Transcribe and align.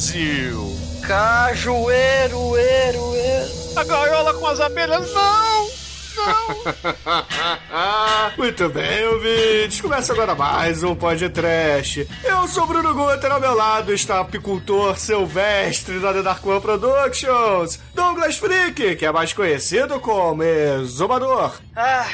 Brasil! 0.00 0.78
Cajueiro, 1.06 2.56
eiro, 2.56 3.14
eiro. 3.16 3.50
A 3.76 3.84
gaiola 3.84 4.32
com 4.32 4.46
as 4.46 4.58
abelhas, 4.58 5.12
não! 5.12 5.68
Muito 8.38 8.70
bem, 8.70 9.06
ouvintes. 9.08 9.78
Começa 9.78 10.14
agora 10.14 10.34
mais 10.34 10.82
um 10.82 10.94
podcast. 10.94 12.08
Eu 12.24 12.48
sou 12.48 12.66
Bruno 12.66 12.94
Guter, 12.94 13.30
ao 13.30 13.40
meu 13.40 13.54
lado 13.54 13.92
está 13.92 14.16
o 14.16 14.20
apicultor 14.22 14.96
silvestre 14.96 15.98
da 15.98 16.14
The 16.14 16.22
Dark 16.22 16.46
One 16.46 16.62
Productions, 16.62 17.78
Douglas 17.94 18.38
Freak, 18.38 18.96
que 18.96 19.04
é 19.04 19.12
mais 19.12 19.34
conhecido 19.34 20.00
como 20.00 20.42
Exumador. 20.42 21.60
Ah, 21.76 22.08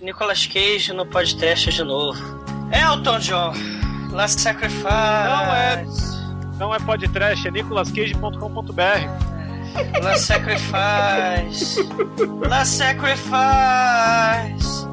Nicolas 0.00 0.44
Cage 0.44 0.92
no 0.92 1.06
podcast 1.06 1.70
de 1.70 1.84
novo. 1.84 2.20
Elton 2.72 3.18
John, 3.20 3.52
Last 4.10 4.40
Sacrifice. 4.40 4.82
Não 4.82 5.54
é. 5.54 6.11
Não 6.58 6.74
é 6.74 6.78
podcast, 6.78 7.46
é 7.46 7.50
nicolascage.com.br. 7.50 9.32
Last 10.02 10.26
Sacrifice. 10.26 11.76
Last 12.48 12.76
Sacrifice. 12.76 13.32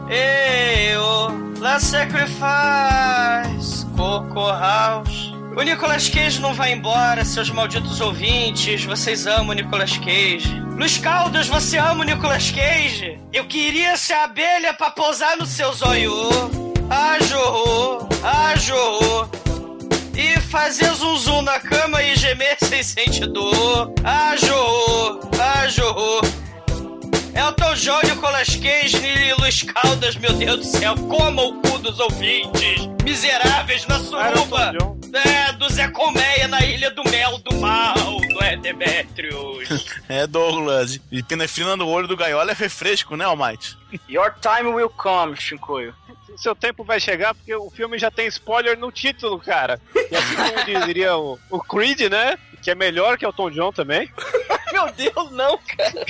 Eu. 0.10 1.60
Last 1.60 1.88
Sacrifice. 1.88 3.86
Coco 3.96 4.50
House. 4.52 5.34
O 5.56 5.62
Nicolas 5.62 6.08
Cage 6.08 6.40
não 6.40 6.54
vai 6.54 6.72
embora, 6.72 7.26
seus 7.26 7.50
malditos 7.50 8.00
ouvintes. 8.00 8.86
Vocês 8.86 9.28
amam 9.28 9.50
o 9.50 9.54
Nicolas 9.54 9.98
Cage. 9.98 10.58
Luiz 10.78 10.98
Caldas, 10.98 11.48
você 11.48 11.78
ama 11.78 12.02
o 12.02 12.04
Nicolas 12.04 12.50
Cage? 12.52 13.20
Eu 13.34 13.46
queria 13.46 13.98
ser 13.98 14.14
abelha 14.14 14.74
pra 14.74 14.90
pousar 14.92 15.36
no 15.36 15.46
seu 15.46 15.74
zóio. 15.74 16.14
Ah, 16.90 17.18
jorro. 17.22 18.08
Ah. 18.24 18.50
E 20.20 20.38
fazer 20.42 20.94
zum 20.96 21.18
zum 21.18 21.42
na 21.42 21.62
cama 21.62 22.04
e 22.04 22.14
gemer 22.14 22.58
sem 22.62 22.84
sentir 22.84 23.26
dor. 23.28 23.94
Ah, 24.04 24.36
jorro. 24.36 25.22
Ah, 25.40 25.66
jorro. 25.70 26.20
Elton 27.34 27.74
John, 27.76 28.02
Nicolas 28.04 28.54
Cage 28.58 28.98
e 28.98 29.34
Luiz 29.40 29.64
Caldas, 29.64 30.18
meu 30.18 30.34
Deus 30.34 30.58
do 30.58 30.66
céu, 30.66 30.94
coma 30.96 31.44
o 31.44 31.54
cu 31.62 31.80
dos 31.80 31.98
ouvintes, 32.02 32.90
miseráveis 33.02 33.88
na 33.88 33.98
suruba, 34.00 34.74
Elton 34.74 35.00
é, 35.14 35.54
do 35.54 35.70
Zé 35.70 35.88
Colmeia 35.88 36.48
na 36.50 36.66
Ilha 36.66 36.92
do 36.92 37.04
Mel 37.10 37.38
do 37.38 37.56
Mal, 37.56 37.96
do 37.96 38.62
Demetrius. 38.62 39.70
É, 40.10 40.26
Douglas. 40.26 41.00
E 41.12 41.22
pinefrina 41.22 41.76
no 41.76 41.88
olho 41.88 42.08
do 42.08 42.18
gaiola 42.18 42.52
é 42.52 42.54
refresco, 42.54 43.16
né, 43.16 43.26
Almighty? 43.26 43.78
Your 44.10 44.34
time 44.42 44.74
will 44.74 44.90
come, 44.90 45.36
Shinkoio. 45.36 45.94
Seu 46.38 46.56
tempo 46.56 46.84
vai 46.84 47.00
chegar 47.00 47.34
porque 47.34 47.54
o 47.56 47.70
filme 47.70 47.98
já 47.98 48.10
tem 48.10 48.28
spoiler 48.28 48.78
no 48.78 48.92
título, 48.92 49.40
cara. 49.40 49.80
E 49.96 50.16
assim 50.16 50.36
como 50.36 50.86
diria 50.86 51.16
o, 51.18 51.40
o 51.50 51.60
Creed, 51.60 52.02
né? 52.10 52.38
Que 52.62 52.72
é 52.72 52.76
melhor 52.76 53.18
que 53.18 53.26
o 53.26 53.34
Tom 53.34 53.50
John 53.50 53.72
também. 53.72 54.12
Meu 54.72 54.92
Deus, 54.92 55.32
não, 55.32 55.58
cara. 55.58 56.06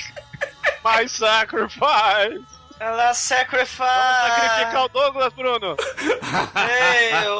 My 0.83 1.07
sacrifice! 1.07 2.59
Ela 2.79 3.13
sacrifice. 3.13 3.77
Vamos 3.77 4.37
sacrificar 4.37 4.85
o 4.85 4.89
Douglas, 4.89 5.33
Bruno! 5.33 5.75
Eu. 7.25 7.39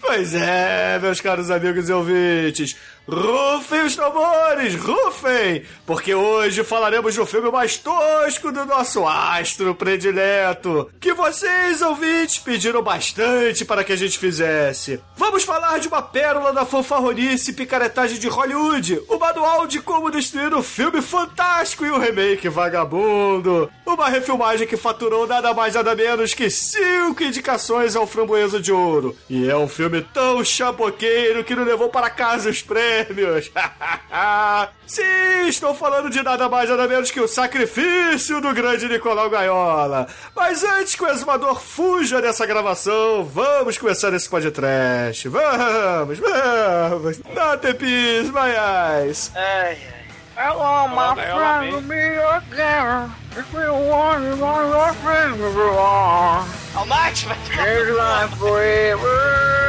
pois 0.00 0.34
é, 0.34 0.98
meus 0.98 1.20
caros 1.20 1.48
amigos 1.50 1.88
e 1.88 1.92
ouvintes. 1.92 2.76
Rufem 3.06 3.82
os 3.82 3.94
tambores, 3.94 4.74
rufem! 4.76 5.62
Porque 5.86 6.14
hoje 6.14 6.64
falaremos 6.64 7.14
do 7.14 7.26
filme 7.26 7.50
mais 7.50 7.76
tosco 7.76 8.50
do 8.50 8.64
nosso 8.64 9.06
astro 9.06 9.74
predileto, 9.74 10.90
que 10.98 11.12
vocês, 11.12 11.82
ouvintes, 11.82 12.38
pediram 12.38 12.82
bastante 12.82 13.62
para 13.62 13.84
que 13.84 13.92
a 13.92 13.96
gente 13.96 14.18
fizesse. 14.18 15.00
Vamos 15.16 15.44
falar 15.44 15.78
de 15.78 15.88
uma 15.88 16.00
pérola 16.00 16.50
da 16.52 16.64
fanfarronice 16.64 17.50
e 17.50 17.54
picaretagem 17.54 18.18
de 18.18 18.26
Hollywood, 18.26 19.02
o 19.06 19.18
manual 19.18 19.66
de 19.66 19.80
como 19.80 20.10
destruir 20.10 20.54
um 20.54 20.62
filme 20.62 21.02
fantástico 21.02 21.84
e 21.84 21.90
um 21.90 21.98
remake 21.98 22.48
vagabundo. 22.48 23.70
Uma 23.84 24.08
refilmagem 24.08 24.66
que 24.66 24.78
faturou 24.78 25.26
nada 25.26 25.52
mais 25.52 25.74
nada 25.74 25.94
menos 25.94 26.32
que 26.32 26.48
cinco 26.48 27.22
indicações 27.22 27.94
ao 27.94 28.06
Framboesa 28.06 28.58
de 28.58 28.72
Ouro. 28.72 29.14
E 29.28 29.48
é 29.48 29.56
um 29.56 29.68
filme 29.68 30.00
tão 30.00 30.42
chapoqueiro 30.42 31.44
que 31.44 31.54
não 31.54 31.64
levou 31.64 31.90
para 31.90 32.08
casa 32.08 32.48
os 32.48 32.62
prêmios. 32.62 32.93
Sim, 34.86 35.48
estou 35.48 35.74
falando 35.74 36.10
de 36.10 36.22
nada 36.22 36.48
mais 36.48 36.68
nada 36.68 36.86
menos 36.86 37.10
que 37.10 37.20
o 37.20 37.26
sacrifício 37.26 38.40
do 38.40 38.52
grande 38.54 38.88
Nicolau 38.88 39.28
Gaiola. 39.30 40.06
Mas 40.36 40.62
antes 40.62 40.94
que 40.94 41.02
o 41.04 41.08
exumador 41.08 41.60
fuja 41.60 42.20
dessa 42.22 42.46
gravação, 42.46 43.24
vamos 43.24 43.78
começar 43.78 44.12
esse 44.12 44.28
podcast. 44.28 45.28
Vamos, 45.28 46.18
vamos. 46.18 47.18
Not 47.34 47.66
a 47.66 47.74
peace, 47.74 48.30
my 48.30 48.52
eyes. 48.56 49.32
Ai, 49.34 49.42
ai. 49.70 49.78
Hello, 50.36 50.88
my 50.88 51.14
Gaiola, 51.14 51.58
friend, 51.60 51.88
bem. 51.88 52.10
me 52.10 52.18
again. 52.18 53.10
If 53.36 53.52
you 53.52 53.72
want, 53.72 54.24
you 54.24 54.36
want 54.36 54.68
your 54.68 54.92
friend, 54.94 55.36
you 55.38 55.78
are. 55.78 56.44
Almighty, 56.76 57.26
vai 57.26 57.36
Change 57.46 57.90
life 57.92 58.36
forever. 58.36 59.63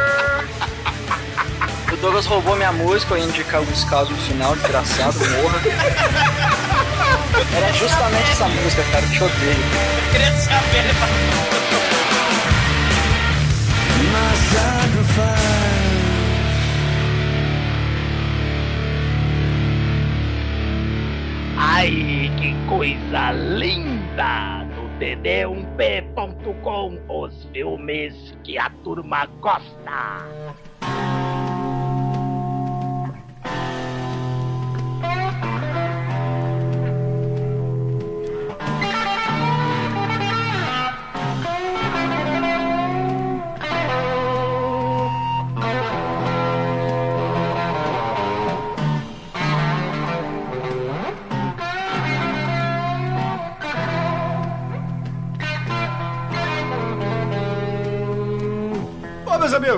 O 2.06 2.08
Douglas 2.08 2.28
roubou 2.28 2.56
minha 2.56 2.72
música, 2.72 3.16
eu 3.16 3.18
ia 3.18 3.24
indicar 3.24 3.64
o 3.64 3.66
casos 3.90 4.12
no 4.12 4.18
final, 4.18 4.56
desgraçado, 4.58 5.18
morra. 5.18 5.60
Era 7.58 7.74
justamente 7.74 8.30
essa 8.30 8.48
música, 8.48 8.84
cara, 8.92 9.04
eu 9.06 9.10
te 9.10 9.24
odeio. 9.24 9.58
Eu 9.58 10.12
queria 10.12 10.32
saber, 10.34 10.84
Ai, 21.58 22.32
que 22.38 22.54
coisa 22.70 23.32
linda! 23.32 24.64
No 24.76 24.88
td1p.com, 25.00 27.00
os 27.10 27.34
filmes 27.52 28.14
que 28.44 28.60
a 28.60 28.70
turma 28.84 29.26
gosta. 29.42 30.24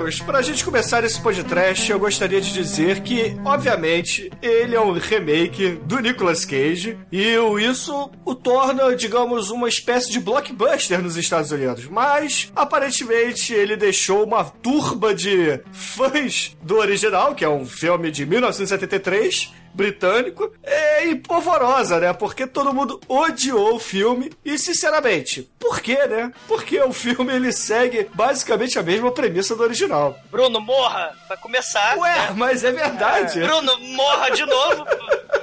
Amigos, 0.08 0.20
pra 0.22 0.40
gente 0.40 0.64
começar 0.64 1.04
esse 1.04 1.20
podcast, 1.20 1.90
eu 1.90 1.98
gostaria 1.98 2.40
de 2.40 2.50
dizer 2.50 3.02
que, 3.02 3.36
obviamente, 3.44 4.30
ele 4.40 4.74
é 4.74 4.80
um 4.80 4.92
remake 4.92 5.78
do 5.84 5.98
Nicolas 5.98 6.46
Cage 6.46 6.96
e 7.12 7.34
isso 7.60 8.10
o 8.24 8.34
torna, 8.34 8.96
digamos, 8.96 9.50
uma 9.50 9.68
espécie 9.68 10.10
de 10.10 10.18
blockbuster 10.18 11.02
nos 11.02 11.18
Estados 11.18 11.50
Unidos. 11.50 11.86
Mas, 11.88 12.50
aparentemente, 12.56 13.52
ele 13.52 13.76
deixou 13.76 14.24
uma 14.24 14.44
turba 14.44 15.14
de 15.14 15.60
fãs 15.72 16.56
do 16.62 16.78
original, 16.78 17.34
que 17.34 17.44
é 17.44 17.48
um 17.48 17.66
filme 17.66 18.10
de 18.10 18.24
1973, 18.24 19.52
britânico, 19.78 20.52
é 20.64 21.06
empolvorosa, 21.06 22.00
né? 22.00 22.12
Porque 22.12 22.48
todo 22.48 22.74
mundo 22.74 23.00
odiou 23.08 23.76
o 23.76 23.78
filme 23.78 24.32
e, 24.44 24.58
sinceramente, 24.58 25.48
por 25.56 25.80
quê, 25.80 26.04
né? 26.06 26.32
Porque 26.48 26.80
o 26.82 26.92
filme 26.92 27.32
ele 27.32 27.52
segue 27.52 28.10
basicamente 28.12 28.76
a 28.76 28.82
mesma 28.82 29.12
premissa 29.12 29.54
do 29.54 29.62
original. 29.62 30.18
Bruno, 30.32 30.60
morra! 30.60 31.16
Vai 31.28 31.36
começar. 31.36 31.96
Ué, 31.96 32.12
né? 32.12 32.34
mas 32.34 32.64
é 32.64 32.72
verdade. 32.72 33.40
Bruno, 33.40 33.78
morra 33.94 34.30
de 34.30 34.44
novo! 34.44 34.84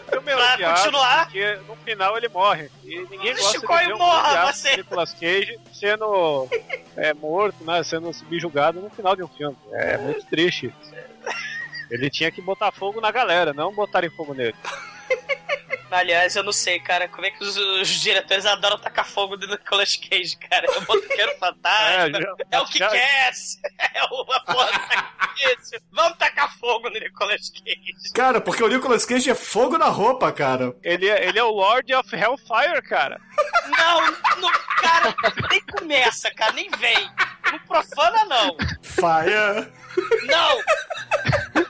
Filme 0.10 0.32
é 0.32 0.36
pra 0.36 0.54
odiado 0.54 0.82
continuar. 0.82 1.24
Porque 1.26 1.60
no 1.68 1.76
final 1.78 2.18
ele 2.18 2.28
morre. 2.28 2.70
E 2.84 3.08
ninguém 3.10 3.34
gosta 3.36 3.52
Chico, 3.52 3.74
de 3.74 3.86
ver 3.86 3.94
um 3.94 3.98
morra, 3.98 4.52
você. 4.52 4.76
Nicolas 4.76 5.14
Cage 5.14 5.58
sendo 5.74 6.50
é, 6.98 7.14
morto, 7.14 7.64
né? 7.64 7.82
Sendo 7.84 8.12
subjugado 8.14 8.82
no 8.82 8.90
final 8.90 9.16
de 9.16 9.24
um 9.24 9.28
filme. 9.30 9.56
É 9.72 9.98
muito 9.98 10.26
triste. 10.26 10.74
Ele 11.90 12.10
tinha 12.10 12.32
que 12.32 12.42
botar 12.42 12.72
fogo 12.72 13.00
na 13.02 13.12
galera, 13.12 13.54
não 13.54 13.74
botarem 13.74 14.10
fogo 14.10 14.34
nele. 14.34 14.56
Aliás, 15.92 16.36
eu 16.36 16.44
não 16.44 16.52
sei, 16.52 16.78
cara, 16.80 17.08
como 17.08 17.26
é 17.26 17.32
que 17.32 17.42
os, 17.42 17.56
os 17.56 17.88
diretores 17.88 18.46
adoram 18.46 18.78
tacar 18.78 19.08
fogo 19.08 19.38
do 19.38 19.48
Nicolas 19.48 19.96
Cage, 19.96 20.36
cara. 20.36 20.66
É 20.76 20.78
o 20.78 20.82
motoqueiro 20.82 21.38
fantasma, 21.38 22.20
já- 22.20 22.36
é, 22.52 22.60
o 22.60 22.66
que 22.66 22.80
já- 22.80 22.90
quer, 22.90 23.32
é 23.94 24.04
o 24.04 24.26
sacrifício. 24.90 25.80
Vamos 25.94 26.18
tacar 26.18 26.54
fogo 26.58 26.90
no 26.90 27.00
Nicolas 27.00 27.50
Cage. 27.50 28.12
Cara, 28.14 28.42
porque 28.42 28.62
o 28.64 28.68
Nicolas 28.68 29.06
Cage 29.06 29.30
é 29.30 29.36
fogo 29.36 29.78
na 29.78 29.86
roupa, 29.88 30.34
cara. 30.34 30.76
Ele, 30.84 31.08
é- 31.08 31.28
ele 31.30 31.40
é 31.40 31.44
o 31.44 31.52
Lord 31.52 31.94
of 31.94 32.14
Hellfire, 32.14 32.82
cara. 32.90 33.22
Não, 33.78 34.02
não, 34.42 34.52
cara, 34.82 35.16
nem 35.50 35.62
começa, 35.62 36.30
cara, 36.32 36.52
nem 36.54 36.70
vem. 36.72 37.10
Não 37.52 37.60
profana, 37.60 38.26
não. 38.26 38.58
Fire. 38.82 39.72
Não! 40.26 41.65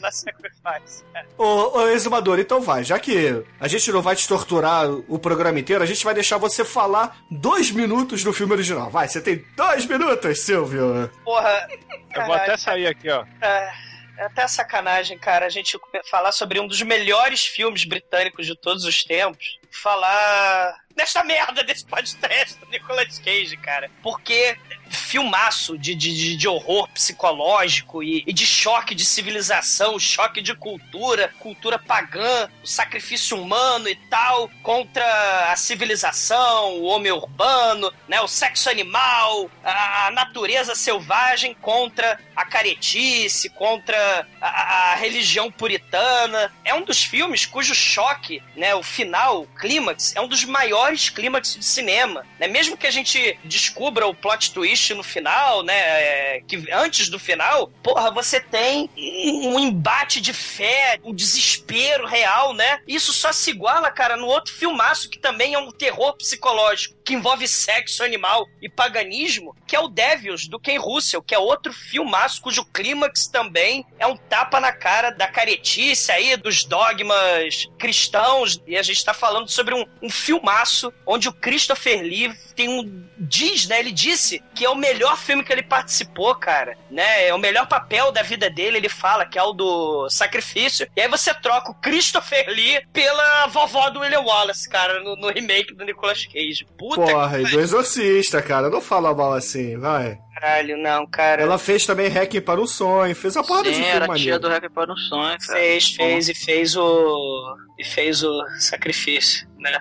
Na 0.02 0.10
Sacrifice. 0.10 1.04
cara. 1.12 1.26
Ô, 1.36 1.78
ô, 1.78 1.88
exumador, 1.88 2.38
então 2.38 2.60
vai. 2.60 2.82
Já 2.84 2.98
que 2.98 3.44
a 3.58 3.68
gente 3.68 3.90
não 3.92 4.02
vai 4.02 4.16
te 4.16 4.26
torturar 4.26 4.90
o 4.90 5.18
programa 5.18 5.58
inteiro, 5.58 5.82
a 5.82 5.86
gente 5.86 6.04
vai 6.04 6.14
deixar 6.14 6.38
você 6.38 6.64
falar 6.64 7.18
dois 7.30 7.70
minutos 7.70 8.24
do 8.24 8.32
filme 8.32 8.52
original. 8.52 8.90
Vai, 8.90 9.08
você 9.08 9.20
tem 9.20 9.44
dois 9.56 9.86
minutos, 9.86 10.40
Silvio. 10.40 11.10
Porra. 11.24 11.68
Eu 12.14 12.26
vou 12.26 12.34
até 12.34 12.56
sair 12.56 12.86
aqui, 12.86 13.08
ó. 13.08 13.24
É, 13.40 13.72
é 14.18 14.24
até 14.24 14.46
sacanagem, 14.48 15.16
cara, 15.16 15.46
a 15.46 15.48
gente 15.48 15.78
falar 16.10 16.32
sobre 16.32 16.58
um 16.58 16.66
dos 16.66 16.82
melhores 16.82 17.42
filmes 17.42 17.84
britânicos 17.84 18.46
de 18.46 18.54
todos 18.56 18.84
os 18.84 19.04
tempos. 19.04 19.58
Falar 19.70 20.74
desta 20.94 21.22
merda 21.22 21.62
desse 21.62 21.86
podcast 21.86 22.58
do 22.58 22.66
Nicolas 22.66 23.18
Cage, 23.20 23.56
cara. 23.56 23.90
Porque 24.02 24.56
filmaço 24.90 25.78
de, 25.78 25.94
de, 25.94 26.36
de- 26.36 26.48
horror 26.48 26.88
psicológico 26.88 28.02
e, 28.02 28.24
e 28.26 28.32
de 28.32 28.44
choque 28.46 28.94
de 28.94 29.04
civilização, 29.04 29.98
choque 29.98 30.40
de 30.42 30.54
cultura, 30.54 31.32
cultura 31.38 31.78
pagã, 31.78 32.48
o 32.62 32.66
sacrifício 32.66 33.40
humano 33.40 33.88
e 33.88 33.94
tal, 34.08 34.50
contra 34.62 35.52
a 35.52 35.56
civilização, 35.56 36.78
o 36.78 36.84
homem 36.84 37.12
urbano, 37.12 37.92
né, 38.08 38.20
o 38.20 38.26
sexo 38.28 38.68
animal, 38.68 39.50
a, 39.62 40.06
a 40.06 40.10
natureza 40.10 40.74
selvagem 40.74 41.54
contra 41.54 42.18
a 42.34 42.44
caretice, 42.44 43.50
contra 43.50 44.26
a, 44.40 44.48
a- 44.48 44.92
a 44.92 44.94
religião 44.96 45.50
puritana. 45.52 46.52
É 46.64 46.74
um 46.74 46.82
dos 46.82 47.02
filmes 47.04 47.46
cujo 47.46 47.74
choque, 47.74 48.42
né, 48.56 48.74
o 48.74 48.82
final, 48.82 49.42
o 49.42 49.46
clímax, 49.46 50.14
é 50.16 50.20
um 50.20 50.26
dos 50.28 50.44
maiores 50.44 51.08
clímax 51.10 51.54
de 51.56 51.64
cinema. 51.64 52.26
Né? 52.38 52.48
Mesmo 52.48 52.76
que 52.76 52.86
a 52.86 52.90
gente 52.90 53.38
descubra 53.44 54.06
o 54.06 54.14
plot 54.14 54.52
twist 54.52 54.79
no 54.88 55.02
final, 55.02 55.62
né, 55.62 55.74
é, 55.74 56.40
que 56.46 56.64
antes 56.72 57.08
do 57.08 57.18
final, 57.18 57.68
porra, 57.82 58.10
você 58.10 58.40
tem 58.40 58.88
um, 58.96 59.58
embate 59.58 60.20
de 60.20 60.32
fé, 60.32 60.98
um 61.04 61.14
desespero 61.14 62.06
real, 62.06 62.54
né? 62.54 62.80
Isso 62.86 63.12
só 63.12 63.32
se 63.32 63.50
iguala, 63.50 63.90
cara, 63.90 64.16
no 64.16 64.26
outro 64.26 64.52
filmaço 64.52 65.10
que 65.10 65.18
também 65.18 65.54
é 65.54 65.58
um 65.58 65.70
terror 65.70 66.16
psicológico, 66.16 66.96
que 67.10 67.14
envolve 67.14 67.48
sexo 67.48 68.04
animal 68.04 68.48
e 68.62 68.68
paganismo, 68.68 69.56
que 69.66 69.74
é 69.74 69.80
o 69.80 69.88
Devils, 69.88 70.46
do 70.46 70.60
Ken 70.60 70.78
Russell, 70.78 71.20
que 71.20 71.34
é 71.34 71.38
outro 71.40 71.72
filmaço 71.72 72.40
cujo 72.40 72.64
clímax 72.64 73.26
também 73.26 73.84
é 73.98 74.06
um 74.06 74.16
tapa 74.16 74.60
na 74.60 74.70
cara 74.70 75.10
da 75.10 75.26
caretice 75.26 76.12
aí, 76.12 76.36
dos 76.36 76.62
dogmas 76.62 77.68
cristãos, 77.76 78.62
e 78.64 78.76
a 78.76 78.82
gente 78.82 79.04
tá 79.04 79.12
falando 79.12 79.48
sobre 79.48 79.74
um, 79.74 79.84
um 80.00 80.08
filmaço 80.08 80.92
onde 81.04 81.28
o 81.28 81.32
Christopher 81.32 82.00
Lee 82.00 82.32
tem 82.54 82.68
um 82.68 83.04
diz, 83.18 83.66
né, 83.66 83.78
ele 83.78 83.92
disse 83.92 84.42
que 84.54 84.64
é 84.64 84.70
o 84.70 84.74
melhor 84.74 85.16
filme 85.16 85.44
que 85.44 85.52
ele 85.52 85.62
participou, 85.62 86.34
cara, 86.34 86.76
né, 86.90 87.26
é 87.28 87.34
o 87.34 87.38
melhor 87.38 87.66
papel 87.66 88.10
da 88.12 88.22
vida 88.22 88.48
dele, 88.48 88.78
ele 88.78 88.88
fala 88.88 89.26
que 89.26 89.38
é 89.38 89.42
o 89.42 89.52
do 89.52 90.08
sacrifício, 90.08 90.88
e 90.96 91.00
aí 91.00 91.08
você 91.08 91.34
troca 91.34 91.70
o 91.70 91.74
Christopher 91.74 92.48
Lee 92.48 92.82
pela 92.92 93.46
vovó 93.46 93.90
do 93.90 94.00
William 94.00 94.20
Wallace, 94.20 94.68
cara, 94.68 95.00
no, 95.00 95.16
no 95.16 95.28
remake 95.28 95.74
do 95.74 95.84
Nicolas 95.84 96.24
Cage. 96.24 96.66
Puta 96.78 96.99
Porra, 97.06 97.40
e 97.40 97.44
do 97.44 97.60
Exorcista, 97.60 98.42
cara. 98.42 98.68
Não 98.68 98.80
fala 98.80 99.14
mal 99.14 99.32
assim, 99.34 99.76
vai. 99.78 100.18
caralho, 100.34 100.76
não, 100.76 101.06
cara. 101.06 101.42
Ela 101.42 101.58
fez 101.58 101.84
também 101.86 102.08
Hacking 102.08 102.40
para 102.40 102.60
um 102.60 102.66
Sonho, 102.66 103.14
fez 103.14 103.36
a 103.36 103.42
porrada 103.42 103.68
de 103.68 103.74
filme 103.76 103.88
era 103.90 104.04
a 104.04 104.08
maneiro. 104.08 104.30
tia 104.30 104.38
do 104.38 104.48
Rap 104.48 104.68
para 104.70 104.92
um 104.92 104.96
sonho, 104.96 105.38
cara. 105.38 105.58
Fez, 105.60 105.90
fez 105.92 106.28
e 106.28 106.34
fez 106.34 106.76
o. 106.76 107.56
E 107.78 107.84
fez 107.84 108.22
o 108.22 108.44
sacrifício, 108.58 109.46
né? 109.60 109.78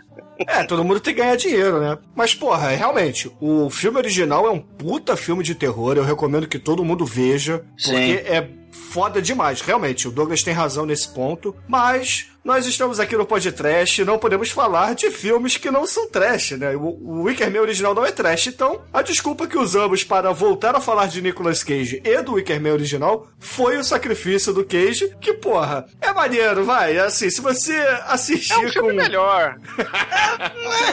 É, 0.48 0.64
todo 0.64 0.84
mundo 0.84 1.00
tem 1.00 1.14
que 1.14 1.22
ganhar 1.22 1.36
dinheiro, 1.36 1.80
né? 1.80 1.98
Mas, 2.16 2.34
porra, 2.34 2.70
realmente, 2.70 3.31
o 3.40 3.70
filme 3.70 3.98
original 3.98 4.46
é 4.46 4.52
um 4.52 4.60
puta 4.60 5.16
filme 5.16 5.44
de 5.44 5.56
terror. 5.56 5.98
Eu 5.98 6.04
recomendo 6.04 6.48
que 6.48 6.60
todo 6.60 6.86
mundo 6.86 7.06
veja. 7.06 7.64
Sim. 7.78 7.92
Porque 7.92 8.12
é 8.26 8.50
foda 8.72 9.22
demais. 9.22 9.62
Realmente, 9.62 10.08
o 10.08 10.12
Douglas 10.12 10.44
tem 10.44 10.54
razão 10.54 10.86
nesse 10.86 11.10
ponto. 11.10 11.56
Mas 11.68 12.28
nós 12.44 12.66
estamos 12.66 13.00
aqui 13.00 13.16
no 13.16 13.26
podcast 13.26 14.02
e 14.02 14.06
não 14.06 14.18
podemos 14.18 14.50
falar 14.50 14.96
de 14.96 15.12
filmes 15.12 15.58
que 15.58 15.70
não 15.70 15.86
são 15.86 16.10
trash, 16.10 16.52
né? 16.52 16.76
O, 16.76 16.98
o 17.02 17.24
Wickerman 17.24 17.62
original 17.62 17.94
não 17.94 18.06
é 18.06 18.12
trash. 18.12 18.48
Então, 18.48 18.81
a 18.94 19.02
desculpa 19.02 19.46
que 19.46 19.58
usamos 19.58 20.04
para 20.04 20.31
voltar 20.31 20.76
a 20.76 20.80
falar 20.81 21.08
de 21.08 21.22
Nicolas 21.22 21.64
Cage 21.64 22.02
e 22.04 22.22
do 22.22 22.34
Wickerman 22.34 22.72
original 22.72 23.28
foi 23.38 23.78
o 23.78 23.84
sacrifício 23.84 24.54
do 24.54 24.66
Cage. 24.66 25.16
Que, 25.20 25.34
porra, 25.34 25.86
é 26.02 26.12
maneiro, 26.14 26.64
vai. 26.64 26.98
Assim, 26.98 27.30
se 27.30 27.42
você 27.42 27.76
assistir 28.08 28.54
É 28.54 28.58
um 28.58 28.70
filme 28.70 28.90
com... 28.90 28.96
melhor. 28.96 29.58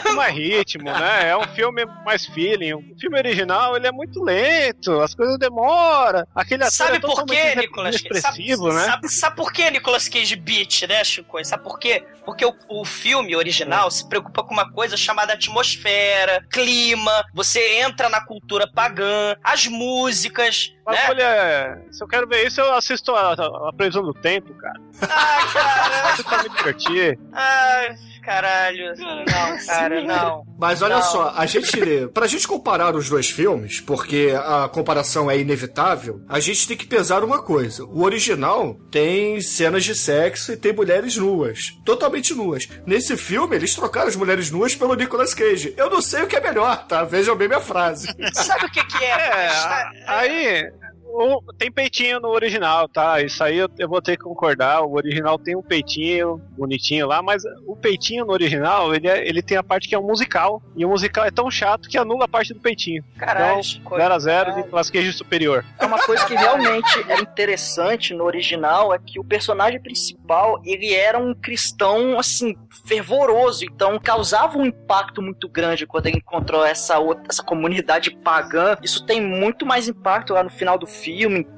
Com 0.03 0.13
mais 0.15 0.35
ritmo, 0.35 0.85
né? 0.85 1.29
É 1.31 1.37
um 1.37 1.47
filme 1.49 1.85
mais 2.05 2.27
feeling. 2.27 2.75
O 2.75 2.83
filme 2.99 3.19
original, 3.19 3.77
ele 3.77 3.87
é 3.87 3.93
muito 3.93 4.23
lento, 4.23 5.01
as 5.01 5.15
coisas 5.15 5.39
demoram. 5.39 6.25
Aquele 6.35 6.63
ator 6.65 6.73
Sabe 6.73 6.97
é 6.97 7.01
por 7.01 7.25
quê, 7.27 7.55
Nicolas 7.57 8.01
Cage? 8.01 8.21
Sabe, 8.21 8.57
né? 8.57 8.85
sabe, 8.85 9.09
sabe 9.09 9.37
por 9.37 9.53
que 9.53 9.71
Nicolas 9.71 10.09
Cage 10.09 10.37
beat, 10.37 10.83
né, 10.89 11.03
Chico? 11.05 11.43
Sabe 11.45 11.63
por 11.63 11.79
quê? 11.79 12.05
Porque 12.25 12.45
o, 12.45 12.55
o 12.69 12.85
filme 12.85 13.35
original 13.37 13.91
se 13.91 14.09
preocupa 14.09 14.43
com 14.43 14.53
uma 14.53 14.71
coisa 14.73 14.97
chamada 14.97 15.33
atmosfera, 15.35 16.45
clima, 16.51 17.25
você 17.35 17.79
entra 17.81 18.09
na 18.09 18.21
cultura 18.25 18.67
pagã, 18.73 19.37
as 19.43 19.67
músicas, 19.67 20.73
Mas 20.85 20.97
né? 20.97 21.07
olha, 21.09 21.83
se 21.91 22.03
eu 22.03 22.09
quero 22.09 22.27
ver 22.27 22.47
isso, 22.47 22.61
eu 22.61 22.75
assisto 22.75 23.15
a, 23.15 23.33
a, 23.35 23.69
a 23.69 23.73
Previsão 23.73 24.03
do 24.03 24.13
Tempo, 24.15 24.53
cara. 24.55 24.81
Ah, 25.03 25.47
cara, 25.53 26.13
Isso 26.15 26.25
pra 26.25 26.43
me 26.43 26.49
divertir. 26.49 27.19
ai, 27.33 27.95
caralho. 28.27 28.93
Não, 28.99 29.67
cara, 29.67 30.03
não. 30.05 30.43
Mas 30.59 30.83
olha 30.83 30.97
Não. 30.97 31.03
só, 31.03 31.33
a 31.37 31.47
gente. 31.47 32.09
Pra 32.13 32.27
gente 32.27 32.47
comparar 32.49 32.95
os 32.95 33.09
dois 33.09 33.31
filmes, 33.31 33.81
porque 33.81 34.33
a 34.37 34.69
comparação 34.69 35.31
é 35.31 35.39
inevitável, 35.39 36.21
a 36.29 36.41
gente 36.41 36.67
tem 36.67 36.77
que 36.77 36.87
pesar 36.87 37.23
uma 37.23 37.43
coisa. 37.43 37.85
O 37.85 38.03
original 38.03 38.75
tem 38.91 39.41
cenas 39.41 39.85
de 39.85 39.95
sexo 39.95 40.53
e 40.53 40.57
tem 40.57 40.73
mulheres 40.73 41.17
nuas. 41.17 41.71
Totalmente 41.85 42.35
nuas. 42.35 42.69
Nesse 42.87 43.17
filme, 43.17 43.55
eles 43.57 43.75
trocaram 43.75 44.09
as 44.09 44.17
mulheres 44.17 44.51
nuas 44.51 44.75
pelo 44.75 44.95
Nicolas 44.95 45.33
Cage. 45.35 45.73
Eu 45.77 45.89
não 45.89 46.03
sei 46.03 46.23
o 46.23 46.27
que 46.27 46.37
é 46.37 46.41
melhor, 46.41 46.87
tá? 46.87 47.05
Vejam 47.05 47.37
bem 47.37 47.49
minha 47.49 47.61
frase. 47.61 48.09
Sabe 48.33 48.67
o 48.67 48.71
que 48.71 48.85
que 48.85 49.05
é? 49.05 49.09
É, 49.09 49.49
a- 49.49 49.91
aí. 50.07 50.71
O- 51.17 51.53
tem 51.55 51.71
peitinho 51.71 52.21
no 52.21 52.29
original, 52.29 52.89
tá? 52.89 53.21
Isso 53.23 53.43
aí 53.43 53.57
eu, 53.59 53.69
eu 53.79 53.89
vou 53.89 54.01
ter 54.03 54.17
que 54.17 54.23
concordar. 54.25 54.83
O 54.83 54.95
original 54.95 55.39
tem 55.39 55.57
um 55.57 55.63
peitinho 55.63 56.41
bonitinho 56.57 57.07
lá, 57.07 57.23
mas 57.23 57.43
o 57.67 57.75
peitinho 57.77 58.25
no 58.25 58.33
original, 58.33 58.95
ele, 58.95 59.09
é- 59.09 59.27
ele 59.27 59.43
tem 59.43 59.57
a 59.57 59.63
parte 59.63 59.89
que 59.89 59.95
é 59.95 59.99
um 59.99 60.07
musical. 60.07 60.63
E 60.77 60.85
o 60.85 60.89
musical 60.89 61.25
é 61.25 61.31
tão 61.31 61.51
chato 61.51 61.89
que 61.89 61.97
anula 61.99 62.25
a 62.25 62.29
parte 62.29 62.53
do 62.55 62.61
peitinho. 62.61 63.03
Caralho, 63.19 63.51
Então, 63.53 63.63
Chico. 63.63 63.97
0x0 63.97 64.45
Caralho. 64.45 64.57
Nicolas 64.65 64.91
Cage 64.91 65.13
superior. 65.13 65.65
É 65.79 65.87
uma 65.87 65.99
coisa 65.99 66.25
que 66.27 66.35
realmente 66.35 67.05
era 67.09 67.21
interessante 67.21 68.13
no 68.15 68.25
original 68.25 68.93
é 68.95 68.99
que 68.99 69.19
o 69.19 69.25
personagem 69.25 69.81
principal, 69.81 70.61
ele 70.65 70.93
era 70.95 71.19
um 71.19 71.35
cristão, 71.35 72.19
assim, 72.19 72.55
fervoroso, 72.87 73.65
então 73.65 73.99
causava 73.99 74.59
um 74.59 74.67
impacto 74.67 75.21
muito 75.23 75.49
grande 75.49 75.87
quando 75.87 76.07
ele 76.07 76.19
encontrou 76.19 76.65
essa 76.65 76.99
outra, 76.99 77.25
essa 77.29 77.43
comunidade 77.43 78.11
pagã. 78.11 78.77
Isso 78.83 79.05
tem 79.05 79.21
muito 79.21 79.65
mais 79.67 79.89
impacto 79.89 80.33
lá 80.33 80.43
no 80.43 80.51
final 80.51 80.79
do 80.79 80.87
filme, 80.87 81.06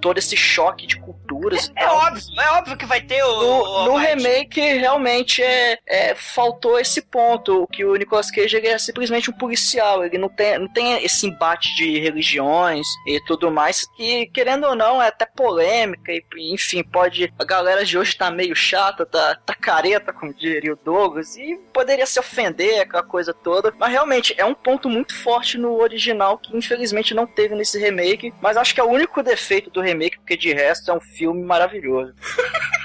todo 0.01 0.19
esse 0.19 0.37
choque 0.37 0.87
de 0.87 0.97
culturas 1.01 1.71
É 1.77 1.85
tal. 1.85 1.97
óbvio, 1.97 2.23
é 2.41 2.51
óbvio 2.53 2.77
que 2.77 2.87
vai 2.87 3.01
ter 3.01 3.23
o. 3.25 3.29
No, 3.41 3.63
o- 3.63 3.85
no 3.87 3.97
remake, 3.97 4.61
realmente, 4.61 5.43
é, 5.43 5.79
é, 5.87 6.15
faltou 6.15 6.79
esse 6.79 7.03
ponto. 7.03 7.67
Que 7.73 7.85
o 7.85 7.95
Nicolas 7.97 8.31
Cage 8.31 8.57
é 8.57 8.79
simplesmente 8.79 9.31
um 9.31 9.33
policial. 9.33 10.05
Ele 10.05 10.19
não 10.19 10.29
tem, 10.29 10.59
não 10.59 10.69
tem 10.69 11.05
esse 11.05 11.27
embate 11.27 11.75
de 11.77 11.99
religiões 11.99 12.87
e 13.07 13.21
tudo 13.27 13.51
mais. 13.51 13.87
Que, 13.97 14.27
querendo 14.27 14.67
ou 14.67 14.75
não, 14.75 15.01
é 15.03 15.09
até 15.09 15.27
polêmica. 15.27 16.13
E, 16.13 16.23
enfim, 16.55 16.83
pode. 16.83 17.33
A 17.39 17.45
galera 17.45 17.85
de 17.85 17.97
hoje 17.99 18.17
tá 18.17 18.31
meio 18.31 18.55
chata, 18.55 19.05
tá, 19.07 19.37
tá 19.45 19.55
careta, 19.55 20.13
como 20.13 20.33
diria 20.35 20.73
o 20.73 20.77
Douglas. 20.77 21.37
E 21.37 21.57
poderia 21.73 22.07
se 22.07 22.19
ofender, 22.19 22.81
aquela 22.81 23.03
coisa 23.03 23.33
toda. 23.35 23.73
Mas 23.79 23.91
realmente, 23.91 24.35
é 24.37 24.45
um 24.45 24.55
ponto 24.55 24.89
muito 24.89 25.15
forte 25.15 25.57
no 25.59 25.81
original 25.81 26.39
que 26.39 26.57
infelizmente 26.57 27.15
não 27.15 27.27
teve 27.27 27.55
nesse 27.55 27.79
remake. 27.79 28.33
Mas 28.41 28.57
acho 28.57 28.75
que 28.75 28.81
é 28.81 28.85
o 28.85 28.91
único 28.91 29.23
defeito 29.23 29.38
do 29.71 29.81
remake, 29.81 30.19
porque 30.19 30.37
de 30.37 30.53
resto 30.53 30.91
é 30.91 30.95
um 30.95 31.01
filme 31.01 31.43
maravilhoso. 31.45 32.15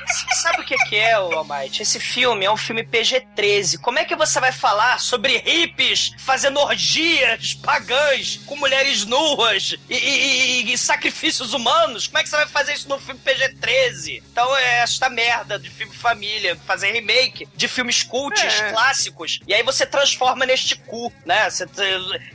o 0.63 0.65
que, 0.65 0.75
que 0.89 0.95
é, 0.95 1.19
ô 1.19 1.31
Almighty? 1.33 1.81
Esse 1.81 1.99
filme 1.99 2.45
é 2.45 2.51
um 2.51 2.57
filme 2.57 2.83
PG-13. 2.83 3.79
Como 3.79 3.99
é 3.99 4.05
que 4.05 4.15
você 4.15 4.39
vai 4.39 4.51
falar 4.51 4.99
sobre 4.99 5.37
hippies 5.37 6.11
fazendo 6.17 6.59
orgias 6.59 7.53
pagãs 7.53 8.39
com 8.45 8.55
mulheres 8.55 9.05
nuas 9.05 9.75
e, 9.89 9.95
e- 9.95 10.73
e 10.73 10.77
sacrifícios 10.77 11.53
humanos? 11.53 12.07
Como 12.07 12.17
é 12.19 12.23
que 12.23 12.29
você 12.29 12.37
vai 12.37 12.47
fazer 12.47 12.73
isso 12.73 12.89
num 12.89 12.99
filme 12.99 13.19
PG-13? 13.23 14.23
Então 14.31 14.55
é 14.57 14.79
esta 14.79 15.09
merda 15.09 15.59
de 15.59 15.69
filme 15.69 15.93
família, 15.93 16.55
fazer 16.65 16.91
remake 16.91 17.47
de 17.55 17.67
filmes 17.67 18.03
cults 18.03 18.41
É. 18.41 18.71
clássicos. 18.71 19.39
E 19.47 19.53
aí 19.53 19.63
você 19.63 19.85
transforma 19.85 20.45
neste 20.45 20.75
cu, 20.75 21.11
né? 21.25 21.49
Você- 21.49 21.67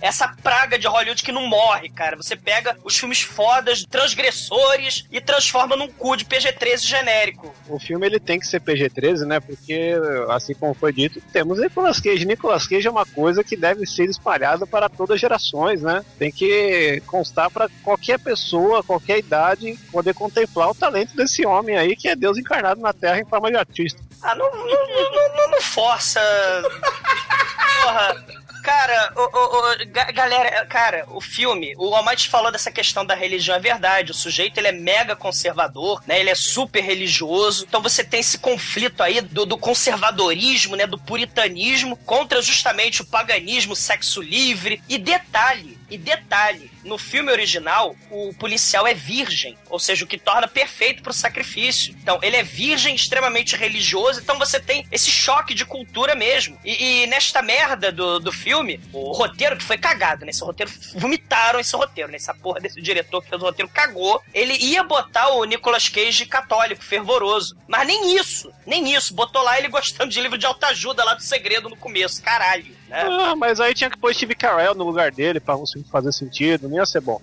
essa 0.01 0.29
praga 0.43 0.79
de 0.79 0.87
Hollywood 0.87 1.23
que 1.23 1.33
não 1.33 1.47
morre, 1.47 1.89
cara. 1.89 2.17
Você 2.17 2.37
pega 2.37 2.77
os 2.85 2.97
filmes 2.99 3.21
fodas, 3.21 3.85
transgressores 3.85 5.05
e 5.11 5.21
transforma 5.21 5.77
num 5.77 5.89
cu 5.89 6.17
de 6.17 6.25
PG-13 6.25 6.85
genérico. 6.87 7.55
O 7.69 7.79
filme 7.79 8.07
ele 8.07 8.18
tem 8.21 8.39
que 8.39 8.47
ser 8.47 8.61
PG-13, 8.61 9.27
né? 9.27 9.41
Porque, 9.41 9.95
assim 10.31 10.55
como 10.55 10.75
foi 10.75 10.93
dito, 10.93 11.21
temos 11.33 11.59
Nicolas 11.59 12.01
Cage. 12.01 12.25
Nicolas 12.25 12.67
Cage 12.67 12.87
é 12.87 12.91
uma 12.91 13.07
coisa 13.07 13.43
que 13.45 13.57
deve 13.57 13.87
ser 13.87 14.05
espalhada 14.05 14.67
para 14.67 14.89
todas 14.89 15.15
as 15.15 15.21
gerações, 15.21 15.83
né? 15.83 16.05
Tem 16.19 16.31
que 16.31 17.03
constar 17.07 17.51
para 17.51 17.69
qualquer 17.83 18.19
pessoa, 18.19 18.83
qualquer 18.83 19.19
idade, 19.19 19.79
poder 19.93 20.15
contemplar 20.15 20.71
o 20.71 20.75
talento 20.75 21.15
desse 21.17 21.47
homem 21.47 21.77
aí, 21.77 21.95
que 21.97 22.09
é 22.09 22.17
Deus 22.17 22.39
encarnado 22.39 22.81
na 22.81 22.93
Terra 22.93 23.19
em 23.21 23.25
forma 23.25 23.51
de 23.51 23.57
artista. 23.57 24.01
Ah, 24.23 24.35
não, 24.35 24.51
não, 24.51 24.65
não- 24.67 25.37
não- 25.37 25.51
não 25.53 25.61
força. 25.63 26.21
Porra. 27.83 28.25
Cara, 28.69 29.13
o, 29.17 29.21
o- 29.23 29.73
o- 29.73 29.87
ga- 29.87 30.11
galera, 30.13 30.67
cara, 30.67 31.07
o 31.09 31.23
filme, 31.23 31.73
o 31.79 31.95
Almighty 31.95 32.29
falou 32.29 32.53
dessa 32.53 32.71
questão 32.71 33.03
da 33.05 33.15
religião, 33.15 33.57
é 33.57 33.59
verdade. 33.61 34.11
O 34.11 34.15
sujeito 34.15 34.59
ele 34.59 34.69
é 34.69 34.73
mega 34.73 35.17
conservador, 35.17 36.03
né? 36.07 36.21
Ele 36.21 36.29
é 36.29 36.35
super 36.35 36.83
religioso. 36.83 37.65
Então 37.67 37.81
você 37.81 38.05
tem 38.05 38.21
esse 38.21 38.37
conflito 38.37 39.03
aí 39.03 39.23
do, 39.23 39.47
do 39.47 39.57
conservadorismo, 39.57 40.77
né? 40.77 40.87
Do 40.87 40.99
puritanismo 40.99 41.97
contra 41.97 42.43
justamente 42.43 43.01
o 43.01 43.07
paganismo, 43.07 43.75
sexo 43.75 44.21
livre. 44.21 44.83
E 44.87 44.99
detalhe, 44.99 45.79
e 45.91 45.97
detalhe, 45.97 46.71
no 46.85 46.99
filme 46.99 47.31
original, 47.31 47.97
o 48.11 48.33
policial 48.35 48.87
é 48.87 48.95
virgem, 48.95 49.57
ou 49.71 49.79
seja, 49.79 50.05
o 50.05 50.09
que 50.09 50.19
torna 50.19 50.47
perfeito 50.47 51.03
pro 51.03 51.13
sacrifício. 51.13 51.95
Então, 52.03 52.19
ele 52.23 52.37
é 52.37 52.43
virgem, 52.43 52.95
extremamente 52.95 53.57
religioso, 53.57 54.21
então 54.21 54.39
você 54.39 54.61
tem 54.61 54.87
esse 54.91 55.11
choque 55.11 55.55
de 55.55 55.65
cultura 55.65 56.15
mesmo. 56.15 56.59
E, 56.65 57.03
e 57.03 57.07
nesta 57.07 57.43
merda 57.43 57.91
do, 57.91 58.19
do 58.19 58.33
filme, 58.33 58.81
o 58.93 59.13
roteiro 59.13 59.57
que 59.57 59.65
foi 59.65 59.79
cagado, 59.79 60.25
né? 60.25 60.31
Esse 60.31 60.45
roteiro, 60.45 60.73
vomitaram 60.95 61.59
esse 61.59 61.75
roteiro, 61.75 62.11
né? 62.11 62.17
Essa 62.17 62.35
porra 62.35 62.61
desse 62.61 62.81
diretor 62.81 63.23
que 63.23 63.29
fez 63.29 63.41
o 63.41 63.45
roteiro 63.45 63.71
cagou. 63.71 64.23
Ele 64.33 64.55
ia 64.55 64.83
botar 64.83 65.29
o 65.31 65.45
Nicolas 65.45 65.89
Cage 65.89 66.27
católico, 66.27 66.85
fervoroso. 66.85 67.57
Mas 67.67 67.87
nem 67.87 68.17
isso, 68.17 68.53
nem 68.67 68.95
isso. 68.95 69.15
Botou 69.15 69.43
lá 69.43 69.59
ele 69.59 69.69
gostando 69.69 70.11
de 70.11 70.21
livro 70.21 70.39
de 70.39 70.47
autoajuda 70.47 71.05
lá 71.05 71.15
do 71.15 71.23
segredo 71.23 71.69
no 71.69 71.77
começo, 71.77 72.23
caralho. 72.23 72.78
Né? 72.89 73.03
Ah, 73.03 73.37
mas 73.37 73.61
aí 73.61 73.75
tinha 73.75 73.91
que 73.91 73.99
pôr 73.99 74.15
Steve 74.15 74.35
Carell 74.35 74.75
no 74.75 74.85
lugar 74.85 75.11
dele 75.11 75.41
pra 75.41 75.57
filme 75.57 75.87
fazer 75.91 76.13
sentido, 76.13 76.69
não 76.69 76.77
ia 76.77 76.87
ser 76.87 77.01
bom. 77.01 77.21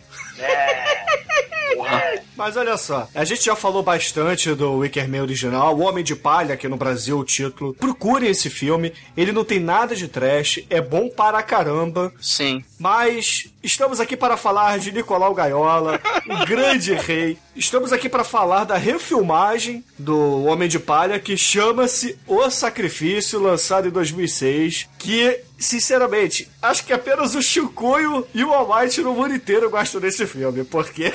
Mas 2.35 2.57
olha 2.57 2.77
só, 2.77 3.07
a 3.13 3.23
gente 3.23 3.45
já 3.45 3.55
falou 3.55 3.81
bastante 3.81 4.53
do 4.53 4.77
Wickerman 4.77 5.21
original, 5.21 5.75
O 5.75 5.81
Homem 5.81 6.03
de 6.03 6.15
Palha, 6.15 6.53
aqui 6.53 6.67
no 6.67 6.77
Brasil, 6.77 7.17
o 7.17 7.23
título. 7.23 7.73
Procurem 7.73 8.29
esse 8.29 8.49
filme, 8.49 8.93
ele 9.15 9.31
não 9.31 9.43
tem 9.43 9.59
nada 9.59 9.95
de 9.95 10.07
trash, 10.07 10.59
é 10.69 10.81
bom 10.81 11.09
para 11.09 11.41
caramba. 11.41 12.13
Sim. 12.19 12.63
Mas 12.77 13.47
estamos 13.63 13.99
aqui 13.99 14.17
para 14.17 14.35
falar 14.35 14.77
de 14.79 14.91
Nicolau 14.91 15.33
Gaiola, 15.33 15.99
o 16.29 16.43
grande 16.45 16.93
rei. 16.93 17.37
Estamos 17.55 17.93
aqui 17.93 18.09
para 18.09 18.23
falar 18.23 18.65
da 18.65 18.75
refilmagem 18.75 19.83
do 19.97 20.43
Homem 20.43 20.67
de 20.67 20.77
Palha, 20.77 21.19
que 21.19 21.37
chama-se 21.37 22.17
O 22.27 22.49
Sacrifício, 22.49 23.39
lançado 23.39 23.87
em 23.87 23.91
2006, 23.91 24.89
que, 24.97 25.39
sinceramente, 25.57 26.49
acho 26.61 26.85
que 26.85 26.93
apenas 26.93 27.35
o 27.35 27.41
Chicoio 27.41 28.27
e 28.33 28.43
o 28.43 28.53
Almighty 28.53 29.01
no 29.01 29.13
mundo 29.13 29.33
inteiro 29.33 29.69
gostam 29.69 30.01
desse 30.01 30.25
filme, 30.27 30.63
porque 30.63 31.13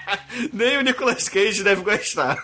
nem 0.52 0.78
o 0.78 0.82
Nicolas 0.82 1.28
Cage 1.28 1.62
deve 1.62 1.82
gostar. 1.82 2.36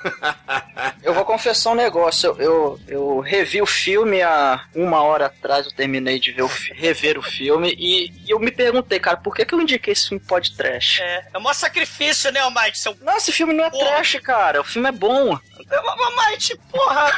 Eu 1.02 1.14
vou 1.14 1.24
confessar 1.24 1.70
um 1.70 1.74
negócio. 1.74 2.30
Eu, 2.30 2.36
eu, 2.38 2.80
eu 2.88 3.20
revi 3.20 3.62
o 3.62 3.66
filme 3.66 4.22
há 4.22 4.64
uma 4.74 5.02
hora 5.02 5.26
atrás. 5.26 5.66
Eu 5.66 5.72
terminei 5.72 6.18
de 6.18 6.32
ver 6.32 6.42
o, 6.42 6.50
rever 6.74 7.18
o 7.18 7.22
filme. 7.22 7.74
E, 7.78 8.10
e 8.24 8.30
eu 8.30 8.38
me 8.38 8.50
perguntei, 8.50 8.98
cara, 8.98 9.16
por 9.16 9.34
que, 9.34 9.44
que 9.44 9.54
eu 9.54 9.60
indiquei 9.60 9.92
esse 9.92 10.08
filme 10.08 10.22
pod 10.24 10.56
trash? 10.56 11.00
É, 11.00 11.28
é 11.34 11.38
o 11.38 11.40
maior 11.40 11.54
sacrifício, 11.54 12.30
né, 12.32 12.40
Almighty? 12.40 12.78
Seu 12.78 12.96
Não, 13.02 13.16
esse 13.16 13.32
filme 13.32 13.52
não 13.52 13.64
é 13.64 13.70
Porra. 13.70 13.84
trash, 13.86 14.18
cara. 14.20 14.60
O 14.60 14.64
filme 14.64 14.88
é 14.88 14.92
bom. 14.92 15.38
Almighty, 15.70 16.58
porra! 16.70 17.12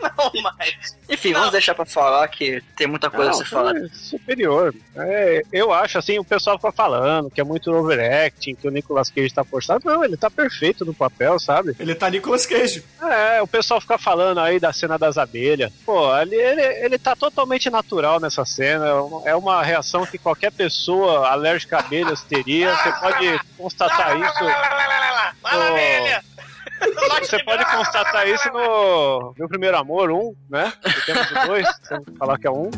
Não, 0.00 0.10
Almighty. 0.16 0.78
Enfim, 1.08 1.30
Não. 1.32 1.40
vamos 1.40 1.52
deixar 1.52 1.74
pra 1.74 1.84
falar 1.84 2.26
que 2.28 2.62
tem 2.76 2.86
muita 2.86 3.10
coisa 3.10 3.30
a 3.30 3.32
Não, 3.34 3.38
se 3.38 3.44
falar. 3.44 3.72
filme 3.74 3.88
superior. 3.90 4.74
É, 4.96 5.42
eu 5.52 5.72
acho 5.72 5.98
assim, 5.98 6.18
o 6.18 6.24
pessoal 6.24 6.56
fica 6.58 6.72
falando 6.72 7.30
que 7.30 7.40
é 7.40 7.44
muito 7.44 7.70
overacting, 7.72 8.54
que 8.54 8.66
o 8.66 8.70
Nicolas 8.70 9.10
Cage 9.10 9.32
tá 9.32 9.44
forçado. 9.44 9.82
Não, 9.84 10.02
ele 10.04 10.16
tá 10.16 10.30
perfeito 10.30 10.84
no 10.84 10.94
papel, 10.94 11.38
sabe? 11.38 11.76
Ele 11.78 11.94
tá 11.94 12.08
Nicolas 12.10 12.46
Cage. 12.46 12.82
É, 13.02 13.42
o 13.42 13.46
pessoal 13.46 13.80
fica 13.80 13.98
falando 13.98 14.40
aí 14.40 14.58
da 14.58 14.72
cena 14.72 14.98
das 14.98 15.18
abelhas. 15.18 15.70
Pô, 15.84 16.16
ele, 16.18 16.34
ele, 16.36 16.62
ele 16.62 16.98
tá 16.98 17.14
totalmente 17.14 17.68
natural 17.70 18.18
nessa 18.18 18.44
cena. 18.44 18.86
É 19.26 19.34
uma- 19.34 19.62
É 19.62 19.64
reação 19.72 20.04
que 20.06 20.18
qualquer 20.18 20.50
pessoa 20.52 21.28
alérgica 21.28 21.76
a 21.76 21.80
abelhas 21.80 22.22
teria. 22.22 22.74
Você 22.76 22.92
pode 22.92 23.40
constatar 23.56 24.16
isso. 24.20 24.44
Fala, 25.42 25.70
Ô. 25.70 25.74
velha! 25.74 26.24
Você 27.20 27.42
pode 27.44 27.64
constatar 27.64 28.28
isso 28.28 28.48
no 28.52 29.34
Meu 29.38 29.48
Primeiro 29.48 29.76
Amor, 29.76 30.10
um, 30.10 30.34
né? 30.50 30.72
Que 30.82 31.06
temos 31.06 31.30
o 31.30 31.46
dois, 31.46 31.68
se 31.82 31.94
eu 31.94 32.04
falar 32.18 32.38
que 32.38 32.46
é 32.46 32.50
um. 32.50 32.70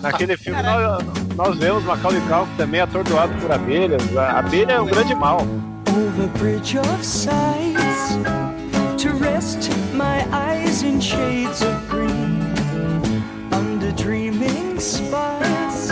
Naquele 0.00 0.36
filme 0.36 0.62
nós, 0.62 1.04
nós 1.36 1.58
vemos 1.58 1.84
Macaulay 1.84 2.20
Culkin 2.22 2.56
também 2.56 2.80
atordoado 2.80 3.34
por 3.40 3.52
abelhas. 3.52 4.16
A 4.16 4.38
abelha 4.38 4.72
é 4.72 4.80
um 4.80 4.86
grande 4.86 5.14
mal. 5.14 5.40
over 5.96 6.26
bridge 6.38 6.76
of 6.76 7.04
sighs 7.04 8.16
to 9.00 9.10
rest 9.12 9.70
my 9.94 10.26
eyes 10.32 10.82
in 10.82 11.00
shades 11.00 11.62
of 11.62 11.88
green 11.88 12.40
under 13.52 13.92
dreaming 13.92 14.80
spires 14.80 15.88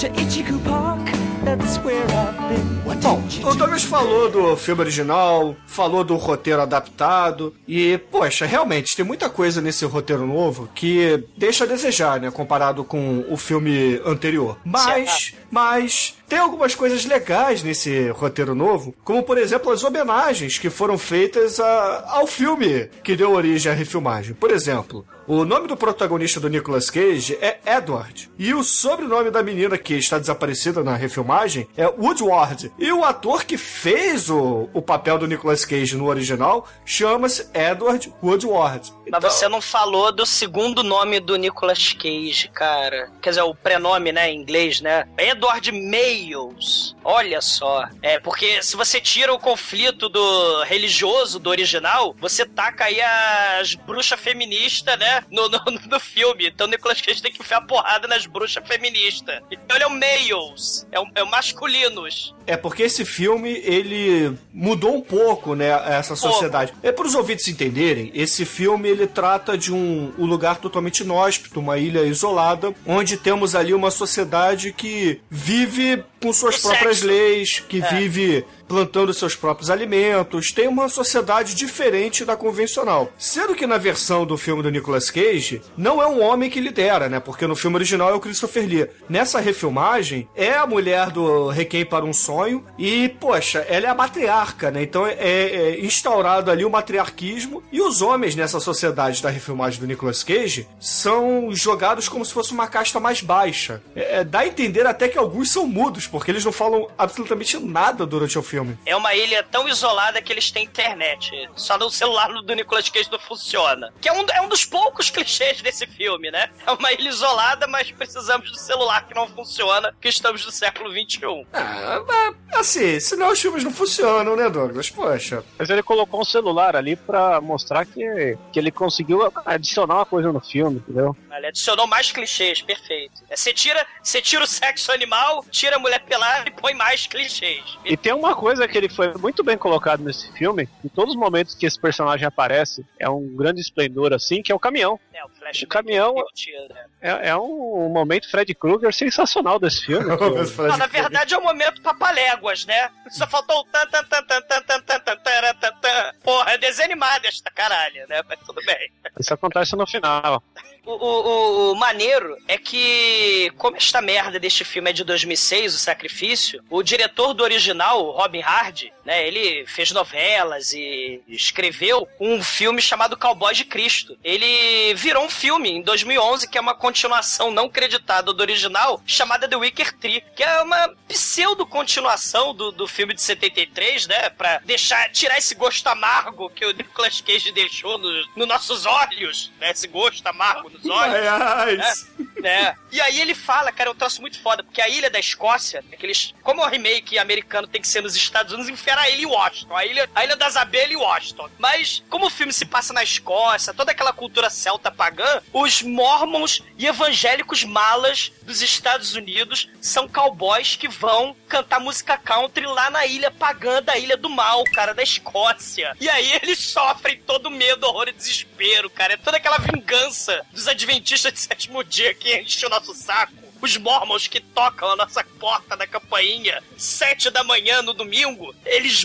to 0.00 0.08
Ichiku 0.10 0.62
Park 0.64 1.04
that's 1.44 1.78
where 1.78 2.04
I've 2.04 2.38
been 2.48 2.67
Bom, 3.08 3.22
o? 3.42 3.54
Douglas 3.54 3.84
falou 3.84 4.28
do 4.30 4.54
filme 4.54 4.82
original, 4.82 5.56
falou 5.66 6.04
do 6.04 6.14
roteiro 6.16 6.60
adaptado, 6.60 7.54
e, 7.66 7.96
poxa, 8.10 8.44
realmente, 8.44 8.94
tem 8.94 9.02
muita 9.02 9.30
coisa 9.30 9.62
nesse 9.62 9.86
roteiro 9.86 10.26
novo 10.26 10.68
que 10.74 11.24
deixa 11.34 11.64
a 11.64 11.66
desejar, 11.66 12.20
né, 12.20 12.30
comparado 12.30 12.84
com 12.84 13.24
o 13.30 13.36
filme 13.38 13.98
anterior. 14.04 14.58
Mas, 14.62 15.34
mas, 15.50 16.16
tem 16.28 16.38
algumas 16.38 16.74
coisas 16.74 17.06
legais 17.06 17.62
nesse 17.62 18.10
roteiro 18.10 18.54
novo, 18.54 18.94
como, 19.02 19.22
por 19.22 19.38
exemplo, 19.38 19.72
as 19.72 19.82
homenagens 19.82 20.58
que 20.58 20.68
foram 20.68 20.98
feitas 20.98 21.58
a- 21.58 22.04
ao 22.08 22.26
filme 22.26 22.90
que 23.02 23.16
deu 23.16 23.32
origem 23.32 23.72
à 23.72 23.74
refilmagem. 23.74 24.34
Por 24.34 24.50
exemplo, 24.50 25.06
o 25.28 25.44
nome 25.44 25.68
do 25.68 25.76
protagonista 25.76 26.40
do 26.40 26.48
Nicolas 26.48 26.88
Cage 26.88 27.36
é 27.42 27.60
Edward. 27.66 28.30
E 28.38 28.54
o 28.54 28.64
sobrenome 28.64 29.30
da 29.30 29.42
menina 29.42 29.76
que 29.76 29.92
está 29.92 30.18
desaparecida 30.18 30.82
na 30.82 30.96
refilmagem 30.96 31.68
é 31.76 31.86
Woodward. 31.86 32.72
E 32.78 32.90
o 32.90 33.04
ator 33.04 33.44
que 33.44 33.58
fez 33.58 34.30
o, 34.30 34.70
o 34.72 34.80
papel 34.80 35.18
do 35.18 35.26
Nicolas 35.26 35.66
Cage 35.66 35.98
no 35.98 36.06
original 36.06 36.66
chama-se 36.82 37.46
Edward 37.52 38.10
Woodward. 38.22 38.90
Mas 39.10 39.18
Então- 39.18 39.30
você 39.30 39.48
não 39.48 39.60
falou 39.60 40.12
do 40.12 40.24
segundo 40.26 40.82
nome 40.82 41.20
do 41.20 41.36
Nicolas 41.36 41.92
Cage, 41.92 42.48
cara. 42.52 43.10
Quer 43.22 43.30
dizer, 43.30 43.42
o 43.42 43.54
prenome, 43.54 44.12
né, 44.12 44.30
em 44.30 44.40
inglês, 44.40 44.80
né? 44.80 45.06
Edward 45.16 45.70
Mayles. 45.72 46.94
Olha 47.04 47.40
só. 47.40 47.84
É, 48.02 48.18
porque 48.18 48.62
se 48.62 48.76
você 48.76 49.00
tira 49.00 49.32
o 49.32 49.38
conflito 49.38 50.08
do 50.08 50.62
religioso 50.64 51.38
do 51.38 51.48
original, 51.50 52.14
você 52.20 52.44
taca 52.44 52.84
aí 52.84 53.00
as 53.00 53.74
bruxas 53.74 54.18
feministas, 54.20 54.98
né, 54.98 55.22
no, 55.30 55.48
no, 55.48 55.58
no 55.90 56.00
filme. 56.00 56.48
Então 56.48 56.66
o 56.66 56.70
Nicolas 56.70 57.00
Cage 57.00 57.22
tem 57.22 57.32
que 57.32 57.40
enfiar 57.40 57.62
porrada 57.62 58.06
nas 58.06 58.26
bruxas 58.26 58.66
feministas. 58.66 59.40
Então 59.50 59.76
ele 59.76 59.84
é 59.84 59.86
o 59.86 59.90
Males. 59.90 60.86
É 60.92 61.00
o, 61.00 61.06
é 61.14 61.22
o 61.22 61.26
masculinos. 61.30 62.34
É 62.46 62.56
porque 62.56 62.82
esse 62.82 63.04
filme 63.04 63.50
ele 63.64 64.36
mudou 64.52 64.94
um 64.94 65.00
pouco, 65.00 65.54
né, 65.54 65.68
essa 65.86 66.16
sociedade. 66.16 66.72
É 66.82 66.90
para 66.92 67.06
os 67.06 67.14
ouvintes 67.14 67.48
entenderem, 67.48 68.10
esse 68.14 68.44
filme 68.44 68.88
ele 68.98 69.06
trata 69.06 69.56
de 69.56 69.72
um, 69.72 70.12
um 70.18 70.26
lugar 70.26 70.56
totalmente 70.56 71.00
inóspito, 71.00 71.60
uma 71.60 71.78
ilha 71.78 72.02
isolada, 72.02 72.74
onde 72.86 73.16
temos 73.16 73.54
ali 73.54 73.72
uma 73.72 73.90
sociedade 73.90 74.72
que 74.72 75.20
vive 75.30 76.02
com 76.20 76.32
suas 76.32 76.58
próprias 76.58 76.98
sexo. 76.98 77.06
leis, 77.06 77.60
que 77.68 77.80
É. 77.82 77.94
vive 77.94 78.44
plantando 78.66 79.14
seus 79.14 79.34
próprios 79.34 79.70
alimentos, 79.70 80.52
tem 80.52 80.68
uma 80.68 80.90
sociedade 80.90 81.54
diferente 81.54 82.22
da 82.24 82.36
convencional. 82.36 83.10
Sendo 83.18 83.54
que 83.54 83.66
na 83.66 83.78
versão 83.78 84.26
do 84.26 84.36
filme 84.36 84.62
do 84.62 84.70
Nicolas 84.70 85.10
Cage, 85.10 85.62
não 85.76 86.02
é 86.02 86.06
um 86.06 86.20
homem 86.22 86.50
que 86.50 86.60
lidera, 86.60 87.08
né? 87.08 87.18
Porque 87.18 87.46
no 87.46 87.56
filme 87.56 87.76
original 87.76 88.10
é 88.10 88.14
o 88.14 88.20
Christopher 88.20 88.66
Lee. 88.68 88.86
Nessa 89.08 89.40
refilmagem, 89.40 90.28
é 90.36 90.52
a 90.52 90.66
mulher 90.66 91.10
do 91.10 91.48
Requiem 91.48 91.86
para 91.86 92.04
um 92.04 92.12
Sonho 92.12 92.62
e, 92.78 93.08
poxa, 93.08 93.60
ela 93.68 93.86
é 93.86 93.88
a 93.88 93.94
matriarca, 93.94 94.70
né? 94.70 94.82
Então 94.82 95.06
é, 95.06 95.14
é 95.18 95.80
instaurado 95.80 96.50
ali 96.50 96.62
o 96.64 96.70
matriarquismo 96.70 97.62
e 97.72 97.80
os 97.80 98.02
homens 98.02 98.34
nessa 98.36 98.60
sociedade 98.60 99.22
da 99.22 99.30
refilmagem 99.30 99.80
do 99.80 99.86
Nicolas 99.86 100.22
Cage 100.22 100.68
são 100.78 101.48
jogados 101.52 102.06
como 102.08 102.24
se 102.24 102.32
fosse 102.34 102.52
uma 102.52 102.66
casta 102.66 103.00
mais 103.00 103.22
baixa. 103.22 103.80
É, 103.96 104.18
é, 104.18 104.24
dá 104.24 104.40
a 104.40 104.46
entender 104.46 104.86
até 104.86 105.08
que 105.08 105.16
alguns 105.16 105.50
são 105.50 105.66
mudos, 105.66 106.06
porque 106.10 106.30
eles 106.30 106.44
não 106.44 106.52
falam 106.52 106.88
absolutamente 106.96 107.58
nada 107.58 108.06
durante 108.06 108.38
o 108.38 108.42
filme. 108.42 108.78
É 108.86 108.96
uma 108.96 109.14
ilha 109.14 109.42
tão 109.42 109.68
isolada 109.68 110.20
que 110.22 110.32
eles 110.32 110.50
têm 110.50 110.64
internet. 110.64 111.48
Só 111.56 111.78
no 111.78 111.90
celular 111.90 112.28
do 112.42 112.54
Nicolas 112.54 112.88
Cage 112.88 113.10
não 113.10 113.18
funciona. 113.18 113.92
Que 114.00 114.08
é 114.08 114.12
um, 114.12 114.24
é 114.32 114.40
um 114.40 114.48
dos 114.48 114.64
poucos 114.64 115.10
clichês 115.10 115.60
desse 115.62 115.86
filme, 115.86 116.30
né? 116.30 116.50
É 116.66 116.70
uma 116.72 116.92
ilha 116.92 117.08
isolada, 117.08 117.66
mas 117.66 117.90
precisamos 117.90 118.50
do 118.50 118.58
celular 118.58 119.06
que 119.06 119.14
não 119.14 119.28
funciona, 119.28 119.94
que 120.00 120.08
estamos 120.08 120.44
no 120.44 120.50
século 120.52 120.90
XXI. 120.90 121.46
Ah, 121.52 122.02
mas, 122.06 122.34
assim, 122.60 122.98
senão 123.00 123.32
os 123.32 123.40
filmes 123.40 123.64
não 123.64 123.72
funcionam, 123.72 124.36
né, 124.36 124.48
Douglas? 124.48 124.90
Poxa. 124.90 125.44
Mas 125.58 125.70
ele 125.70 125.82
colocou 125.82 126.20
um 126.20 126.24
celular 126.24 126.76
ali 126.76 126.96
pra 126.96 127.40
mostrar 127.40 127.84
que, 127.84 128.36
que 128.52 128.58
ele 128.58 128.70
conseguiu 128.70 129.32
adicionar 129.44 129.96
uma 129.96 130.06
coisa 130.06 130.32
no 130.32 130.40
filme, 130.40 130.78
entendeu? 130.78 131.16
Ele 131.36 131.46
adicionou 131.46 131.86
mais 131.86 132.10
clichês, 132.10 132.60
perfeito. 132.62 133.22
É, 133.30 133.36
Você 133.36 133.52
tira, 133.52 133.86
você 134.02 134.20
tira 134.20 134.42
o 134.42 134.46
sexo 134.46 134.90
animal, 134.90 135.44
tira 135.50 135.76
a 135.76 135.78
mulher 135.78 135.97
pelada 136.00 136.48
e 136.48 136.52
põe 136.52 136.74
mais 136.74 137.06
clichês. 137.06 137.62
E 137.84 137.96
tem 137.96 138.12
uma 138.12 138.34
coisa 138.34 138.66
que 138.68 138.76
ele 138.76 138.88
foi 138.88 139.12
muito 139.14 139.42
bem 139.42 139.56
colocado 139.58 140.02
nesse 140.02 140.30
filme, 140.32 140.68
em 140.84 140.88
todos 140.88 141.14
os 141.14 141.20
momentos 141.20 141.54
que 141.54 141.66
esse 141.66 141.80
personagem 141.80 142.26
aparece, 142.26 142.84
é 142.98 143.08
um 143.08 143.34
grande 143.36 143.60
esplendor 143.60 144.12
assim, 144.12 144.42
que 144.42 144.52
é 144.52 144.54
o 144.54 144.58
caminhão. 144.58 144.98
É, 145.12 145.24
o 145.24 145.28
Flash 145.30 145.62
O 145.62 145.66
caminhão- 145.66 146.14
né? 146.14 146.84
É, 147.00 147.28
é 147.30 147.36
um, 147.36 147.88
momento 147.88 148.30
Fred 148.30 148.54
Krueger 148.54 148.92
sensacional 148.92 149.58
desse 149.58 149.84
filme. 149.86 150.16
que- 150.16 150.62
Não, 150.62 150.76
na 150.76 150.86
verdade 150.86 151.34
é 151.34 151.38
o 151.38 151.42
momento 151.42 151.80
papaléguas, 151.82 152.64
né? 152.66 152.90
Só 153.10 153.26
faltou 153.26 153.60
o 153.60 153.64
tan 153.64 153.86
tan 153.86 154.04
tan 154.04 154.22
tan 154.22 154.42
tan 154.42 154.62
tan 154.62 154.80
tan 154.82 155.00
tan 155.00 155.16
tan 155.16 155.54
tan 155.60 155.72
tan. 155.80 156.12
Porra, 156.22 156.52
é 156.52 156.58
desenho 156.58 156.86
animado 156.90 157.24
esta 157.26 157.50
caralho, 157.50 158.06
né? 158.08 158.20
Mas 158.28 158.38
tudo 158.46 158.60
bem. 158.64 158.90
Isso 159.18 159.34
acontece 159.34 159.74
no 159.76 159.86
final. 159.86 160.42
O, 160.88 160.92
o, 160.94 161.72
o- 161.72 161.74
maneiro 161.76 162.36
é 162.48 162.56
que, 162.56 163.52
como 163.58 163.76
esta 163.76 164.00
merda 164.00 164.38
deste 164.40 164.64
filme 164.64 164.88
é 164.88 164.92
de 164.92 165.04
2006, 165.04 165.74
O 165.74 165.78
Sacrifício, 165.78 166.62
o 166.70 166.82
diretor 166.82 167.34
do 167.34 167.42
original, 167.42 168.10
Robin 168.12 168.40
Hardy, 168.40 168.92
né, 169.04 169.26
ele 169.26 169.66
fez 169.66 169.90
novelas 169.90 170.72
e 170.72 171.20
escreveu 171.28 172.06
um 172.20 172.42
filme 172.42 172.80
chamado 172.80 173.16
Cowboy 173.16 173.54
de 173.54 173.64
Cristo. 173.64 174.18
Ele 174.24 174.94
virou 174.94 175.24
um 175.24 175.30
filme 175.30 175.70
em 175.70 175.82
2011, 175.82 176.48
que 176.48 176.56
é 176.56 176.60
uma 176.60 176.74
continuação 176.74 177.50
não 177.50 177.68
creditada 177.68 178.32
do 178.32 178.40
original, 178.40 179.02
chamada 179.06 179.46
The 179.48 179.56
Wicker 179.56 179.92
Tree, 179.98 180.22
que 180.34 180.42
é 180.42 180.62
uma 180.62 180.94
pseudo-continuação 181.06 182.54
do, 182.54 182.70
do 182.72 182.86
filme 182.86 183.14
de 183.14 183.20
73, 183.22 184.06
né, 184.06 184.30
pra 184.30 184.58
deixar, 184.64 185.10
tirar 185.10 185.36
esse 185.38 185.54
gosto 185.54 185.86
amargo 185.86 186.50
que 186.50 186.64
o 186.64 186.72
Nicolas 186.72 187.20
Cage 187.20 187.52
deixou 187.52 187.98
nos 187.98 188.26
no 188.36 188.46
nossos 188.46 188.86
olhos, 188.86 189.50
né, 189.60 189.70
esse 189.70 189.86
gosto 189.88 190.26
amargo 190.26 190.70
episódios. 190.78 191.78
Mas... 191.78 192.08
Né? 192.40 192.76
E 192.90 193.00
aí 193.00 193.20
ele 193.20 193.34
fala, 193.34 193.72
cara, 193.72 193.90
é 193.90 193.92
um 193.92 193.96
troço 193.96 194.20
muito 194.20 194.40
foda, 194.40 194.62
porque 194.62 194.80
a 194.80 194.88
ilha 194.88 195.10
da 195.10 195.18
Escócia, 195.18 195.84
aqueles, 195.92 196.34
como 196.42 196.62
o 196.62 196.66
remake 196.66 197.18
americano 197.18 197.66
tem 197.66 197.80
que 197.80 197.88
ser 197.88 198.02
nos 198.02 198.16
Estados 198.16 198.52
Unidos, 198.52 198.70
enfiaram 198.70 199.02
a 199.02 199.10
ilha 199.10 199.22
em 199.22 199.26
Washington, 199.26 199.76
a 199.76 199.84
ilha, 199.84 200.10
a 200.14 200.24
ilha 200.24 200.36
das 200.36 200.56
abelhas 200.56 200.92
em 200.92 200.96
Washington. 200.96 201.50
Mas, 201.58 202.02
como 202.08 202.26
o 202.26 202.30
filme 202.30 202.52
se 202.52 202.64
passa 202.64 202.92
na 202.92 203.02
Escócia, 203.02 203.74
toda 203.74 203.92
aquela 203.92 204.12
cultura 204.12 204.48
celta 204.48 204.90
pagã, 204.90 205.42
os 205.52 205.82
mormons 205.82 206.62
e 206.76 206.86
evangélicos 206.86 207.64
malas 207.64 208.32
dos 208.42 208.62
Estados 208.62 209.14
Unidos 209.14 209.68
são 209.80 210.08
cowboys 210.08 210.76
que 210.76 210.88
vão 210.88 211.36
cantar 211.48 211.80
música 211.80 212.16
country 212.16 212.66
lá 212.66 212.90
na 212.90 213.04
ilha 213.04 213.30
pagã 213.30 213.82
da 213.82 213.96
Ilha 213.96 214.16
do 214.16 214.30
Mal, 214.30 214.64
cara, 214.64 214.94
da 214.94 215.02
Escócia. 215.02 215.96
E 216.00 216.08
aí 216.08 216.32
eles 216.42 216.58
sofrem 216.58 217.20
todo 217.20 217.50
medo, 217.50 217.86
horror 217.86 218.08
e 218.08 218.12
desespero, 218.12 218.88
cara. 218.88 219.14
É 219.14 219.16
toda 219.16 219.36
aquela 219.36 219.58
vingança 219.58 220.44
dos 220.52 220.68
adventistas 220.68 221.32
de 221.32 221.40
sétimo 221.40 221.84
dia 221.84 222.14
que 222.14 222.27
enche 222.32 222.64
o 222.66 222.68
nosso 222.70 222.94
saco. 222.94 223.32
Os 223.60 223.76
mormons 223.76 224.28
que 224.28 224.38
tocam 224.38 224.92
a 224.92 224.94
nossa 224.94 225.24
porta 225.40 225.76
da 225.76 225.84
campainha 225.84 226.62
sete 226.76 227.28
da 227.28 227.42
manhã 227.42 227.82
no 227.82 227.92
domingo, 227.92 228.54
eles 228.64 229.04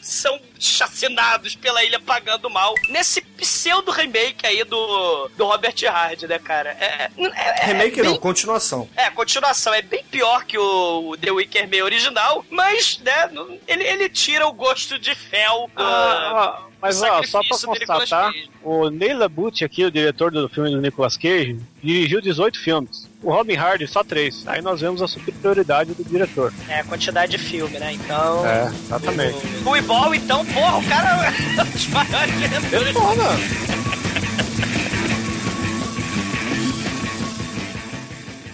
são 0.00 0.40
chacinados 0.58 1.54
pela 1.54 1.84
ilha 1.84 2.00
pagando 2.00 2.48
mal. 2.48 2.72
Nesse 2.88 3.20
pseudo 3.20 3.90
remake 3.90 4.46
aí 4.46 4.64
do, 4.64 5.28
do 5.36 5.44
Robert 5.44 5.74
Hard, 5.84 6.22
né, 6.22 6.38
cara? 6.38 6.70
É, 6.80 7.10
é- 7.18 7.60
é 7.60 7.66
Remake 7.66 7.96
bem 8.00 8.04
não, 8.10 8.16
continuação. 8.16 8.88
é, 8.96 9.10
continuação. 9.10 9.74
É 9.74 9.82
bem 9.82 10.02
pior 10.04 10.46
que 10.46 10.56
o 10.56 11.14
The 11.20 11.30
Wicker 11.32 11.68
Man 11.68 11.84
original, 11.84 12.42
mas, 12.48 12.96
né, 13.00 13.30
ele, 13.68 13.84
ele 13.84 14.08
tira 14.08 14.46
o 14.46 14.52
gosto 14.54 14.98
de 14.98 15.14
fel 15.14 15.70
do... 15.76 15.82
Ah, 15.82 16.62
mas 16.80 17.02
ó, 17.02 17.22
só 17.22 17.40
pra 17.40 17.58
constatar, 17.58 18.32
Cage. 18.32 18.50
o 18.62 18.88
Neil 18.88 19.18
LaBute 19.18 19.64
aqui, 19.64 19.84
o 19.84 19.90
diretor 19.90 20.30
do 20.30 20.48
filme 20.48 20.70
do 20.70 20.80
Nicolas 20.80 21.16
Cage, 21.16 21.58
dirigiu 21.82 22.20
18 22.20 22.58
filmes. 22.58 23.08
O 23.22 23.30
Robin 23.30 23.56
Hardy 23.56 23.86
só 23.86 24.02
3. 24.02 24.46
Aí 24.46 24.62
nós 24.62 24.80
vemos 24.80 25.02
a 25.02 25.08
superioridade 25.08 25.92
do 25.92 26.02
diretor. 26.02 26.52
É, 26.68 26.82
quantidade 26.82 27.32
de 27.32 27.38
filme, 27.38 27.78
né? 27.78 27.92
Então... 27.92 28.46
É, 28.46 28.66
exatamente. 28.66 29.38
O 29.64 29.82
Ball, 29.82 30.14
então, 30.14 30.44
porra, 30.46 30.78
o 30.78 30.88
cara 30.88 31.26
é 31.26 31.60
um 31.60 31.64
dos 31.70 31.86
maiores 31.88 32.38
diretores. 32.38 32.94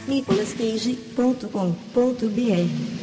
nicolascage.com.br 0.09 2.96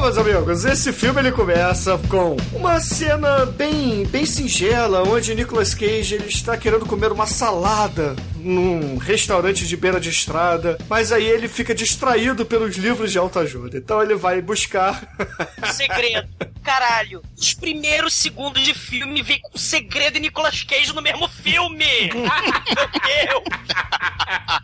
Bom, 0.00 0.06
meus 0.06 0.16
amigos, 0.16 0.64
esse 0.64 0.94
filme 0.94 1.20
ele 1.20 1.30
começa 1.30 2.00
com 2.08 2.34
uma 2.54 2.80
cena 2.80 3.44
bem, 3.44 4.06
bem 4.06 4.24
singela, 4.24 5.06
onde 5.06 5.34
Nicolas 5.34 5.74
Cage 5.74 6.14
ele 6.14 6.24
está 6.24 6.56
querendo 6.56 6.86
comer 6.86 7.12
uma 7.12 7.26
salada 7.26 8.16
num 8.42 8.96
restaurante 8.96 9.66
de 9.66 9.76
beira 9.76 10.00
de 10.00 10.08
estrada, 10.10 10.78
mas 10.88 11.12
aí 11.12 11.24
ele 11.26 11.48
fica 11.48 11.74
distraído 11.74 12.44
pelos 12.46 12.76
livros 12.76 13.12
de 13.12 13.18
autoajuda. 13.18 13.78
Então 13.78 14.02
ele 14.02 14.14
vai 14.14 14.40
buscar 14.42 15.00
Segredo. 15.72 16.28
Caralho, 16.62 17.22
os 17.36 17.54
primeiros 17.54 18.14
segundos 18.14 18.62
de 18.62 18.74
filme 18.74 19.22
vem 19.22 19.40
com 19.40 19.56
segredo 19.58 20.18
e 20.18 20.20
Nicolas 20.20 20.62
Cage 20.62 20.92
no 20.94 21.00
mesmo 21.02 21.26
filme. 21.28 22.10
Meu 22.12 22.88
Deus. 22.88 23.66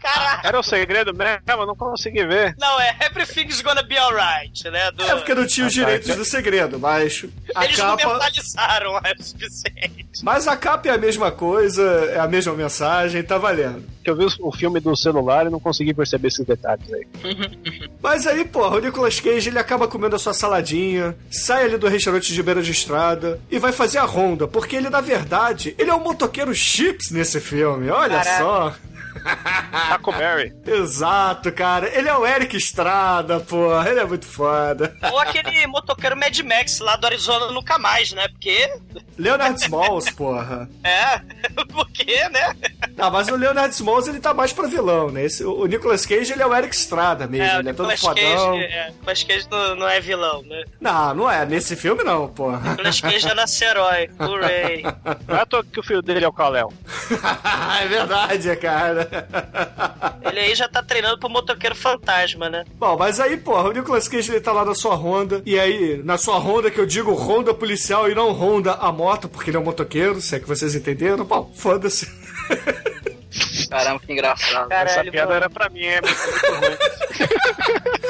Caralho. 0.03 0.41
Era 0.45 0.61
o 0.61 0.63
segredo 0.63 1.15
mesmo, 1.15 1.41
eu 1.49 1.67
não 1.67 1.75
consegui 1.75 2.25
ver. 2.27 2.55
Não, 2.59 2.81
é 2.81 2.97
Everything's 3.01 3.61
Gonna 3.63 3.83
Be 3.83 3.97
Alright, 3.97 4.69
né? 4.71 4.91
Do... 4.93 5.03
É 5.03 5.15
porque 5.17 5.35
não 5.35 5.47
tinha 5.47 5.67
os 5.67 5.73
direitos 5.73 6.15
do 6.15 6.25
segredo, 6.25 6.79
mas 6.79 7.25
a 7.55 7.65
Eles 7.65 7.79
não 7.79 7.97
capa. 7.97 8.13
mentalizaram 8.15 8.99
é 9.03 9.13
o 9.19 9.23
suficiente. 9.23 10.07
Mas 10.23 10.47
a 10.47 10.57
capa 10.57 10.89
é 10.89 10.93
a 10.93 10.99
mesma 10.99 11.31
coisa, 11.33 11.83
é 12.13 12.19
a 12.19 12.29
mesma 12.29 12.53
mensagem, 12.55 13.23
tá 13.23 13.39
valendo. 13.39 13.66
Que 14.03 14.11
eu 14.11 14.17
vi 14.17 14.27
o 14.41 14.53
filme 14.53 14.81
do 14.81 14.97
celular 14.97 15.47
e 15.47 15.51
não 15.51 15.61
consegui 15.61 15.93
perceber 15.93 16.29
esses 16.29 16.45
detalhes 16.45 16.87
aí. 16.93 17.07
Mas 18.03 18.27
aí, 18.27 18.45
porra, 18.45 18.77
o 18.77 18.81
Nicolas 18.81 19.21
Cage 19.21 19.49
ele 19.49 19.59
acaba 19.59 19.89
comendo 19.89 20.17
a 20.17 20.19
sua 20.19 20.35
saladinha, 20.35 21.17
sai 21.31 21.65
ali 21.65 21.79
do 21.79 21.89
restaurante 21.89 22.33
de 22.33 22.43
beira 22.43 22.63
de 22.63 22.73
estrada 22.73 23.41
e 23.51 23.59
vai 23.59 23.73
fazer 23.73 23.99
a 23.99 24.05
ronda, 24.05 24.47
porque 24.47 24.77
ele, 24.77 24.91
na 24.91 25.01
verdade, 25.01 25.75
ele 25.79 25.91
é 25.91 25.95
um 25.95 26.03
motoqueiro 26.03 26.55
chips 26.55 27.11
nesse 27.11 27.41
filme, 27.41 27.89
olha 27.91 28.23
Caraca. 28.23 28.39
só. 28.39 28.75
Taco 29.89 30.13
Berry. 30.13 30.55
Exato, 30.67 31.53
cara. 31.53 31.89
Ele 31.97 32.09
é 32.09 32.17
o 32.17 32.27
Eric 32.27 32.57
Estrada, 32.57 33.41
porra. 33.41 33.89
Ele 33.91 34.01
é 34.01 34.05
muito 34.05 34.27
foda. 34.27 34.97
Ou 35.13 35.19
aquele 35.19 35.67
motoqueiro 35.67 36.17
Mad 36.17 36.39
Max 36.41 36.79
lá 36.81 36.97
do 36.97 37.07
Arizona 37.07 37.51
nunca 37.53 37.79
mais, 37.79 38.13
né? 38.13 38.29
Porque. 38.29 38.71
Leonard 39.19 39.61
Smalls, 39.61 40.11
porra. 40.13 40.69
É, 40.87 41.21
porque, 41.73 42.29
né? 42.29 42.55
Não, 42.97 43.11
mas 43.11 43.29
o 43.29 43.35
Leonard 43.37 43.75
Smalls 43.75 44.09
ele 44.09 44.21
tá 44.21 44.33
mais 44.33 44.53
pra 44.53 44.69
vilão, 44.69 45.11
né? 45.11 45.25
Esse, 45.25 45.45
o 45.45 45.67
Nicolas 45.67 46.07
Cage 46.07 46.33
ele 46.33 46.43
é 46.43 46.47
o 46.47 46.55
Eric 46.55 46.75
Estrada 46.75 47.27
mesmo, 47.27 47.57
É, 47.57 47.59
ele 47.59 47.71
é 47.71 47.73
todo 47.73 47.89
Nicolas 47.89 48.01
fodão. 48.21 48.53
Cage, 48.53 48.65
é, 48.65 48.91
Nicolas 48.91 49.23
Cage 49.25 49.47
não, 49.51 49.77
não 49.77 49.89
é 49.89 50.01
vilão, 50.01 50.43
né? 50.43 50.65
Não, 50.81 51.15
não 51.15 51.31
é. 51.31 51.45
Nesse 51.45 51.75
filme 51.75 52.05
não, 52.05 52.29
porra. 52.29 52.71
Nicolas 52.71 53.01
Cage 53.01 53.29
é 53.29 53.35
nosso 53.35 53.65
herói. 53.65 54.11
Hooray. 54.19 54.83
Não 55.27 55.37
é 55.37 55.41
à 55.41 55.47
toa 55.47 55.65
que 55.65 55.81
o 55.81 55.83
filho 55.83 56.03
dele 56.03 56.25
é 56.25 56.29
o 56.29 56.33
Kalel. 56.33 56.73
é 57.83 57.87
verdade, 57.89 58.57
cara. 58.57 59.06
Ele 60.23 60.41
aí 60.41 60.55
já 60.55 60.69
tá 60.69 60.83
treinando 60.83 61.19
pro 61.19 61.29
motoqueiro 61.29 61.75
fantasma, 61.75 62.49
né? 62.49 62.65
Bom, 62.75 62.97
mas 62.99 63.21
aí, 63.21 63.37
porra, 63.37 63.69
o 63.69 63.73
Nicolas 63.73 64.09
Cage 64.09 64.31
ele 64.31 64.41
tá 64.41 64.53
lá 64.53 64.65
na 64.65 64.75
sua 64.75 64.95
Honda, 64.95 65.43
e 65.47 65.59
aí, 65.59 66.01
na 66.05 66.19
sua 66.19 66.37
Honda, 66.39 66.71
que 66.71 66.79
eu 66.81 66.87
digo 66.87 67.13
Honda 67.15 67.55
policial 67.55 68.11
e 68.11 68.15
não 68.15 68.33
Honda 68.33 68.75
a 68.75 68.91
moto, 68.93 69.29
porque 69.29 69.51
ele 69.51 69.57
é 69.57 69.61
um 69.61 69.65
motoqueiro, 69.65 70.21
se 70.21 70.37
é 70.37 70.41
que 70.41 70.49
vocês 70.49 70.75
entenderam, 70.75 71.25
bom, 71.25 71.53
foda-se. 71.55 72.07
Caramba, 73.71 74.01
que 74.01 74.13
engraçado. 74.13 74.73
Essa 74.73 74.87
Caralho, 74.87 75.13
piada 75.13 75.29
mano. 75.29 75.37
era 75.37 75.51
pra 75.51 75.69
mim, 75.69 75.85
é 75.85 76.01
muito 76.01 76.17
ruim. 76.17 76.77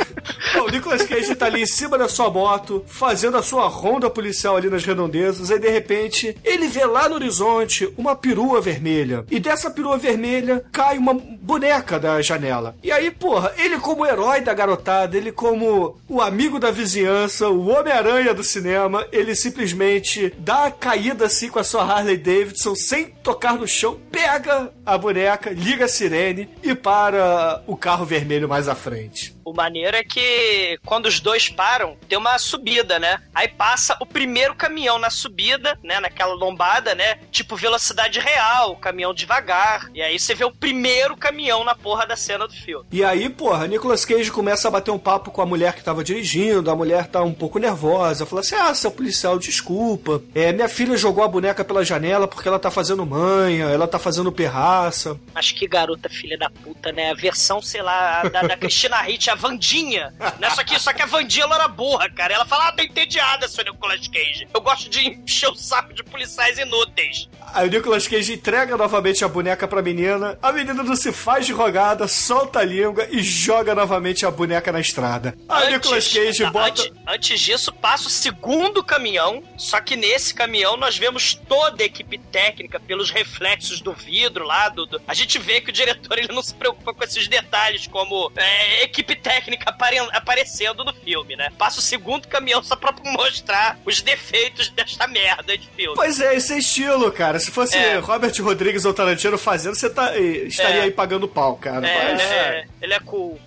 Bom, 0.54 0.64
o 0.64 0.68
Nicolas 0.70 1.02
Cage 1.02 1.34
tá 1.46 1.52
ali 1.52 1.62
em 1.62 1.66
cima 1.66 1.96
da 1.96 2.08
sua 2.08 2.30
moto, 2.30 2.84
fazendo 2.86 3.36
a 3.36 3.42
sua 3.42 3.68
ronda 3.68 4.10
policial 4.10 4.56
ali 4.56 4.68
nas 4.68 4.84
redondezas, 4.84 5.50
aí 5.50 5.58
de 5.58 5.70
repente 5.70 6.36
ele 6.44 6.66
vê 6.66 6.84
lá 6.84 7.08
no 7.08 7.14
horizonte 7.14 7.92
uma 7.96 8.16
perua 8.16 8.60
vermelha. 8.60 9.24
E 9.30 9.38
dessa 9.38 9.70
perua 9.70 9.96
vermelha 9.96 10.64
cai 10.72 10.98
uma 10.98 11.14
boneca 11.14 11.98
da 11.98 12.20
janela. 12.20 12.76
E 12.82 12.90
aí, 12.90 13.10
porra, 13.10 13.52
ele 13.56 13.78
como 13.78 14.04
herói 14.04 14.40
da 14.40 14.52
garotada, 14.52 15.16
ele 15.16 15.30
como 15.30 15.96
o 16.08 16.20
amigo 16.20 16.58
da 16.58 16.70
vizinhança, 16.70 17.48
o 17.48 17.68
Homem-Aranha 17.68 18.34
do 18.34 18.42
cinema, 18.42 19.06
ele 19.12 19.34
simplesmente 19.34 20.32
dá 20.38 20.66
a 20.66 20.70
caída 20.70 21.26
assim 21.26 21.48
com 21.48 21.58
a 21.58 21.64
sua 21.64 21.84
Harley 21.84 22.16
Davidson, 22.16 22.74
sem 22.74 23.06
tocar 23.22 23.56
no 23.56 23.68
chão, 23.68 23.98
pega 24.10 24.72
a 24.84 24.98
boneca, 24.98 25.50
liga 25.50 25.84
a 25.84 25.88
sirene 25.88 26.48
e 26.62 26.74
para 26.74 27.62
o 27.66 27.76
carro 27.76 28.04
vermelho 28.04 28.48
mais 28.48 28.68
à 28.68 28.74
frente. 28.74 29.36
O 29.44 29.52
maneiro 29.52 29.96
é 29.96 30.02
que 30.02 30.78
quando 30.84 31.06
os 31.06 31.20
dois 31.20 31.35
param, 31.48 31.96
tem 32.08 32.18
uma 32.18 32.38
subida, 32.38 32.98
né? 32.98 33.20
Aí 33.34 33.48
passa 33.48 33.96
o 34.00 34.06
primeiro 34.06 34.54
caminhão 34.54 34.98
na 34.98 35.10
subida, 35.10 35.78
né? 35.82 36.00
Naquela 36.00 36.34
lombada, 36.34 36.94
né? 36.94 37.18
Tipo 37.30 37.56
velocidade 37.56 38.18
real, 38.18 38.72
o 38.72 38.76
caminhão 38.76 39.14
devagar. 39.14 39.90
E 39.94 40.02
aí 40.02 40.18
você 40.18 40.34
vê 40.34 40.44
o 40.44 40.50
primeiro 40.50 41.16
caminhão 41.16 41.64
na 41.64 41.74
porra 41.74 42.06
da 42.06 42.16
cena 42.16 42.46
do 42.46 42.54
filme. 42.54 42.86
E 42.90 43.04
aí, 43.04 43.28
porra, 43.28 43.66
Nicolas 43.66 44.04
Cage 44.04 44.30
começa 44.30 44.68
a 44.68 44.70
bater 44.70 44.90
um 44.90 44.98
papo 44.98 45.30
com 45.30 45.42
a 45.42 45.46
mulher 45.46 45.74
que 45.74 45.84
tava 45.84 46.02
dirigindo, 46.02 46.70
a 46.70 46.76
mulher 46.76 47.06
tá 47.06 47.22
um 47.22 47.34
pouco 47.34 47.58
nervosa, 47.58 48.26
fala 48.26 48.40
assim: 48.40 48.54
Ah, 48.54 48.74
seu 48.74 48.90
policial, 48.90 49.38
desculpa. 49.38 50.22
É, 50.34 50.52
minha 50.52 50.68
filha 50.68 50.96
jogou 50.96 51.22
a 51.22 51.28
boneca 51.28 51.64
pela 51.64 51.84
janela 51.84 52.26
porque 52.26 52.48
ela 52.48 52.58
tá 52.58 52.70
fazendo 52.70 53.04
manha, 53.04 53.66
ela 53.66 53.86
tá 53.86 53.98
fazendo 53.98 54.32
perraça. 54.32 55.18
Mas 55.34 55.52
que 55.52 55.66
garota 55.66 56.08
filha 56.08 56.38
da 56.38 56.50
puta, 56.50 56.92
né? 56.92 57.10
A 57.10 57.14
versão, 57.14 57.60
sei 57.60 57.82
lá, 57.82 58.22
da, 58.24 58.42
da 58.42 58.56
Cristina 58.58 59.02
Ricci, 59.02 59.30
a 59.30 59.34
Vandinha. 59.34 60.12
Né? 60.38 60.50
Só, 60.50 60.64
que, 60.64 60.78
só 60.78 60.92
que 60.92 61.02
a 61.02 61.06
Vandinha 61.06 61.25
ela 61.40 61.54
era 61.56 61.68
burra, 61.68 62.08
cara. 62.10 62.34
Ela 62.34 62.44
fala, 62.46 62.68
ah, 62.68 62.72
tô 62.72 62.82
entediada, 62.82 63.48
seu 63.48 63.64
Nicolas 63.64 64.06
Cage. 64.08 64.46
Eu 64.52 64.60
gosto 64.60 64.88
de 64.88 65.08
encher 65.08 65.48
o 65.48 65.54
saco 65.54 65.92
de 65.94 66.02
policiais 66.02 66.58
inúteis. 66.58 67.28
Aí 67.54 67.68
o 67.68 67.70
Nicolas 67.70 68.06
Cage 68.06 68.32
entrega 68.34 68.76
novamente 68.76 69.24
a 69.24 69.28
boneca 69.28 69.66
pra 69.68 69.80
menina, 69.82 70.38
a 70.42 70.52
menina 70.52 70.82
não 70.82 70.96
se 70.96 71.12
faz 71.12 71.46
de 71.46 71.52
rogada, 71.52 72.06
solta 72.08 72.58
a 72.60 72.64
língua 72.64 73.06
e 73.10 73.22
joga 73.22 73.74
novamente 73.74 74.26
a 74.26 74.30
boneca 74.30 74.70
na 74.72 74.80
estrada. 74.80 75.34
Aí 75.48 75.68
o 75.68 75.70
Nicolas 75.72 76.08
Cage 76.12 76.42
tá, 76.42 76.50
bota. 76.50 76.68
antes, 76.82 76.92
antes 77.06 77.40
disso, 77.40 77.72
passa 77.72 78.08
o 78.08 78.10
segundo 78.10 78.82
caminhão. 78.84 79.42
Só 79.56 79.80
que 79.80 79.96
nesse 79.96 80.34
caminhão 80.34 80.76
nós 80.76 80.96
vemos 80.98 81.34
toda 81.34 81.82
a 81.82 81.86
equipe 81.86 82.18
técnica 82.18 82.78
pelos 82.80 83.10
reflexos 83.10 83.80
do 83.80 83.92
vidro 83.92 84.44
lá. 84.44 84.68
Do, 84.68 84.84
do- 84.86 85.00
A 85.06 85.14
gente 85.14 85.38
vê 85.38 85.60
que 85.60 85.70
o 85.70 85.72
diretor 85.72 86.18
ele 86.18 86.32
não 86.32 86.42
se 86.42 86.54
preocupa 86.54 86.92
com 86.92 87.04
esses 87.04 87.26
detalhes, 87.28 87.86
como 87.86 88.30
é, 88.36 88.82
equipe 88.84 89.14
técnica 89.16 89.70
apare- 89.70 89.98
aparecendo 90.12 90.84
no 90.84 90.92
filme, 90.92 91.05
né? 91.36 91.50
Passa 91.56 91.78
o 91.78 91.82
segundo 91.82 92.26
caminhão 92.26 92.62
só 92.62 92.74
pra 92.74 92.92
mostrar 93.04 93.78
os 93.84 94.00
defeitos 94.02 94.68
desta 94.70 95.06
merda 95.06 95.56
de 95.56 95.68
filme. 95.76 95.94
Pois 95.94 96.20
é, 96.20 96.34
esse 96.34 96.54
é 96.54 96.58
estilo, 96.58 97.10
cara. 97.12 97.38
Se 97.38 97.50
fosse 97.50 97.76
É. 97.76 97.98
Robert 97.98 98.34
Rodrigues 98.42 98.84
ou 98.84 98.92
Tarantino 98.92 99.38
fazendo, 99.38 99.74
você 99.76 99.88
tá, 99.88 100.16
eh, 100.16 100.46
estaria 100.46 100.80
É. 100.80 100.82
aí 100.82 100.90
pagando 100.90 101.28
pau, 101.28 101.56
cara. 101.56 101.86
É, 101.86 102.12
Mas- 102.12 102.22
é, 102.22 102.64
ele 102.82 102.94
é 102.94 103.00
cool. 103.00 103.38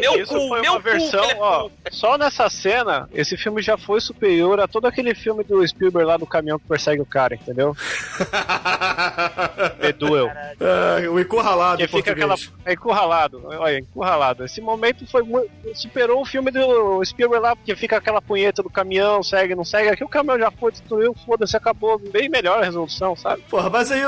Meu 0.00 0.20
Isso 0.20 0.32
cu, 0.32 0.48
foi 0.48 0.60
meu 0.60 0.72
uma 0.72 0.80
cu, 0.80 0.84
versão, 0.84 1.24
é 1.24 1.36
ó. 1.38 1.68
Só 1.90 2.16
nessa 2.16 2.48
cena, 2.48 3.08
esse 3.12 3.36
filme 3.36 3.62
já 3.62 3.76
foi 3.76 4.00
superior 4.00 4.60
a 4.60 4.68
todo 4.68 4.86
aquele 4.86 5.14
filme 5.14 5.44
do 5.44 5.66
Spielberg 5.66 6.06
lá 6.06 6.16
do 6.16 6.26
caminhão 6.26 6.58
que 6.58 6.68
persegue 6.68 7.00
o 7.00 7.06
cara, 7.06 7.34
entendeu? 7.34 7.76
The 9.80 9.92
Duel. 9.92 10.30
Ah, 10.60 11.10
o 11.10 11.18
encurralado 11.18 11.78
Que 11.78 11.84
em 11.84 11.88
fica 11.88 12.12
aquela. 12.12 12.34
É 12.64 12.72
encurralado. 12.72 13.42
Olha, 13.44 13.78
encurralado. 13.78 14.44
Esse 14.44 14.60
momento 14.60 15.06
foi 15.10 15.22
muito. 15.22 15.50
Superou 15.74 16.22
o 16.22 16.26
filme 16.26 16.50
do 16.50 17.04
Spielberg 17.04 17.42
lá, 17.42 17.56
porque 17.56 17.74
fica 17.74 17.96
aquela 17.96 18.22
punheta 18.22 18.62
do 18.62 18.70
caminhão, 18.70 19.22
segue, 19.22 19.54
não 19.54 19.64
segue. 19.64 19.88
Aqui 19.88 20.04
o 20.04 20.08
caminhão 20.08 20.38
já 20.38 20.50
foi, 20.50 20.72
destruiu, 20.72 21.14
foda-se, 21.26 21.56
acabou. 21.56 21.98
Bem 21.98 22.28
melhor 22.28 22.60
a 22.60 22.64
resolução, 22.64 23.16
sabe? 23.16 23.42
Porra, 23.48 23.70
mas 23.70 23.90
aí 23.90 24.02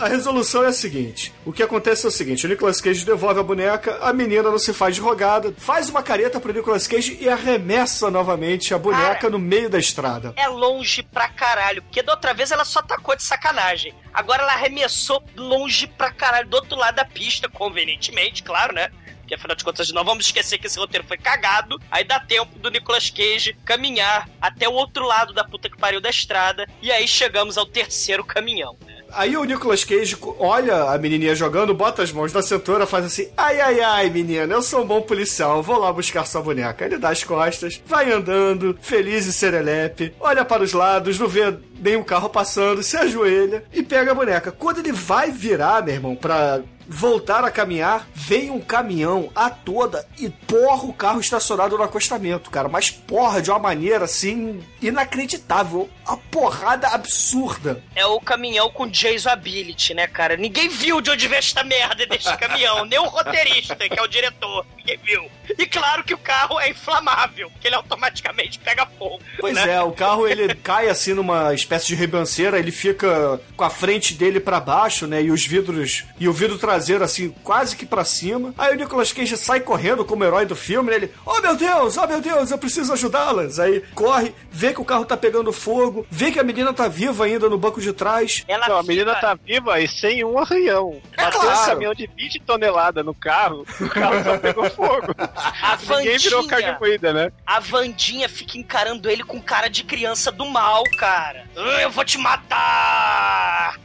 a 0.00 0.08
resolução 0.08 0.64
é 0.64 0.68
a 0.68 0.72
seguinte: 0.72 1.32
o 1.44 1.52
que 1.52 1.62
acontece 1.62 2.04
é 2.04 2.08
o 2.08 2.12
seguinte: 2.12 2.46
o 2.46 2.48
Nicolas 2.48 2.80
Cage 2.80 3.04
devolve 3.04 3.40
a 3.40 3.42
boneca, 3.42 3.98
a 4.00 4.12
menina 4.12 4.50
não 4.50 4.58
se 4.58 4.72
faz 4.72 4.93
rogada, 5.00 5.54
faz 5.58 5.88
uma 5.88 6.02
careta 6.02 6.38
pro 6.40 6.52
Nicolas 6.52 6.86
Cage 6.86 7.18
e 7.20 7.28
arremessa 7.28 8.10
novamente 8.10 8.72
a 8.74 8.78
boneca 8.78 9.14
Cara. 9.14 9.30
no 9.30 9.38
meio 9.38 9.68
da 9.70 9.78
estrada. 9.78 10.32
é 10.36 10.48
longe 10.48 11.02
pra 11.02 11.28
caralho. 11.28 11.82
Porque 11.82 12.02
da 12.02 12.12
outra 12.12 12.32
vez 12.34 12.50
ela 12.50 12.64
só 12.64 12.82
tacou 12.82 13.16
de 13.16 13.22
sacanagem. 13.22 13.94
Agora 14.12 14.42
ela 14.42 14.52
arremessou 14.52 15.22
longe 15.36 15.86
pra 15.86 16.10
caralho, 16.10 16.48
do 16.48 16.54
outro 16.56 16.76
lado 16.76 16.94
da 16.96 17.04
pista, 17.04 17.48
convenientemente, 17.48 18.42
claro, 18.42 18.74
né? 18.74 18.88
Porque 19.20 19.34
afinal 19.34 19.56
de 19.56 19.64
contas, 19.64 19.90
não 19.90 20.04
vamos 20.04 20.26
esquecer 20.26 20.58
que 20.58 20.66
esse 20.66 20.78
roteiro 20.78 21.06
foi 21.06 21.16
cagado. 21.16 21.80
Aí 21.90 22.04
dá 22.04 22.20
tempo 22.20 22.58
do 22.58 22.70
Nicolas 22.70 23.08
Cage 23.08 23.56
caminhar 23.64 24.28
até 24.40 24.68
o 24.68 24.72
outro 24.72 25.06
lado 25.06 25.32
da 25.32 25.42
puta 25.42 25.70
que 25.70 25.78
pariu 25.78 25.98
da 26.00 26.10
estrada. 26.10 26.66
E 26.82 26.92
aí 26.92 27.08
chegamos 27.08 27.56
ao 27.56 27.64
terceiro 27.64 28.22
caminhão. 28.22 28.76
né? 28.84 29.02
Aí 29.14 29.36
o 29.36 29.44
Nicolas 29.44 29.84
Cage 29.84 30.16
olha 30.38 30.90
a 30.90 30.98
menininha 30.98 31.34
jogando, 31.34 31.72
bota 31.72 32.02
as 32.02 32.12
mãos 32.12 32.32
na 32.32 32.42
cintura, 32.42 32.86
faz 32.86 33.04
assim: 33.04 33.28
ai, 33.36 33.60
ai, 33.60 33.80
ai, 33.80 34.10
menina, 34.10 34.52
eu 34.52 34.62
sou 34.62 34.82
um 34.82 34.86
bom 34.86 35.00
policial, 35.00 35.62
vou 35.62 35.78
lá 35.78 35.92
buscar 35.92 36.26
sua 36.26 36.42
boneca. 36.42 36.84
Ele 36.84 36.98
dá 36.98 37.10
as 37.10 37.22
costas, 37.22 37.80
vai 37.86 38.12
andando, 38.12 38.76
feliz 38.80 39.26
e 39.26 39.32
serelepe, 39.32 40.14
olha 40.18 40.44
para 40.44 40.62
os 40.62 40.72
lados, 40.72 41.18
não 41.18 41.28
vê 41.28 41.56
nenhum 41.78 42.02
carro 42.02 42.28
passando, 42.28 42.82
se 42.82 42.96
ajoelha 42.96 43.64
e 43.72 43.82
pega 43.82 44.10
a 44.10 44.14
boneca. 44.14 44.50
Quando 44.50 44.78
ele 44.78 44.92
vai 44.92 45.30
virar, 45.30 45.84
meu 45.84 45.94
irmão, 45.94 46.16
pra 46.16 46.62
voltar 46.88 47.44
a 47.44 47.50
caminhar, 47.50 48.08
vem 48.14 48.50
um 48.50 48.60
caminhão 48.60 49.30
a 49.34 49.50
toda 49.50 50.06
e 50.18 50.28
porra 50.28 50.84
o 50.84 50.92
carro 50.92 51.20
estacionado 51.20 51.76
no 51.76 51.82
acostamento, 51.82 52.50
cara. 52.50 52.68
Mas 52.68 52.90
porra 52.90 53.40
de 53.40 53.50
uma 53.50 53.58
maneira 53.58 54.04
assim 54.04 54.60
inacreditável. 54.80 55.88
A 56.06 56.16
porrada 56.16 56.88
absurda. 56.88 57.82
É 57.94 58.04
o 58.04 58.20
caminhão 58.20 58.70
com 58.70 58.86
Jason 59.04 59.28
Ability, 59.28 59.92
né, 59.92 60.06
cara? 60.06 60.34
Ninguém 60.34 60.66
viu 60.68 61.00
de 61.02 61.10
onde 61.10 61.28
veio 61.28 61.38
esta 61.38 61.62
merda 61.62 62.06
deste 62.06 62.34
caminhão. 62.38 62.86
Nem 62.86 62.98
o 62.98 63.04
roteirista, 63.04 63.76
que 63.76 63.98
é 63.98 64.02
o 64.02 64.08
diretor. 64.08 64.64
Ninguém 64.78 64.98
viu. 65.04 65.30
E 65.58 65.66
claro 65.66 66.02
que 66.02 66.14
o 66.14 66.18
carro 66.18 66.58
é 66.58 66.70
inflamável, 66.70 67.52
que 67.60 67.68
ele 67.68 67.76
automaticamente 67.76 68.58
pega 68.58 68.86
fogo. 68.98 69.20
Pois 69.38 69.54
né? 69.54 69.74
é, 69.74 69.82
o 69.82 69.92
carro 69.92 70.26
ele 70.26 70.54
cai 70.64 70.88
assim 70.88 71.12
numa 71.12 71.52
espécie 71.52 71.88
de 71.88 71.94
ribanceira, 71.94 72.58
ele 72.58 72.70
fica 72.70 73.38
com 73.54 73.64
a 73.64 73.68
frente 73.68 74.14
dele 74.14 74.40
pra 74.40 74.58
baixo, 74.58 75.06
né? 75.06 75.22
E 75.22 75.30
os 75.30 75.46
vidros 75.46 76.04
e 76.18 76.26
o 76.26 76.32
vidro 76.32 76.56
traseiro 76.56 77.04
assim 77.04 77.30
quase 77.42 77.76
que 77.76 77.84
pra 77.84 78.04
cima. 78.04 78.54
Aí 78.56 78.72
o 78.72 78.76
Nicolas 78.76 79.12
Cage 79.12 79.36
sai 79.36 79.60
correndo 79.60 80.04
como 80.04 80.24
herói 80.24 80.46
do 80.46 80.56
filme, 80.56 80.90
né? 80.90 80.96
ele, 80.96 81.10
oh 81.26 81.40
meu 81.40 81.56
Deus, 81.56 81.98
oh 81.98 82.06
meu 82.06 82.20
Deus, 82.22 82.50
eu 82.50 82.58
preciso 82.58 82.92
ajudá-las. 82.94 83.58
Aí 83.58 83.82
corre, 83.94 84.34
vê 84.50 84.72
que 84.72 84.80
o 84.80 84.84
carro 84.84 85.04
tá 85.04 85.16
pegando 85.16 85.52
fogo, 85.52 86.06
vê 86.10 86.32
que 86.32 86.40
a 86.40 86.44
menina 86.44 86.72
tá 86.72 86.88
viva 86.88 87.26
ainda 87.26 87.50
no 87.50 87.58
banco 87.58 87.80
de 87.80 87.92
trás. 87.92 88.44
Ela 88.48 88.68
Não, 88.68 88.82
menina 88.96 89.14
tá 89.16 89.34
viva 89.34 89.80
e 89.80 89.88
sem 89.88 90.24
um 90.24 90.38
arranhão. 90.38 91.00
É 91.16 91.24
Bateu 91.24 91.40
claro. 91.40 91.60
um 91.60 91.64
caminhão 91.66 91.94
de 91.94 92.06
20 92.06 92.40
toneladas 92.40 93.04
no 93.04 93.14
carro, 93.14 93.64
o 93.80 93.88
carro 93.88 94.22
só 94.24 94.38
pegou 94.38 94.70
fogo. 94.70 95.14
A 95.18 95.76
Ninguém 95.98 96.18
virou 96.18 96.42
Vandinha, 96.42 96.62
carne 96.62 96.78
moída, 96.80 97.12
né? 97.12 97.32
a 97.46 97.60
Vandinha 97.60 98.28
fica 98.28 98.58
encarando 98.58 99.08
ele 99.10 99.22
com 99.24 99.40
cara 99.40 99.68
de 99.68 99.84
criança 99.84 100.30
do 100.32 100.46
mal, 100.46 100.82
cara. 100.98 101.44
"Ah, 101.56 101.82
Eu 101.82 101.90
vou 101.90 102.04
te 102.04 102.18
matar! 102.18 103.74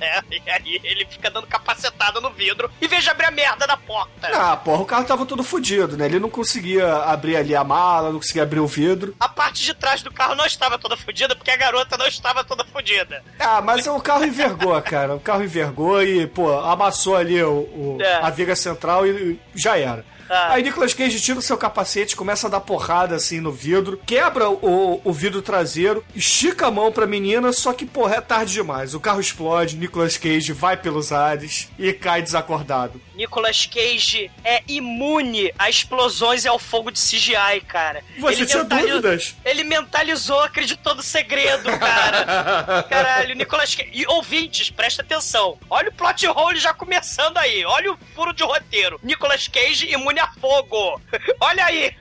Né? 0.00 0.22
E 0.30 0.50
aí 0.50 0.80
ele 0.82 1.04
fica 1.06 1.30
dando 1.30 1.46
capacetada 1.46 2.20
no 2.20 2.30
vidro 2.30 2.70
e 2.80 2.86
veja 2.88 3.10
abrir 3.10 3.26
a 3.26 3.30
merda 3.30 3.66
da 3.66 3.76
porta. 3.76 4.28
Ah, 4.32 4.56
porra, 4.56 4.82
o 4.82 4.86
carro 4.86 5.04
tava 5.04 5.26
todo 5.26 5.42
fudido, 5.44 5.96
né? 5.96 6.06
Ele 6.06 6.18
não 6.18 6.30
conseguia 6.30 6.96
abrir 7.04 7.36
ali 7.36 7.54
a 7.54 7.62
mala, 7.62 8.10
não 8.10 8.18
conseguia 8.18 8.42
abrir 8.42 8.60
o 8.60 8.66
vidro. 8.66 9.14
A 9.20 9.28
parte 9.28 9.62
de 9.62 9.74
trás 9.74 10.02
do 10.02 10.10
carro 10.12 10.34
não 10.34 10.46
estava 10.46 10.78
toda 10.78 10.96
fodida 10.96 11.36
porque 11.36 11.50
a 11.50 11.56
garota 11.56 11.96
não 11.98 12.06
estava 12.06 12.42
toda 12.42 12.64
fodida. 12.64 13.22
Ah, 13.38 13.60
mas 13.60 13.86
o 13.86 14.00
carro 14.04 14.24
envergou, 14.24 14.80
cara. 14.82 15.14
O 15.14 15.20
carro 15.20 15.42
envergou 15.42 16.02
e, 16.02 16.26
pô, 16.26 16.52
amassou 16.60 17.16
ali 17.16 17.42
o, 17.42 17.60
o- 17.60 17.98
É. 18.00 18.16
a 18.16 18.30
viga 18.30 18.54
central 18.54 19.06
e 19.06 19.40
já 19.54 19.76
era. 19.78 20.04
Ah. 20.34 20.52
Aí 20.54 20.62
Nicolas 20.62 20.92
Cage 20.94 21.20
tira 21.20 21.38
o 21.38 21.42
seu 21.42 21.56
capacete, 21.56 22.16
começa 22.16 22.46
a 22.46 22.50
dar 22.50 22.60
porrada 22.60 23.14
assim 23.14 23.40
no 23.40 23.52
vidro, 23.52 24.00
quebra 24.04 24.48
o, 24.50 25.00
o 25.04 25.12
vidro 25.12 25.40
traseiro, 25.42 26.04
estica 26.14 26.66
a 26.66 26.70
mão 26.70 26.90
pra 26.90 27.06
menina, 27.06 27.52
só 27.52 27.72
que, 27.72 27.86
porra, 27.86 28.16
é 28.16 28.20
tarde 28.20 28.52
demais. 28.52 28.94
O 28.94 29.00
carro 29.00 29.20
explode, 29.20 29.76
Nicolas 29.76 30.16
Cage 30.16 30.52
vai 30.52 30.76
pelos 30.76 31.12
ares 31.12 31.68
e 31.78 31.92
cai 31.92 32.20
desacordado. 32.22 33.00
Nicolas 33.14 33.64
Cage 33.66 34.28
é 34.44 34.62
imune 34.66 35.52
a 35.56 35.70
explosões 35.70 36.44
e 36.44 36.48
ao 36.48 36.58
fogo 36.58 36.90
de 36.90 36.98
CGI, 36.98 37.60
cara. 37.68 38.02
Você 38.18 38.44
tinha 38.44 38.62
mentali- 38.64 38.88
dúvidas? 38.88 39.36
Ele 39.44 39.62
mentalizou, 39.62 40.40
acreditou 40.40 40.94
no 40.96 41.02
segredo, 41.02 41.70
cara. 41.78 42.82
Caralho, 42.90 43.34
Nicolas 43.36 43.72
Cage. 43.74 43.90
E 43.92 44.04
ouvintes, 44.08 44.70
presta 44.70 45.02
atenção. 45.02 45.56
Olha 45.70 45.90
o 45.90 45.92
plot 45.92 46.26
hole 46.26 46.58
já 46.58 46.74
começando 46.74 47.36
aí. 47.38 47.64
Olha 47.64 47.92
o 47.92 47.98
furo 48.16 48.32
de 48.32 48.42
roteiro. 48.42 48.98
Nicolas 49.02 49.46
Cage 49.46 49.86
imune 49.92 50.18
a 50.18 50.23
fogo. 50.40 51.00
Olha 51.40 51.64
aí. 51.66 51.96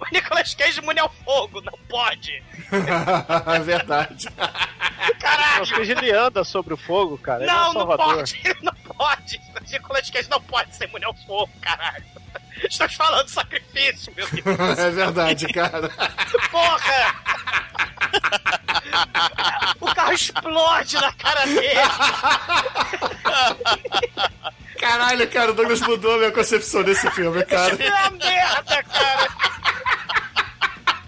O 0.00 0.12
Nicolas 0.12 0.54
Cage 0.54 0.80
imune 0.80 1.00
ao 1.00 1.08
fogo. 1.24 1.60
Não 1.62 1.72
pode. 1.88 2.42
é 3.54 3.58
verdade. 3.60 4.28
Caralho. 5.18 5.60
Nicolas 5.62 5.70
Cage 5.72 5.92
ele 5.92 6.12
anda 6.12 6.44
sobre 6.44 6.74
o 6.74 6.76
fogo, 6.76 7.16
cara. 7.18 7.42
Ele 7.42 7.50
é 7.50 7.54
Não, 7.54 7.70
um 7.70 7.74
não 7.74 7.86
pode. 7.96 8.40
Ele 8.44 8.58
não 8.62 8.74
pode. 8.74 9.40
O 9.58 9.70
Nicolas 9.72 10.10
Cage 10.10 10.28
não 10.28 10.40
pode 10.42 10.76
ser 10.76 10.88
imune 10.88 11.04
ao 11.06 11.14
fogo, 11.14 11.50
caralho. 11.60 12.04
Estamos 12.68 12.94
falando 12.94 13.24
de 13.26 13.30
sacrifício, 13.30 14.12
meu 14.16 14.26
Deus. 14.30 14.78
É 14.78 14.90
verdade, 14.90 15.46
cara. 15.52 15.88
Porra! 16.50 17.14
O 19.80 19.94
carro 19.94 20.12
explode 20.12 20.96
na 20.96 21.12
cara 21.12 21.46
dele. 21.46 21.68
Caralho, 24.78 25.28
cara, 25.28 25.50
o 25.50 25.54
Douglas 25.54 25.80
mudou 25.80 26.14
a 26.14 26.18
minha 26.18 26.32
concepção 26.32 26.82
desse 26.82 27.10
filme, 27.10 27.44
cara. 27.44 27.76
É 27.82 27.88
uma 28.08 28.10
merda, 28.10 28.82
cara. 28.84 29.28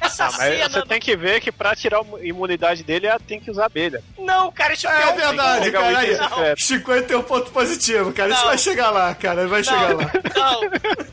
Essa 0.01 0.25
Ah, 0.27 0.31
mas 0.33 0.39
cena. 0.59 0.69
você 0.71 0.83
tem 0.87 0.99
que 1.01 1.15
ver 1.17 1.41
que 1.41 1.53
pra 1.53 1.77
tirar 1.77 2.01
a 2.01 2.05
imunidade 2.23 2.83
dele, 2.83 3.07
ela 3.07 3.21
tem 3.21 3.39
que 3.39 3.51
usar 3.51 3.67
abelha. 3.67 4.03
Não, 4.19 4.51
cara, 4.51 4.73
isso 4.73 4.89
É 4.89 5.07
um 5.13 5.17
verdade, 5.17 5.71
cara. 5.71 5.99
Aí, 5.99 6.13
isso 6.13 6.23
é 6.41 6.55
50 6.57 7.13
é 7.13 7.17
um 7.17 7.23
ponto 7.23 7.51
positivo, 7.51 8.13
cara. 8.13 8.31
Isso 8.33 8.41
Não. 8.41 8.49
vai 8.49 8.59
chegar 8.59 8.91
lá, 8.91 9.15
cara. 9.15 9.47
Vai 9.47 9.63
chegar 9.63 9.91
Não, 9.91 9.99
lá. 9.99 10.11
não, 10.35 10.61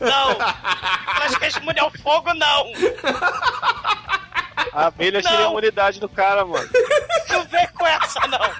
não. 0.00 0.36
Acho 1.22 1.38
que 1.38 1.58
a 1.58 1.60
mulher 1.60 1.80
ao 1.82 1.90
fogo, 2.02 2.32
não. 2.34 2.72
A 4.72 4.86
abelha 4.86 5.20
tira 5.22 5.34
a 5.34 5.40
Não. 5.42 5.50
imunidade 5.50 6.00
do 6.00 6.08
cara, 6.08 6.44
mano. 6.44 6.68
Não 7.28 7.44
vem 7.46 7.66
com 7.68 7.86
essa, 7.86 8.20
não. 8.26 8.50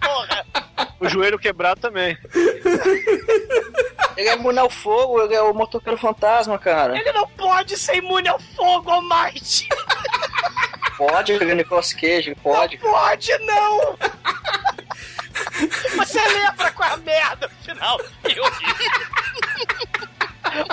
Porra. 0.00 0.46
O 1.00 1.08
joelho 1.08 1.38
quebrado 1.38 1.80
também. 1.80 2.16
Ele 4.16 4.28
é 4.30 4.34
imune 4.34 4.58
ao 4.58 4.70
fogo, 4.70 5.20
ele 5.22 5.34
é 5.34 5.42
o 5.42 5.52
motoqueiro 5.52 5.98
fantasma, 5.98 6.58
cara. 6.58 6.98
Ele 6.98 7.12
não 7.12 7.28
pode 7.28 7.76
ser 7.76 7.96
imune 7.96 8.28
ao 8.28 8.38
fogo, 8.38 8.90
Almighty. 8.90 9.68
Pode, 10.96 11.32
ele 11.32 11.50
é 11.50 11.54
Nicolas 11.54 11.92
Cage, 11.92 12.34
pode. 12.42 12.78
Não 12.82 12.90
pode, 12.90 13.38
não. 13.40 13.98
Você 15.98 16.20
lembra 16.28 16.72
qual 16.72 16.88
é 16.88 16.92
a 16.92 16.96
merda 16.96 17.48
no 17.48 17.64
final 17.64 17.98
do 17.98 18.04
filme? 18.30 18.56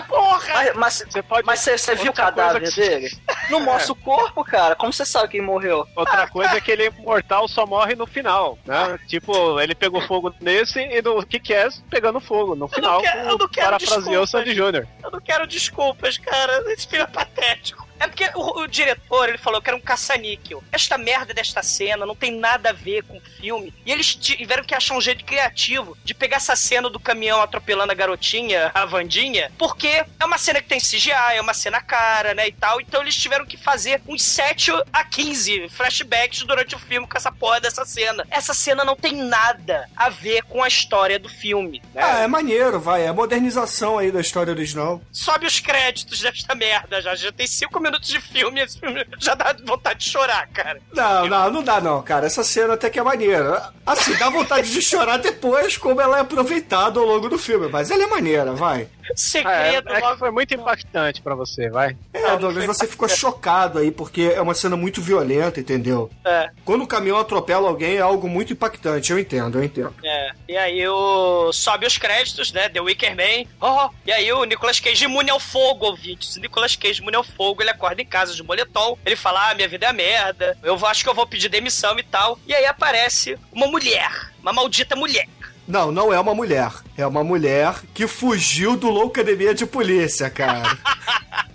Porra. 0.08 0.54
Mas, 0.54 0.76
mas, 0.76 1.06
Você 1.10 1.22
pode. 1.24 1.46
mas 1.46 1.60
você, 1.60 1.78
você 1.78 1.96
viu 1.96 2.12
o 2.12 2.13
cadáver 2.15 2.62
que- 2.63 2.80
dele? 2.80 3.10
Não 3.50 3.60
mostra 3.60 3.91
o 3.91 3.96
corpo, 3.96 4.43
cara. 4.43 4.76
Como 4.76 4.91
você 4.93 5.06
sabe 5.06 5.28
que 5.30 5.38
ele 5.38 5.46
morreu? 5.46 5.86
Outra 5.96 6.28
coisa 6.28 6.56
é 6.56 6.62
que 6.62 6.72
ele 6.72 6.84
é 6.84 6.88
imortal 6.88 7.48
só 7.48 7.65
morre 7.65 7.96
no 7.96 8.08
final, 8.08 8.58
né? 8.65 8.98
Tipo, 9.08 9.60
ele 9.60 9.76
pegou 9.76 10.02
fogo 10.08 10.34
nesse 10.39 10.80
e 10.80 11.02
no 11.02 11.26
Kick-Ass 11.26 11.84
pegando 11.89 12.19
fogo 12.19 12.56
no 12.56 12.67
final. 12.67 13.02
quero- 13.02 13.19
eu 13.30 13.38
não 13.38 13.48
quero 13.50 13.76
o 13.76 13.78
desculpas. 13.80 14.30
Sandy 14.30 14.56
Júnior. 14.56 14.88
Eu 15.04 15.12
não 15.12 15.19
quero 15.22 15.46
desculpas, 15.48 16.17
cara. 16.17 16.63
Esse 16.72 16.88
filme 16.88 17.04
é 17.04 17.08
patético. 17.08 17.83
É 18.00 18.08
porque 18.08 18.30
o, 18.36 18.62
o 18.62 18.68
diretor, 18.68 19.30
ele 19.30 19.38
falou 19.38 19.62
que 19.62 19.70
era 19.70 19.78
um 19.78 19.82
caça-níquel. 19.82 20.64
Esta 20.72 20.98
merda 20.98 21.34
desta 21.34 21.64
cena 21.64 22.06
não 22.06 22.16
tem 22.16 22.32
nada 22.32 22.70
a 22.70 22.74
ver 22.74 23.04
com 23.04 23.18
o 23.18 23.22
filme. 23.22 23.74
E 23.86 23.92
eles 23.92 24.16
tiveram 24.16 24.64
que 24.64 24.76
achar 24.76 24.96
um 24.96 25.02
jeito 25.02 25.24
criativo 25.24 25.98
de 26.04 26.14
pegar 26.14 26.38
essa 26.38 26.56
cena 26.56 26.90
do 26.90 27.00
caminhão 27.00 27.42
atropelando 27.42 27.92
a 27.92 27.96
garotinha, 27.96 28.72
a 28.74 28.86
Vandinha, 28.86 29.52
porque 29.58 29.88
é 29.88 30.26
uma 30.26 30.38
cena 30.38 30.62
que 30.62 30.68
tem 30.68 30.80
CGI, 30.80 31.36
é 31.36 31.42
uma 31.42 31.54
cena 31.54 31.82
cara, 31.82 32.34
né, 32.34 32.48
e 32.48 32.52
tal. 32.52 32.82
Então 32.82 33.02
eles 33.02 33.16
tiveram 33.16 33.46
que 33.46 33.58
fazer 33.58 34.02
uns 34.08 34.24
7 34.24 34.72
a 34.92 35.04
15 35.04 35.70
flashbacks 35.70 36.44
durante 36.44 36.76
o 36.76 36.80
filme 36.80 37.08
com 37.08 37.18
essa 37.18 37.32
porra 37.32 37.60
dessa 37.60 37.86
cena. 37.86 38.26
Essa 38.30 38.54
cena 38.54 38.84
não 38.84 38.96
tem 38.96 39.14
nada 39.14 39.90
a 39.96 40.10
ver 40.10 40.44
com 40.44 40.64
a 40.64 40.68
história 40.68 41.20
do 41.20 41.30
filme, 41.30 41.82
né? 41.94 42.02
Ah, 42.04 42.20
é 42.20 42.28
maneiro, 42.28 42.80
vai. 42.80 43.04
É 43.04 43.08
a 43.08 43.14
modernização 43.14 43.98
aí 43.98 44.12
da 44.12 44.22
história 44.22 44.52
original. 44.52 45.02
sobe 45.12 45.46
os 45.46 45.60
créditos 45.60 46.22
desta 46.22 46.56
merda 46.56 47.02
já. 47.02 47.16
Já 47.16 47.32
tem 47.32 47.48
cinco 47.48 47.80
minutos 47.84 48.10
de 48.10 48.19
filme 48.19 48.62
esse 48.62 48.80
filme 48.80 49.06
já 49.19 49.36
dá 49.36 49.56
vontade 49.65 50.00
de 50.00 50.10
chorar, 50.10 50.48
cara. 50.48 50.80
Não, 50.93 51.28
não, 51.28 51.52
não 51.52 51.63
dá 51.63 51.80
não, 51.80 52.02
cara. 52.02 52.26
Essa 52.26 52.43
cena 52.43 52.74
até 52.74 52.89
que 52.89 53.00
é 53.00 53.04
maneira. 53.04 53.72
Assim, 53.86 54.15
dá 54.17 54.30
vontade 54.30 54.72
de 54.72 54.82
chorar 54.82 55.17
depois 55.17 55.78
como 55.78 56.02
ela 56.02 56.17
é 56.17 56.22
aproveitada 56.22 57.00
ao 57.00 57.06
longo 57.06 57.30
do 57.30 57.38
filme. 57.38 57.67
Mas 57.67 57.91
ela 57.91 58.04
é 58.04 58.08
maneira, 58.08 58.54
vai. 58.54 58.88
É, 59.10 59.13
Segredo, 59.16 59.89
é 59.89 59.96
que 59.96 60.02
logo. 60.02 60.18
foi 60.18 60.32
muito 60.32 60.54
impactante 60.54 61.22
pra 61.22 61.36
você, 61.36 61.70
vai. 61.70 61.96
É, 62.13 62.38
Douglas, 62.38 62.66
você 62.66 62.88
ficou 62.88 63.08
chocado 63.10 63.80
aí, 63.80 63.92
porque 63.92 64.34
é 64.36 64.42
uma 64.42 64.54
cena 64.54 64.76
muito 64.76 65.02
violenta, 65.02 65.60
entendeu? 65.60 66.10
É, 66.26 66.50
Quando 66.66 66.84
o 66.84 66.88
caminhão 66.88 67.18
atropela 67.18 67.68
alguém 67.68 67.98
é 67.98 68.02
algo 68.02 68.28
muito 68.28 68.54
impactante, 68.54 69.12
eu 69.12 69.20
entendo, 69.20 69.58
eu 69.60 69.63
entendo. 69.63 69.94
é. 70.04 70.32
E 70.48 70.58
aí 70.58 70.88
o... 70.88 71.52
sobe 71.52 71.88
os 71.88 71.98
créditos, 71.98 72.52
né? 72.52 72.70
The 72.70 72.80
Wicker 72.80 73.16
Man. 73.16 73.50
Oh, 73.60 73.89
e 74.06 74.12
aí 74.12 74.32
o 74.32 74.44
Nicolas 74.44 74.80
Cage 74.80 75.06
imune 75.06 75.32
ao 75.32 75.39
fogo, 75.39 75.86
ouvintes. 75.88 76.36
O 76.36 76.39
Nicolas 76.39 76.76
Cage 76.76 77.02
imune 77.02 77.16
ao 77.16 77.24
fogo, 77.24 77.62
ele 77.63 77.72
acorda 77.72 78.02
em 78.02 78.06
casa 78.06 78.34
de 78.36 78.44
moletom. 78.44 78.98
Ele 79.06 79.16
fala, 79.16 79.50
ah, 79.50 79.56
minha 79.56 79.68
vida 79.68 79.88
é 79.88 79.94
merda. 79.94 80.58
Eu 80.62 80.78
acho 80.86 81.04
que 81.04 81.10
eu 81.10 81.13
vou 81.16 81.26
pedir 81.26 81.50
demissão 81.50 81.98
e 81.98 82.04
tal. 82.04 82.38
E 82.46 82.54
aí 82.54 82.66
aparece 82.66 83.38
uma 83.52 83.66
mulher. 83.68 84.12
Uma 84.42 84.54
maldita 84.54 84.96
mulher. 84.96 85.28
Não, 85.67 85.91
não 85.91 86.13
é 86.13 86.19
uma 86.19 86.36
mulher. 86.36 86.71
É 86.97 87.06
uma 87.08 87.23
mulher 87.23 87.76
que 87.93 88.06
fugiu 88.08 88.76
do 88.76 88.89
Loucademia 88.89 89.54
de 89.54 89.65
Polícia, 89.65 90.30
cara. 90.30 90.78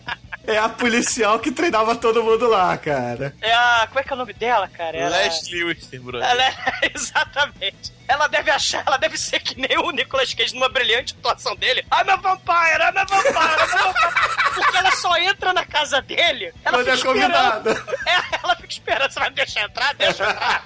É 0.48 0.56
a 0.56 0.66
policial 0.66 1.38
que 1.38 1.52
treinava 1.52 1.94
todo 1.94 2.24
mundo 2.24 2.48
lá, 2.48 2.74
cara. 2.78 3.34
É 3.42 3.52
a... 3.52 3.86
Como 3.86 4.00
é 4.00 4.02
que 4.02 4.10
é 4.10 4.14
o 4.14 4.18
nome 4.18 4.32
dela, 4.32 4.66
cara? 4.66 4.96
Ela... 4.96 5.14
Leslie 5.18 5.62
Wistenbrook. 5.64 6.24
Ela 6.24 6.42
é... 6.42 6.54
Exatamente. 6.94 7.92
Ela 8.08 8.26
deve 8.28 8.50
achar, 8.50 8.82
ela 8.86 8.96
deve 8.96 9.18
ser 9.18 9.40
que 9.40 9.60
nem 9.60 9.76
o 9.76 9.90
Nicolas 9.90 10.32
Cage 10.32 10.54
numa 10.54 10.70
brilhante 10.70 11.14
atuação 11.18 11.54
dele. 11.54 11.84
Ai, 11.90 12.02
meu 12.02 12.16
vampire, 12.22 12.80
ai, 12.80 12.92
meu 12.92 13.06
vampire, 13.06 13.34
ai, 13.36 13.56
meu 13.58 13.68
vampire. 13.92 14.54
Porque 14.54 14.76
ela 14.78 14.90
só 14.92 15.16
entra 15.18 15.52
na 15.52 15.66
casa 15.66 16.00
dele. 16.00 16.50
Ela 16.64 16.78
Quando 16.78 16.88
é 16.88 16.96
fica 16.96 17.08
esperando. 17.10 17.32
convidada. 17.34 17.84
É, 18.06 18.38
ela 18.42 18.56
fica 18.56 18.72
esperando. 18.72 19.12
Você 19.12 19.20
vai 19.20 19.28
me 19.28 19.36
deixar 19.36 19.62
entrar? 19.64 19.94
Deixa 19.96 20.24
eu 20.24 20.30
entrar. 20.30 20.62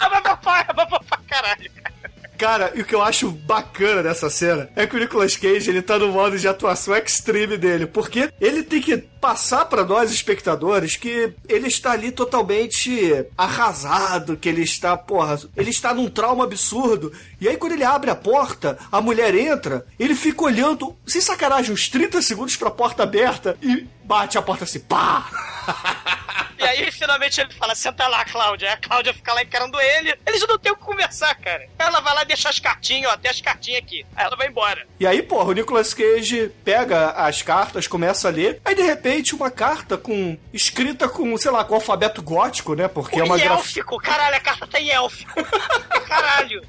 Ai, 0.00 0.10
meu 0.10 0.22
vampire, 0.24 0.64
ai, 0.66 0.74
meu 0.74 0.86
vampire, 0.88 1.22
caralho. 1.28 1.70
cara. 1.70 2.01
Cara, 2.38 2.72
e 2.74 2.80
o 2.80 2.84
que 2.84 2.94
eu 2.94 3.02
acho 3.02 3.30
bacana 3.30 4.02
dessa 4.02 4.28
cena 4.28 4.68
é 4.74 4.86
que 4.86 4.96
o 4.96 4.98
Nicolas 4.98 5.36
Cage, 5.36 5.70
ele 5.70 5.82
tá 5.82 5.98
no 5.98 6.08
modo 6.08 6.38
de 6.38 6.48
atuação 6.48 6.94
extreme 6.94 7.56
dele, 7.56 7.86
porque 7.86 8.30
ele 8.40 8.62
tem 8.62 8.80
que 8.80 9.04
passar 9.22 9.66
pra 9.66 9.84
nós, 9.84 10.10
espectadores, 10.10 10.96
que 10.96 11.32
ele 11.48 11.68
está 11.68 11.92
ali 11.92 12.10
totalmente 12.10 13.24
arrasado, 13.38 14.36
que 14.36 14.48
ele 14.48 14.62
está, 14.62 14.96
porra, 14.96 15.40
ele 15.56 15.70
está 15.70 15.94
num 15.94 16.10
trauma 16.10 16.42
absurdo. 16.42 17.12
E 17.40 17.48
aí 17.48 17.56
quando 17.56 17.74
ele 17.74 17.84
abre 17.84 18.10
a 18.10 18.16
porta, 18.16 18.76
a 18.90 19.00
mulher 19.00 19.32
entra, 19.32 19.86
ele 19.96 20.16
fica 20.16 20.42
olhando, 20.42 20.96
sem 21.06 21.20
sacanagem, 21.20 21.72
uns 21.72 21.88
30 21.88 22.20
segundos 22.20 22.56
pra 22.56 22.68
porta 22.68 23.04
aberta 23.04 23.56
e 23.62 23.86
bate 24.02 24.36
a 24.36 24.42
porta 24.42 24.64
assim, 24.64 24.80
pá! 24.80 25.30
E 26.62 26.64
aí, 26.64 26.92
finalmente, 26.92 27.40
ele 27.40 27.52
fala: 27.52 27.74
senta 27.74 28.06
lá, 28.06 28.24
Cláudia. 28.24 28.68
Aí 28.68 28.74
a 28.74 28.76
Cláudia 28.76 29.12
fica 29.12 29.32
lá 29.32 29.42
encarando 29.42 29.80
ele. 29.80 30.14
Eles 30.24 30.46
não 30.46 30.56
têm 30.56 30.70
o 30.70 30.76
que 30.76 30.84
conversar, 30.84 31.34
cara. 31.34 31.68
Ela 31.76 32.00
vai 32.00 32.14
lá 32.14 32.22
deixar 32.22 32.50
as 32.50 32.60
cartinhas, 32.60 33.10
ó. 33.12 33.16
Tem 33.16 33.30
as 33.30 33.40
cartinhas 33.40 33.82
aqui. 33.82 34.06
Aí 34.14 34.24
ela 34.24 34.36
vai 34.36 34.46
embora. 34.46 34.86
E 35.00 35.06
aí, 35.06 35.22
porra, 35.22 35.50
o 35.50 35.52
Nicolas 35.52 35.92
Cage 35.92 36.52
pega 36.64 37.10
as 37.10 37.42
cartas, 37.42 37.88
começa 37.88 38.28
a 38.28 38.30
ler, 38.30 38.60
aí 38.64 38.76
de 38.76 38.82
repente 38.82 39.11
uma 39.34 39.50
carta 39.50 39.96
com 39.96 40.38
escrita 40.52 41.08
com, 41.08 41.36
sei 41.36 41.50
lá, 41.50 41.64
com 41.64 41.74
alfabeto 41.74 42.22
gótico, 42.22 42.74
né? 42.74 42.88
Porque 42.88 43.20
é 43.20 43.24
uma 43.24 43.36
em 43.36 43.42
graf... 43.42 43.58
élfico, 43.58 43.98
caralho, 43.98 44.36
a 44.36 44.40
carta 44.40 44.66
tá 44.66 44.80
em 44.80 44.90
élfico. 44.90 45.32
caralho. 46.08 46.62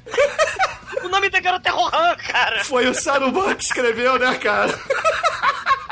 O 1.02 1.08
nome 1.08 1.30
da 1.30 1.40
garota 1.40 1.68
é 1.68 1.72
Rohan, 1.72 2.16
cara. 2.16 2.64
Foi 2.64 2.86
o 2.86 2.94
Saruman 2.94 3.54
que 3.54 3.64
escreveu, 3.64 4.18
né, 4.18 4.34
cara? 4.36 4.78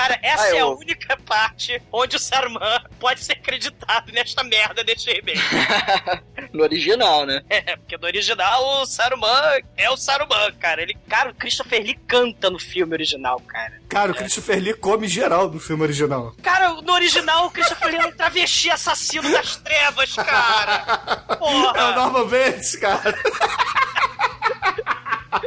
Cara, 0.00 0.18
essa 0.22 0.42
Ah, 0.44 0.48
é 0.48 0.52
a 0.52 0.58
eu- 0.60 0.78
única 0.78 1.16
parte 1.26 1.80
onde 1.92 2.16
o 2.16 2.18
Saruman 2.18 2.80
pode 2.98 3.22
ser 3.22 3.32
acreditado 3.32 4.10
nesta 4.12 4.42
merda 4.42 4.82
deste 4.82 5.10
remake. 5.12 5.40
No 6.52 6.62
original, 6.64 7.26
né? 7.26 7.42
É, 7.48 7.76
porque 7.76 7.96
no 7.96 8.06
original 8.06 8.80
o 8.82 8.86
Saruman 8.86 9.60
é 9.76 9.88
o 9.90 9.96
Saruman, 9.96 10.50
cara. 10.58 10.82
Ele, 10.82 10.94
cara, 11.08 11.30
o 11.30 11.34
Christopher 11.34 11.80
Lee 11.82 11.94
canta 12.08 12.50
no 12.50 12.58
filme 12.58 12.92
original, 12.94 13.38
cara. 13.40 13.74
Cara, 13.88 14.10
o 14.12 14.14
Christopher 14.14 14.58
Lee 14.60 14.74
come 14.74 15.06
geral 15.06 15.48
no 15.50 15.60
filme 15.60 15.82
original. 15.82 16.34
Cara, 16.42 16.70
no 16.72 16.92
original 16.92 17.46
o 17.46 17.50
Christopher 17.50 17.88
Lee 17.92 18.00
é 18.00 18.06
um 18.06 18.12
travesti 18.12 18.70
assassino 18.70 19.30
das 19.30 19.56
trevas, 19.56 20.12
cara. 20.14 21.20
É 21.30 21.34
o 21.34 21.36
Porra. 21.36 21.92
Norman 21.94 22.26
Bates, 22.28 22.76
cara. 22.76 23.14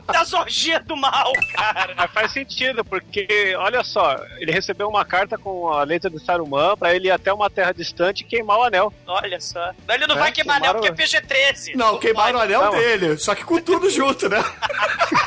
Das 0.05 0.33
orgias 0.33 0.83
do 0.85 0.95
mal, 0.95 1.31
cara. 1.55 1.93
Mas 1.95 2.11
faz 2.11 2.31
sentido, 2.33 2.83
porque, 2.85 3.55
olha 3.57 3.83
só, 3.83 4.17
ele 4.39 4.51
recebeu 4.51 4.87
uma 4.87 5.03
carta 5.05 5.37
com 5.37 5.69
a 5.69 5.83
letra 5.83 6.09
de 6.09 6.19
Saruman 6.23 6.75
pra 6.77 6.93
ele 6.95 7.07
ir 7.07 7.11
até 7.11 7.31
uma 7.33 7.49
terra 7.49 7.73
distante 7.73 8.21
e 8.21 8.23
queimar 8.25 8.59
o 8.59 8.63
anel. 8.63 8.93
Olha 9.07 9.39
só. 9.41 9.71
Mas 9.87 9.97
ele 9.97 10.07
não 10.07 10.15
É, 10.15 10.19
vai 10.19 10.31
queimar 10.31 10.57
anel 10.57 10.73
queimaram- 10.75 10.95
porque 10.95 11.03
é 11.03 11.21
PG-13. 11.21 11.75
Não, 11.75 11.97
queimaram 11.97 12.39
o 12.39 12.41
anel 12.41 12.61
Não. 12.63 12.71
dele, 12.71 13.17
só 13.17 13.35
que 13.35 13.43
com 13.43 13.59
tudo 13.59 13.89
junto, 13.89 14.29
né? 14.29 14.43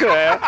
É. 0.02 0.38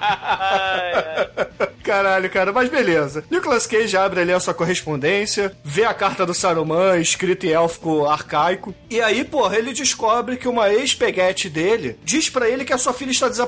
Ai, 0.00 0.92
ai. 1.60 1.68
Caralho, 1.84 2.28
cara, 2.30 2.52
mas 2.52 2.68
beleza. 2.68 3.24
Nicolas 3.30 3.66
Cage 3.66 3.96
abre 3.96 4.20
ali 4.20 4.32
a 4.32 4.40
sua 4.40 4.52
correspondência, 4.52 5.56
vê 5.64 5.84
a 5.84 5.94
carta 5.94 6.26
do 6.26 6.34
Saruman 6.34 6.98
escrita 7.00 7.46
em 7.46 7.50
élfico 7.52 8.06
arcaico, 8.06 8.74
e 8.90 9.00
aí, 9.00 9.24
porra, 9.24 9.56
ele 9.56 9.72
descobre 9.72 10.36
que 10.36 10.48
uma 10.48 10.68
ex-peguete 10.72 11.48
dele 11.48 11.98
diz 12.04 12.28
pra 12.28 12.48
ele 12.48 12.64
que 12.64 12.72
a 12.72 12.78
sua 12.78 12.92
filha 12.92 13.10
está 13.10 13.28
desaparecida 13.28 13.47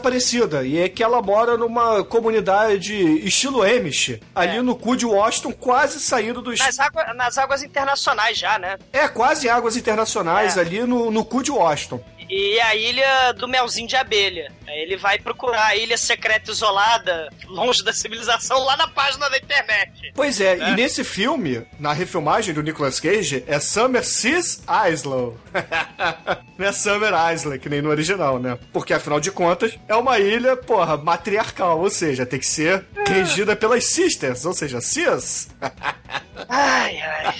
e 0.65 0.79
é 0.79 0.89
que 0.89 1.03
ela 1.03 1.21
mora 1.23 1.57
numa 1.57 2.03
comunidade 2.05 2.95
estilo 3.27 3.63
Amish, 3.63 4.19
ali 4.35 4.57
É. 4.59 4.63
no 4.63 4.75
cu 4.77 4.97
de 4.97 5.07
Washington, 5.07 5.53
quase 5.53 6.01
saindo 6.01 6.41
dos. 6.43 6.59
Nas, 6.59 6.79
água- 6.79 7.15
nas 7.15 7.39
águas 7.39 7.63
internacionais 7.63 8.39
já, 8.39 8.59
né? 8.59 8.79
É, 8.93 9.07
quase 9.09 9.49
águas 9.49 9.77
internacionais 9.77 10.57
É. 10.57 10.61
ali 10.61 10.81
no, 10.83 11.11
no 11.11 11.25
cu 11.25 11.43
de 11.43 11.51
Washington. 11.51 12.03
E 12.29 12.61
a 12.61 12.77
ilha 12.77 13.33
do 13.33 13.49
melzinho 13.49 13.89
de 13.89 13.97
abelha. 13.97 14.53
Ele 14.75 14.97
vai 14.97 15.19
procurar 15.19 15.67
a 15.67 15.77
ilha 15.77 15.97
secreta 15.99 16.51
isolada, 16.51 17.29
longe 17.47 17.83
da 17.85 17.93
civilização, 17.93 18.59
lá 18.65 18.77
na 18.77 18.89
página 18.89 19.29
da 19.29 19.37
internet. 19.39 20.13
Pois 20.15 20.41
é, 20.41 20.59
É. 20.59 20.71
e 20.71 20.75
nesse 20.75 21.05
filme, 21.05 21.67
na 21.79 21.93
refilmagem 21.93 22.55
do 22.55 22.63
Nicolas 22.63 22.99
Cage, 23.01 23.45
é 23.47 23.59
Summer 23.61 24.05
Sis 24.05 24.63
Islow. 24.93 25.39
Não 26.59 26.67
é 26.67 26.73
Summer 26.73 27.13
Island, 27.33 27.59
que 27.59 27.69
nem 27.69 27.81
no 27.83 27.89
original, 27.91 28.39
né? 28.39 28.59
Porque, 28.73 28.93
afinal 28.93 29.19
de 29.21 29.31
contas, 29.31 29.79
é 29.89 29.95
uma 29.95 30.19
ilha, 30.19 30.57
porra, 30.57 30.97
matriarcal, 30.97 31.81
ou 31.81 31.91
seja, 31.91 32.27
tem 32.27 32.39
que 32.39 32.47
ser 32.47 32.85
regida 33.07 33.57
pelas 33.57 33.85
sisters, 33.87 34.45
ou 34.45 34.53
seja, 34.53 34.81
cis. 34.81 35.49
Ai, 36.49 37.01
ai. 37.01 37.35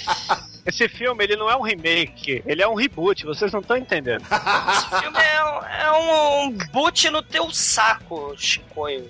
Esse 0.67 0.89
filme, 0.89 1.25
ele 1.25 1.37
não 1.37 1.51
é 1.51 1.57
um 1.57 1.63
remake, 1.63 2.43
ele 2.47 2.63
é 2.63 2.69
um 2.69 2.75
reboot, 2.75 3.25
vocês 3.25 3.53
não 3.53 3.61
estão 3.61 3.77
entendendo. 3.77 4.23
Esse 4.23 5.01
filme 5.01 5.19
é 5.19 5.45
um, 5.45 5.65
é 5.65 5.93
um, 5.93 6.43
um 6.45 6.51
boot 6.73 7.09
no 7.11 7.23
teu 7.23 7.51
saco, 7.51 8.35
Chicoio. 8.37 9.09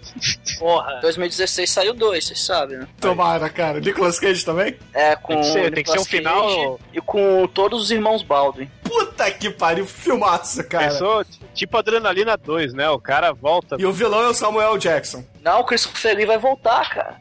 Porra. 0.58 1.00
2016 1.00 1.70
saiu 1.70 1.94
dois, 1.94 2.24
vocês 2.26 2.44
sabem, 2.44 2.78
né? 2.78 2.88
Tomara, 3.00 3.48
cara. 3.48 3.80
Nicolas 3.80 4.18
Cage 4.18 4.44
também? 4.44 4.76
É, 4.94 5.16
com 5.16 5.34
Tem 5.34 5.40
que 5.42 5.46
ser- 5.52 5.66
o 5.66 5.70
tem 5.74 5.84
que 5.84 5.90
ser 5.90 5.98
um 5.98 6.04
Cage 6.04 6.16
final- 6.16 6.80
E 6.92 7.00
com 7.00 7.46
todos 7.48 7.82
os 7.82 7.90
irmãos 7.90 8.22
Baldwin. 8.22 8.70
Puta 8.82 9.30
que 9.30 9.50
pariu, 9.50 9.86
filmaço, 9.86 10.62
cara. 10.68 10.88
Pensou, 10.88 11.24
tipo 11.54 11.76
Adrenalina 11.76 12.36
2, 12.36 12.72
né? 12.74 12.88
O 12.90 12.98
cara 12.98 13.32
volta. 13.32 13.76
E 13.78 13.86
o 13.86 13.92
vilão 13.92 14.22
é 14.24 14.28
o 14.28 14.34
Samuel 14.34 14.76
Jackson. 14.78 15.24
Não, 15.42 15.60
o 15.60 15.64
Christopher 15.64 16.16
Lee 16.16 16.26
vai 16.26 16.38
voltar, 16.38 16.88
cara. 16.90 17.16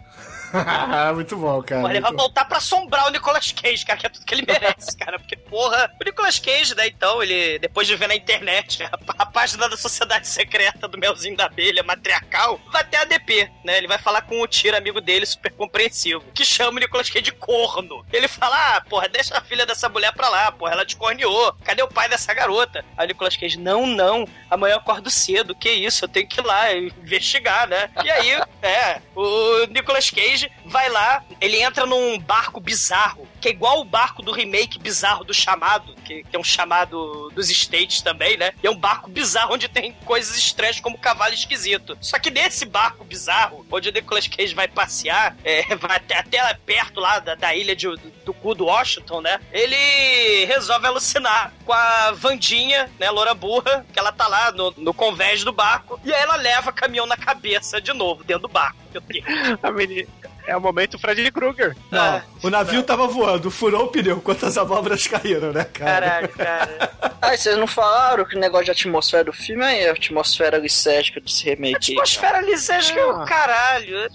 muito 1.13 1.35
bom, 1.37 1.61
cara. 1.61 1.81
Porra, 1.81 1.93
ele 1.93 2.01
vai 2.01 2.13
voltar 2.13 2.45
pra 2.45 2.57
assombrar 2.57 3.07
o 3.07 3.11
Nicolas 3.11 3.51
Cage, 3.51 3.85
cara, 3.85 3.99
que 3.99 4.05
é 4.05 4.09
tudo 4.09 4.25
que 4.25 4.33
ele 4.33 4.45
merece, 4.47 4.97
cara. 4.97 5.19
Porque, 5.19 5.35
porra, 5.35 5.91
o 5.99 6.03
Nicolas 6.03 6.39
Cage, 6.39 6.75
né, 6.75 6.87
então, 6.87 7.21
ele, 7.21 7.59
depois 7.59 7.87
de 7.87 7.95
ver 7.95 8.07
na 8.07 8.15
internet 8.15 8.83
a, 8.83 8.91
a 9.19 9.25
página 9.25 9.67
da 9.69 9.77
Sociedade 9.77 10.27
Secreta 10.27 10.87
do 10.87 10.97
Melzinho 10.97 11.37
da 11.37 11.45
Abelha, 11.45 11.83
matriarcal, 11.83 12.59
vai 12.71 12.81
até 12.81 12.97
a 12.97 13.05
DP, 13.05 13.49
né? 13.63 13.77
Ele 13.77 13.87
vai 13.87 13.97
falar 13.97 14.21
com 14.21 14.41
o 14.41 14.47
Tiro, 14.47 14.77
amigo 14.77 15.01
dele, 15.01 15.25
super 15.25 15.51
compreensivo, 15.51 16.23
que 16.33 16.45
chama 16.45 16.77
o 16.77 16.79
Nicolas 16.79 17.09
Cage 17.09 17.23
de 17.23 17.31
corno. 17.31 18.05
Ele 18.11 18.27
fala, 18.27 18.77
ah, 18.77 18.81
porra, 18.81 19.07
deixa 19.07 19.37
a 19.37 19.41
filha 19.41 19.65
dessa 19.65 19.89
mulher 19.89 20.13
pra 20.13 20.29
lá, 20.29 20.51
porra, 20.51 20.73
ela 20.73 20.85
te 20.85 20.95
corneou. 20.95 21.53
Cadê 21.63 21.81
o 21.83 21.87
pai 21.87 22.09
dessa 22.09 22.33
garota? 22.33 22.83
Aí 22.97 23.05
o 23.05 23.07
Nicolas 23.07 23.35
Cage, 23.35 23.57
não, 23.57 23.85
não, 23.85 24.27
amanhã 24.49 24.73
eu 24.73 24.79
acordo 24.79 25.09
cedo, 25.09 25.55
que 25.55 25.69
isso, 25.69 26.05
eu 26.05 26.09
tenho 26.09 26.27
que 26.27 26.39
ir 26.39 26.45
lá 26.45 26.73
investigar, 26.73 27.67
né? 27.67 27.89
E 28.03 28.09
aí, 28.09 28.31
é, 28.61 29.01
o 29.15 29.65
Nicolas 29.67 30.09
Cage 30.09 30.38
vai 30.65 30.87
lá, 30.89 31.23
ele 31.41 31.61
entra 31.61 31.85
num 31.85 32.19
barco 32.19 32.59
bizarro, 32.59 33.27
que 33.41 33.47
é 33.47 33.51
igual 33.51 33.79
o 33.79 33.85
barco 33.85 34.21
do 34.21 34.31
remake 34.31 34.77
bizarro 34.77 35.23
do 35.23 35.33
Chamado, 35.33 35.95
que, 36.05 36.23
que 36.23 36.35
é 36.35 36.39
um 36.39 36.43
chamado 36.43 37.29
dos 37.33 37.49
States 37.49 38.01
também, 38.01 38.37
né? 38.37 38.51
E 38.61 38.67
é 38.67 38.69
um 38.69 38.77
barco 38.77 39.09
bizarro 39.09 39.53
onde 39.53 39.67
tem 39.67 39.93
coisas 40.05 40.37
estranhas 40.37 40.79
como 40.79 40.97
cavalo 40.97 41.33
esquisito. 41.33 41.97
Só 42.01 42.19
que 42.19 42.29
nesse 42.29 42.65
barco 42.65 43.03
bizarro, 43.03 43.65
onde 43.71 43.89
o 43.89 43.91
Nicolas 43.91 44.27
Cage 44.27 44.53
vai 44.53 44.67
passear, 44.67 45.35
é, 45.43 45.63
vai 45.77 45.97
até, 45.97 46.17
até 46.17 46.53
perto 46.53 46.99
lá 46.99 47.19
da, 47.19 47.35
da 47.35 47.55
ilha 47.55 47.75
de- 47.75 47.87
do, 47.87 48.11
do 48.25 48.33
cu 48.33 48.53
do 48.53 48.65
Washington, 48.65 49.21
né? 49.21 49.39
Ele 49.51 50.45
resolve 50.45 50.85
alucinar 50.85 51.53
com 51.65 51.73
a 51.73 52.11
Vandinha, 52.11 52.89
né, 52.99 53.09
loura 53.09 53.33
burra, 53.33 53.85
que 53.91 53.97
ela 53.99 54.11
tá 54.11 54.27
lá 54.27 54.51
no, 54.51 54.73
no 54.77 54.93
convés 54.93 55.43
do 55.43 55.51
barco, 55.53 55.99
e 56.03 56.13
aí 56.13 56.21
ela 56.21 56.35
leva 56.35 56.71
caminhão 56.73 57.05
na 57.05 57.15
cabeça 57.17 57.79
de 57.81 57.93
novo, 57.93 58.23
dentro 58.23 58.43
do 58.43 58.47
barco. 58.49 58.77
A 59.61 59.71
meni- 59.71 60.07
É 60.49 60.57
o 60.57 60.61
momento 60.61 60.97
Freddy 60.97 61.31
Krueger. 61.31 61.75
Não, 61.91 62.01
Ah, 62.01 62.23
o 62.41 62.49
navio 62.49 62.81
tava 62.81 63.07
voando, 63.07 63.51
furou 63.51 63.85
o 63.85 63.87
pneu, 63.87 64.19
quantas 64.19 64.57
abóboras 64.57 65.05
caíram, 65.07 65.51
né, 65.53 65.63
cara? 65.65 66.01
Caralho, 66.01 66.29
cara. 66.29 66.91
Ah, 67.21 67.33
e 67.33 67.37
vocês 67.37 67.57
não 67.57 67.67
falaram 67.67 68.23
que 68.25 68.35
o 68.35 68.39
negócio 68.39 68.65
de 68.65 68.71
atmosfera 68.71 69.25
do 69.25 69.33
filme 69.33 69.63
é 69.63 69.89
a 69.89 69.91
atmosfera 69.91 70.57
licética 70.57 71.19
desse 71.19 71.43
remake 71.43 71.91
aí. 71.91 71.97
Atmosfera 71.99 72.41
lisérgica 72.41 72.97
é 72.99 73.05
o 73.05 73.25
caralho. 73.25 74.09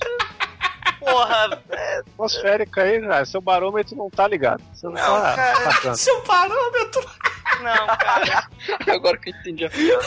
Porra, 1.01 1.62
é, 1.70 1.99
Atmosférica 1.99 2.83
aí, 2.83 3.01
já. 3.03 3.25
Seu 3.27 3.40
barômetro 3.42 3.94
não 3.94 4.09
tá 4.09 4.27
ligado. 4.27 4.62
Você 4.73 4.87
não, 4.87 4.92
Não, 4.94 5.20
tá 5.20 5.35
cara. 5.35 5.61
passando. 5.64 5.97
Seu 5.97 6.20
parâmetro! 6.23 7.05
não, 7.62 7.87
cara. 7.99 8.49
Agora 8.88 9.18
que 9.18 9.31
eu 9.31 9.35
entendi 9.35 9.66
a 9.66 9.70
piada. 9.70 10.05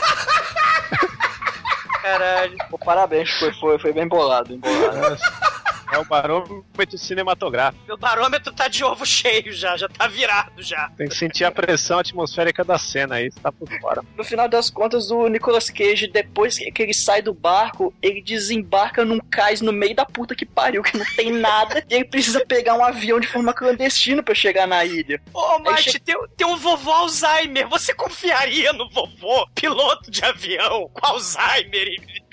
Caralho. 2.01 2.57
Pô, 2.69 2.77
parabéns, 2.79 3.29
foi, 3.31 3.53
foi, 3.53 3.77
foi 3.79 3.93
bem 3.93 4.07
bolado, 4.07 4.57
bem 4.57 4.59
bolado. 4.59 5.17
É 5.91 5.97
o 5.97 6.05
barômetro 6.05 6.97
cinematográfico. 6.97 7.83
Meu 7.87 7.97
barômetro 7.97 8.51
tá 8.53 8.67
de 8.67 8.83
ovo 8.83 9.05
cheio 9.05 9.53
já, 9.53 9.77
já 9.77 9.87
tá 9.87 10.07
virado 10.07 10.61
já. 10.61 10.89
Tem 10.97 11.07
que 11.07 11.15
sentir 11.15 11.43
a 11.45 11.51
pressão 11.51 11.99
atmosférica 11.99 12.63
da 12.63 12.77
cena 12.77 13.15
aí, 13.15 13.31
você 13.31 13.39
tá 13.39 13.51
por 13.51 13.69
fora. 13.79 14.01
No 14.17 14.23
final 14.23 14.47
das 14.49 14.69
contas, 14.69 15.09
o 15.11 15.27
Nicolas 15.27 15.69
Cage, 15.69 16.07
depois 16.07 16.57
que 16.57 16.83
ele 16.83 16.93
sai 16.93 17.21
do 17.21 17.33
barco, 17.33 17.93
ele 18.01 18.21
desembarca 18.21 19.05
num 19.05 19.19
cais 19.19 19.61
no 19.61 19.71
meio 19.71 19.95
da 19.95 20.05
puta 20.05 20.35
que 20.35 20.45
pariu, 20.45 20.83
que 20.83 20.97
não 20.97 21.05
tem 21.15 21.31
nada, 21.31 21.83
e 21.89 21.93
ele 21.93 22.05
precisa 22.05 22.45
pegar 22.45 22.75
um 22.75 22.83
avião 22.83 23.19
de 23.19 23.27
forma 23.27 23.53
clandestina 23.53 24.21
pra 24.21 24.35
chegar 24.35 24.67
na 24.67 24.83
ilha. 24.83 25.21
Ô, 25.33 25.59
Mate, 25.59 25.91
che- 25.91 25.99
tem, 25.99 26.15
tem 26.35 26.47
um 26.47 26.57
vovô 26.57 26.91
Alzheimer. 26.91 27.67
Você 27.69 27.93
confiaria 27.93 28.73
no 28.73 28.89
vovô, 28.89 29.47
piloto 29.55 30.11
de 30.11 30.23
avião, 30.23 30.89
com 30.93 31.05
Alzheimer? 31.05 31.87
E- 31.87 32.26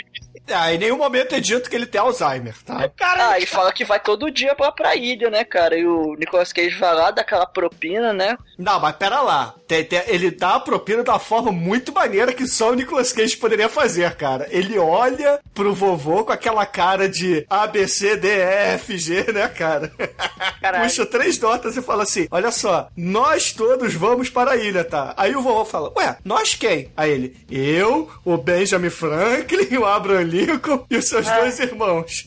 Ah, 0.52 0.72
em 0.72 0.78
nenhum 0.78 0.98
momento 0.98 1.34
é 1.34 1.40
dito 1.40 1.70
que 1.70 1.74
ele 1.76 1.86
tem 1.86 2.00
Alzheimer, 2.00 2.54
tá? 2.64 2.88
Cara, 2.96 3.30
Ah, 3.30 3.38
e 3.38 3.46
fala 3.46 3.72
que 3.72 3.84
vai 3.84 3.98
todo 3.98 4.30
dia 4.30 4.54
pra, 4.54 4.70
pra 4.70 4.94
ilha, 4.94 5.30
né, 5.30 5.42
cara? 5.44 5.76
E 5.76 5.86
o 5.86 6.14
Nicolas 6.16 6.52
Cage 6.52 6.76
vai 6.76 6.94
lá, 6.94 7.10
dá 7.10 7.22
aquela 7.22 7.46
propina, 7.46 8.12
né? 8.12 8.36
Não, 8.58 8.78
mas 8.78 8.94
pera 8.96 9.20
lá. 9.22 9.54
Tem- 9.66 9.82
tem- 9.84 10.02
ele 10.08 10.30
dá 10.30 10.56
a 10.56 10.60
propina 10.60 11.02
da 11.02 11.18
forma 11.18 11.50
muito 11.50 11.90
maneira 11.92 12.34
que 12.34 12.46
só 12.46 12.70
o 12.70 12.74
Nicolas 12.74 13.12
Cage 13.12 13.36
poderia 13.36 13.68
fazer, 13.68 14.14
cara. 14.14 14.46
Ele 14.50 14.78
olha 14.78 15.40
pro 15.54 15.74
vovô 15.74 16.22
com 16.22 16.32
aquela 16.32 16.66
cara 16.66 17.08
de 17.08 17.46
A, 17.48 17.66
B, 17.66 17.88
C, 17.88 18.14
D, 18.16 18.28
E, 18.28 18.74
F, 18.74 18.98
G, 18.98 19.32
né, 19.32 19.48
cara? 19.48 19.90
Caralho. 20.60 20.84
Puxa 20.84 21.06
três 21.06 21.38
notas 21.38 21.76
e 21.78 21.82
fala 21.82 22.02
assim: 22.02 22.26
Olha 22.30 22.50
só, 22.50 22.88
nós 22.96 23.52
todos 23.52 23.94
vamos 23.94 24.28
para 24.28 24.52
a 24.52 24.56
ilha, 24.56 24.84
tá? 24.84 25.14
Aí 25.16 25.34
o 25.34 25.40
vovô 25.42 25.64
fala: 25.64 25.90
Ué, 25.96 26.16
nós 26.24 26.54
quem? 26.54 26.92
Aí 26.96 27.10
ele: 27.10 27.36
Eu, 27.50 28.10
o 28.24 28.36
Benjamin 28.36 28.90
Franklin, 28.90 29.76
o 29.78 29.86
Abraham 29.86 30.24
Lincoln 30.24 30.84
e 30.90 30.96
os 30.98 31.08
seus 31.08 31.26
Ah. 31.26 31.40
dois 31.40 31.58
irmãos. 31.58 32.26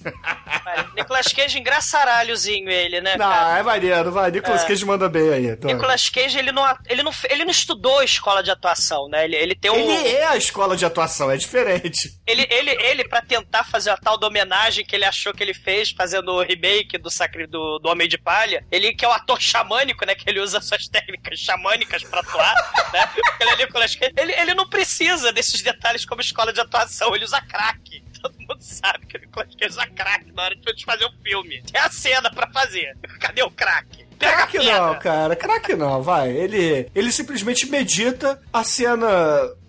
cara, 0.63 0.87
Nicolas 0.95 1.27
Cage 1.27 1.59
engraçaralhozinho 1.59 2.69
ele, 2.69 2.99
né, 3.01 3.15
Não, 3.17 3.29
cara? 3.29 3.59
é 3.59 3.63
maneiro, 3.63 4.11
vai. 4.11 4.31
Nicolas 4.31 4.63
É. 4.63 4.67
Cage 4.67 4.85
manda 4.85 5.07
bem 5.07 5.29
aí. 5.33 5.47
Então. 5.47 5.71
Nicolas 5.71 6.09
Cage, 6.09 6.37
ele 6.37 6.51
não, 6.51 6.63
ele, 6.89 7.03
não, 7.03 7.11
ele 7.29 7.43
não 7.43 7.51
estudou 7.51 8.01
escola 8.03 8.41
de 8.41 8.51
atuação, 8.51 9.07
né? 9.07 9.25
Ele, 9.25 9.35
ele 9.35 9.55
tem 9.55 9.71
um... 9.71 9.75
Ele 9.75 10.09
é 10.09 10.27
a 10.27 10.37
escola 10.37 10.75
de 10.75 10.85
atuação, 10.85 11.29
é 11.29 11.37
diferente. 11.37 12.11
Ele, 12.25 12.47
ele, 12.49 12.71
ele, 12.71 13.07
pra 13.07 13.21
tentar 13.21 13.63
fazer 13.63 13.89
a 13.89 13.97
tal 13.97 14.17
da 14.17 14.27
homenagem 14.27 14.85
que 14.85 14.95
ele 14.95 15.05
achou 15.05 15.33
que 15.33 15.43
ele 15.43 15.53
fez, 15.53 15.91
fazendo 15.91 16.31
o 16.31 16.41
remake 16.41 16.97
do, 16.97 17.09
sacri, 17.09 17.47
do, 17.47 17.79
do 17.79 17.89
Homem 17.89 18.07
de 18.07 18.17
Palha, 18.17 18.65
ele 18.71 18.93
que 18.93 19.05
é 19.05 19.07
o 19.07 19.11
ator 19.11 19.41
xamânico, 19.41 20.05
né? 20.05 20.15
Que 20.15 20.29
ele 20.29 20.39
usa 20.39 20.61
suas 20.61 20.87
técnicas 20.87 21.39
xamânicas 21.39 22.03
pra 22.03 22.19
atuar, 22.19 22.55
né? 22.93 23.09
Ele, 23.39 23.63
é 23.63 24.21
ele, 24.21 24.33
ele 24.33 24.53
não 24.53 24.67
precisa 24.67 25.31
desses 25.31 25.61
detalhes 25.61 26.05
como 26.05 26.21
escola 26.21 26.53
de 26.53 26.61
atuação, 26.61 27.15
ele 27.15 27.25
usa 27.25 27.41
crack. 27.41 28.03
Todo 28.21 28.35
mundo 28.39 28.61
sabe 28.61 29.05
que 29.05 29.17
o 29.17 29.19
Nicolas 29.19 29.55
Cage 29.55 29.71
usa 29.71 29.87
crack 29.87 30.31
na 30.31 30.43
hora 30.43 30.55
de 30.55 30.85
fazer 30.85 31.05
o 31.05 31.11
filme. 31.23 31.61
Tem 31.63 31.79
a 31.79 31.89
cena 31.89 32.31
pra 32.31 32.47
fazer. 32.51 32.97
Cadê 33.19 33.43
o 33.43 33.51
crack? 33.51 34.06
Crack 34.19 34.57
não, 34.57 34.99
cara. 34.99 35.35
Crack 35.35 35.75
não, 35.75 36.01
vai. 36.01 36.31
Ele, 36.31 36.89
ele 36.93 37.11
simplesmente 37.11 37.69
medita 37.69 38.39
a 38.51 38.63
cena 38.63 39.07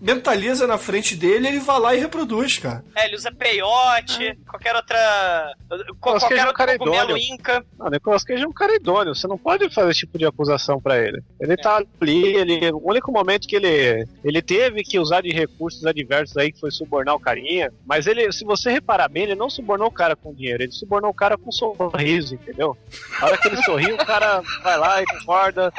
mentaliza 0.00 0.66
na 0.66 0.78
frente 0.78 1.14
dele, 1.16 1.48
ele 1.48 1.58
vai 1.61 1.78
lá 1.80 1.94
e 1.94 1.98
reproduz, 2.00 2.58
cara. 2.58 2.84
É, 2.96 3.06
ele 3.06 3.16
usa 3.16 3.30
peiote, 3.32 4.38
qualquer 4.48 4.74
outra. 4.76 5.52
Nicolas 5.87 6.22
Cage 6.22 6.34
qualquer 6.34 6.38
é 6.38 6.42
um 6.42 6.46
outro 6.46 6.54
cara 6.54 6.78
cogumelo 6.78 7.16
inca. 7.16 7.64
Não, 7.78 7.90
Nicolas 7.90 8.24
Cage 8.24 8.42
é 8.42 8.46
um 8.46 8.52
cara 8.52 8.74
idôneo, 8.76 9.14
você 9.14 9.27
não 9.27 9.38
pode 9.38 9.68
fazer 9.73 9.90
esse 9.90 10.00
tipo 10.00 10.18
de 10.18 10.27
acusação 10.27 10.81
pra 10.81 10.98
ele. 10.98 11.23
Ele 11.40 11.56
tá 11.56 11.83
ali, 12.00 12.37
ele, 12.37 12.70
o 12.73 12.88
único 12.90 13.10
momento 13.12 13.46
que 13.48 13.56
ele, 13.56 14.06
ele 14.25 14.42
teve 14.42 14.83
que 14.83 14.98
usar 14.98 15.23
de 15.23 15.31
recursos 15.31 15.85
adversos 15.85 16.37
aí, 16.37 16.52
que 16.52 16.60
foi 16.60 16.70
subornar 16.70 17.14
o 17.14 17.20
carinha, 17.20 17.73
mas 17.87 18.06
ele, 18.06 18.31
se 18.33 18.44
você 18.44 18.70
reparar 18.70 19.08
bem, 19.08 19.25
ele 19.25 19.35
não 19.35 19.50
subornou 19.50 19.88
o 19.88 19.92
cara 19.92 20.14
com 20.14 20.33
dinheiro, 20.35 20.62
ele 20.62 20.73
subornou 20.73 21.10
o 21.10 21.14
cara 21.14 21.37
com 21.37 21.48
um 21.48 21.52
sorriso, 21.52 22.35
entendeu? 22.35 22.77
Na 23.20 23.27
hora 23.27 23.38
que 23.38 23.48
ele 23.48 23.62
sorri, 23.62 23.92
o 23.92 23.96
cara 23.98 24.42
vai 24.62 24.79
lá 24.79 25.02
e 25.02 25.06
concorda, 25.06 25.73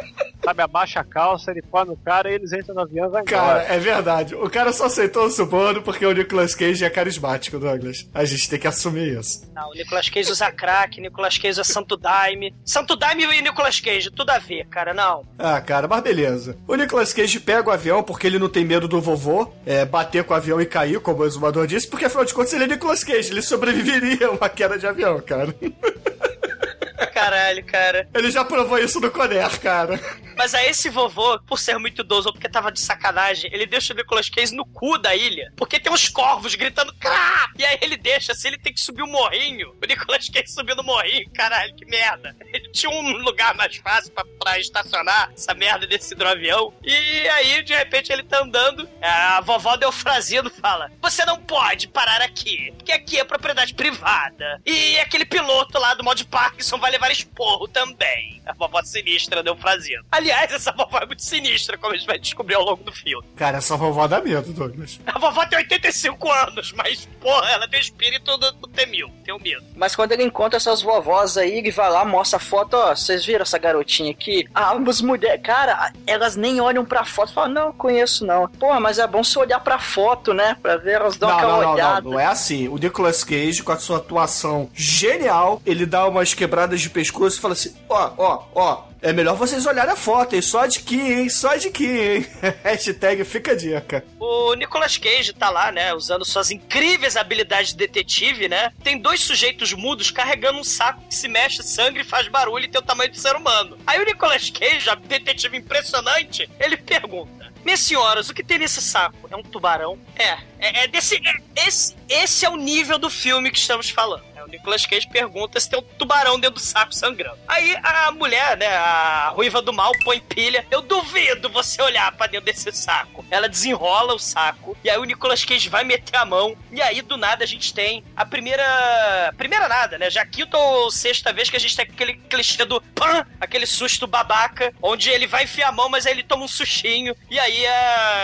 sabe, 0.44 0.62
abaixa 0.62 1.00
a 1.00 1.04
calça, 1.04 1.52
ele 1.52 1.62
põe 1.62 1.86
no 1.86 1.96
cara 1.98 2.30
e 2.32 2.36
eles 2.36 2.52
entram 2.54 2.76
no 2.76 2.82
avião 2.82 3.08
e 3.08 3.10
vai 3.12 3.24
Cara, 3.24 3.62
embora. 3.62 3.74
é 3.74 3.80
verdade. 3.80 4.09
O 4.41 4.49
cara 4.49 4.74
só 4.74 4.86
aceitou 4.86 5.26
o 5.26 5.30
suborno 5.30 5.82
porque 5.82 6.05
o 6.05 6.12
Nicolas 6.12 6.55
Cage 6.55 6.84
é 6.84 6.89
carismático, 6.89 7.60
Douglas. 7.60 8.07
A 8.14 8.26
gente 8.26 8.49
tem 8.49 8.60
que 8.60 8.68
assumir 8.68 9.20
isso. 9.20 9.49
Não, 9.53 9.70
o 9.70 9.74
Nicolas 9.74 10.10
Cage 10.10 10.32
usa 10.32 10.51
crack, 10.51 10.99
Nicolas 10.99 11.38
Cage 11.38 11.60
usa 11.60 11.64
Santo 11.64 11.95
Daime. 11.95 12.53
Santo 12.66 12.95
Daime 12.95 13.24
e 13.26 13.41
Nicolas 13.41 13.80
Cage, 13.80 14.10
tudo 14.10 14.32
a 14.32 14.39
ver, 14.39 14.66
cara, 14.68 14.93
não. 14.93 15.24
Ah, 15.38 15.62
cara, 15.62 15.88
mas 15.88 16.01
beleza. 16.01 16.57
O 16.68 16.76
Nicolas 16.76 17.14
Cage 17.14 17.39
pega 17.39 17.70
o 17.70 17.72
avião 17.72 18.01
porque 18.01 18.26
ele 18.26 18.39
não 18.39 18.49
tem 18.49 18.66
medo 18.66 18.88
do 18.88 18.99
vovô 18.99 19.51
é, 19.66 19.86
bater 19.86 20.24
com 20.24 20.34
o 20.34 20.38
avião 20.38 20.60
e 20.60 20.66
cair, 20.66 20.99
como 20.99 21.22
o 21.22 21.26
exumador 21.26 21.68
disse, 21.68 21.88
porque 21.88 22.05
afinal 22.05 22.26
de 22.26 22.34
contas 22.34 22.53
ele 22.53 22.64
é 22.64 22.68
Nicolas 22.68 23.03
Cage, 23.03 23.32
ele 23.32 23.41
sobreviveria 23.41 24.28
a 24.28 24.32
uma 24.32 24.49
queda 24.49 24.78
de 24.78 24.88
avião, 24.88 25.20
cara. 25.22 25.53
Caralho, 27.20 27.66
cara. 27.66 28.10
Ele 28.14 28.32
já 28.32 28.46
provou 28.46 28.78
isso 28.78 29.00
no 29.00 29.12
Conner, 29.12 29.60
cara. 29.60 30.00
Mas 30.38 30.54
aí 30.54 30.70
esse 30.70 30.90
vovô, 30.90 31.38
por 31.42 31.60
ser 31.60 31.78
muito 31.78 32.02
idoso 32.02 32.30
ou 32.30 32.34
porque 32.34 32.48
tava 32.48 32.72
de 32.72 32.80
sacanagem, 32.80 33.52
ele 33.54 33.66
deixa 33.66 33.94
o 33.94 33.96
Nicolas 33.96 34.30
Cage 34.30 34.56
no 34.56 34.66
cu 34.66 34.98
da 34.98 35.14
ilha. 35.14 35.52
Porque 35.58 35.78
tem 35.80 35.92
uns 35.92 36.08
corvos 36.08 36.56
gritando 36.56 36.94
crá! 36.96 37.50
E 37.58 37.66
aí 37.66 37.78
ele 37.82 37.98
deixa, 37.98 38.32
assim, 38.32 38.48
ele 38.48 38.58
tem 38.58 38.74
que 38.74 38.80
subir 38.80 39.02
o 39.02 39.08
morrinho. 39.08 39.76
O 39.84 39.86
Nicolas 39.86 40.30
Cage 40.30 40.48
subiu 40.48 40.78
no 40.78 40.84
morrinho, 40.84 41.30
caralho, 41.32 41.76
que 41.76 41.86
merda. 41.86 42.34
Ele 42.54 42.72
tinha 42.72 42.90
um 42.90 43.18
lugar 43.18 43.54
mais 43.56 43.76
fácil 43.76 44.14
pra, 44.14 44.24
pra 44.40 44.58
estacionar 44.58 45.30
essa 45.34 45.54
merda 45.54 45.86
desse 45.86 46.14
hidroavião. 46.14 46.74
E 46.84 47.28
aí, 47.30 47.62
de 47.62 47.76
repente, 47.76 48.14
ele 48.14 48.24
tá 48.24 48.42
andando. 48.42 48.88
A 49.02 49.42
vovó 49.42 49.76
Delfrazino 49.76 50.50
fala: 50.50 50.90
Você 51.02 51.26
não 51.26 51.38
pode 51.38 51.90
parar 51.90 52.22
aqui, 52.22 52.74
porque 52.78 52.94
aqui 52.94 53.20
é 53.20 53.26
propriedade 53.26 53.74
privada. 53.74 54.62
E 54.66 54.98
aquele 55.00 55.26
piloto 55.26 55.78
lá 55.78 55.94
do 55.94 56.04
mod 56.04 56.24
Parkinson 56.26 56.78
vai 56.78 56.92
levar 56.92 57.09
esporro 57.12 57.68
também. 57.68 58.41
A 58.45 58.53
vovó 58.53 58.82
sinistra 58.84 59.43
Delfrazino. 59.43 60.03
Aliás, 60.12 60.51
essa 60.51 60.72
vovó 60.72 60.97
é 60.99 61.05
muito 61.05 61.24
sinistra, 61.24 61.78
como 61.78 61.93
a 61.93 61.97
gente 61.97 62.07
vai 62.07 62.18
descobrir 62.18 62.55
ao 62.55 62.64
longo 62.64 62.84
do 62.84 62.91
filme. 62.91 63.26
Cara, 63.36 63.57
essa 63.60 63.78
vovó 63.78 64.07
dá 64.07 64.22
medo, 64.22 64.51
Douglas. 64.53 64.99
A 65.05 65.20
vovó 65.20 65.45
tem 65.45 65.60
85 65.60 66.32
anos, 66.32 66.72
mas, 66.74 67.07
porra, 67.22 67.49
ela 67.51 67.68
tem 67.68 67.80
o 67.80 67.82
espírito 67.82 68.38
do, 68.38 68.51
do 68.53 68.68
T-1000. 68.68 69.12
Tenho 69.24 69.39
medo. 69.39 69.64
Mas 69.76 69.95
quando 69.95 70.12
ele 70.14 70.24
encontra 70.24 70.57
essas 70.57 70.82
vovós 70.82 71.38
aí, 71.38 71.60
ele 71.60 71.72
vai 71.72 71.89
lá, 71.89 72.03
mostra 72.03 72.38
a 72.38 72.39
foto, 72.39 72.74
ó, 72.76 72.95
vocês 72.95 73.26
viram 73.26 73.43
essa 73.43 73.57
garotinha 73.57 74.12
aqui? 74.12 74.47
Ah, 74.53 74.74
as 74.88 75.01
mulheres, 75.01 75.41
cara, 75.43 75.91
elas 76.07 76.36
nem 76.36 76.60
olham 76.60 76.84
pra 76.84 77.05
foto. 77.05 77.32
Falam, 77.34 77.53
não, 77.53 77.72
conheço 77.72 78.26
não. 78.26 78.47
Porra, 78.47 78.80
mas 78.80 78.97
é 78.97 79.05
bom 79.05 79.24
você 79.24 79.38
olhar 79.38 79.60
pra 79.60 79.78
foto, 79.80 80.34
né? 80.34 80.57
Pra 80.62 80.78
ver, 80.78 80.93
elas 80.93 81.18
dão 81.18 81.30
Não, 81.30 81.38
aquela 81.38 81.53
não, 81.53 81.62
não, 81.62 81.74
olhada. 81.74 82.01
não, 82.01 82.12
não 82.12 82.20
é 82.20 82.26
assim. 82.26 82.68
O 82.68 82.78
Nicolas 82.78 83.24
Cage, 83.24 83.62
com 83.62 83.72
a 83.72 83.78
sua 83.78 83.97
atuação 83.97 84.70
genial, 84.74 85.62
ele 85.66 85.86
dá 85.86 86.07
umas 86.07 86.34
quebradas 86.34 86.82
de 86.82 86.89
pescoço 87.00 87.38
e 87.38 87.41
fala 87.41 87.54
assim: 87.54 87.74
ó, 87.88 88.12
ó, 88.18 88.43
ó. 88.54 88.89
É 89.02 89.14
melhor 89.14 89.38
vocês 89.38 89.66
olharem 89.66 89.93
a 89.93 89.95
foto, 89.95 90.36
hein? 90.36 90.41
Só 90.41 90.66
de 90.66 90.82
que, 90.82 91.00
hein? 91.00 91.30
Só 91.30 91.56
de 91.56 91.70
que, 91.70 91.86
hein? 91.86 92.28
Hashtag 92.62 93.24
fica 93.24 93.54
a 93.54 93.56
dica. 93.56 94.04
O 94.20 94.54
Nicolas 94.56 94.97
Cage 94.97 95.32
tá 95.32 95.50
lá, 95.50 95.72
né, 95.72 95.93
usando 95.93 96.26
suas 96.26 96.52
incríveis 96.52 97.16
habilidades 97.16 97.70
de 97.70 97.78
detetive, 97.78 98.50
né? 98.50 98.74
Tem 98.84 98.97
dois 98.97 99.22
sujeitos 99.22 99.72
mudos 99.72 100.12
carregando 100.12 100.60
um 100.60 100.66
saco 100.66 101.02
que 101.08 101.16
se 101.16 101.30
mexe, 101.30 101.64
sangue, 101.64 102.04
faz 102.04 102.28
barulho 102.28 102.66
e 102.66 102.68
tem 102.68 102.82
o 102.82 102.84
tamanho 102.84 103.10
do 103.10 103.18
ser 103.18 103.38
humano. 103.38 103.78
Aí 103.88 104.02
o 104.02 104.06
Nicolas 104.06 104.50
Cage, 104.50 104.89
detetive 105.08 105.56
impressionante, 105.56 106.50
ele 106.60 106.76
pergunta: 106.76 107.54
Minhas 107.64 107.80
senhoras, 107.80 108.30
o 108.30 108.34
que 108.34 108.43
tem 108.43 108.60
nesse 108.60 108.82
saco? 108.82 109.30
É 109.32 109.36
um 109.38 109.43
tubarão? 109.43 109.97
É, 110.18 110.38
é, 110.60 110.84
é 110.84 110.88
desse. 110.88 111.16
é- 111.16 111.68
esse, 111.68 111.95
esse 112.10 112.45
é 112.45 112.50
o 112.50 112.58
nível 112.58 112.97
do 112.97 113.10
filme 113.10 113.50
que 113.50 113.58
estamos 113.60 113.89
falando. 113.89 114.24
É, 114.40 114.44
O 114.44 114.48
Nicolas 114.48 114.86
Cage 114.86 115.08
pergunta 115.08 115.60
se 115.60 115.70
tem 115.70 115.80
um 115.80 115.82
tubarão 115.82 116.40
dentro 116.40 116.56
do 116.56 116.60
saco 116.60 116.94
sangrando. 116.94 117.38
Aí 117.48 117.76
a 117.84 118.12
mulher, 118.12 118.58
né, 118.58 118.68
a 118.68 119.30
ruiva 119.30 119.62
do 119.62 119.74
mal, 119.74 119.92
põe 120.04 120.20
pilha. 120.20 120.66
Eu 120.72 120.82
duvido 120.82 121.50
você 121.50 121.82
olhar 121.82 122.12
pra 122.14 122.28
dentro 122.28 122.46
desse 122.46 122.72
saco. 122.72 123.26
Ela 123.30 123.50
desenrola 123.50 124.14
o 124.14 124.20
saco. 124.20 124.78
E 124.84 124.90
aí 124.90 124.98
o 124.98 125.04
Nicolas 125.04 125.44
Cage 125.44 125.70
vai 125.70 125.84
meter 125.84 126.16
a 126.16 126.26
mão. 126.26 126.56
E 126.72 126.82
aí 126.82 127.02
do 127.02 127.18
nada 127.18 127.44
a 127.44 127.48
gente 127.48 127.74
tem 127.74 128.04
a 128.16 128.26
primeira. 128.26 129.34
Primeira 129.38 129.68
nada, 129.68 129.98
né? 129.98 130.10
Já 130.10 130.26
quinta 130.26 130.58
ou 130.58 130.92
sexta 130.92 131.34
vez 131.34 131.50
que 131.50 131.58
a 131.58 131.60
gente 131.60 131.76
tem 131.76 131.86
aquele 131.86 132.14
clichê 132.14 132.66
do 132.66 132.82
pan, 132.82 133.26
aquele 133.40 133.66
susto 133.66 134.08
babaca, 134.08 134.74
onde 134.82 135.10
ele 135.10 135.28
vai 135.28 135.44
enfiar 135.44 135.70
a 135.70 135.72
mão, 135.72 135.90
mas 135.90 136.06
aí 136.06 136.14
ele 136.14 136.24
toma 136.24 136.46
um 136.46 136.48
sustinho. 136.48 137.16
E 137.30 137.40
aí 137.40 137.66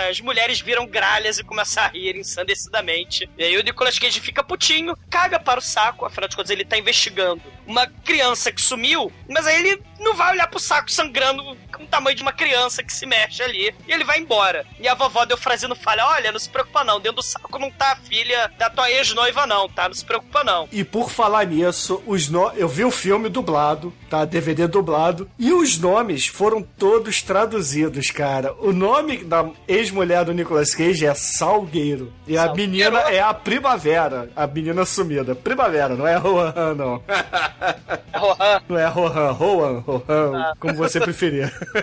as 0.10 0.20
mulheres 0.22 0.60
viram 0.62 0.86
gralhas 0.86 1.40
e 1.40 1.44
começam 1.44 1.84
a 1.84 1.88
rir 1.88 2.16
ensandecidamente. 2.16 3.30
E 3.38 3.44
aí 3.44 3.58
o 3.58 3.64
Nicolas 3.64 4.00
Cage 4.00 4.20
fica 4.20 4.44
putinho, 4.44 4.98
caga 5.10 5.40
para 5.40 5.60
o 5.60 5.64
saco, 5.64 6.05
afinal 6.06 6.30
de 6.30 6.36
contas 6.36 6.50
ele 6.50 6.66
tá 6.66 6.78
investigando 6.78 7.42
uma 7.66 7.88
criança 7.88 8.52
que 8.52 8.62
sumiu, 8.62 9.12
mas 9.28 9.48
aí 9.48 9.60
ele 9.60 9.82
não 10.00 10.16
vai 10.16 10.34
olhar 10.34 10.48
pro 10.48 10.60
saco 10.60 10.92
sangrando 10.92 11.58
tamanho 11.86 12.16
de 12.16 12.22
uma 12.22 12.32
criança 12.34 12.84
que 12.84 12.94
se 12.94 13.06
mexe 13.06 13.42
ali. 13.42 13.74
E 13.88 13.92
ele 13.92 14.04
vai 14.04 14.20
embora. 14.20 14.66
E 14.80 14.88
a 14.88 14.94
vovó 14.94 15.26
Delfrazino 15.26 15.76
fala: 15.76 16.08
Olha, 16.16 16.32
não 16.32 16.40
se 16.40 16.50
preocupa 16.50 16.84
não, 16.84 17.00
dentro 17.00 17.18
do 17.18 17.24
saco 17.24 17.60
não 17.60 17.72
tá 17.72 17.94
a 17.94 17.96
filha 17.96 18.52
da 18.58 18.70
tua 18.70 18.90
ex-noiva, 18.92 19.46
não, 19.46 19.70
tá? 19.70 19.88
Não 19.88 19.96
se 19.96 20.06
preocupa 20.06 20.44
não. 20.44 20.68
E 20.72 20.84
por 20.84 21.10
falar 21.10 21.46
nisso, 21.46 22.02
os 22.06 22.30
no... 22.30 22.52
eu 22.52 22.68
vi 22.68 22.84
o 22.84 22.92
filme 22.92 23.30
dublado, 23.30 23.94
tá? 24.10 24.26
DVD 24.26 24.68
dublado. 24.68 25.30
E 25.38 25.54
os 25.54 25.78
nomes 25.78 26.28
foram 26.28 26.62
todos 26.62 27.22
traduzidos, 27.22 28.12
cara. 28.12 28.54
O 28.60 28.72
nome 28.74 29.24
da 29.24 29.46
ex-mulher 29.68 30.26
do 30.26 30.34
Nicolas 30.34 30.74
Cage 30.74 31.06
é 31.06 31.14
Salgueiro. 31.14 32.14
E 32.28 32.38
a 32.38 32.46
Salgueiro. 32.46 32.72
menina 32.72 33.00
é 33.02 33.20
a 33.20 33.34
Primavera. 33.34 34.30
A 34.36 34.48
menina 34.48 34.86
sumida. 34.86 35.36
Primavera, 35.36 35.96
não 35.96 36.08
é 36.08 36.16
Rohan, 36.16 36.74
não. 36.76 37.04
Rohan. 38.14 38.62
Não 38.68 38.78
é 38.78 38.86
Rohan. 38.88 39.32
Rohan, 39.32 39.80
Rohan, 39.80 40.54
como 40.60 40.74
você 40.76 41.00
preferir. 41.00 41.54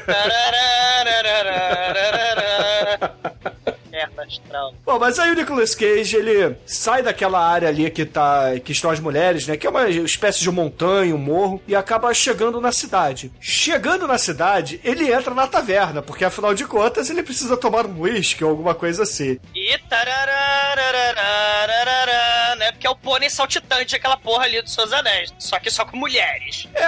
Merda 3.93 4.22
astral. 4.33 4.75
Bom, 4.85 4.99
mas 4.99 5.19
aí 5.19 5.31
o 5.31 5.35
Nicolas 5.35 5.75
Cage, 5.75 6.17
ele 6.17 6.57
sai 6.67 7.03
daquela 7.03 7.41
área 7.41 7.69
ali 7.69 7.91
que 7.91 8.05
tá 8.05 8.53
que 8.65 8.73
estão 8.73 8.91
as 8.91 9.01
mulheres, 9.01 9.47
né? 9.47 9.57
Que 9.57 9.67
é 9.67 9.71
uma 9.71 9.89
espécie 9.89 10.41
de 10.41 10.51
montanha, 10.51 11.15
um 11.15 11.19
morro, 11.19 11.63
e 11.67 11.75
acaba 11.75 12.13
chegando 12.15 12.61
na 12.61 12.73
cidade. 12.73 13.33
Chegando 13.41 14.07
na 14.07 14.19
cidade, 14.19 14.81
ele 14.85 15.11
entra 15.13 15.35
na 15.35 15.47
taverna, 15.47 16.03
porque 16.03 16.25
afinal 16.25 16.55
de 16.55 16.65
contas 16.65 17.11
ele 17.11 17.23
precisa 17.23 17.57
tomar 17.57 17.87
um 17.87 18.01
uísque 18.01 18.45
ou 18.45 18.51
alguma 18.51 18.75
coisa 18.75 19.05
assim. 19.05 19.39
E 19.55 19.79
tararararararararara, 19.89 22.57
né? 22.57 22.73
Porque 22.73 22.87
é 22.87 22.91
o 22.91 22.97
pônei 22.97 23.31
saltitante, 23.31 23.97
aquela 23.97 24.17
porra 24.17 24.45
ali 24.45 24.63
dos 24.63 24.73
seus 24.73 24.93
anéis. 24.93 25.33
Só 25.39 25.59
que 25.59 25.71
só 25.71 25.85
com 25.85 25.97
mulheres. 25.97 26.69
É, 26.75 26.87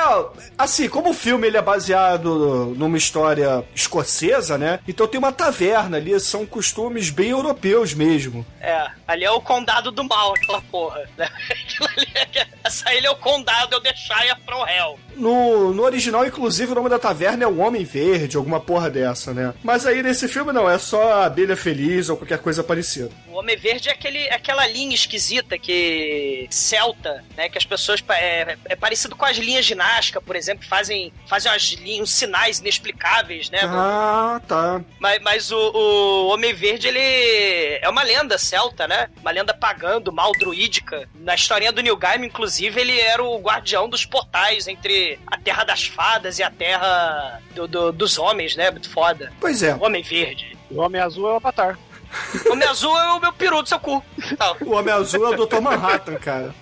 assim, 0.56 0.88
como 0.88 1.10
o 1.10 1.14
filme 1.14 1.46
ele 1.46 1.56
é 1.56 1.62
baseado 1.62 2.74
numa 2.76 2.96
história 2.96 3.64
escocesa, 3.74 4.56
né? 4.56 4.78
Então 4.86 5.06
tem 5.06 5.18
uma 5.18 5.32
taverna 5.32 5.96
ali, 5.96 6.18
são 6.20 6.46
costumes 6.46 7.10
bem 7.10 7.33
europeus 7.34 7.94
mesmo. 7.94 8.44
É, 8.60 8.86
ali 9.06 9.24
é 9.24 9.30
o 9.30 9.40
condado 9.40 9.90
do 9.90 10.04
mal, 10.04 10.34
aquela 10.34 10.60
porra. 10.62 11.08
Né? 11.16 11.28
É- 12.34 12.46
essa 12.64 12.92
ilha 12.94 13.08
é 13.08 13.10
o 13.10 13.16
condado, 13.16 13.74
eu 13.74 13.80
deixar 13.80 14.24
a 14.30 14.36
From 14.36 14.66
Hell. 14.66 14.98
No, 15.16 15.72
no 15.74 15.82
original, 15.82 16.24
inclusive, 16.26 16.72
o 16.72 16.74
nome 16.74 16.88
da 16.88 16.98
taverna 16.98 17.44
é 17.44 17.46
o 17.46 17.58
Homem 17.58 17.84
Verde, 17.84 18.36
alguma 18.36 18.58
porra 18.58 18.88
dessa, 18.88 19.34
né? 19.34 19.52
Mas 19.62 19.86
aí 19.86 20.02
nesse 20.02 20.26
filme 20.28 20.50
não, 20.50 20.68
é 20.68 20.78
só 20.78 21.12
a 21.12 21.26
abelha 21.26 21.56
feliz 21.56 22.08
ou 22.08 22.16
qualquer 22.16 22.38
coisa 22.38 22.64
parecida. 22.64 23.10
O 23.28 23.36
Homem 23.36 23.56
Verde 23.56 23.90
é 23.90 23.92
aquele, 23.92 24.30
aquela 24.30 24.66
linha 24.66 24.94
esquisita 24.94 25.58
que. 25.58 26.46
celta, 26.50 27.22
né? 27.36 27.48
Que 27.48 27.58
as 27.58 27.66
pessoas. 27.66 28.02
É, 28.08 28.56
é 28.64 28.76
parecido 28.76 29.14
com 29.14 29.24
as 29.26 29.36
linhas 29.36 29.66
de 29.66 29.74
Nazca, 29.74 30.20
por 30.20 30.34
exemplo, 30.34 30.66
fazem, 30.66 31.12
fazem 31.26 31.52
umas 31.52 31.62
linhas, 31.72 32.00
uns 32.00 32.14
sinais 32.14 32.60
inexplicáveis, 32.60 33.50
né? 33.50 33.60
Ah, 33.64 34.40
tá. 34.48 34.80
Mas, 34.98 35.22
mas 35.22 35.52
o, 35.52 35.58
o 35.58 36.28
Homem 36.28 36.54
Verde, 36.54 36.88
ele 36.88 36.98
é 37.82 37.88
uma 37.88 38.02
lenda 38.02 38.36
celta, 38.38 38.86
né? 38.88 39.08
Uma 39.20 39.30
lenda 39.30 39.52
pagã 39.54 40.00
do 40.00 40.12
mal 40.12 40.32
druídica. 40.32 41.08
Na 41.14 41.34
historinha 41.34 41.72
do 41.72 41.82
Neil 41.82 41.96
Gaiman, 41.96 42.26
inclusive, 42.26 42.80
ele 42.80 42.98
era 43.00 43.22
o 43.22 43.38
guardião 43.40 43.88
dos 43.88 44.04
portais 44.04 44.66
entre 44.68 45.18
a 45.26 45.36
Terra 45.38 45.64
das 45.64 45.84
Fadas 45.84 46.38
e 46.38 46.42
a 46.42 46.50
Terra 46.50 47.40
do- 47.54 47.66
do- 47.68 47.92
dos 47.92 48.18
Homens, 48.18 48.56
né? 48.56 48.70
Muito 48.70 48.90
foda. 48.90 49.32
Pois 49.40 49.62
é. 49.62 49.74
O 49.74 49.84
Homem 49.84 50.02
Verde. 50.02 50.56
O 50.70 50.80
Homem 50.80 51.00
Azul 51.00 51.28
é 51.28 51.32
o 51.32 51.36
Avatar. 51.36 51.78
O 52.46 52.52
Homem 52.52 52.68
Azul 52.68 52.96
é 52.96 53.12
o 53.12 53.20
meu 53.20 53.32
peru 53.32 53.60
do 53.62 53.68
seu 53.68 53.78
cu. 53.80 54.02
Tal. 54.38 54.56
O 54.60 54.72
Homem 54.74 54.94
Azul 54.94 55.26
é 55.32 55.36
o 55.36 55.46
Dr. 55.46 55.60
Manhattan, 55.60 56.14
cara. 56.16 56.54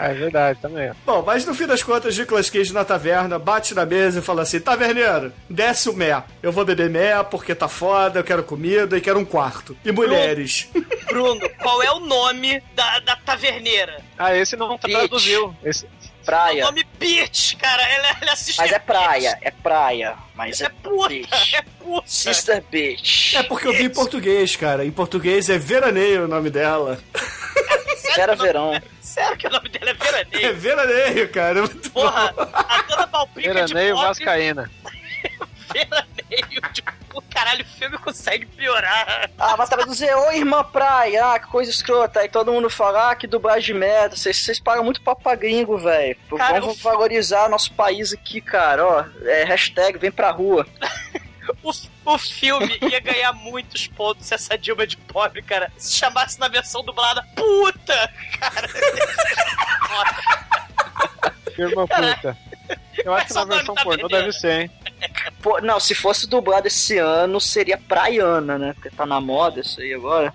É 0.00 0.14
verdade, 0.14 0.58
também. 0.60 0.90
Bom, 1.04 1.22
mas 1.26 1.44
no 1.44 1.54
fim 1.54 1.66
das 1.66 1.82
contas, 1.82 2.16
Nicolas 2.16 2.48
Cage 2.48 2.72
na 2.72 2.84
taverna, 2.84 3.38
bate 3.38 3.74
na 3.74 3.84
mesa 3.84 4.20
e 4.20 4.22
fala 4.22 4.42
assim: 4.42 4.60
Taverneiro, 4.60 5.32
desce 5.50 5.88
o 5.88 5.92
mé. 5.92 6.22
Eu 6.42 6.52
vou 6.52 6.64
beber 6.64 6.88
mé 6.88 7.22
porque 7.24 7.54
tá 7.54 7.68
foda, 7.68 8.20
eu 8.20 8.24
quero 8.24 8.42
comida 8.42 8.96
e 8.96 9.00
quero 9.00 9.18
um 9.18 9.24
quarto. 9.24 9.76
E 9.84 9.90
mulheres. 9.90 10.68
Bruno, 11.06 11.48
qual 11.60 11.82
é 11.82 11.90
o 11.90 12.00
nome 12.00 12.62
da, 12.74 13.00
da 13.00 13.16
taverneira? 13.16 14.00
Ah, 14.16 14.34
esse 14.34 14.56
não 14.56 14.78
traduziu. 14.78 15.54
Esse... 15.64 15.86
O 16.28 16.30
Praia. 16.30 16.64
nome 16.66 16.86
Bitch, 16.98 17.56
cara. 17.56 17.82
Ela, 17.82 18.16
ela 18.20 18.32
assiste 18.32 18.58
Mas 18.58 18.70
é 18.70 18.78
praia, 18.78 19.38
é 19.40 19.50
praia. 19.50 20.14
Mas 20.34 20.60
É 20.60 20.66
é 20.66 20.68
puta, 20.68 21.08
bitch. 21.08 21.54
é 21.54 21.62
puta. 21.62 22.06
Sister 22.06 22.62
bitch. 22.70 23.34
É 23.34 23.42
porque 23.44 23.66
eu 23.66 23.72
vi 23.72 23.84
em 23.84 23.90
português, 23.90 24.54
cara. 24.54 24.84
Em 24.84 24.90
português 24.90 25.48
é 25.48 25.56
Veraneio 25.56 26.24
o 26.24 26.28
nome 26.28 26.50
dela. 26.50 26.98
Era 28.16 28.36
verão. 28.36 28.78
Sério 29.00 29.38
que 29.38 29.46
o 29.46 29.50
nome 29.50 29.68
dela 29.70 29.90
é 29.90 29.92
É 29.92 29.94
Veraneio? 29.94 30.56
Veraneio, 30.56 31.28
cara. 31.30 31.58
É 31.60 31.62
muito 31.62 31.90
Porra, 31.90 32.32
bom. 32.32 32.42
a 32.52 32.82
dona 32.82 33.06
Balbrica 33.06 33.48
de 33.48 33.54
Veraneio 33.54 33.94
pobre, 33.94 34.08
Vascaína. 34.08 34.70
Veraneio 35.72 36.17
de... 36.28 36.82
Pô, 37.08 37.22
Caralho, 37.30 37.64
o 37.64 37.68
filme 37.68 37.96
consegue 37.98 38.46
piorar. 38.46 39.30
Ah, 39.38 39.56
mas 39.56 39.68
traduzir, 39.68 40.12
ô 40.14 40.30
irmã 40.32 40.62
praia, 40.62 41.32
ah, 41.34 41.38
que 41.38 41.46
coisa 41.46 41.70
escrota. 41.70 42.20
Aí 42.20 42.28
todo 42.28 42.52
mundo 42.52 42.68
fala, 42.68 43.10
ah, 43.10 43.16
que 43.16 43.26
dublagem 43.26 43.74
de 43.74 43.74
merda. 43.74 44.16
Vocês 44.16 44.60
pagam 44.60 44.84
muito 44.84 45.00
papo 45.00 45.22
pra 45.22 45.34
gringo, 45.34 45.78
velho. 45.78 46.16
Vamos 46.28 46.66
eu- 46.66 46.74
valorizar 46.82 47.48
nosso 47.48 47.72
país 47.72 48.12
aqui, 48.12 48.40
cara. 48.40 48.84
Ó, 48.86 49.04
é, 49.24 49.44
hashtag 49.44 49.98
vem 49.98 50.10
pra 50.10 50.30
rua. 50.30 50.66
O, 51.62 51.72
o 52.04 52.18
filme 52.18 52.78
ia 52.82 53.00
ganhar 53.00 53.32
muitos 53.32 53.86
pontos 53.86 54.26
se 54.26 54.34
essa 54.34 54.58
Dilma 54.58 54.86
de 54.86 54.98
pobre, 54.98 55.40
cara, 55.40 55.72
se 55.78 55.94
chamasse 55.96 56.38
na 56.38 56.46
versão 56.46 56.84
dublada 56.84 57.26
Puta! 57.34 58.12
Cara, 58.38 58.68
Firma 61.56 61.88
puta. 61.88 62.36
Eu 63.04 63.14
acho 63.14 63.28
que 63.28 63.34
na 63.34 63.44
versão 63.44 63.74
tá 63.74 63.82
pornô 63.82 64.08
deve 64.08 64.32
ser, 64.32 64.62
hein? 64.62 64.70
Pô, 65.42 65.60
não, 65.60 65.78
se 65.78 65.94
fosse 65.94 66.28
dublado 66.28 66.66
esse 66.66 66.98
ano, 66.98 67.40
seria 67.40 67.78
praiana, 67.78 68.58
né? 68.58 68.72
Porque 68.74 68.90
tá 68.90 69.06
na 69.06 69.20
moda 69.20 69.60
isso 69.60 69.80
aí 69.80 69.94
agora. 69.94 70.34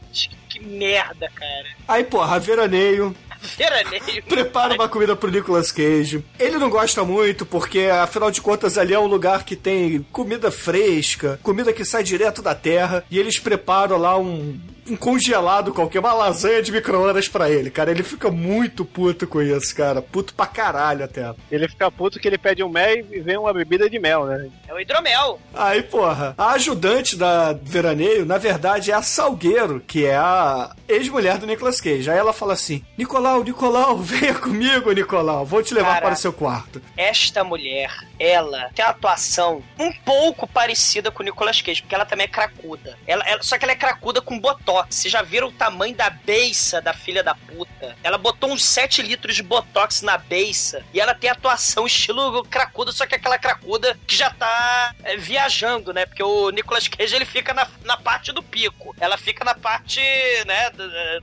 que 0.50 0.60
merda, 0.60 1.30
cara. 1.36 1.68
Aí, 1.88 2.04
porra, 2.04 2.40
Veraneio 2.40 3.16
Veraneio. 3.58 4.24
prepara 4.28 4.74
uma 4.74 4.88
comida 4.88 5.16
pro 5.16 5.30
Nicolas 5.30 5.72
Cage. 5.72 6.24
Ele 6.40 6.58
não 6.58 6.70
gosta 6.70 7.04
muito 7.04 7.46
porque, 7.46 7.86
afinal 7.86 8.32
de 8.32 8.42
contas, 8.42 8.78
ali 8.78 8.94
é 8.94 9.00
um 9.00 9.08
lugar 9.08 9.44
que 9.44 9.56
tem 9.56 10.06
comida 10.12 10.50
fresca, 10.50 11.40
comida 11.44 11.74
que 11.74 11.86
sai 11.86 12.04
direto 12.04 12.42
da 12.42 12.56
terra, 12.56 13.04
e 13.12 13.20
eles 13.20 13.40
preparam 13.40 13.98
lá 13.98 14.18
um, 14.18 14.60
um 14.90 14.96
congelado 14.96 15.74
qualquer, 15.74 16.00
uma 16.00 16.14
lasanha 16.14 16.62
de 16.62 16.72
micro-ondas 16.72 17.28
pra 17.28 17.50
ele, 17.50 17.70
cara. 17.70 17.92
Ele 17.92 18.04
fica 18.04 18.30
muito 18.30 18.84
puto 18.84 19.26
com 19.28 19.42
isso, 19.42 19.76
cara. 19.76 20.02
Puto 20.02 20.34
pra 20.34 20.46
caralho 20.46 21.06
até. 21.06 21.34
Ele 21.52 21.68
fica 21.68 21.90
puto 21.92 22.20
que 22.20 22.28
ele 22.28 22.38
pede 22.38 22.64
um 22.64 22.70
mel 22.70 22.94
e 23.12 23.20
vem 23.20 23.38
uma 23.38 23.54
bebida 23.54 23.90
de 23.90 24.00
mel, 24.00 24.26
né? 24.26 24.50
É 24.68 24.74
o 24.74 24.80
hidromel. 24.80 25.40
Aí, 25.54 25.84
porra, 25.84 26.34
a 26.38 26.52
ajudante 26.52 27.16
da 27.16 27.54
Veraneio, 27.54 28.26
na 28.26 28.38
verdade, 28.38 28.92
é 28.92 28.94
a 28.94 29.02
Salgueiro, 29.02 29.80
que 29.86 30.06
é 30.06 30.16
a 30.16 30.76
ex-mulher 30.88 31.38
do 31.38 31.46
Nicolas 31.46 31.80
Cage. 31.80 32.10
Aí 32.10 32.18
ela 32.18 32.34
fala 32.34 32.54
assim: 32.54 32.84
Nicolau, 32.98 33.44
Nicolau, 33.44 33.98
venha 34.04 34.34
comigo, 34.36 34.92
Nicolau, 34.92 35.46
vou 35.46 35.64
te 35.64 35.74
levar 35.74 35.94
Cara. 35.94 36.02
para 36.06 36.14
o 36.14 36.18
seu 36.18 36.34
quarto. 36.34 36.82
Esta 36.98 37.44
mulher, 37.44 37.92
ela 38.20 38.70
tem 38.76 38.84
uma 38.84 38.92
atuação 38.92 39.62
um 39.80 39.92
pouco 40.06 40.48
parecida 40.48 41.12
com 41.12 41.22
o 41.22 41.26
Nicolas 41.26 41.62
Cage, 41.62 41.82
porque 41.82 41.96
ela 41.96 42.06
também 42.06 42.26
é 42.26 42.28
cracuda. 42.28 42.98
Ela, 43.08 43.24
ela- 43.28 43.44
só 43.44 43.58
que 43.58 43.66
ela 43.66 43.72
é 43.74 43.76
cracuda 43.78 44.22
com 44.22 44.40
botox. 44.74 44.96
Vocês 44.96 45.12
já 45.12 45.22
viram 45.22 45.48
o 45.48 45.52
tamanho 45.52 45.96
da 45.96 46.10
beiça 46.10 46.82
da 46.82 46.94
filha 46.94 47.24
da 47.24 47.36
puta? 47.36 47.96
Ela 48.04 48.18
botou 48.18 48.52
uns 48.52 48.66
7 48.66 49.02
litros 49.02 49.36
de 49.36 49.44
botox 49.44 50.02
na 50.02 50.18
beiça 50.18 50.84
e 50.94 51.00
ela 51.00 51.14
tem 51.14 51.30
atuação 51.30 51.86
estilo 51.86 52.44
cracuda, 52.46 52.92
só 52.92 53.06
que 53.06 53.16
aquela 53.16 53.38
cracuda 53.38 53.98
que 54.08 54.16
já 54.16 54.30
tá 54.30 54.96
é, 55.04 55.16
viajando, 55.18 55.94
né? 55.94 56.06
Porque 56.06 56.24
o 56.24 56.50
Nicolas 56.50 56.88
Cage 56.88 57.16
ele 57.16 57.26
fica 57.26 57.54
na, 57.54 57.68
na 57.84 57.98
parte 57.98 58.32
do 58.32 58.42
pico. 58.42 58.96
Ela 59.00 59.18
fica 59.18 59.46
na 59.46 59.54
parte, 59.54 60.02
né, 60.46 60.72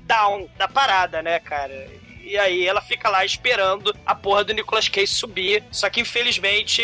down 0.01 0.49
da 0.57 0.69
parada, 0.69 1.23
né, 1.23 1.41
cara? 1.41 1.89
E 2.23 2.39
aí 2.39 2.67
ela 2.67 2.81
fica 2.81 3.09
lá 3.09 3.25
esperando 3.25 3.95
a 4.07 4.15
porra 4.15 4.45
do 4.45 4.55
Nicolas 4.55 4.89
Cage 4.89 5.09
subir. 5.09 5.65
Só 5.73 5.91
que 5.91 6.01
infelizmente 6.01 6.83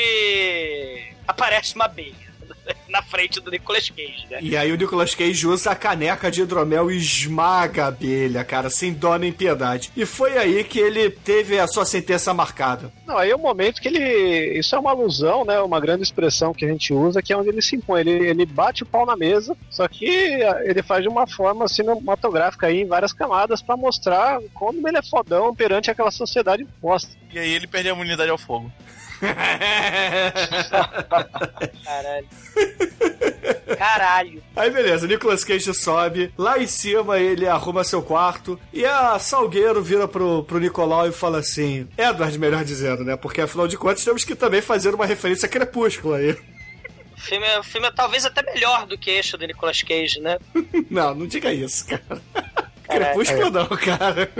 aparece 1.29 1.75
uma 1.75 1.85
abelha 1.85 2.26
na 2.89 3.03
frente 3.03 3.41
do 3.41 3.51
Nicolas 3.51 3.89
Cage, 3.91 4.27
né? 4.31 4.39
E 4.41 4.57
aí 4.57 4.73
o 4.73 4.77
Nicolas 4.77 5.14
Cage 5.14 5.47
usa 5.47 5.71
a 5.71 5.77
caneca 5.77 6.31
de 6.31 6.43
hidromel 6.43 6.91
e 6.91 6.97
esmaga 6.97 7.85
a 7.85 7.89
abelha, 7.89 8.45
cara, 8.45 8.71
sem 8.71 8.93
dó 8.93 9.17
nem 9.17 9.33
piedade. 9.33 9.91
E 9.97 10.05
foi 10.05 10.37
aí 10.37 10.64
que 10.64 10.79
ele 10.79 11.11
teve 11.11 11.59
a 11.59 11.67
sua 11.67 11.85
sentença 11.85 12.33
marcada. 12.35 12.93
Não, 13.07 13.19
aí 13.19 13.31
é 13.31 13.37
o 13.37 13.39
momento 13.39 13.81
que 13.81 13.89
ele. 13.89 14.59
Isso 14.59 14.75
é 14.75 14.79
uma 14.79 14.91
alusão, 14.91 15.45
né? 15.45 15.61
Uma 15.61 15.81
grande 15.81 16.03
expressão 16.03 16.53
que 16.53 16.64
a 16.64 16.69
gente 16.69 16.93
usa, 16.93 17.23
que 17.23 17.33
é 17.33 17.37
onde 17.37 17.49
ele 17.49 17.62
se 17.62 17.77
impõe. 17.77 18.01
Ele, 18.01 18.29
ele 18.29 18.47
bate 18.47 18.83
o 18.83 18.87
pau 18.87 19.07
na 19.07 19.17
mesa, 19.17 19.57
só 19.71 19.87
que 19.89 20.07
ele 20.64 20.83
faz 20.83 21.03
de 21.03 21.09
uma 21.09 21.27
forma 21.27 21.69
cinematográfica 21.69 22.67
aí, 22.67 22.83
em 22.83 22.87
várias 22.87 23.12
camadas, 23.12 23.62
pra 23.62 23.77
mostrar 23.77 24.41
como 24.55 24.87
ele 24.87 24.99
é 24.99 25.03
fodão 25.03 25.55
perante 25.55 25.91
aquela 25.91 26.11
sociedade 26.11 26.62
imposta. 26.62 27.17
E 27.33 27.39
aí 27.39 27.53
ele 27.53 27.67
perde 27.67 27.89
a 27.89 27.93
imunidade 27.93 28.31
ao 28.31 28.39
fogo. 28.39 28.71
Caralho. 31.85 32.27
Caralho. 33.79 34.43
Aí 34.55 34.71
beleza, 34.71 35.07
Nicolas 35.07 35.45
Cage 35.45 35.73
sobe, 35.75 36.33
lá 36.37 36.59
em 36.59 36.67
cima 36.67 37.19
ele 37.19 37.47
arruma 37.47 37.85
seu 37.85 38.03
quarto 38.03 38.59
e 38.73 38.85
a 38.85 39.19
Salgueiro 39.19 39.83
vira 39.83 40.07
pro, 40.09 40.45
pro 40.45 40.59
Nicolau 40.59 41.09
e 41.09 41.12
fala 41.12 41.39
assim: 41.39 41.89
Edward, 41.97 42.39
melhor 42.39 42.64
dizendo, 42.64 43.05
né? 43.05 43.17
Porque 43.17 43.41
afinal 43.41 43.69
de 43.69 43.77
contas 43.77 44.05
temos 44.05 44.25
que 44.25 44.35
também 44.35 44.61
fazer 44.61 44.95
uma 44.95 45.07
referência 45.07 45.47
a 45.47 45.49
Crepúsculo 45.49 46.14
aí. 46.14 46.31
O 47.17 47.21
filme, 47.21 47.47
é- 47.47 47.59
o 47.59 47.62
filme 47.64 47.87
é 47.87 47.91
talvez 47.91 48.25
até 48.25 48.43
melhor 48.43 48.87
do 48.87 48.97
que 48.99 49.11
este 49.11 49.37
do 49.37 49.47
Nicolas 49.47 49.83
Cage, 49.83 50.21
né? 50.21 50.39
Não, 50.91 51.14
não 51.14 51.27
diga 51.27 51.53
isso, 51.53 51.87
cara. 51.87 52.03
Caralho. 52.87 53.14
Crepúsculo 53.14 53.51
não, 53.51 53.67
cara. 53.69 54.31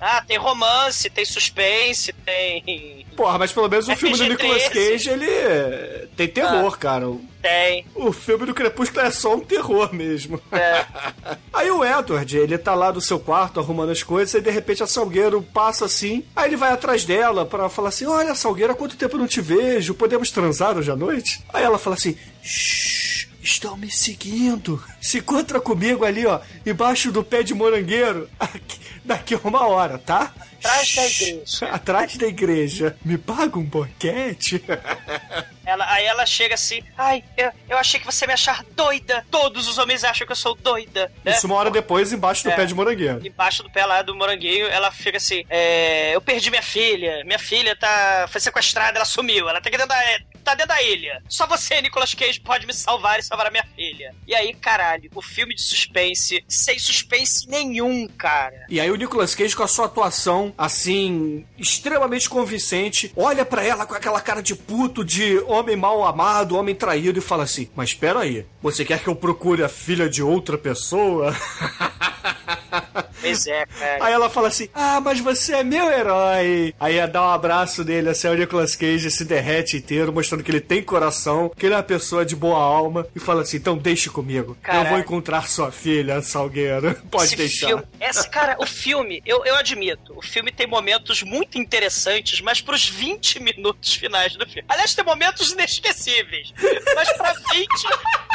Ah, 0.00 0.22
tem 0.26 0.36
romance, 0.36 1.08
tem 1.10 1.24
suspense, 1.24 2.12
tem. 2.12 3.06
Porra, 3.16 3.38
mas 3.38 3.50
pelo 3.52 3.68
menos 3.68 3.88
o 3.88 3.96
filme 3.96 4.16
do 4.16 4.24
Nicolas 4.28 4.62
PG-13. 4.64 4.70
Cage, 4.92 5.08
ele 5.10 6.06
tem 6.16 6.28
terror, 6.28 6.78
cara. 6.78 7.08
O- 7.08 7.20
Tem. 7.40 7.86
O 7.94 8.12
filme 8.12 8.44
do 8.44 8.52
Crepúsculo 8.52 9.00
é 9.06 9.10
só 9.10 9.34
um 9.36 9.40
terror 9.40 9.94
mesmo. 9.94 10.40
É. 10.52 10.84
Aí 11.54 11.70
o 11.70 11.82
Edward, 11.84 12.36
ele 12.36 12.58
tá 12.58 12.74
lá 12.74 12.92
no 12.92 13.00
seu 13.00 13.18
quarto 13.18 13.58
arrumando 13.60 13.90
as 13.92 14.02
coisas 14.02 14.34
e 14.34 14.40
de 14.40 14.50
repente 14.50 14.82
a 14.82 14.86
Salgueiro 14.86 15.40
passa 15.42 15.86
assim. 15.86 16.24
Aí 16.34 16.48
ele 16.50 16.56
vai 16.56 16.72
atrás 16.72 17.04
dela 17.04 17.46
pra 17.46 17.68
falar 17.70 17.88
assim: 17.88 18.04
Olha, 18.04 18.34
Salgueiro, 18.34 18.72
há 18.72 18.76
quanto 18.76 18.96
tempo 18.96 19.14
eu 19.16 19.20
não 19.20 19.26
te 19.28 19.40
vejo? 19.40 19.94
Podemos 19.94 20.30
transar 20.30 20.76
hoje 20.76 20.90
à 20.90 20.96
noite? 20.96 21.42
Aí 21.54 21.62
ela 21.64 21.78
fala 21.78 21.94
assim: 21.96 22.16
Shh, 22.42 23.05
estão 23.46 23.76
me 23.76 23.90
seguindo. 23.90 24.82
Se 25.00 25.18
encontra 25.18 25.60
comigo 25.60 26.04
ali, 26.04 26.26
ó, 26.26 26.40
embaixo 26.64 27.10
do 27.12 27.22
pé 27.22 27.42
de 27.42 27.54
morangueiro, 27.54 28.28
aqui- 28.38 28.78
daqui 29.04 29.34
a 29.34 29.38
uma 29.38 29.66
hora, 29.66 29.98
tá? 29.98 30.32
Atrás 30.58 30.94
da 30.94 31.06
igreja. 31.06 31.66
Atrás 31.70 32.16
da 32.16 32.26
igreja. 32.26 32.96
Me 33.04 33.16
paga 33.16 33.58
um 33.58 33.64
boquete? 33.64 34.62
Ela, 35.66 35.84
aí 35.92 36.04
ela 36.04 36.24
chega 36.24 36.54
assim, 36.54 36.80
ai, 36.96 37.22
eu, 37.36 37.50
eu 37.70 37.76
achei 37.76 37.98
que 38.00 38.06
você 38.06 38.26
me 38.26 38.32
achar 38.32 38.64
doida. 38.76 39.26
Todos 39.30 39.66
os 39.68 39.76
homens 39.78 40.04
acham 40.04 40.24
que 40.26 40.32
eu 40.32 40.36
sou 40.36 40.54
doida. 40.54 41.12
né? 41.24 41.32
Isso 41.32 41.46
uma 41.46 41.56
hora 41.56 41.70
depois, 41.70 42.12
embaixo 42.12 42.44
do 42.44 42.50
É. 42.50 42.56
pé 42.56 42.64
de 42.64 42.74
morangueiro. 42.74 43.26
Embaixo 43.26 43.62
do 43.62 43.70
pé 43.70 43.84
lá 43.84 44.00
do 44.02 44.14
moranguinho, 44.14 44.66
ela 44.68 44.90
fica 44.92 45.16
assim: 45.16 45.44
é, 45.50 46.14
Eu 46.14 46.20
perdi 46.20 46.48
minha 46.50 46.62
filha. 46.62 47.22
Minha 47.24 47.38
filha 47.38 47.74
tá, 47.76 48.26
foi 48.30 48.40
sequestrada, 48.40 48.96
ela 48.98 49.04
sumiu. 49.04 49.48
Ela 49.48 49.60
tá 49.60 49.68
aqui 49.68 49.76
dentro 49.76 49.88
da, 49.88 50.02
tá 50.44 50.54
dentro 50.54 50.68
da 50.68 50.80
ilha. 50.82 51.20
Só 51.28 51.46
você, 51.46 51.80
Nicolas 51.82 52.14
Cage, 52.14 52.40
pode 52.40 52.66
me 52.66 52.72
salvar 52.72 53.18
e 53.18 53.22
salvar 53.24 53.48
a 53.48 53.50
minha 53.50 53.66
filha. 53.74 54.14
E 54.26 54.34
aí, 54.34 54.54
caralho, 54.54 55.10
o 55.14 55.20
filme 55.20 55.54
de 55.54 55.62
suspense, 55.62 56.44
sem 56.48 56.78
suspense 56.78 57.48
nenhum, 57.48 58.06
cara. 58.06 58.66
E 58.68 58.80
aí 58.80 58.90
o 58.90 58.94
Nicolas 58.96 59.34
Cage 59.34 59.56
com 59.56 59.62
a 59.64 59.68
sua 59.68 59.86
atuação, 59.86 60.54
assim, 60.56 61.44
extremamente 61.58 62.28
convincente, 62.28 63.12
olha 63.16 63.44
pra 63.44 63.64
ela 63.64 63.84
com 63.86 63.94
aquela 63.94 64.20
cara 64.20 64.42
de 64.42 64.54
puto, 64.54 65.04
de 65.04 65.38
homem 65.56 65.76
mal 65.76 66.04
amado, 66.04 66.56
homem 66.56 66.74
traído 66.74 67.18
e 67.18 67.22
fala 67.22 67.44
assim: 67.44 67.68
"Mas 67.74 67.90
espera 67.90 68.20
aí, 68.20 68.46
você 68.62 68.84
quer 68.84 69.02
que 69.02 69.08
eu 69.08 69.16
procure 69.16 69.62
a 69.62 69.68
filha 69.68 70.08
de 70.08 70.22
outra 70.22 70.56
pessoa?" 70.58 71.34
Pois 73.26 73.46
é, 73.46 73.66
cara. 73.66 74.04
Aí 74.04 74.12
ela 74.12 74.30
fala 74.30 74.48
assim: 74.48 74.68
Ah, 74.74 75.00
mas 75.00 75.20
você 75.20 75.54
é 75.56 75.64
meu 75.64 75.90
herói. 75.90 76.74
Aí 76.80 76.96
ela 76.96 77.08
dá 77.08 77.22
um 77.22 77.30
abraço 77.30 77.84
nele, 77.84 78.08
assim, 78.10 78.28
o 78.28 78.34
Nicolas 78.34 78.74
Cage 78.76 79.10
se 79.10 79.24
derrete 79.24 79.76
inteiro, 79.76 80.12
mostrando 80.12 80.42
que 80.42 80.50
ele 80.50 80.60
tem 80.60 80.82
coração, 80.82 81.50
que 81.56 81.66
ele 81.66 81.74
é 81.74 81.76
uma 81.76 81.82
pessoa 81.82 82.24
de 82.24 82.34
boa 82.36 82.58
alma, 82.58 83.06
e 83.14 83.20
fala 83.20 83.42
assim: 83.42 83.56
Então 83.56 83.76
deixe 83.76 84.08
comigo. 84.10 84.52
Eu 84.52 84.56
Caralho. 84.62 84.88
vou 84.90 84.98
encontrar 84.98 85.48
sua 85.48 85.70
filha, 85.72 86.20
Salgueiro. 86.22 86.94
Pode 87.10 87.24
Esse 87.26 87.36
deixar. 87.36 87.66
filme- 87.68 87.84
esse, 88.00 88.28
cara, 88.28 88.56
o 88.60 88.66
filme, 88.66 89.22
eu, 89.26 89.44
eu 89.44 89.56
admito, 89.56 90.12
o 90.16 90.22
filme 90.22 90.52
tem 90.52 90.66
momentos 90.66 91.22
muito 91.22 91.58
interessantes, 91.58 92.40
mas 92.40 92.60
pros 92.60 92.88
20 92.88 93.40
minutos 93.42 93.94
finais 93.94 94.34
do 94.36 94.46
filme. 94.46 94.64
Aliás, 94.68 94.94
tem 94.94 95.04
momentos 95.04 95.52
inesquecíveis, 95.52 96.52
mas 96.94 97.12
pra 97.16 97.32
20 97.52 97.68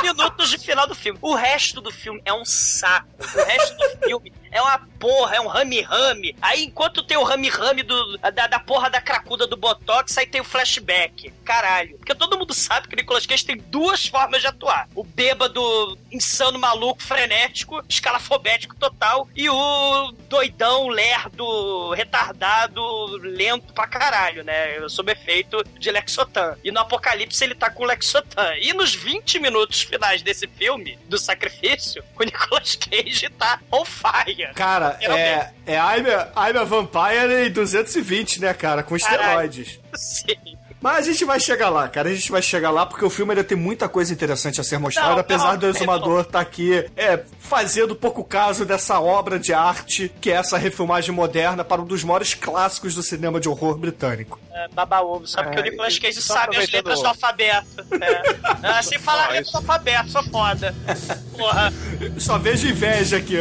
minutos 0.04 0.50
de 0.50 0.58
final 0.58 0.88
do 0.88 0.96
filme. 0.96 1.18
O 1.22 1.36
resto 1.36 1.80
do 1.82 1.92
filme 1.92 2.22
é 2.26 2.34
um 2.34 2.44
saco. 2.46 3.08
O 3.20 3.44
resto 3.46 3.78
do 3.78 4.06
filme 4.06 4.32
é 4.52 4.62
uma 4.62 4.80
porra, 5.00 5.38
é 5.38 5.42
um 5.42 5.48
rame-rame. 5.48 6.36
Aí 6.42 6.64
enquanto 6.64 7.02
tem 7.02 7.18
o 7.18 7.24
rame-rame 7.24 7.84
da, 7.84 8.48
da 8.48 8.60
porra 8.60 8.90
da 8.90 9.02
cracuda 9.02 9.48
do 9.48 9.58
Botox, 9.58 10.18
aí 10.18 10.28
tem 10.28 10.42
o 10.42 10.46
flashback. 10.46 11.32
Caralho. 11.44 11.98
Porque 11.98 12.14
todo 12.14 12.38
mundo 12.38 12.54
sabe 12.54 12.88
que 12.88 12.94
o 12.94 12.98
Nicolas 12.98 13.26
Cage 13.26 13.46
tem 13.46 13.58
duas 13.58 14.06
formas 14.06 14.42
de 14.42 14.48
atuar. 14.48 14.88
O 14.94 15.04
bêbado, 15.04 15.98
insano, 16.12 16.60
maluco, 16.60 17.02
frenético, 17.02 17.84
escalafobético 17.90 18.76
total, 18.76 19.28
e 19.36 19.50
o 19.50 20.12
doidão, 20.30 20.88
lerdo, 20.88 21.92
retardado, 21.92 22.82
lento 23.18 23.74
pra 23.74 23.88
caralho, 23.88 24.44
né? 24.44 24.88
Sob 24.90 25.12
efeito 25.12 25.64
de 25.80 25.92
Lexotan. 25.92 26.58
E 26.64 26.72
no 26.72 26.80
Apocalipse 26.80 27.44
ele 27.44 27.56
tá 27.56 27.70
com 27.70 27.86
Lexotan. 27.86 28.56
E 28.58 28.74
nos 28.74 28.94
20 28.94 29.40
minutos 29.40 29.82
finais 29.82 30.22
desse 30.22 30.48
filme, 30.48 30.98
do 31.08 31.18
sacrifício, 31.18 32.04
o 32.20 32.24
Nicolas 32.24 32.76
Cage 32.76 33.30
tá 33.30 33.60
on 33.72 33.86
fire. 33.86 34.41
Cara, 34.54 34.98
é, 35.02 35.50
é 35.66 35.76
I'm 35.76 36.06
a, 36.10 36.50
I'm 36.50 36.58
a 36.58 36.64
Vampire 36.64 37.48
em 37.48 37.52
220, 37.52 38.42
né, 38.42 38.54
cara? 38.54 38.84
Com 38.84 38.96
esteroides. 38.96 39.80
Sim. 39.94 40.36
Mas 40.82 40.98
a 40.98 41.12
gente 41.12 41.24
vai 41.24 41.40
chegar 41.40 41.70
lá, 41.70 41.88
cara. 41.88 42.10
A 42.10 42.14
gente 42.14 42.32
vai 42.32 42.42
chegar 42.42 42.72
lá 42.72 42.88
porque 42.88 43.06
o 43.06 43.10
filme 43.10 43.34
ainda 43.34 43.44
tem 43.44 43.56
muita 43.56 43.88
coisa 43.88 44.12
interessante 44.12 44.60
a 44.60 44.64
ser 44.64 44.80
mostrada, 44.80 45.12
Não, 45.12 45.20
apesar 45.20 45.52
não, 45.52 45.60
do 45.60 45.68
exumador 45.68 46.22
estar 46.22 46.40
aqui 46.40 46.90
é, 46.98 47.20
fazendo 47.40 47.96
pouco 47.96 48.24
caso 48.24 48.66
dessa 48.66 49.00
obra 49.00 49.38
de 49.38 49.54
arte, 49.54 50.12
que 50.20 50.32
é 50.32 50.36
essa 50.36 50.58
refilmagem 50.58 51.14
moderna 51.14 51.64
para 51.64 51.84
um 51.84 51.86
dos 51.86 52.04
maiores 52.04 52.34
clássicos 52.34 52.96
do 52.96 53.04
cinema 53.04 53.40
de 53.40 53.48
horror 53.48 53.78
britânico. 53.78 54.40
É, 54.52 54.68
baba 54.70 55.02
ovo, 55.02 55.24
porque 55.32 55.60
É, 55.60 55.62
o 55.62 55.64
Nicolas 55.64 56.00
Cage 56.00 56.20
sabe 56.20 56.58
as 56.58 56.72
letras 56.72 57.00
do 57.00 57.08
alfabeto. 57.08 57.68
É. 58.02 58.42
Ah, 58.64 58.82
sem 58.82 58.98
falar 59.00 59.30
letras 59.30 59.52
do 59.52 59.58
alfabeto, 59.58 60.10
sou 60.10 60.24
foda. 60.24 60.74
Porra. 61.38 61.74
Só 62.18 62.38
vejo 62.38 62.68
inveja 62.68 63.18
aqui. 63.18 63.38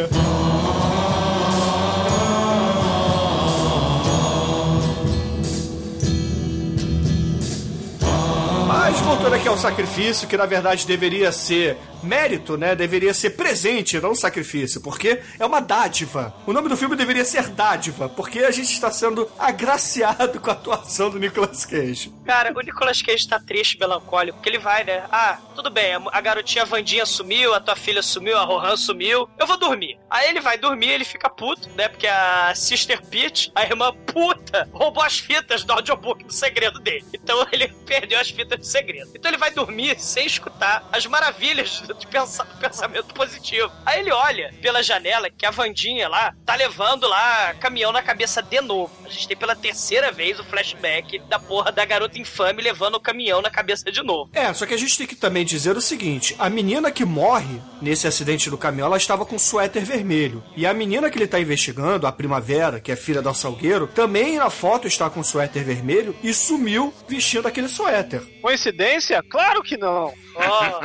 Mas 8.67 9.01
voltando 9.01 9.35
aqui 9.35 9.49
ao 9.49 9.57
sacrifício, 9.57 10.27
que 10.27 10.37
na 10.37 10.47
verdade 10.47 10.87
deveria 10.87 11.31
ser 11.33 11.79
mérito, 12.03 12.57
né? 12.57 12.75
Deveria 12.75 13.13
ser 13.15 13.31
presente, 13.31 14.01
não 14.01 14.15
sacrifício, 14.15 14.81
porque 14.81 15.21
é 15.39 15.45
uma 15.47 15.61
dádiva. 15.61 16.35
O 16.47 16.53
nome 16.53 16.69
do 16.69 16.77
filme 16.77 16.97
deveria 16.97 17.25
ser 17.25 17.49
dádiva, 17.49 18.09
porque 18.09 18.41
a 18.41 18.51
gente 18.51 18.73
está 18.73 18.91
sendo 18.91 19.31
agraciado 19.39 20.41
com 20.41 20.51
a 20.51 20.53
atuação 20.53 21.11
do 21.11 21.19
Nicolas 21.19 21.65
Cage. 21.65 22.13
Cara, 22.25 22.53
o 22.57 22.61
Nicolas 22.61 23.03
Cage 23.03 23.29
tá 23.29 23.39
triste, 23.39 23.79
melancólico, 23.79 24.39
porque 24.39 24.49
ele 24.49 24.59
vai, 24.59 24.85
né? 24.85 25.05
Ah, 25.11 25.39
tudo 25.55 25.71
bem, 25.71 25.93
a- 26.13 26.21
garotinha 26.21 26.65
Vandinha 26.65 27.05
sumiu, 27.07 27.55
a 27.55 27.61
tua 27.61 27.77
filha 27.77 28.03
sumiu, 28.03 28.37
a 28.37 28.43
Rohan 28.45 28.77
sumiu, 28.77 29.29
eu 29.39 29.47
vou 29.47 29.57
dormir. 29.59 29.99
Aí 30.09 30.29
ele 30.29 30.41
vai 30.41 30.57
dormir, 30.59 30.89
ele 30.91 31.05
fica 31.05 31.29
puto, 31.29 31.69
né? 31.77 31.89
Porque 31.89 32.07
a 32.07 32.53
Sister 32.55 33.01
Peach, 33.07 33.51
a 33.55 33.63
irmã 33.65 33.93
puta, 34.07 34.69
roubou 34.73 35.03
as 35.03 35.19
fitas 35.19 35.65
do 35.65 35.73
audiobook 35.73 36.25
do 36.25 36.33
segredo 36.33 36.79
dele. 36.81 37.05
Então 37.15 37.47
ele 37.53 37.69
perdeu 37.87 38.19
as 38.21 38.31
fitas 38.31 38.59
do 38.59 38.65
segredo. 38.65 39.11
Então 39.15 39.31
ele 39.31 39.39
vai 39.39 39.51
dormir 39.51 39.99
sem 40.01 40.27
escutar 40.27 40.89
as 40.93 41.07
maravilhas 41.07 41.81
de 41.95 42.07
pensa- 42.07 42.45
do 42.45 42.57
pensamento 42.59 43.13
positivo. 43.15 43.71
Aí 43.85 44.01
ele 44.01 44.13
olha 44.13 44.53
pela 44.63 44.83
janela 44.83 45.29
que 45.31 45.45
a 45.47 45.51
Vandinha 45.51 46.09
lá 46.09 46.35
tá 46.45 46.55
levando 46.55 47.07
lá 47.09 47.55
caminhão 47.55 47.93
na 47.93 48.03
cabeça 48.03 48.43
de 48.43 48.61
novo. 48.61 48.93
A 49.05 49.09
gente 49.09 49.29
tem 49.29 49.37
pela 49.37 49.55
terceira 49.57 50.11
vez 50.13 50.39
o 50.39 50.45
flashback 50.45 51.19
da 51.29 51.39
porra 51.39 51.73
da 51.73 51.85
garota 51.85 52.19
infame 52.19 52.63
levando 52.63 52.95
o 52.97 53.01
caminhão 53.01 53.41
na 53.43 53.51
cabeça 53.51 53.91
de 53.91 54.03
novo. 54.03 54.31
É, 54.33 54.53
só 54.55 54.67
que 54.67 54.75
a 54.75 54.79
gente 54.79 54.97
tem 54.97 55.07
que 55.07 55.15
também 55.17 55.45
dizer 55.45 55.77
o 55.77 55.81
seguinte: 55.81 56.35
a 56.39 56.49
menina 56.51 56.91
que 56.91 57.05
morre 57.05 57.61
nesse 57.81 58.07
acidente 58.07 58.51
do 58.51 58.59
caminhão, 58.59 58.87
ela 58.87 58.97
estava 58.97 59.25
com 59.27 59.39
suéter 59.39 59.85
vermelho. 59.85 60.43
E 60.57 60.67
a 60.67 60.75
menina 60.75 61.11
que 61.11 61.17
ele 61.17 61.25
está 61.25 61.41
investigando, 61.41 62.07
a 62.07 62.13
Primavera, 62.13 62.81
que 62.81 62.93
é 62.93 62.97
filha 62.97 63.23
do 63.23 63.33
Salgueiro, 63.35 63.87
também 63.87 64.37
na 64.37 64.51
foto 64.51 64.87
está 64.87 65.09
com 65.09 65.23
suéter 65.23 65.65
vermelho 65.65 66.15
e 66.23 66.33
sumiu 66.35 66.93
vestindo 67.09 67.47
aquele 67.49 67.69
suéter. 67.69 68.23
Coincidência? 68.43 69.23
Claro 69.31 69.63
que 69.63 69.77
não. 69.77 70.13
Ó, 70.35 70.81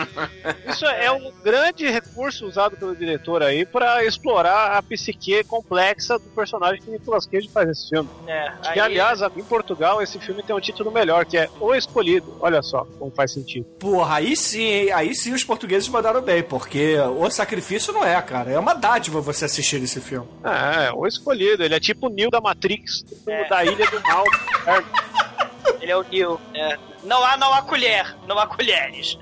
Isso 0.72 0.86
é 0.86 1.12
um 1.12 1.32
grande 1.44 1.90
recurso 1.90 2.46
usado 2.46 2.76
pelo 2.78 2.96
diretor 2.96 3.44
aí 3.44 3.66
pra 3.66 4.04
explorar 4.04 4.78
a 4.78 4.82
psique 4.82 5.44
complexa 5.44 6.18
do 6.20 6.26
personagem 6.32 6.82
que 6.82 6.90
Nicolas 6.92 7.26
Cage 7.26 7.50
faz 7.50 7.68
nesse 7.68 7.90
filme. 7.90 8.10
é, 8.28 8.52
Que, 8.62 8.68
aí- 8.70 8.80
aliás, 8.80 9.22
em 9.22 9.44
Portugal, 9.44 10.02
esse 10.02 10.20
filme 10.20 10.42
tem 10.44 10.56
um 10.56 10.60
título 10.60 10.92
melhor, 10.92 11.26
que 11.26 11.38
é 11.38 11.50
O 11.60 11.74
Escolhido. 11.76 12.38
Olha 12.40 12.62
só 12.62 12.86
como 13.00 13.12
faz 13.12 13.32
sentido. 13.34 13.66
Porra, 13.80 14.16
aí 14.18 14.36
sim, 14.36 14.90
aí 14.92 15.14
sim 15.16 15.34
os 15.34 15.44
portugueses 15.44 15.88
mandaram 15.90 16.22
bem, 16.22 16.42
porque 16.44 16.98
o 17.00 17.30
sacrifício 17.30 17.94
não 17.94 18.04
é, 18.06 18.20
cara. 18.22 18.52
É 18.52 18.60
uma 18.60 18.74
dádiva 18.74 19.22
você 19.22 19.46
assistir 19.46 19.82
esse 19.82 20.02
filme. 20.02 20.28
É, 20.44 20.92
O 20.94 21.06
Escolhido. 21.08 21.64
Ele 21.64 21.76
é 21.76 21.80
tipo 21.80 22.08
o 22.08 22.10
Neo 22.10 22.30
da 22.30 22.42
Matrix, 22.42 23.04
É. 23.28 23.48
da 23.48 23.64
Ilha 23.64 23.86
do 23.90 24.02
Mal. 24.02 24.24
ele 25.86 25.92
é 25.92 25.98
o 25.98 26.04
Neil. 26.04 26.42
É. 26.54 26.78
Não 27.04 27.24
há, 27.24 27.38
não 27.38 27.54
há 27.54 27.62
colher, 27.62 28.16
não 28.28 28.40
há 28.40 28.48
colheres. 28.48 29.18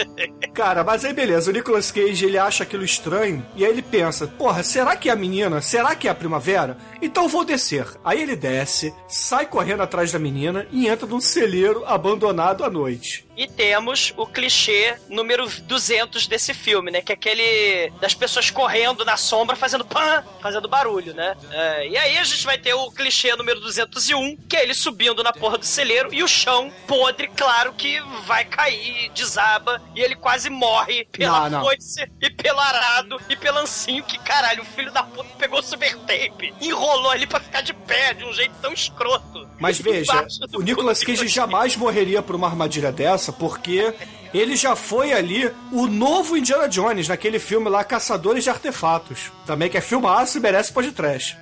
Cara, 0.54 0.82
mas 0.82 1.04
aí 1.04 1.12
beleza, 1.12 1.50
o 1.50 1.52
Nicolas 1.52 1.90
Cage 1.90 2.24
ele 2.24 2.38
acha 2.38 2.62
aquilo 2.62 2.82
estranho 2.82 3.46
e 3.54 3.62
aí 3.62 3.70
ele 3.70 3.82
pensa: 3.82 4.26
porra, 4.26 4.62
será 4.62 4.96
que 4.96 5.10
é 5.10 5.12
a 5.12 5.16
menina? 5.16 5.60
Será 5.60 5.94
que 5.94 6.08
é 6.08 6.10
a 6.10 6.14
primavera? 6.14 6.78
Então 7.02 7.28
vou 7.28 7.44
descer. 7.44 7.86
Aí 8.02 8.22
ele 8.22 8.34
desce, 8.34 8.94
sai 9.06 9.44
correndo 9.44 9.82
atrás 9.82 10.10
da 10.10 10.18
menina 10.18 10.66
e 10.72 10.88
entra 10.88 11.06
num 11.06 11.20
celeiro 11.20 11.84
abandonado 11.84 12.64
à 12.64 12.70
noite. 12.70 13.26
E 13.36 13.46
temos 13.46 14.14
o 14.16 14.26
clichê 14.26 14.96
número 15.10 15.46
200 15.46 16.26
desse 16.26 16.54
filme, 16.54 16.90
né? 16.90 17.02
Que 17.02 17.12
é 17.12 17.14
aquele 17.14 17.92
das 18.00 18.14
pessoas 18.14 18.50
correndo 18.50 19.04
na 19.04 19.18
sombra 19.18 19.54
fazendo 19.54 19.84
pã, 19.84 20.24
fazendo 20.40 20.66
barulho, 20.66 21.12
né? 21.12 21.36
É, 21.50 21.88
e 21.88 21.98
aí 21.98 22.16
a 22.16 22.24
gente 22.24 22.46
vai 22.46 22.56
ter 22.56 22.72
o 22.72 22.90
clichê 22.90 23.36
número 23.36 23.60
201, 23.60 24.38
que 24.48 24.56
é 24.56 24.62
ele 24.62 24.72
subindo 24.72 25.22
na 25.22 25.34
porra 25.34 25.58
do 25.58 25.66
celeiro 25.66 26.05
e 26.12 26.22
o 26.22 26.28
chão 26.28 26.72
podre, 26.86 27.28
claro 27.28 27.72
que 27.72 28.00
vai 28.24 28.44
cair, 28.44 29.10
desaba 29.10 29.82
e 29.94 30.00
ele 30.00 30.14
quase 30.14 30.50
morre 30.50 31.04
pela 31.12 31.48
Não, 31.50 31.62
foice 31.62 32.10
e 32.20 32.30
pelo 32.30 32.60
arado 32.60 33.20
e 33.28 33.36
pelo 33.36 33.58
ancinho 33.58 34.04
que, 34.04 34.18
caralho, 34.18 34.62
o 34.62 34.66
filho 34.66 34.92
da 34.92 35.02
puta 35.02 35.28
pegou 35.38 35.60
o 35.60 35.62
super 35.62 35.96
tape, 35.98 36.54
enrolou 36.60 37.10
ali 37.10 37.26
pra 37.26 37.40
ficar 37.40 37.60
de 37.60 37.72
pé 37.72 38.14
de 38.14 38.24
um 38.24 38.32
jeito 38.32 38.54
tão 38.60 38.72
escroto. 38.72 39.48
Mas 39.58 39.78
veja, 39.80 40.26
o 40.54 40.60
Nicolas 40.62 41.02
Cage 41.02 41.28
jamais 41.28 41.76
morreria 41.76 42.22
por 42.22 42.34
uma 42.36 42.46
armadilha 42.48 42.92
dessa, 42.92 43.32
porque 43.32 43.92
ele 44.34 44.56
já 44.56 44.76
foi 44.76 45.12
ali 45.12 45.50
o 45.72 45.86
novo 45.86 46.36
Indiana 46.36 46.68
Jones, 46.68 47.08
naquele 47.08 47.38
filme 47.38 47.70
lá, 47.70 47.82
Caçadores 47.84 48.44
de 48.44 48.50
Artefatos. 48.50 49.32
Também 49.46 49.70
que 49.70 49.78
é 49.78 49.80
filmaço 49.80 50.36
e 50.36 50.40
merece. 50.40 50.72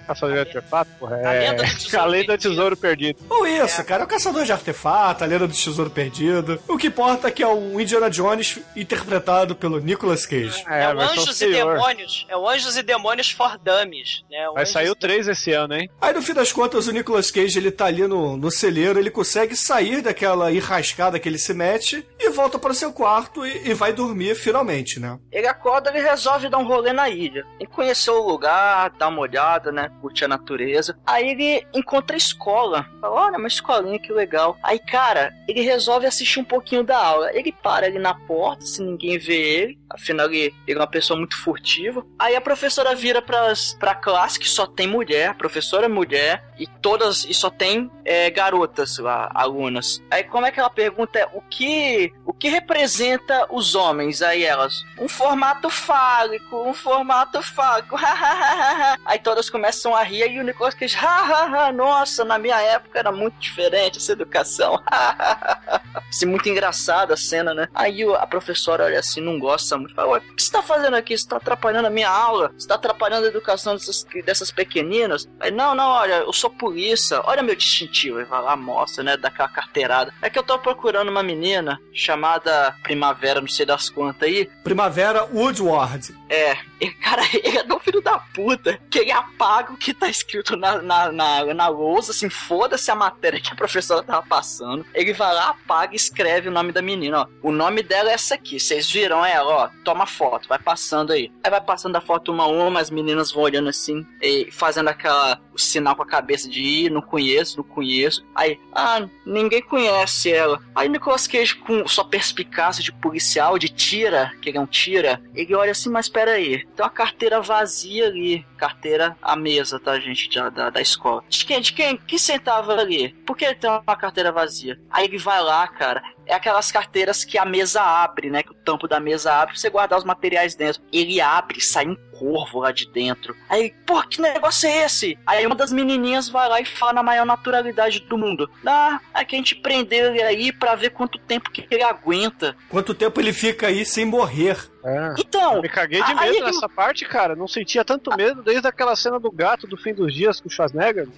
Caçador 0.06 0.34
de 0.34 0.40
artefato, 0.40 0.90
porra. 1.00 1.16
A 1.16 1.32
É... 1.34 1.50
lenda 1.50 1.62
do 1.64 1.74
tesouro 1.74 1.98
A 2.02 2.06
lenda 2.06 2.22
do 2.24 2.26
perdido. 2.28 2.50
tesouro 2.50 2.76
perdido. 2.76 3.18
Ou 3.30 3.46
isso, 3.46 3.84
cara, 3.84 4.02
é 4.02 4.04
o 4.04 4.08
Caçador 4.08 4.44
de 4.44 4.52
Artefato, 4.52 5.24
a 5.24 5.26
Lenda 5.26 5.48
do 5.48 5.54
Tesouro 5.54 5.90
Perdido. 5.90 6.60
O 6.68 6.76
que 6.76 6.86
importa 6.88 7.28
é 7.28 7.30
que 7.30 7.42
é 7.42 7.48
um 7.48 7.80
Indiana 7.80 8.08
Jones 8.10 8.58
interpretado 8.76 9.56
pelo 9.56 9.80
Nicolas 9.80 10.26
Cage. 10.26 10.62
É, 10.68 10.84
a 10.84 10.94
o 10.94 11.00
Anjos 11.00 11.40
e. 11.40 11.50
Demônios. 11.50 12.26
É 12.28 12.36
o 12.36 12.48
Anjos 12.48 12.76
e 12.76 12.82
Demônios 12.82 13.30
for 13.30 13.58
Dummies. 13.58 14.22
Né? 14.30 14.48
O 14.50 14.58
e 14.58 14.94
3 14.94 15.28
esse 15.28 15.52
ano, 15.52 15.74
hein? 15.74 15.90
Aí 16.00 16.12
no 16.12 16.22
fim 16.22 16.34
das 16.34 16.52
contas, 16.52 16.86
o 16.86 16.92
Nicolas 16.92 17.30
Cage 17.30 17.58
ele 17.58 17.70
tá 17.70 17.86
ali 17.86 18.03
no, 18.06 18.36
no 18.36 18.50
celeiro, 18.50 18.98
ele 18.98 19.10
consegue 19.10 19.56
sair 19.56 20.02
daquela 20.02 20.52
enrascada 20.52 21.18
que 21.18 21.28
ele 21.28 21.38
se 21.38 21.54
mete 21.54 22.06
e 22.18 22.30
volta 22.30 22.58
para 22.58 22.74
seu 22.74 22.92
quarto 22.92 23.44
e, 23.46 23.70
e 23.70 23.74
vai 23.74 23.92
dormir 23.92 24.34
finalmente, 24.34 24.98
né? 25.00 25.18
Ele 25.30 25.46
acorda 25.46 25.96
e 25.96 26.02
resolve 26.02 26.48
dar 26.48 26.58
um 26.58 26.66
rolê 26.66 26.92
na 26.92 27.08
ilha. 27.08 27.46
Ele 27.58 27.68
conheceu 27.68 28.14
o 28.14 28.26
lugar, 28.26 28.90
dá 28.90 29.08
uma 29.08 29.20
olhada, 29.20 29.72
né? 29.72 29.90
Curte 30.00 30.24
a 30.24 30.28
natureza. 30.28 30.98
Aí 31.06 31.30
ele 31.30 31.66
encontra 31.74 32.16
a 32.16 32.18
escola. 32.18 32.86
Fala, 33.00 33.26
olha, 33.26 33.38
uma 33.38 33.48
escolinha 33.48 33.98
que 33.98 34.12
legal. 34.12 34.56
Aí, 34.62 34.78
cara, 34.78 35.32
ele 35.48 35.62
resolve 35.62 36.06
assistir 36.06 36.40
um 36.40 36.44
pouquinho 36.44 36.82
da 36.82 36.98
aula. 36.98 37.30
Ele 37.32 37.52
para 37.52 37.86
ali 37.86 37.98
na 37.98 38.14
porta, 38.14 38.64
se 38.64 38.82
ninguém 38.82 39.18
vê 39.18 39.36
ele. 39.36 39.78
Afinal, 39.90 40.26
ele, 40.26 40.54
ele 40.66 40.78
é 40.78 40.80
uma 40.80 40.86
pessoa 40.86 41.18
muito 41.18 41.36
furtiva. 41.36 42.04
Aí 42.18 42.34
a 42.34 42.40
professora 42.40 42.94
vira 42.94 43.22
pras, 43.22 43.76
pra 43.78 43.94
classe 43.94 44.38
que 44.38 44.48
só 44.48 44.66
tem 44.66 44.86
mulher. 44.86 45.28
A 45.28 45.34
professora 45.34 45.86
é 45.86 45.88
mulher. 45.88 46.44
E 46.58 46.66
todas. 46.66 47.24
E 47.24 47.34
só 47.34 47.50
tem 47.50 47.90
é, 48.04 48.30
garotas 48.30 48.98
lá, 48.98 49.30
alunas. 49.34 50.02
Aí 50.10 50.24
como 50.24 50.46
é 50.46 50.50
que 50.50 50.60
ela 50.60 50.70
pergunta? 50.70 51.28
O 51.32 51.40
que. 51.40 52.12
O 52.26 52.32
que 52.32 52.48
representa 52.48 53.46
os 53.50 53.74
homens? 53.74 54.22
Aí 54.22 54.44
elas. 54.44 54.74
Um 54.98 55.08
formato 55.08 55.70
fálico, 55.70 56.62
um 56.68 56.74
formato 56.74 57.42
fálico. 57.42 57.96
Aí 59.06 59.18
todas 59.18 59.48
começam 59.48 59.94
a 59.94 60.02
rir 60.02 60.30
e 60.30 60.40
o 60.40 60.44
Nicolas 60.44 60.74
Cage. 60.74 60.96
"Ha, 60.96 61.06
ha, 61.06 61.66
ha, 61.66 61.72
Nossa, 61.72 62.24
na 62.24 62.38
minha 62.38 62.60
época 62.60 62.98
era 62.98 63.12
muito 63.12 63.38
diferente 63.38 63.98
essa 63.98 64.12
educação. 64.12 64.80
Assim, 66.08 66.26
muito 66.26 66.48
engraçada 66.48 67.14
a 67.14 67.16
cena, 67.16 67.54
né? 67.54 67.68
Aí 67.74 68.02
a 68.02 68.26
professora 68.26 68.84
olha 68.84 68.98
assim, 68.98 69.20
não 69.20 69.38
gosta 69.38 69.76
muito. 69.76 69.94
Fala, 69.94 70.18
o 70.18 70.20
que 70.20 70.42
você 70.42 70.50
tá 70.50 70.62
fazendo 70.62 70.94
aqui? 70.94 71.16
Você 71.16 71.26
tá 71.26 71.36
atrapalhando 71.36 71.86
a 71.86 71.90
minha 71.90 72.08
aula? 72.08 72.52
Você 72.56 72.68
tá 72.68 72.74
atrapalhando 72.74 73.26
a 73.26 73.28
educação 73.28 73.74
dessas, 73.74 74.04
dessas 74.24 74.50
pequeninas? 74.50 75.28
Aí, 75.40 75.50
não, 75.50 75.74
não, 75.74 75.88
olha, 75.88 76.14
eu 76.14 76.32
sou 76.32 76.50
polícia. 76.50 77.20
Olha 77.24 77.42
meu 77.42 77.56
distintivo. 77.56 77.93
Aí 77.94 78.24
vai 78.24 78.42
lá, 78.42 78.56
mostra, 78.56 79.04
né? 79.04 79.16
Dá 79.16 79.28
aquela 79.28 79.48
carteirada. 79.48 80.12
É 80.20 80.28
que 80.28 80.38
eu 80.38 80.42
tô 80.42 80.58
procurando 80.58 81.08
uma 81.08 81.22
menina 81.22 81.80
chamada 81.92 82.74
Primavera, 82.82 83.40
não 83.40 83.48
sei 83.48 83.64
das 83.64 83.88
quantas 83.88 84.28
aí. 84.28 84.50
Primavera 84.62 85.24
Woodward. 85.24 86.14
É, 86.28 86.56
Cara, 86.92 87.22
ele 87.32 87.58
é 87.58 87.62
tão 87.64 87.78
filho 87.78 88.00
da 88.00 88.18
puta 88.18 88.78
que 88.90 88.98
ele 88.98 89.12
apaga 89.12 89.72
o 89.72 89.76
que 89.76 89.94
tá 89.94 90.08
escrito 90.08 90.56
na, 90.56 90.80
na, 90.80 91.12
na, 91.12 91.54
na 91.54 91.68
lousa, 91.68 92.12
assim, 92.12 92.28
foda-se 92.28 92.90
a 92.90 92.94
matéria 92.94 93.40
que 93.40 93.52
a 93.52 93.56
professora 93.56 94.02
tava 94.02 94.26
passando. 94.26 94.84
Ele 94.94 95.12
vai 95.12 95.34
lá, 95.34 95.50
apaga 95.50 95.92
e 95.92 95.96
escreve 95.96 96.48
o 96.48 96.52
nome 96.52 96.72
da 96.72 96.82
menina, 96.82 97.22
ó. 97.22 97.26
O 97.42 97.52
nome 97.52 97.82
dela 97.82 98.10
é 98.10 98.14
essa 98.14 98.34
aqui, 98.34 98.58
vocês 98.58 98.90
viram 98.90 99.24
ela, 99.24 99.50
ó. 99.50 99.70
Toma 99.84 100.06
foto, 100.06 100.48
vai 100.48 100.58
passando 100.58 101.12
aí. 101.12 101.32
Aí 101.42 101.50
vai 101.50 101.60
passando 101.60 101.96
a 101.96 102.00
foto 102.00 102.32
uma 102.32 102.44
a 102.44 102.48
uma, 102.48 102.80
as 102.80 102.90
meninas 102.90 103.32
vão 103.32 103.42
olhando 103.42 103.68
assim, 103.68 104.06
e 104.20 104.48
fazendo 104.50 104.88
aquela 104.88 105.40
o 105.54 105.58
sinal 105.58 105.94
com 105.94 106.02
a 106.02 106.06
cabeça 106.06 106.48
de 106.48 106.60
ir, 106.60 106.90
não 106.90 107.00
conheço, 107.00 107.58
não 107.58 107.64
conheço. 107.64 108.24
Aí, 108.34 108.58
ah, 108.72 109.06
ninguém 109.24 109.62
conhece 109.62 110.32
ela. 110.32 110.60
Aí 110.74 110.88
Nicolas 110.88 111.26
Cage, 111.26 111.54
com 111.54 111.86
sua 111.86 112.04
perspicácia 112.04 112.82
de 112.82 112.92
policial, 112.92 113.58
de 113.58 113.68
tira, 113.68 114.32
que 114.42 114.50
ele 114.50 114.58
é 114.58 114.60
um 114.60 114.66
tira, 114.66 115.22
ele 115.34 115.54
olha 115.54 115.70
assim, 115.70 115.88
mas 115.88 116.06
espera 116.06 116.32
aí, 116.32 116.66
tem 116.74 116.84
uma 116.84 116.90
carteira 116.90 117.40
vazia 117.40 118.06
ali. 118.06 118.46
Carteira 118.56 119.16
à 119.22 119.36
mesa, 119.36 119.78
tá, 119.78 119.98
gente, 119.98 120.28
da, 120.34 120.50
da, 120.50 120.70
da 120.70 120.80
escola. 120.80 121.22
De 121.28 121.44
quem? 121.44 121.60
De 121.60 121.72
quem? 121.72 121.96
Quem 121.96 122.18
sentava 122.18 122.74
ali? 122.74 123.10
Por 123.26 123.36
que 123.36 123.44
ele 123.44 123.54
tem 123.54 123.70
uma 123.70 123.96
carteira 123.96 124.32
vazia? 124.32 124.80
Aí 124.90 125.06
ele 125.06 125.18
vai 125.18 125.42
lá, 125.42 125.66
cara, 125.68 126.02
é 126.26 126.34
aquelas 126.34 126.70
carteiras 126.72 127.24
que 127.24 127.36
a 127.38 127.44
mesa 127.44 127.82
abre, 127.82 128.30
né? 128.30 128.42
Que 128.42 128.50
o 128.50 128.54
tampo 128.54 128.86
da 128.88 128.98
mesa 129.00 129.32
abre 129.32 129.52
pra 129.54 129.60
você 129.60 129.70
guardar 129.70 129.98
os 129.98 130.04
materiais 130.04 130.54
dentro. 130.54 130.82
Ele 130.92 131.20
abre, 131.20 131.60
sai 131.60 131.86
um 131.86 131.96
corvo 132.18 132.60
lá 132.60 132.70
de 132.72 132.90
dentro. 132.90 133.34
Aí, 133.48 133.74
pô, 133.86 134.00
que 134.02 134.20
negócio 134.20 134.68
é 134.68 134.84
esse? 134.84 135.18
Aí 135.26 135.44
uma 135.46 135.54
das 135.56 135.72
menininhas 135.72 136.28
vai 136.28 136.48
lá 136.48 136.60
e 136.60 136.64
fala 136.64 136.92
na 136.92 137.02
maior 137.02 137.26
naturalidade 137.26 138.00
do 138.00 138.16
mundo. 138.16 138.48
Ah, 138.64 139.00
é 139.14 139.24
que 139.24 139.34
a 139.34 139.38
gente 139.38 139.54
prendeu 139.56 140.06
ele 140.14 140.22
aí 140.22 140.52
pra 140.52 140.74
ver 140.74 140.90
quanto 140.90 141.18
tempo 141.18 141.50
que 141.50 141.66
ele 141.70 141.82
aguenta. 141.82 142.56
Quanto 142.68 142.94
tempo 142.94 143.20
ele 143.20 143.32
fica 143.32 143.66
aí 143.66 143.84
sem 143.84 144.04
morrer? 144.04 144.56
É. 144.84 145.14
Então, 145.18 145.56
Eu 145.56 145.62
me 145.62 145.68
caguei 145.68 146.02
de 146.02 146.14
medo 146.14 146.26
ele- 146.36 146.40
nessa 146.46 146.68
parte, 146.68 147.04
cara. 147.06 147.34
Não 147.34 147.48
sentia 147.48 147.84
tanto 147.84 148.14
medo 148.16 148.42
desde 148.42 148.66
aquela 148.68 148.94
cena 148.94 149.18
do 149.18 149.30
gato 149.30 149.66
do 149.66 149.76
fim 149.76 149.94
dos 149.94 150.12
dias 150.14 150.40
com 150.40 150.48
o 150.48 150.50
Schwarzenegger. 150.50 151.08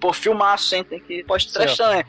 Pô, 0.00 0.12
filmaço, 0.12 0.74
hein? 0.74 0.84
Tem 0.84 1.00
que 1.00 1.24
trechar, 1.52 1.90
né? 1.96 2.04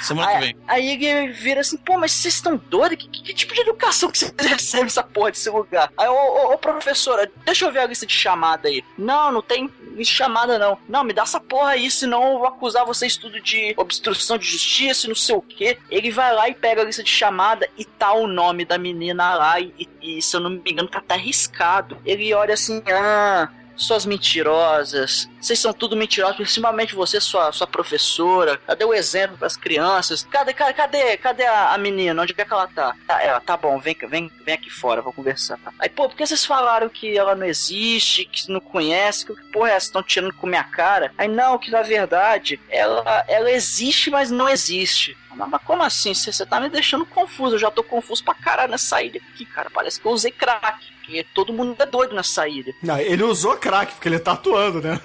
Semana 0.00 0.28
que 0.28 0.34
Aí, 0.34 0.40
vem. 0.40 0.56
aí 0.68 0.90
ele 1.04 1.32
vira 1.32 1.60
assim, 1.60 1.76
pô, 1.76 1.98
mas 1.98 2.12
vocês 2.12 2.34
estão 2.34 2.56
doidos? 2.56 2.98
Que, 2.98 3.08
que- 3.08 3.22
que 3.22 3.34
tipo 3.34 3.54
de 3.54 3.60
educação 3.62 4.10
que 4.10 4.18
vocês 4.18 4.32
recebem 4.38 4.86
essa 4.86 5.02
porra 5.02 5.30
desse 5.30 5.48
lugar? 5.50 5.90
Aí, 5.96 6.08
ô, 6.08 6.12
ô, 6.12 6.52
ô, 6.52 6.58
professora, 6.58 7.30
deixa 7.44 7.64
eu 7.64 7.72
ver 7.72 7.80
a 7.80 7.86
lista 7.86 8.06
de 8.06 8.14
chamada 8.14 8.68
aí. 8.68 8.82
Não, 8.98 9.32
não 9.32 9.42
tem 9.42 9.64
lista 9.80 9.96
de 9.96 10.04
chamada, 10.04 10.58
não. 10.58 10.78
Não, 10.88 11.02
me 11.04 11.12
dá 11.12 11.22
essa 11.22 11.40
porra 11.40 11.70
aí, 11.70 11.90
senão 11.90 12.32
eu 12.32 12.38
vou 12.38 12.46
acusar 12.46 12.84
vocês 12.84 13.16
tudo 13.16 13.40
de 13.40 13.74
obstrução 13.76 14.36
de 14.38 14.46
justiça 14.46 15.06
e 15.06 15.08
não 15.08 15.16
sei 15.16 15.34
o 15.34 15.42
quê. 15.42 15.78
Ele 15.90 16.10
vai 16.10 16.32
lá 16.34 16.48
e 16.48 16.54
pega 16.54 16.82
a 16.82 16.84
lista 16.84 17.02
de 17.02 17.10
chamada 17.10 17.68
e 17.76 17.84
tá 17.84 18.12
o 18.12 18.26
nome 18.26 18.64
da 18.64 18.78
menina 18.78 19.34
lá 19.34 19.58
e, 19.60 19.72
e- 19.78 20.18
e, 20.18 20.22
se 20.22 20.36
eu 20.36 20.40
não 20.40 20.50
me 20.50 20.62
engano, 20.70 20.88
tá 20.88 20.98
até 20.98 21.14
arriscado. 21.14 21.98
Ele 22.04 22.32
olha 22.34 22.54
assim, 22.54 22.82
ah... 22.92 23.48
Suas 23.76 24.04
mentirosas, 24.06 25.28
vocês 25.42 25.58
são 25.58 25.72
tudo 25.72 25.96
mentirosos, 25.96 26.36
principalmente 26.36 26.94
você, 26.94 27.20
sua, 27.20 27.50
sua 27.50 27.66
professora. 27.66 28.56
Cadê 28.58 28.84
o 28.84 28.94
exemplo 28.94 29.36
pras 29.36 29.56
crianças? 29.56 30.22
Cadê, 30.30 30.52
cadê, 30.52 30.72
cadê, 30.72 31.16
cadê 31.16 31.44
a, 31.44 31.74
a 31.74 31.78
menina? 31.78 32.22
Onde 32.22 32.32
é 32.36 32.44
que 32.44 32.52
ela 32.52 32.68
tá? 32.68 32.94
Ah, 33.08 33.22
ela, 33.22 33.40
tá 33.40 33.56
bom, 33.56 33.78
vem, 33.80 33.96
vem, 34.08 34.30
vem 34.44 34.54
aqui 34.54 34.70
fora, 34.70 35.02
vou 35.02 35.12
conversar. 35.12 35.58
Aí, 35.80 35.88
pô, 35.88 36.08
por 36.08 36.16
que 36.16 36.24
vocês 36.24 36.44
falaram 36.44 36.88
que 36.88 37.18
ela 37.18 37.34
não 37.34 37.44
existe, 37.44 38.24
que 38.24 38.50
não 38.52 38.60
conhece? 38.60 39.26
Que 39.26 39.34
porra 39.52 39.70
é 39.70 39.72
essa? 39.74 39.86
Estão 39.86 40.02
tirando 40.02 40.34
com 40.34 40.46
minha 40.46 40.62
cara? 40.62 41.12
Aí, 41.18 41.26
não, 41.26 41.58
que 41.58 41.70
na 41.70 41.82
verdade, 41.82 42.60
ela, 42.70 43.24
ela 43.26 43.50
existe, 43.50 44.10
mas 44.10 44.30
não 44.30 44.48
existe. 44.48 45.16
Mas, 45.34 45.62
como 45.62 45.82
assim? 45.82 46.14
Você 46.14 46.44
tá 46.46 46.60
me 46.60 46.68
deixando 46.68 47.06
confuso. 47.06 47.56
Eu 47.56 47.60
já 47.60 47.70
tô 47.70 47.82
confuso 47.82 48.24
pra 48.24 48.34
caralho 48.34 48.70
nessa 48.70 49.02
ilha 49.02 49.20
aqui, 49.32 49.44
cara. 49.44 49.70
Parece 49.70 50.00
que 50.00 50.06
eu 50.06 50.12
usei 50.12 50.30
crack. 50.30 50.92
Porque 51.02 51.26
todo 51.34 51.52
mundo 51.52 51.74
é 51.80 51.84
doido 51.84 52.14
nessa 52.14 52.46
ilha. 52.46 52.72
Não, 52.80 52.96
ele 52.96 53.24
usou 53.24 53.56
crack, 53.56 53.92
porque 53.92 54.08
ele 54.08 54.20
tá 54.20 54.32
atuando, 54.32 54.80
né? 54.80 55.00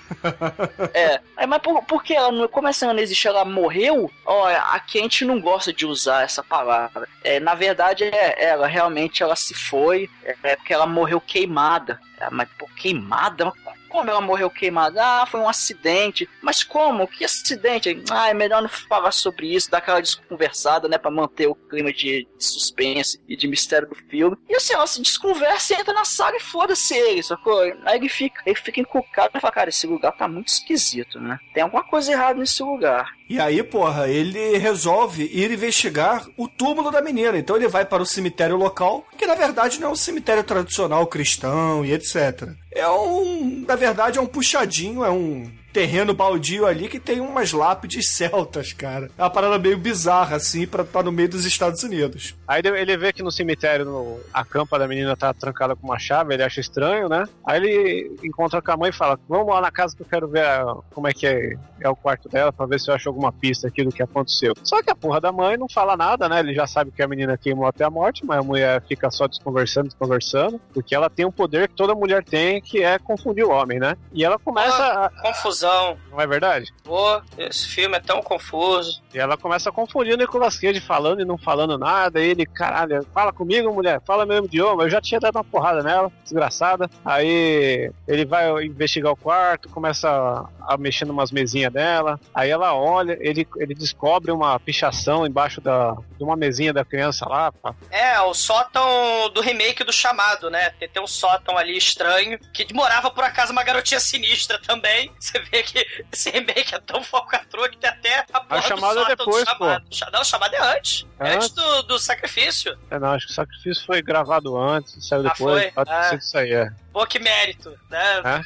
É. 0.93 1.19
Aí, 1.35 1.47
mas 1.47 1.59
por, 1.61 1.83
por 1.83 2.03
que 2.03 2.13
ela 2.13 2.31
não. 2.31 2.47
Como 2.47 2.67
essa 2.67 2.91
não 2.91 2.99
existe? 2.99 3.27
Ela 3.27 3.43
morreu? 3.43 4.11
Ó, 4.25 4.47
aqui 4.71 4.99
a 4.99 5.01
gente 5.01 5.25
não 5.25 5.41
gosta 5.41 5.73
de 5.73 5.85
usar 5.85 6.23
essa 6.23 6.43
palavra. 6.43 7.07
É, 7.23 7.39
na 7.39 7.55
verdade, 7.55 8.03
é, 8.03 8.45
ela 8.45 8.67
realmente 8.67 9.23
ela 9.23 9.35
se 9.35 9.55
foi. 9.55 10.07
É, 10.23 10.35
é 10.43 10.55
porque 10.55 10.73
ela 10.73 10.85
morreu 10.85 11.19
queimada. 11.19 11.99
É, 12.19 12.29
mas, 12.29 12.47
pô, 12.57 12.67
queimada? 12.75 13.51
Como 13.89 14.09
ela 14.09 14.21
morreu 14.21 14.49
queimada? 14.49 15.03
Ah, 15.03 15.25
foi 15.25 15.39
um 15.39 15.49
acidente. 15.49 16.29
Mas 16.41 16.63
como? 16.63 17.07
Que 17.07 17.25
acidente? 17.25 18.03
Ah, 18.09 18.29
é 18.29 18.33
melhor 18.33 18.61
não 18.61 18.69
falar 18.69 19.11
sobre 19.11 19.53
isso, 19.53 19.71
dar 19.71 19.79
aquela 19.79 20.01
desconversada, 20.01 20.87
né? 20.87 20.97
Pra 20.97 21.11
manter 21.11 21.47
o 21.47 21.55
clima 21.55 21.91
de, 21.91 22.27
de 22.37 22.43
suspense 22.43 23.21
e 23.27 23.35
de 23.35 23.47
mistério 23.47 23.87
do 23.87 23.95
filme. 23.95 24.37
E 24.49 24.55
assim, 24.55 24.73
ela 24.73 24.87
se 24.87 25.01
desconversa 25.01 25.73
e 25.73 25.77
entra 25.79 25.93
na 25.93 26.05
sala 26.05 26.35
e 26.35 26.39
foda-se 26.39 26.95
ele, 26.95 27.23
sacou? 27.23 27.59
Aí 27.61 27.97
ele 27.97 28.09
fica, 28.09 28.41
ele 28.45 28.55
fica 28.55 28.79
encucado 28.79 29.31
e 29.35 29.39
fala, 29.39 29.53
cara, 29.53 29.69
esse 29.69 29.87
lugar 29.87 30.11
tá 30.13 30.27
muito 30.27 30.49
esquisito, 30.49 31.19
né? 31.19 31.39
Tem 31.53 31.63
alguma 31.63 31.83
coisa 31.83 32.11
errada 32.11 32.39
nesse 32.39 32.61
lugar. 32.63 33.17
E 33.29 33.39
aí, 33.39 33.61
porra, 33.61 34.07
ele 34.07 34.57
resolve 34.57 35.29
ir 35.33 35.51
investigar 35.51 36.25
o 36.37 36.47
túmulo 36.47 36.89
da 36.89 37.01
menina. 37.01 37.37
Então 37.37 37.55
ele 37.55 37.67
vai 37.67 37.85
para 37.85 38.01
o 38.01 38.05
cemitério 38.05 38.55
local, 38.55 39.05
que 39.17 39.25
na 39.25 39.35
verdade 39.35 39.79
não 39.79 39.89
é 39.89 39.91
um 39.91 39.95
cemitério 39.95 40.43
tradicional 40.43 41.05
cristão 41.07 41.85
e 41.85 41.91
etc. 41.91 42.49
É 42.71 42.87
um. 42.87 43.65
Na 43.67 43.75
verdade, 43.75 44.17
é 44.17 44.21
um 44.21 44.25
puxadinho, 44.27 45.03
é 45.03 45.11
um 45.11 45.49
terreno 45.77 46.11
baldio 46.11 46.65
ali 46.65 46.87
que 46.87 46.99
tem 46.99 47.19
umas 47.21 47.51
lápides 47.53 48.09
celtas, 48.09 48.73
cara. 48.73 49.11
É 49.15 49.21
uma 49.21 49.29
parada 49.29 49.59
meio 49.59 49.77
bizarra, 49.77 50.35
assim, 50.37 50.65
pra 50.65 50.81
estar 50.81 51.03
no 51.03 51.11
meio 51.11 51.29
dos 51.29 51.45
Estados 51.45 51.83
Unidos. 51.83 52.35
Aí 52.47 52.61
ele- 52.65 52.97
vê 52.97 53.13
que 53.13 53.21
no 53.21 53.31
cemitério 53.31 53.85
no- 53.85 54.19
a 54.33 54.43
campa 54.43 54.79
da 54.79 54.87
menina 54.87 55.15
tá 55.15 55.31
trancada 55.35 55.75
com 55.75 55.85
uma 55.85 55.99
chave, 55.99 56.33
ele 56.33 56.41
acha 56.41 56.59
estranho, 56.59 57.07
né? 57.07 57.25
Aí 57.45 57.57
ele 57.61 58.15
encontra 58.23 58.59
com 58.59 58.71
a 58.71 58.77
mãe 58.77 58.89
e 58.89 58.93
fala: 58.93 59.19
Vamos 59.29 59.47
lá 59.53 59.61
na 59.61 59.69
casa 59.69 59.95
que 59.95 60.01
eu 60.01 60.07
quero 60.07 60.27
ver 60.27 60.43
a- 60.45 60.77
como 60.95 61.07
é 61.07 61.13
que 61.13 61.27
é, 61.27 61.53
é 61.79 61.87
o 61.89 61.95
quarto 61.95 62.27
dela 62.27 62.51
pra 62.51 62.65
ver 62.65 62.79
se 62.79 62.89
eu 62.89 62.95
acho 62.95 63.07
alguma 63.07 63.31
pista 63.31 63.67
aqui 63.67 63.83
do 63.83 63.91
que 63.91 64.01
aconteceu. 64.01 64.53
Só 64.63 64.81
que 64.81 64.89
a 64.89 64.95
porra 64.95 65.21
da 65.21 65.31
mãe 65.31 65.57
não 65.57 65.67
fala 65.69 65.95
nada, 65.95 66.27
né? 66.27 66.39
Ele 66.39 66.55
já 66.55 66.65
sabe 66.65 66.89
que 66.89 67.03
a 67.03 67.07
menina 67.07 67.37
queimou 67.37 67.67
até 67.67 67.83
a 67.83 67.89
morte, 67.91 68.25
mas 68.25 68.39
a 68.39 68.43
mulher 68.43 68.81
fica 68.87 69.11
só 69.11 69.27
desconversando, 69.27 69.89
desconversando, 69.89 70.59
porque 70.73 70.95
ela 70.95 71.07
tem 71.07 71.23
um 71.25 71.31
poder 71.31 71.67
que 71.67 71.75
toda 71.75 71.93
mulher 71.93 72.23
tem, 72.23 72.59
que 72.59 72.81
é 72.83 72.97
confundir 72.97 73.45
o 73.45 73.51
homem, 73.51 73.77
né? 73.79 73.95
E 74.11 74.25
ela 74.25 74.39
começa. 74.39 74.75
a- 74.77 75.09
Confusão. 75.21 75.66
Não 76.11 76.19
é 76.19 76.27
verdade? 76.27 76.73
Pô, 76.83 77.21
esse 77.37 77.67
filme 77.67 77.97
é 77.97 77.99
tão 77.99 78.21
confuso. 78.21 79.01
E 79.13 79.19
ela 79.19 79.37
começa 79.37 79.69
a 79.69 79.73
confundir 79.73 80.13
o 80.13 80.17
Nicolas 80.17 80.59
Cage 80.59 80.79
falando 80.79 81.21
e 81.21 81.25
não 81.25 81.37
falando 81.37 81.77
nada. 81.77 82.19
E 82.19 82.29
ele, 82.29 82.45
caralho, 82.45 83.05
fala 83.13 83.31
comigo, 83.31 83.73
mulher, 83.73 84.01
fala 84.05 84.25
meu 84.25 84.45
idioma. 84.45 84.83
Eu 84.83 84.89
já 84.89 85.01
tinha 85.01 85.19
dado 85.19 85.35
uma 85.35 85.43
porrada 85.43 85.83
nela, 85.83 86.11
desgraçada. 86.23 86.89
Aí 87.03 87.91
ele 88.07 88.25
vai 88.25 88.65
investigar 88.65 89.11
o 89.11 89.17
quarto, 89.17 89.69
começa 89.69 90.09
a, 90.09 90.73
a 90.73 90.77
mexer 90.77 91.05
numas 91.05 91.31
mesinhas 91.31 91.71
dela. 91.71 92.19
Aí 92.33 92.49
ela 92.49 92.73
olha, 92.73 93.17
ele, 93.19 93.47
ele 93.57 93.73
descobre 93.73 94.31
uma 94.31 94.59
pichação 94.59 95.25
embaixo 95.25 95.61
da, 95.61 95.95
de 96.17 96.23
uma 96.23 96.35
mesinha 96.35 96.73
da 96.73 96.85
criança 96.85 97.27
lá. 97.27 97.51
pá. 97.51 97.73
É, 97.89 98.19
o 98.21 98.33
sótão 98.33 99.29
do 99.33 99.41
remake 99.41 99.83
do 99.83 99.93
chamado, 99.93 100.49
né? 100.49 100.69
Tem, 100.71 100.89
tem 100.89 101.01
um 101.01 101.07
sótão 101.07 101.57
ali 101.57 101.77
estranho, 101.77 102.39
que 102.53 102.73
morava 102.73 103.09
por 103.09 103.23
acaso 103.23 103.51
uma 103.51 103.63
garotinha 103.63 103.99
sinistra 103.99 104.59
também. 104.59 105.11
Você 105.19 105.39
vê 105.39 105.56
que 105.63 105.85
esse 106.11 106.29
remake 106.29 106.73
é 106.75 106.79
tão 106.79 107.03
falcatrua 107.03 107.69
que 107.69 107.77
tem 107.77 107.89
até 107.89 108.25
a 108.33 108.39
porra 108.41 108.61
do 108.61 108.67
chamado 108.67 108.99
é 108.99 109.05
depois, 109.15 109.43
do 109.45 109.49
chamado. 109.51 109.85
Cha- 109.91 110.09
Não, 110.11 110.21
o 110.21 110.25
chamado 110.25 110.53
é 110.55 110.77
antes. 110.77 111.05
É 111.19 111.33
Antes 111.33 111.49
do, 111.51 111.83
do 111.83 111.99
sacrifício. 111.99 112.77
É, 112.91 112.99
não, 112.99 113.09
acho 113.13 113.25
que 113.27 113.31
o 113.31 113.35
sacrifício 113.35 113.85
foi 113.85 114.01
gravado 114.01 114.57
antes, 114.57 115.07
saiu 115.07 115.21
Ah, 115.27 115.31
depois. 115.33 115.73
foi? 115.73 115.83
Ah. 115.87 116.15
isso 116.15 116.37
aí, 116.37 116.53
é. 116.53 116.69
Pô, 116.93 117.05
que 117.05 117.19
mérito, 117.19 117.77
né? 117.89 118.21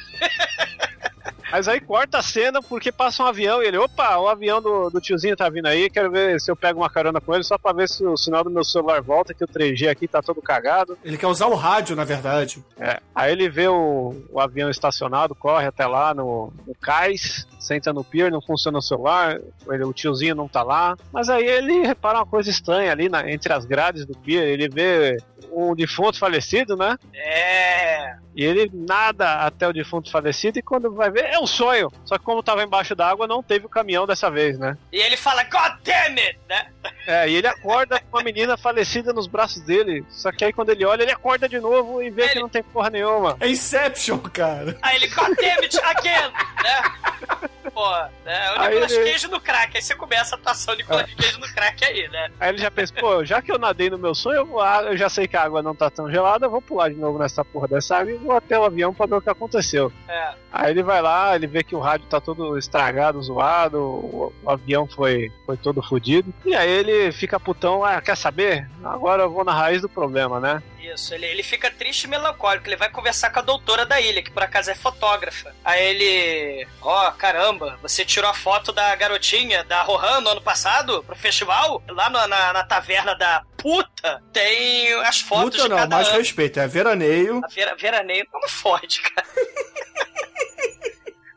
Mas 1.52 1.68
aí 1.68 1.80
corta 1.80 2.18
a 2.18 2.22
cena 2.22 2.62
porque 2.62 2.90
passa 2.90 3.22
um 3.22 3.26
avião 3.26 3.62
e 3.62 3.66
ele, 3.66 3.76
opa, 3.76 4.16
o 4.16 4.26
avião 4.26 4.62
do, 4.62 4.88
do 4.88 5.02
tiozinho 5.02 5.36
tá 5.36 5.50
vindo 5.50 5.66
aí, 5.66 5.90
quero 5.90 6.10
ver 6.10 6.40
se 6.40 6.50
eu 6.50 6.56
pego 6.56 6.80
uma 6.80 6.88
carona 6.88 7.20
com 7.20 7.34
ele 7.34 7.44
só 7.44 7.58
pra 7.58 7.74
ver 7.74 7.90
se 7.90 8.02
o 8.02 8.16
sinal 8.16 8.42
do 8.42 8.50
meu 8.50 8.64
celular 8.64 9.02
volta, 9.02 9.34
que 9.34 9.44
o 9.44 9.48
3G 9.48 9.90
aqui 9.90 10.08
tá 10.08 10.22
todo 10.22 10.40
cagado. 10.40 10.96
Ele 11.04 11.18
quer 11.18 11.26
usar 11.26 11.48
o 11.48 11.54
rádio, 11.54 11.94
na 11.94 12.04
verdade. 12.04 12.64
É. 12.80 13.00
Aí 13.14 13.32
ele 13.32 13.50
vê 13.50 13.68
o, 13.68 14.14
o 14.30 14.40
avião 14.40 14.70
estacionado, 14.70 15.34
corre 15.34 15.66
até 15.66 15.86
lá 15.86 16.14
no, 16.14 16.50
no 16.66 16.74
cais, 16.74 17.46
senta 17.62 17.92
no 17.92 18.02
pier, 18.04 18.30
não 18.30 18.40
funciona 18.42 18.78
o 18.78 18.82
celular, 18.82 19.38
ele- 19.70 19.84
o 19.84 19.92
tiozinho 19.92 20.34
não 20.34 20.48
tá 20.48 20.62
lá. 20.62 20.96
Mas 21.12 21.28
aí 21.28 21.46
ele 21.46 21.86
repara 21.86 22.18
uma 22.18 22.26
coisa 22.26 22.50
estranha 22.50 22.90
ali 22.90 23.08
na- 23.08 23.30
entre 23.30 23.52
as 23.52 23.64
grades 23.64 24.04
do 24.04 24.16
pier, 24.16 24.44
ele 24.48 24.68
vê 24.68 25.16
um 25.52 25.74
defunto 25.74 26.18
falecido, 26.18 26.76
né? 26.76 26.96
É. 27.14 28.14
E 28.34 28.42
ele 28.42 28.70
nada 28.72 29.44
até 29.44 29.68
o 29.68 29.72
defunto 29.72 30.10
falecido 30.10 30.58
e 30.58 30.62
quando 30.62 30.90
vai 30.94 31.10
ver 31.10 31.24
é 31.26 31.38
um 31.38 31.46
sonho. 31.46 31.92
Só 32.06 32.16
que 32.16 32.24
como 32.24 32.42
tava 32.42 32.62
embaixo 32.62 32.94
d'água 32.94 33.26
não 33.26 33.42
teve 33.42 33.66
o 33.66 33.68
caminhão 33.68 34.06
dessa 34.06 34.30
vez, 34.30 34.58
né? 34.58 34.76
E 34.90 34.96
ele 34.98 35.16
fala, 35.18 35.44
God 35.44 35.72
damn 35.84 36.18
it! 36.18 36.38
Né? 36.48 36.66
É, 37.06 37.28
e 37.28 37.34
ele 37.36 37.46
acorda 37.46 38.00
com 38.00 38.16
uma 38.16 38.24
menina 38.24 38.56
falecida 38.56 39.12
nos 39.12 39.26
braços 39.26 39.60
dele. 39.62 40.02
Só 40.08 40.32
que 40.32 40.44
aí 40.46 40.52
quando 40.52 40.70
ele 40.70 40.84
olha, 40.86 41.02
ele 41.02 41.12
acorda 41.12 41.46
de 41.46 41.60
novo 41.60 42.02
e 42.02 42.08
vê 42.08 42.30
que 42.30 42.40
não 42.40 42.48
tem 42.48 42.62
porra 42.62 42.88
nenhuma. 42.88 43.36
É 43.38 43.48
Inception, 43.48 44.18
cara. 44.20 44.78
Aí 44.80 44.96
ele, 44.96 45.08
God 45.08 45.36
damn 45.36 45.60
it 45.62 45.78
again! 45.84 46.32
Né? 46.62 47.48
Pô, 47.74 47.90
né? 48.24 48.50
O 48.56 48.60
Aí 48.60 48.68
Nicolas 48.70 48.92
ele- 48.92 49.10
Cage 49.12 49.28
no 49.28 49.40
crack. 49.40 49.76
Aí 49.76 49.82
você 49.82 49.94
começa 49.94 50.34
a 50.34 50.38
atuação 50.38 50.74
Nicolas 50.74 51.12
Cage 51.14 51.40
no 51.40 51.46
crack 51.54 51.84
aí, 51.84 52.06
né? 52.08 52.30
Aí 52.38 52.50
ele 52.50 52.58
já 52.58 52.70
pensa, 52.70 52.92
pô, 52.94 53.24
já 53.24 53.40
que 53.40 53.50
eu 53.50 53.58
nadei 53.58 53.88
no 53.88 53.98
meu 53.98 54.14
sonho, 54.14 54.36
eu, 54.38 54.46
vou, 54.46 54.60
ah, 54.60 54.82
eu 54.84 54.96
já 54.96 55.08
sei 55.08 55.26
que 55.26 55.36
a 55.36 55.42
água 55.42 55.62
não 55.62 55.74
tá 55.74 55.88
tão 55.90 56.10
gelada, 56.10 56.46
eu 56.46 56.50
vou 56.50 56.60
pular 56.60 56.90
de 56.90 56.96
novo 56.96 57.18
nessa 57.18 57.42
porra 57.44 57.68
dessa 57.68 57.96
água 57.96 58.12
e 58.12 58.16
vou 58.16 58.36
até 58.36 58.58
o 58.58 58.64
avião 58.64 58.92
pra 58.92 59.06
ver 59.06 59.14
o 59.16 59.22
que 59.22 59.30
aconteceu. 59.30 59.90
É. 60.08 60.34
Aí 60.52 60.70
ele 60.70 60.82
vai 60.82 61.00
lá, 61.00 61.34
ele 61.34 61.46
vê 61.46 61.64
que 61.64 61.74
o 61.74 61.80
rádio 61.80 62.06
tá 62.08 62.20
todo 62.20 62.58
estragado, 62.58 63.22
zoado, 63.22 63.78
o, 63.80 64.32
o 64.42 64.50
avião 64.50 64.86
foi, 64.86 65.32
foi 65.46 65.56
todo 65.56 65.82
fodido. 65.82 66.32
E 66.44 66.54
aí 66.54 66.68
ele 66.70 67.10
fica 67.10 67.40
putão, 67.40 67.82
ah, 67.82 68.02
quer 68.02 68.16
saber? 68.18 68.68
Agora 68.84 69.22
eu 69.22 69.30
vou 69.30 69.44
na 69.44 69.52
raiz 69.54 69.80
do 69.80 69.88
problema, 69.88 70.38
né? 70.38 70.62
Isso, 70.82 71.14
ele, 71.14 71.26
ele 71.26 71.42
fica 71.44 71.70
triste 71.70 72.04
e 72.04 72.08
melancólico. 72.08 72.66
Ele 72.68 72.76
vai 72.76 72.90
conversar 72.90 73.30
com 73.30 73.38
a 73.38 73.42
doutora 73.42 73.86
da 73.86 74.00
ilha, 74.00 74.22
que 74.22 74.30
por 74.32 74.42
acaso 74.42 74.70
é 74.70 74.74
fotógrafa. 74.74 75.54
Aí 75.64 75.80
ele. 75.84 76.68
Ó, 76.80 77.10
caramba, 77.12 77.78
você 77.80 78.04
tirou 78.04 78.28
a 78.28 78.34
foto 78.34 78.72
da 78.72 78.94
garotinha 78.96 79.62
da 79.64 79.82
Rohan 79.82 80.20
no 80.20 80.30
ano 80.30 80.42
passado 80.42 81.04
pro 81.04 81.14
festival? 81.14 81.82
Lá 81.88 82.10
no- 82.10 82.26
na, 82.26 82.52
na 82.52 82.64
taverna 82.64 83.14
da 83.14 83.42
puta, 83.56 84.20
tem 84.32 84.92
as 85.04 85.20
fotos 85.20 85.52
Puta 85.52 85.62
de 85.62 85.68
não, 85.68 85.76
cada 85.76 85.96
mais 85.96 86.08
ano. 86.08 86.18
respeito, 86.18 86.58
é 86.58 86.66
veraneio. 86.66 87.40
A 87.44 87.48
vera, 87.48 87.76
veraneio 87.76 88.26
não 88.32 88.48
fode, 88.48 89.00
cara. 89.02 89.26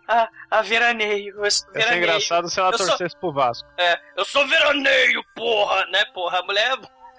a, 0.07 0.29
a 0.57 0.61
veraneio. 0.63 1.35
eu 1.43 1.51
sou 1.51 1.67
Ia 1.67 1.73
ser 1.73 1.79
veraneio. 1.79 2.03
engraçado 2.03 2.49
se 2.49 2.59
ela 2.59 2.71
Eu 2.71 2.77
sou- 2.79 2.87
torcesse 2.87 3.15
pro 3.17 3.31
Vasco. 3.31 3.67
É, 3.77 3.99
eu 4.17 4.25
sou 4.25 4.47
veraneio, 4.47 5.23
porra, 5.35 5.85
né, 5.87 6.03
porra? 6.13 6.39
A 6.39 6.43
mulher. 6.43 6.75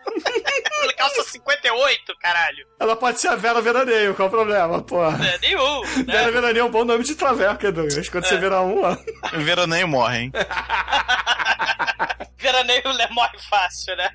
Ela 0.83 0.93
calça 0.93 1.25
58, 1.25 2.17
caralho. 2.21 2.67
Ela 2.79 2.97
pode 2.97 3.21
ser 3.21 3.29
a 3.29 3.37
Vera 3.37 3.61
Veraneio, 3.61 4.15
qual 4.15 4.29
o 4.29 4.31
problema, 4.31 4.83
porra? 4.83 5.27
É, 5.27 5.39
nenhum, 5.39 5.83
Vera 6.05 6.27
né? 6.27 6.31
Veraneio 6.31 6.63
é 6.63 6.65
um 6.65 6.71
bom 6.71 6.85
nome 6.85 7.05
de 7.05 7.15
traveca, 7.15 7.73
Douglas. 7.73 8.09
Quando 8.09 8.27
você 8.27 8.37
vira 8.37 8.61
um, 8.61 8.85
ó. 8.85 8.97
Veraneio 9.39 9.89
morre, 9.89 10.19
hein? 10.19 10.33
Veraneio 12.37 12.93
né, 12.95 13.09
morre 13.11 13.39
fácil, 13.49 13.97
né? 13.97 14.11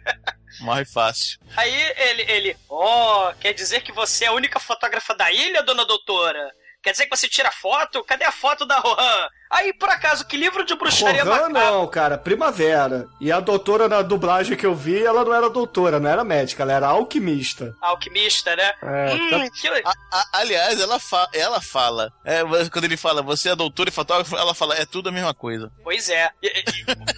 Morre 0.61 0.85
fácil. 0.85 1.39
Aí 1.57 1.73
ele, 1.97 2.21
ele, 2.31 2.57
ó, 2.69 3.33
quer 3.33 3.53
dizer 3.53 3.81
que 3.81 3.91
você 3.91 4.25
é 4.25 4.27
a 4.27 4.33
única 4.33 4.59
fotógrafa 4.59 5.15
da 5.15 5.31
ilha, 5.31 5.63
dona 5.63 5.85
doutora? 5.85 6.51
Quer 6.81 6.91
dizer 6.91 7.05
que 7.05 7.15
você 7.15 7.27
tira 7.27 7.51
foto? 7.51 8.03
Cadê 8.03 8.25
a 8.25 8.31
foto 8.31 8.65
da 8.65 8.79
Rohan? 8.79 9.29
Aí, 9.51 9.73
por 9.73 9.89
acaso, 9.89 10.25
que 10.25 10.37
livro 10.37 10.63
de 10.65 10.73
bruxaria 10.75 11.23
Rohan 11.25 11.49
macabra? 11.49 11.71
não, 11.71 11.87
cara, 11.87 12.17
Primavera. 12.17 13.07
E 13.19 13.31
a 13.31 13.39
doutora 13.41 13.89
na 13.89 14.01
dublagem 14.01 14.55
que 14.55 14.65
eu 14.65 14.73
vi, 14.73 15.03
ela 15.03 15.25
não 15.25 15.33
era 15.33 15.49
doutora, 15.49 15.99
não 15.99 16.09
era 16.09 16.23
médica, 16.23 16.63
ela 16.63 16.71
era 16.73 16.87
alquimista. 16.87 17.75
Alquimista, 17.81 18.55
né? 18.55 18.71
É, 18.81 19.13
hum, 19.13 19.29
tanto- 19.29 19.51
que... 19.53 19.67
A- 19.67 19.93
a- 20.11 20.25
aliás, 20.33 20.79
ela, 20.79 20.99
fa 20.99 21.27
ela 21.33 21.59
fala. 21.59 22.11
é, 22.23 22.41
quando 22.71 22.85
ele 22.85 22.95
fala, 22.97 23.21
você 23.21 23.49
é 23.49 23.55
doutor 23.55 23.87
e 23.87 23.91
fotógrafo, 23.91 24.35
ela 24.37 24.53
fala, 24.53 24.75
é 24.75 24.85
tudo 24.85 25.09
a 25.09 25.11
mesma 25.11 25.33
coisa. 25.33 25.71
Pois 25.83 26.09
é. 26.09 26.31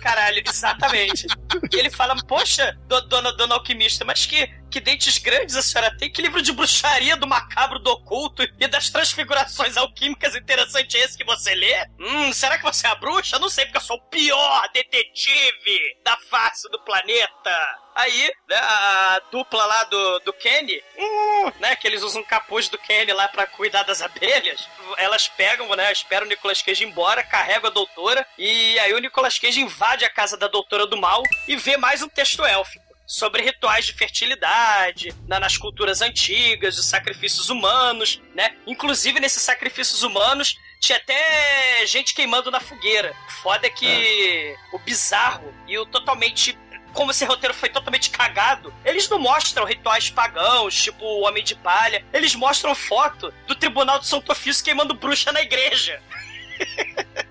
Caralho, 0.01 0.41
exatamente. 0.47 1.27
E 1.71 1.75
ele 1.77 1.89
fala, 1.91 2.15
poxa, 2.27 2.77
do- 2.87 3.01
dona, 3.07 3.31
dona 3.33 3.55
alquimista, 3.55 4.03
mas 4.03 4.25
que, 4.25 4.47
que 4.71 4.79
dentes 4.79 5.17
grandes 5.17 5.55
a 5.55 5.61
senhora 5.61 5.95
tem? 5.97 6.11
Que 6.11 6.21
livro 6.21 6.41
de 6.41 6.51
bruxaria 6.51 7.15
do 7.15 7.27
macabro, 7.27 7.79
do 7.79 7.91
oculto 7.91 8.43
e 8.59 8.67
das 8.67 8.89
transfigurações 8.89 9.77
alquímicas 9.77 10.35
interessante 10.35 10.97
é 10.97 11.01
esse 11.05 11.17
que 11.17 11.23
você 11.23 11.53
lê? 11.53 11.73
Hum, 11.99 12.22
será 12.31 12.57
que 12.57 12.63
você 12.63 12.85
é 12.87 12.89
a 12.91 12.95
bruxa? 12.95 13.39
Não 13.39 13.49
sei, 13.49 13.65
porque 13.65 13.77
eu 13.77 13.81
sou 13.81 13.97
o 13.97 14.01
pior 14.09 14.69
detetive 14.71 15.97
da 16.03 16.15
face 16.29 16.69
do 16.69 16.79
planeta. 16.79 17.79
Aí, 17.95 18.31
né, 18.49 18.55
a 18.55 19.21
dupla 19.31 19.65
lá 19.65 19.83
do, 19.85 20.19
do 20.19 20.33
Kenny, 20.33 20.81
hum, 20.97 21.51
né, 21.59 21.75
que 21.75 21.87
eles 21.87 22.01
usam 22.01 22.23
capuz 22.23 22.67
do 22.69 22.77
Kenny 22.77 23.11
lá 23.13 23.27
pra 23.27 23.45
cuidar 23.45 23.83
das 23.83 24.01
abelhas, 24.01 24.67
elas 24.97 25.27
pegam, 25.27 25.67
né, 25.75 25.91
esperam 25.91 26.25
o 26.25 26.29
Nicolas 26.29 26.61
Cage 26.61 26.83
ir 26.83 26.87
embora, 26.87 27.23
carregam 27.23 27.69
a 27.69 27.73
doutora, 27.73 28.25
e 28.37 28.79
aí 28.79 28.93
o 28.93 28.99
Nicolas 28.99 29.37
Cage 29.37 29.59
invade 29.61 30.05
a 30.05 30.09
casa 30.09 30.35
da 30.37 30.47
doutora 30.47 30.87
do 30.87 30.97
mal 30.97 31.21
e 31.47 31.55
vê 31.55 31.77
mais 31.77 32.01
um 32.01 32.09
texto 32.09 32.43
élfico. 32.43 32.83
Sobre 33.05 33.41
rituais 33.43 33.85
de 33.85 33.93
fertilidade, 33.93 35.13
na- 35.27 35.39
nas 35.39 35.57
culturas 35.57 36.01
antigas, 36.01 36.75
de 36.75 36.83
sacrifícios 36.83 37.49
humanos, 37.49 38.21
né? 38.33 38.55
Inclusive, 38.65 39.19
nesses 39.19 39.43
sacrifícios 39.43 40.03
humanos, 40.03 40.55
tinha 40.83 40.97
até 40.97 41.85
gente 41.87 42.13
queimando 42.13 42.51
na 42.51 42.59
fogueira. 42.59 43.15
Foda 43.41 43.67
é 43.67 43.69
que 43.69 44.55
o 44.73 44.77
bizarro 44.79 45.53
e 45.65 45.77
o 45.77 45.85
totalmente 45.85 46.57
como 46.91 47.09
esse 47.09 47.25
roteiro 47.25 47.55
foi 47.55 47.69
totalmente 47.69 48.11
cagado, 48.11 48.71
eles 48.85 49.09
não 49.09 49.17
mostram 49.17 49.65
rituais 49.65 50.11
pagãos, 50.11 50.75
tipo 50.75 51.03
o 51.03 51.21
Homem 51.21 51.43
de 51.43 51.55
Palha. 51.55 52.05
Eles 52.13 52.35
mostram 52.35 52.75
foto 52.75 53.33
do 53.47 53.55
Tribunal 53.55 53.97
de 53.97 54.05
Santo 54.05 54.31
Ofício 54.31 54.63
queimando 54.63 54.93
bruxa 54.93 55.31
na 55.31 55.41
igreja. 55.41 55.99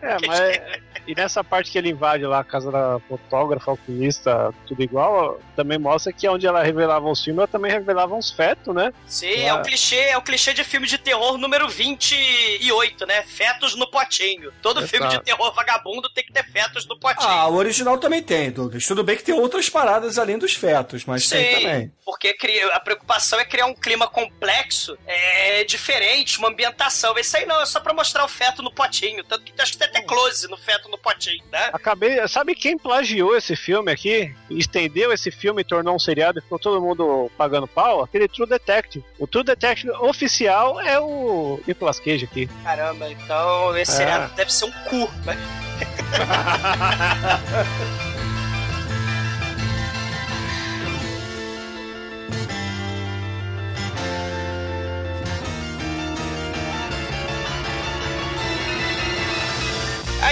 É, 0.00 0.16
mas. 0.26 0.82
E 1.06 1.14
nessa 1.14 1.42
parte 1.42 1.70
que 1.70 1.78
ele 1.78 1.90
invade 1.90 2.24
lá 2.24 2.40
a 2.40 2.44
casa 2.44 2.70
da 2.70 3.00
fotógrafa, 3.08 3.70
alquimista, 3.70 4.54
tudo 4.66 4.82
igual, 4.82 5.40
também 5.56 5.78
mostra 5.78 6.12
que 6.12 6.28
onde 6.28 6.46
ela 6.46 6.62
revelava 6.62 7.10
os 7.10 7.22
filmes, 7.22 7.38
ela 7.38 7.48
também 7.48 7.72
revelava 7.72 8.14
uns 8.14 8.30
fetos, 8.30 8.74
né? 8.74 8.92
Sim, 9.06 9.42
é 9.42 9.52
o 9.52 9.62
clichê, 9.62 9.96
é 9.96 10.16
o 10.16 10.22
clichê 10.22 10.52
de 10.52 10.62
filme 10.62 10.86
de 10.86 10.98
terror 10.98 11.36
número 11.36 11.68
28, 11.68 13.06
né? 13.06 13.22
Fetos 13.22 13.74
no 13.74 13.90
potinho. 13.90 14.52
Todo 14.62 14.80
Exato. 14.80 14.90
filme 14.90 15.08
de 15.08 15.20
terror 15.22 15.52
vagabundo 15.54 16.08
tem 16.10 16.24
que 16.24 16.32
ter 16.32 16.44
fetos 16.44 16.86
no 16.86 16.98
potinho. 16.98 17.28
Ah, 17.28 17.48
o 17.48 17.54
original 17.54 17.98
também 17.98 18.22
tem, 18.22 18.50
Douglas. 18.50 18.86
Tudo 18.86 19.02
bem 19.02 19.16
que 19.16 19.24
tem 19.24 19.34
outras 19.34 19.68
paradas 19.68 20.18
além 20.18 20.38
dos 20.38 20.54
fetos, 20.54 21.04
mas 21.04 21.28
tem 21.28 21.44
Sim, 21.44 21.62
também. 21.62 21.92
porque 22.04 22.36
a 22.72 22.80
preocupação 22.80 23.40
é 23.40 23.44
criar 23.44 23.66
um 23.66 23.74
clima 23.74 24.06
complexo, 24.06 24.96
é 25.06 25.64
diferente, 25.64 26.38
uma 26.38 26.48
ambientação. 26.48 27.16
Esse 27.18 27.38
aí 27.38 27.46
não, 27.46 27.60
é 27.60 27.66
só 27.66 27.80
pra 27.80 27.92
mostrar 27.92 28.24
o 28.24 28.28
feto 28.28 28.62
no 28.62 28.72
potinho. 28.72 29.24
Tanto 29.24 29.44
que 29.44 29.60
acho 29.60 29.72
que 29.72 29.78
tem 29.78 29.88
até 29.88 30.02
close 30.02 30.48
no 30.48 30.56
feto 30.56 30.91
no 30.92 30.98
potinho, 30.98 31.42
né? 31.50 31.70
Acabei. 31.72 32.26
Sabe 32.28 32.54
quem 32.54 32.76
plagiou 32.78 33.34
esse 33.36 33.56
filme 33.56 33.90
aqui? 33.90 34.32
Estendeu 34.50 35.12
esse 35.12 35.30
filme 35.30 35.62
e 35.62 35.64
tornou 35.64 35.96
um 35.96 35.98
seriado 35.98 36.38
e 36.38 36.42
ficou 36.42 36.58
todo 36.58 36.80
mundo 36.80 37.30
pagando 37.36 37.66
pau? 37.66 38.02
Aquele 38.04 38.28
True 38.28 38.46
Detective. 38.48 39.04
O 39.18 39.26
True 39.26 39.42
Detective 39.42 39.90
oficial 39.92 40.78
é 40.80 41.00
o 41.00 41.58
Nicolas 41.66 41.98
Cage 41.98 42.24
aqui. 42.26 42.48
Caramba, 42.62 43.10
então 43.10 43.76
esse 43.76 43.92
É. 43.92 43.96
seriado 43.96 44.32
deve 44.34 44.52
ser 44.52 44.66
um 44.66 44.72
cu. 44.84 45.10
né? 45.24 45.36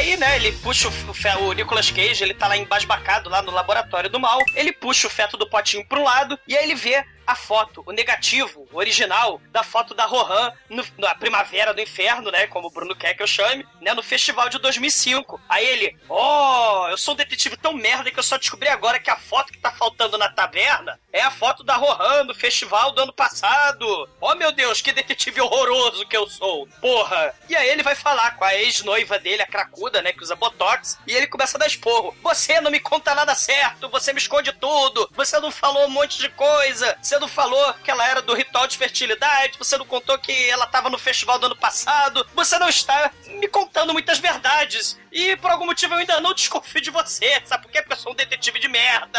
Aí, 0.00 0.16
né, 0.16 0.36
ele 0.36 0.52
puxa 0.52 0.88
o, 0.88 1.12
fe- 1.12 1.36
o 1.36 1.52
Nicolas 1.52 1.90
Cage, 1.90 2.24
ele 2.24 2.32
tá 2.32 2.48
lá 2.48 2.56
embasbacado, 2.56 3.28
lá 3.28 3.42
no 3.42 3.50
laboratório 3.52 4.08
do 4.08 4.18
mal. 4.18 4.38
Ele 4.54 4.72
puxa 4.72 5.06
o 5.06 5.10
feto 5.10 5.36
do 5.36 5.46
potinho 5.46 5.84
pro 5.86 6.02
lado 6.02 6.38
e 6.48 6.56
aí 6.56 6.64
ele 6.64 6.74
vê 6.74 7.04
a 7.30 7.34
foto, 7.34 7.82
o 7.86 7.92
negativo, 7.92 8.66
o 8.72 8.76
original, 8.78 9.40
da 9.50 9.62
foto 9.62 9.94
da 9.94 10.04
Rohan 10.04 10.52
no- 10.68 10.84
na 10.98 11.14
Primavera 11.14 11.72
do 11.74 11.80
Inferno, 11.80 12.30
né, 12.30 12.46
como 12.46 12.68
o 12.68 12.70
Bruno 12.70 12.94
quer 12.96 13.14
que 13.14 13.22
eu 13.22 13.26
chame, 13.26 13.66
né, 13.80 13.94
no 13.94 14.02
festival 14.02 14.48
de 14.48 14.58
2005. 14.58 15.40
Aí 15.48 15.66
ele, 15.66 15.96
ó, 16.08 16.88
eu 16.88 16.96
sou 16.98 17.14
um 17.14 17.16
detetive 17.16 17.56
tão 17.56 17.72
merda 17.72 18.10
que 18.10 18.18
eu 18.18 18.22
só 18.22 18.36
descobri 18.36 18.68
agora 18.68 18.98
que 18.98 19.10
a 19.10 19.16
foto 19.16 19.52
que 19.52 19.58
tá 19.58 19.70
faltando 19.72 20.18
na 20.18 20.28
taverna 20.30 20.98
é 21.12 21.20
a 21.22 21.30
foto 21.30 21.62
da 21.62 21.76
Rohan 21.76 22.24
no 22.24 22.34
festival 22.34 22.92
do 22.92 23.02
ano 23.02 23.12
passado. 23.12 24.08
Oh, 24.20 24.34
meu 24.34 24.52
Deus, 24.52 24.80
que 24.80 24.92
detetive 24.92 25.40
horroroso 25.40 26.06
que 26.06 26.16
eu 26.16 26.28
sou. 26.28 26.66
Porra. 26.80 27.34
E 27.48 27.56
aí 27.56 27.68
ele 27.68 27.82
vai 27.82 27.94
falar 27.94 28.36
com 28.36 28.44
a 28.44 28.54
ex-noiva 28.54 29.18
dele, 29.18 29.42
a 29.42 29.46
cracuda, 29.46 30.02
né, 30.02 30.12
que 30.12 30.22
usa 30.22 30.36
botox, 30.36 30.98
e 31.06 31.12
ele 31.12 31.26
começa 31.26 31.56
a 31.56 31.60
dar 31.60 31.66
esporro. 31.66 32.16
Você 32.22 32.60
não 32.60 32.70
me 32.70 32.80
conta 32.80 33.14
nada 33.14 33.34
certo, 33.34 33.88
você 33.88 34.12
me 34.12 34.18
esconde 34.18 34.52
tudo, 34.52 35.08
você 35.14 35.38
não 35.40 35.50
falou 35.50 35.86
um 35.86 35.90
monte 35.90 36.18
de 36.18 36.28
coisa, 36.30 36.96
você 37.02 37.18
não 37.20 37.28
falou 37.28 37.74
que 37.74 37.90
ela 37.90 38.06
era 38.06 38.22
do 38.22 38.34
ritual 38.34 38.66
de 38.66 38.76
fertilidade, 38.76 39.58
você 39.58 39.76
não 39.78 39.86
contou 39.86 40.18
que 40.18 40.50
ela 40.50 40.66
tava 40.66 40.90
no 40.90 40.98
festival 40.98 41.38
do 41.38 41.46
ano 41.46 41.56
passado, 41.56 42.26
você 42.34 42.58
não 42.58 42.68
está 42.68 43.12
me 43.26 43.46
contando 43.46 43.92
muitas 43.92 44.18
verdades. 44.18 44.98
E 45.12 45.36
por 45.36 45.50
algum 45.50 45.66
motivo 45.66 45.94
eu 45.94 45.98
ainda 45.98 46.20
não 46.20 46.32
desconfio 46.34 46.80
de 46.80 46.90
você, 46.90 47.40
sabe 47.44 47.64
por 47.64 47.72
quê? 47.72 47.80
Porque 47.82 47.94
eu 47.94 47.98
sou 47.98 48.12
um 48.12 48.14
detetive 48.14 48.58
de 48.58 48.68
merda. 48.68 49.18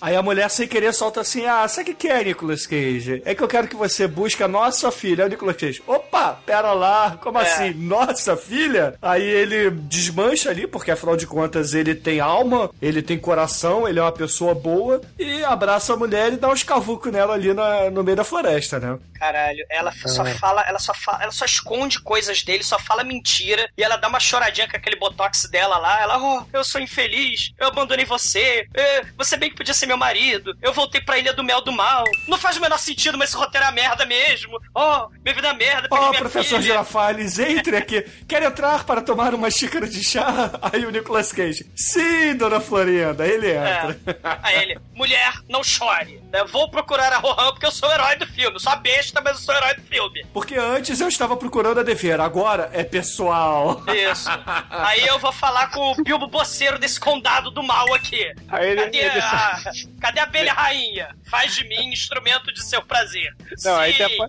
Aí 0.00 0.16
a 0.16 0.22
mulher 0.22 0.50
sem 0.50 0.66
querer 0.66 0.92
solta 0.92 1.20
assim: 1.20 1.46
Ah, 1.46 1.66
sabe 1.68 1.92
o 1.92 1.94
que 1.94 2.08
é, 2.08 2.24
Nicolas 2.24 2.66
Cage? 2.66 3.22
É 3.24 3.34
que 3.34 3.42
eu 3.42 3.48
quero 3.48 3.68
que 3.68 3.76
você 3.76 4.06
busque 4.08 4.42
a 4.42 4.48
nossa 4.48 4.90
filha. 4.90 5.24
Aí 5.24 5.28
o 5.28 5.30
Nicolas 5.30 5.56
Cage, 5.56 5.82
opa, 5.86 6.32
pera 6.44 6.72
lá, 6.72 7.16
como 7.22 7.38
É. 7.38 7.42
assim? 7.42 7.70
Nossa 7.74 8.36
filha? 8.36 8.96
Aí 9.00 9.22
ele 9.22 9.70
desmancha 9.70 10.50
ali, 10.50 10.66
porque 10.66 10.90
afinal 10.90 11.16
de 11.16 11.26
contas 11.26 11.72
ele 11.74 11.94
tem 11.94 12.20
alma, 12.20 12.70
ele 12.80 13.00
tem 13.02 13.18
coração, 13.18 13.86
ele 13.88 13.98
é 13.98 14.02
uma 14.02 14.12
pessoa 14.12 14.54
boa, 14.54 15.00
e 15.18 15.44
abraça 15.44 15.92
a 15.92 15.96
mulher 15.96 16.32
e 16.32 16.36
dá 16.36 16.48
uns 16.48 16.62
cavucos 16.64 17.12
nela 17.12 17.34
ali 17.34 17.54
na- 17.54 17.90
no 17.90 18.02
meio 18.02 18.16
da 18.16 18.24
floresta, 18.24 18.78
né? 18.80 18.98
Caralho, 19.18 19.64
ela 19.70 19.92
só 20.06 20.24
fala, 20.24 20.62
ela 20.62 20.78
só 20.80 20.92
fala, 20.92 21.22
ela 21.22 21.30
só 21.32 21.44
esconde 21.44 22.00
coisas 22.00 22.42
dele, 22.42 22.64
só 22.64 22.76
fala 22.78 23.04
mentira, 23.04 23.68
e 23.78 23.82
ela 23.84 23.96
dá 23.96 24.08
uma 24.08 24.18
choradinha 24.18 24.68
com 24.68 24.76
aquele 24.82 24.96
botox 24.96 25.48
dela 25.48 25.78
lá, 25.78 26.00
ela, 26.02 26.18
oh, 26.18 26.44
eu 26.52 26.64
sou 26.64 26.80
infeliz, 26.80 27.52
eu 27.58 27.68
abandonei 27.68 28.04
você, 28.04 28.66
é, 28.74 29.02
você 29.16 29.36
bem 29.36 29.48
que 29.48 29.56
podia 29.56 29.72
ser 29.72 29.86
meu 29.86 29.96
marido, 29.96 30.56
eu 30.60 30.72
voltei 30.72 31.00
pra 31.00 31.18
Ilha 31.18 31.32
do 31.32 31.44
Mel 31.44 31.62
do 31.62 31.72
Mal. 31.72 32.04
Não 32.26 32.36
faz 32.36 32.56
o 32.56 32.60
menor 32.60 32.78
sentido, 32.78 33.16
mas 33.16 33.30
esse 33.30 33.38
roteiro 33.38 33.66
é 33.66 33.70
merda 33.72 34.04
mesmo. 34.04 34.60
Oh, 34.74 35.08
minha 35.22 35.34
vida 35.34 35.48
é 35.48 35.52
merda, 35.52 35.88
minha 35.90 36.12
professor 36.14 36.56
filha. 36.56 36.62
Girafales, 36.62 37.38
entre 37.38 37.76
aqui. 37.76 38.02
Quer 38.26 38.42
entrar 38.42 38.84
para 38.84 39.00
tomar 39.00 39.34
uma 39.34 39.50
xícara 39.50 39.86
de 39.86 40.02
chá? 40.02 40.50
Aí 40.60 40.84
o 40.84 40.90
Nicolas 40.90 41.32
Cage. 41.32 41.64
Sim, 41.76 42.34
dona 42.34 42.60
Florinda. 42.60 43.26
Ele 43.26 43.50
entra. 43.50 43.98
É. 44.06 44.38
Aí 44.42 44.62
ele, 44.62 44.78
mulher, 44.94 45.32
não 45.48 45.62
chore. 45.62 46.20
né? 46.32 46.44
Vou 46.44 46.68
procurar 46.70 47.12
a 47.12 47.18
Rohan 47.18 47.52
porque 47.52 47.66
eu 47.66 47.70
sou 47.70 47.88
o 47.88 47.92
herói 47.92 48.16
do 48.16 48.26
filme. 48.26 48.56
Eu 48.56 48.60
sou 48.60 48.72
a 48.72 48.76
besta, 48.76 49.20
mas 49.20 49.34
eu 49.38 49.42
sou 49.42 49.54
o 49.54 49.58
herói 49.58 49.74
do 49.74 49.82
filme. 49.82 50.26
Porque 50.32 50.56
antes 50.56 51.00
eu 51.00 51.08
estava 51.08 51.36
procurando 51.36 51.80
a 51.80 51.82
dever, 51.82 52.20
agora 52.20 52.70
é 52.72 52.82
pessoal. 52.82 53.82
Isso. 53.88 54.28
Aí 54.86 55.06
eu 55.06 55.18
vou 55.18 55.32
falar 55.32 55.68
com 55.70 55.92
o 55.92 56.02
Bilbo 56.02 56.26
Boceiro 56.26 56.78
desse 56.78 56.98
condado 56.98 57.50
do 57.50 57.62
mal 57.62 57.92
aqui. 57.94 58.32
Aí 58.48 58.70
ele- 58.70 58.82
cadê, 58.84 58.98
ele- 58.98 59.20
a, 59.20 59.58
cadê 60.00 60.20
a 60.20 60.22
abelha 60.22 60.52
rainha? 60.52 61.08
Faz 61.30 61.54
de 61.54 61.66
mim 61.68 61.88
instrumento 61.92 62.52
de 62.52 62.62
seu 62.64 62.80
prazer. 62.82 63.34
Não, 63.64 63.76
aí 63.76 63.92
Sim. 63.92 63.98
tem 63.98 64.06
a 64.06 64.18
pa- 64.18 64.28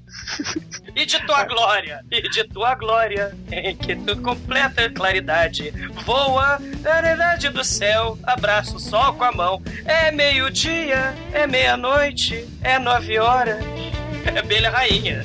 E 0.96 1.06
de 1.06 1.20
tua 1.26 1.44
glória, 1.46 2.02
e 2.12 2.22
de 2.30 2.44
tua 2.44 2.76
glória, 2.76 3.36
em 3.52 3.76
que 3.76 3.96
tu 3.96 4.18
completa 4.22 4.90
claridade. 4.90 5.72
Voa 6.06 6.60
na 6.82 7.00
realidade 7.00 7.50
do 7.50 7.64
céu, 7.64 8.18
abraça 8.24 8.76
o 8.76 8.80
sol 8.80 9.14
com 9.14 9.24
a 9.24 9.32
mão. 9.32 9.62
É 9.86 10.12
meio-dia, 10.12 11.14
é 11.32 11.48
meia-noite, 11.48 12.48
é 12.62 12.78
nove 12.78 13.18
horas. 13.18 13.64
É 14.26 14.40
abelha 14.40 14.70
rainha. 14.70 15.22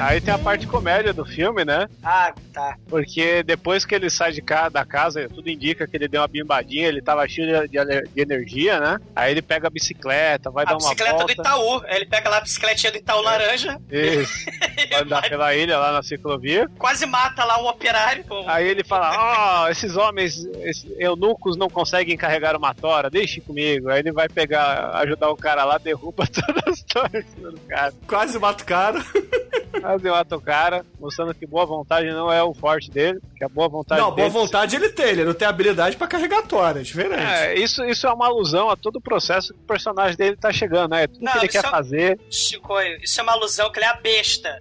Aí 0.00 0.20
tem 0.20 0.32
a 0.32 0.38
parte 0.38 0.66
comédia 0.66 1.12
do 1.12 1.24
filme, 1.24 1.64
né? 1.64 1.88
Ah, 2.04 2.32
tá. 2.52 2.76
Porque 2.88 3.42
depois 3.42 3.84
que 3.84 3.94
ele 3.94 4.08
sai 4.08 4.30
de 4.32 4.40
ca- 4.40 4.68
da 4.68 4.84
casa, 4.84 5.28
tudo 5.28 5.50
indica 5.50 5.86
que 5.88 5.96
ele 5.96 6.06
deu 6.06 6.20
uma 6.20 6.28
bimbadinha, 6.28 6.86
ele 6.86 7.02
tava 7.02 7.26
cheio 7.28 7.68
de, 7.68 7.78
de- 7.84 8.02
de 8.14 8.20
energia, 8.20 8.78
né? 8.78 9.00
Aí 9.16 9.32
ele 9.32 9.42
pega 9.42 9.66
a 9.66 9.70
bicicleta, 9.70 10.50
vai 10.50 10.64
A 10.64 10.68
dar 10.68 10.74
uma 10.74 10.78
bicicleta 10.90 11.16
volta. 11.16 11.34
do 11.34 11.40
Itaú. 11.40 11.82
Ele 11.88 12.06
pega 12.06 12.30
lá 12.30 12.36
a 12.38 12.40
bicicletinha 12.40 12.92
do 12.92 12.98
Itaú 12.98 13.20
laranja 13.22 13.78
Isso. 13.90 14.46
Vai 14.90 15.02
andar 15.02 15.20
vai- 15.20 15.28
pela 15.30 15.54
ilha 15.56 15.76
lá 15.78 15.92
na 15.92 16.02
ciclovia. 16.02 16.68
quase 16.78 17.04
mata 17.04 17.44
lá 17.44 17.60
um 17.60 17.66
operário. 17.66 18.24
Um- 18.30 18.48
Aí 18.48 18.66
ele 18.68 18.84
fala: 18.84 19.64
Ó, 19.64 19.68
esses 19.68 19.96
homens, 19.96 20.44
esses 20.62 20.86
eunucos 20.98 21.56
não 21.56 21.68
conseguem 21.68 22.16
carregar 22.16 22.54
uma 22.56 22.72
tora, 22.72 23.10
deixe 23.10 23.40
comigo. 23.40 23.88
Aí 23.90 23.98
ele 23.98 24.12
vai 24.12 24.28
pegar, 24.28 24.90
ajudar 24.98 25.30
o 25.30 25.36
cara 25.36 25.64
lá, 25.64 25.76
derruba 25.78 26.24
todas 26.32 26.62
as 26.72 26.82
toras 26.84 27.24
do 27.34 27.60
cara. 27.68 27.92
Quase 28.06 28.38
mato 28.38 28.62
o 28.62 28.66
cara. 28.66 29.04
Quase 29.88 30.04
mata 30.10 30.36
o 30.36 30.40
cara, 30.42 30.84
mostrando 31.00 31.32
que 31.34 31.46
boa 31.46 31.64
vontade 31.64 32.10
não 32.10 32.30
é 32.30 32.42
o 32.42 32.52
forte 32.52 32.90
dele, 32.90 33.18
que 33.34 33.42
a 33.42 33.48
boa 33.48 33.70
vontade 33.70 33.98
Não, 33.98 34.08
boa 34.08 34.16
dele- 34.16 34.28
vontade 34.28 34.76
ele 34.76 34.90
tem, 34.90 35.06
ele 35.06 35.24
não 35.24 35.32
tem 35.32 35.48
habilidade 35.48 35.96
pra 35.96 36.06
carregar 36.06 36.42
toras, 36.42 36.86
diferente. 36.86 37.22
É, 37.22 37.54
isso, 37.58 37.82
isso 37.86 38.06
é 38.06 38.12
uma 38.12 38.26
alusão 38.26 38.68
a 38.68 38.76
todo 38.76 38.96
o 38.96 39.00
processo 39.00 39.54
que 39.54 39.60
o 39.60 39.62
personagem 39.66 40.14
dele 40.14 40.36
tá 40.36 40.52
chegando, 40.52 40.90
né? 40.90 41.06
Tudo 41.06 41.22
Não, 41.24 41.32
que 41.32 41.38
ele 41.38 41.48
quer 41.48 41.64
é- 41.64 41.70
fazer. 41.70 42.20
Chicoio, 42.30 42.98
isso 43.02 43.18
é 43.18 43.22
uma 43.22 43.32
alusão 43.32 43.72
que 43.72 43.78
ele 43.78 43.86
é 43.86 43.88
a 43.88 43.94
besta. 43.94 44.58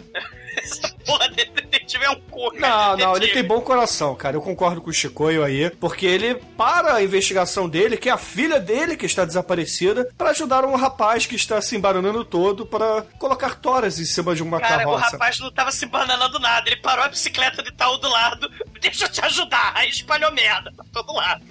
Essa 0.58 0.90
porra 1.06 1.30
desse 1.30 1.52
detetive 1.52 2.04
é 2.04 2.10
um 2.10 2.20
cu, 2.22 2.52
cara. 2.52 2.98
Não, 2.98 2.98
não, 2.98 3.16
ele 3.16 3.28
tem 3.30 3.44
bom 3.44 3.62
coração, 3.62 4.16
cara. 4.16 4.36
Eu 4.36 4.42
concordo 4.42 4.82
com 4.82 4.90
o 4.90 4.94
Chicoio 4.94 5.44
aí, 5.44 5.70
porque 5.70 6.06
ele 6.06 6.36
para 6.36 6.96
a 6.96 7.04
investigação 7.04 7.70
dele, 7.70 7.98
que 7.98 8.10
é 8.10 8.12
a 8.12 8.18
filha 8.18 8.60
dele 8.60 8.98
que 8.98 9.06
está 9.06 9.24
desaparecida, 9.26 10.10
pra 10.18 10.32
ajudar 10.32 10.66
um 10.66 10.76
rapaz 10.76 11.26
que 11.26 11.36
está 11.36 11.62
se 11.62 11.76
embaralhando 11.76 12.26
todo 12.26 12.66
pra 12.66 13.04
colocar 13.20 13.56
toras 13.56 14.00
em 14.00 14.06
cima 14.06 14.36
de 14.36 14.44
uma 14.44 14.60
Cara, 14.60 14.88
o 14.88 14.92
carroça. 14.92 15.12
rapaz 15.12 15.40
não 15.40 15.52
tava 15.52 15.72
se 15.72 15.86
bananando 15.86 16.40
nada. 16.40 16.70
Ele 16.70 16.78
parou 16.78 17.06
a 17.06 17.10
bicicleta 17.10 17.62
de 17.62 17.70
Itaú 17.70 17.98
do 17.98 18.10
lado. 18.10 18.50
Deixa 18.82 19.06
eu 19.06 19.10
te 19.10 19.24
ajudar. 19.26 19.72
Aí 19.76 19.90
espalhou 19.90 20.32
merda 20.32 20.72
pra 20.76 20.86
todo 20.94 21.14
lado. 21.14 21.44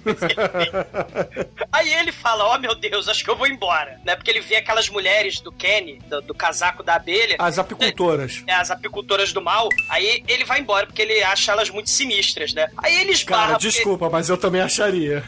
Aí 1.71 1.93
ele 1.93 2.11
fala: 2.11 2.45
Ó 2.45 2.57
meu 2.57 2.75
Deus, 2.75 3.07
acho 3.07 3.23
que 3.23 3.29
eu 3.29 3.35
vou 3.35 3.47
embora. 3.47 3.99
Né? 4.05 4.15
Porque 4.15 4.31
ele 4.31 4.41
vê 4.41 4.57
aquelas 4.57 4.89
mulheres 4.89 5.39
do 5.39 5.51
Kenny, 5.51 5.99
do, 6.07 6.21
do 6.21 6.33
casaco 6.33 6.83
da 6.83 6.95
abelha. 6.95 7.35
As 7.39 7.57
apicultoras. 7.59 8.43
É, 8.47 8.53
as 8.53 8.71
apicultoras 8.71 9.31
do 9.33 9.41
mal. 9.41 9.69
Aí 9.89 10.23
ele 10.27 10.45
vai 10.45 10.59
embora 10.59 10.85
porque 10.85 11.01
ele 11.01 11.21
acha 11.23 11.51
elas 11.51 11.69
muito 11.69 11.89
sinistras, 11.89 12.53
né? 12.53 12.69
Aí 12.77 12.99
ele 13.01 13.11
esbarra. 13.11 13.41
Cara, 13.47 13.53
porque- 13.59 13.69
desculpa, 13.69 14.09
mas 14.09 14.29
eu 14.29 14.37
também 14.37 14.61
acharia. 14.61 15.23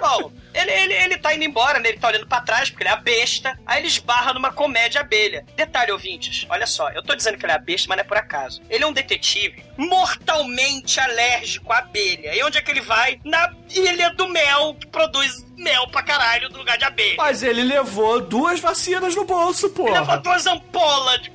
Bom, 0.00 0.32
ele, 0.60 0.72
ele, 0.72 0.94
ele 0.94 1.18
tá 1.18 1.34
indo 1.34 1.44
embora, 1.44 1.78
né? 1.78 1.88
Ele 1.88 1.98
tá 1.98 2.08
olhando 2.08 2.26
pra 2.26 2.40
trás, 2.40 2.70
porque 2.70 2.82
ele 2.82 2.90
é 2.90 2.92
a 2.92 2.96
besta. 2.96 3.58
Aí 3.66 3.80
ele 3.80 3.88
esbarra 3.88 4.32
numa 4.32 4.52
comédia 4.52 5.00
abelha. 5.00 5.44
Detalhe, 5.56 5.92
ouvintes, 5.92 6.46
olha 6.48 6.66
só, 6.66 6.90
eu 6.90 7.02
tô 7.02 7.14
dizendo 7.14 7.38
que 7.38 7.44
ele 7.44 7.52
é 7.52 7.56
a 7.56 7.58
besta, 7.58 7.86
mas 7.88 7.96
não 7.96 8.04
é 8.04 8.06
por 8.06 8.16
acaso. 8.16 8.60
Ele 8.68 8.84
é 8.84 8.86
um 8.86 8.92
detetive 8.92 9.62
mortalmente 9.76 11.00
alérgico 11.00 11.72
à 11.72 11.78
abelha. 11.78 12.34
E 12.34 12.42
onde 12.42 12.58
é 12.58 12.62
que 12.62 12.70
ele 12.70 12.80
vai? 12.80 13.20
Na 13.24 13.52
ilha 13.70 14.10
do 14.10 14.28
mel, 14.28 14.74
que 14.74 14.86
produz 14.86 15.44
mel 15.56 15.88
pra 15.88 16.02
caralho 16.02 16.48
no 16.50 16.58
lugar 16.58 16.78
de 16.78 16.84
abelha. 16.84 17.16
Mas 17.16 17.42
ele 17.42 17.62
levou 17.62 18.20
duas 18.20 18.60
vacinas 18.60 19.14
no 19.14 19.24
bolso, 19.24 19.72
Ele 19.78 19.90
levou 19.90 20.20
duas 20.20 20.46
ampolas 20.46 21.22
de 21.22 21.32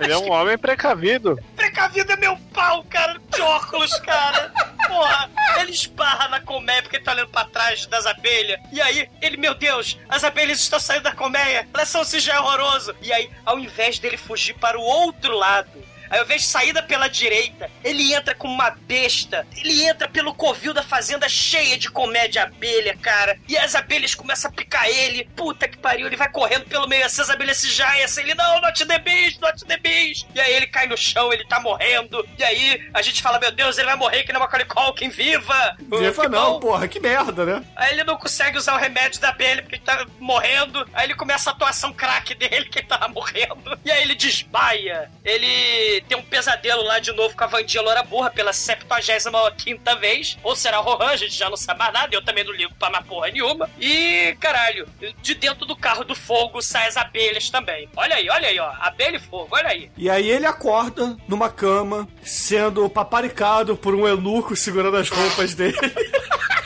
Ele 0.00 0.12
é 0.12 0.18
um 0.18 0.30
homem 0.30 0.58
precavido. 0.58 1.38
Precavido 1.76 2.12
é 2.12 2.16
meu 2.16 2.38
pau, 2.54 2.82
cara, 2.84 3.20
de 3.34 3.40
óculos, 3.42 3.94
cara. 4.00 4.50
Porra, 4.88 5.30
ele 5.60 5.72
esbarra 5.72 6.28
na 6.28 6.40
colmeia 6.40 6.80
porque 6.80 6.96
ele 6.96 7.04
tá 7.04 7.12
olhando 7.12 7.28
pra 7.28 7.44
trás 7.44 7.84
das 7.84 8.06
abelhas. 8.06 8.58
E 8.72 8.80
aí, 8.80 9.10
ele, 9.20 9.36
meu 9.36 9.54
Deus, 9.54 9.98
as 10.08 10.24
abelhas 10.24 10.58
estão 10.58 10.80
saindo 10.80 11.02
da 11.02 11.12
colmeia. 11.12 11.68
Elas 11.74 11.90
são 11.90 12.02
já 12.18 12.36
é 12.36 12.40
horroroso. 12.40 12.96
E 13.02 13.12
aí, 13.12 13.30
ao 13.44 13.58
invés 13.58 13.98
dele 13.98 14.16
fugir 14.16 14.54
para 14.54 14.78
o 14.78 14.82
outro 14.82 15.36
lado, 15.36 15.68
ao 16.10 16.22
invés 16.24 16.42
de 16.42 16.48
saída 16.48 16.82
pela 16.82 17.08
direita, 17.08 17.70
ele 17.84 18.12
entra 18.12 18.34
como 18.34 18.52
uma 18.54 18.70
besta. 18.70 19.46
Ele 19.56 19.84
entra 19.84 20.08
pelo 20.08 20.34
covil 20.34 20.72
da 20.74 20.82
fazenda 20.82 21.28
cheia 21.28 21.76
de 21.76 21.90
comédia 21.90 22.42
abelha, 22.44 22.96
cara. 22.96 23.38
E 23.48 23.56
as 23.56 23.74
abelhas 23.74 24.14
começam 24.14 24.50
a 24.50 24.54
picar 24.54 24.88
ele. 24.88 25.28
Puta 25.36 25.68
que 25.68 25.78
pariu, 25.78 26.06
ele 26.06 26.16
vai 26.16 26.28
correndo 26.30 26.64
pelo 26.66 26.88
meio 26.88 27.04
assim, 27.04 27.22
as 27.22 27.30
abelhas 27.30 27.56
se 27.58 27.70
jaem 27.70 28.02
assim. 28.02 28.20
Ele, 28.22 28.34
não, 28.34 28.60
not 28.60 28.84
the 28.84 28.98
beast, 28.98 29.40
not 29.40 29.64
the 29.64 29.76
beast. 29.78 30.26
E 30.34 30.40
aí 30.40 30.52
ele 30.54 30.66
cai 30.66 30.86
no 30.86 30.96
chão, 30.96 31.32
ele 31.32 31.44
tá 31.46 31.60
morrendo. 31.60 32.26
E 32.38 32.44
aí 32.44 32.88
a 32.92 33.02
gente 33.02 33.22
fala, 33.22 33.38
meu 33.38 33.52
Deus, 33.52 33.78
ele 33.78 33.86
vai 33.86 33.96
morrer 33.96 34.22
que 34.22 34.32
nem 34.32 34.40
uma 34.40 34.48
Culkin, 34.66 35.08
viva! 35.08 35.76
Viva 35.80 36.22
Que 36.22 36.28
não, 36.28 36.52
bom. 36.54 36.60
porra, 36.60 36.88
que 36.88 36.98
merda, 37.00 37.44
né? 37.44 37.64
Aí 37.76 37.92
ele 37.92 38.04
não 38.04 38.16
consegue 38.16 38.58
usar 38.58 38.74
o 38.74 38.78
remédio 38.78 39.20
da 39.20 39.28
abelha 39.30 39.62
porque 39.62 39.76
ele 39.76 39.84
tá 39.84 40.06
morrendo. 40.18 40.86
Aí 40.92 41.06
ele 41.06 41.14
começa 41.14 41.50
a 41.50 41.52
atuação 41.52 41.92
craque 41.92 42.34
dele, 42.34 42.66
que 42.66 42.78
ele 42.80 42.86
tava 42.86 43.08
morrendo. 43.08 43.78
E 43.84 43.90
aí 43.90 44.02
ele 44.02 44.14
desmaia. 44.14 45.10
Ele 45.24 45.95
tem 46.00 46.16
um 46.16 46.22
pesadelo 46.22 46.82
lá 46.82 46.98
de 46.98 47.12
novo 47.12 47.36
com 47.36 47.44
a 47.44 47.46
Vandinha 47.46 47.82
Loura 47.82 48.02
Burra 48.02 48.30
pela 48.30 48.52
75 48.52 49.80
vez. 50.00 50.38
Ou 50.42 50.54
será 50.56 50.78
Rohan, 50.78 51.08
a 51.08 51.16
gente 51.16 51.32
já 51.32 51.48
não 51.48 51.56
sabe 51.56 51.78
mais 51.78 51.92
nada. 51.92 52.14
Eu 52.14 52.24
também 52.24 52.44
não 52.44 52.52
ligo 52.52 52.74
pra 52.78 52.90
mais 52.90 53.04
porra 53.06 53.28
nenhuma. 53.30 53.68
E, 53.80 54.36
caralho, 54.40 54.88
de 55.22 55.34
dentro 55.34 55.66
do 55.66 55.76
carro 55.76 56.04
do 56.04 56.14
fogo 56.14 56.60
saem 56.60 56.88
as 56.88 56.96
abelhas 56.96 57.50
também. 57.50 57.88
Olha 57.96 58.16
aí, 58.16 58.28
olha 58.28 58.48
aí, 58.48 58.58
ó. 58.58 58.72
Abelha 58.80 59.16
e 59.16 59.20
fogo, 59.20 59.48
olha 59.52 59.68
aí. 59.68 59.90
E 59.96 60.10
aí 60.10 60.30
ele 60.30 60.46
acorda 60.46 61.16
numa 61.28 61.48
cama, 61.48 62.08
sendo 62.22 62.88
paparicado 62.88 63.76
por 63.76 63.94
um 63.94 64.06
eunuco 64.06 64.56
segurando 64.56 64.96
as 64.96 65.08
roupas 65.08 65.54
dele. 65.54 65.76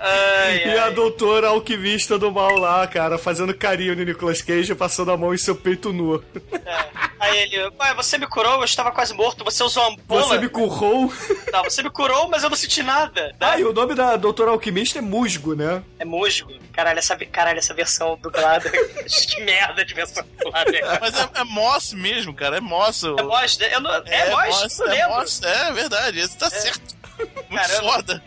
Ai, 0.00 0.64
E 0.74 0.78
a 0.78 0.90
doutora 0.90 1.48
alquimista 1.48 2.18
do 2.18 2.30
mal 2.32 2.56
lá, 2.56 2.86
cara, 2.86 3.18
fazendo 3.18 3.54
carinho 3.54 3.96
no 3.96 4.04
Nicolas 4.04 4.40
Cage, 4.42 4.74
passando 4.74 5.10
a 5.10 5.16
mão 5.16 5.34
em 5.34 5.38
seu 5.38 5.54
peito 5.56 5.92
nu. 5.92 6.22
É. 6.64 6.86
Aí 7.20 7.38
ele, 7.38 7.58
ué, 7.80 7.94
você 7.94 8.16
me 8.16 8.26
curou, 8.26 8.54
eu 8.58 8.64
estava 8.64 8.92
quase 8.92 9.12
morto, 9.12 9.44
você 9.44 9.62
usou 9.64 9.84
ampola? 9.84 10.22
Você 10.22 10.38
me 10.38 10.48
currou. 10.48 11.12
Não, 11.52 11.64
você 11.64 11.82
me 11.82 11.90
curou, 11.90 12.28
mas 12.28 12.42
eu 12.44 12.50
não 12.50 12.56
senti 12.56 12.82
nada. 12.82 13.26
né? 13.28 13.32
Ah, 13.40 13.58
e 13.58 13.64
o 13.64 13.72
nome 13.72 13.94
da 13.94 14.16
doutora 14.16 14.50
alquimista 14.52 14.98
é 14.98 15.02
Musgo, 15.02 15.54
né? 15.54 15.82
É 15.98 16.04
musgo. 16.04 16.52
Caralho, 16.72 16.98
essa, 17.00 17.16
caralho, 17.16 17.58
essa 17.58 17.74
versão 17.74 18.16
dublada. 18.22 18.70
que 18.70 19.40
merda 19.42 19.84
de 19.84 19.94
versão 19.94 20.24
dublada. 20.38 20.76
é. 20.76 20.98
Mas 21.00 21.18
é, 21.18 21.28
é 21.40 21.44
Moss 21.44 21.92
mesmo, 21.92 22.32
cara. 22.32 22.58
É 22.58 22.60
Moss. 22.60 23.02
o- 23.02 23.16
É 23.18 23.22
Moss, 23.22 23.58
né? 23.58 23.74
Eu 23.74 23.80
não, 23.80 23.92
é, 23.94 24.30
Moss, 24.30 24.78
não 24.78 24.86
é 24.86 24.90
lembro. 24.90 25.16
Moss, 25.16 25.42
é 25.42 25.72
verdade. 25.72 26.20
Esse 26.20 26.36
tá 26.38 26.48
certo. 26.48 26.97
Muito 27.48 27.68
Caramba. 27.68 27.92
foda. 27.92 28.22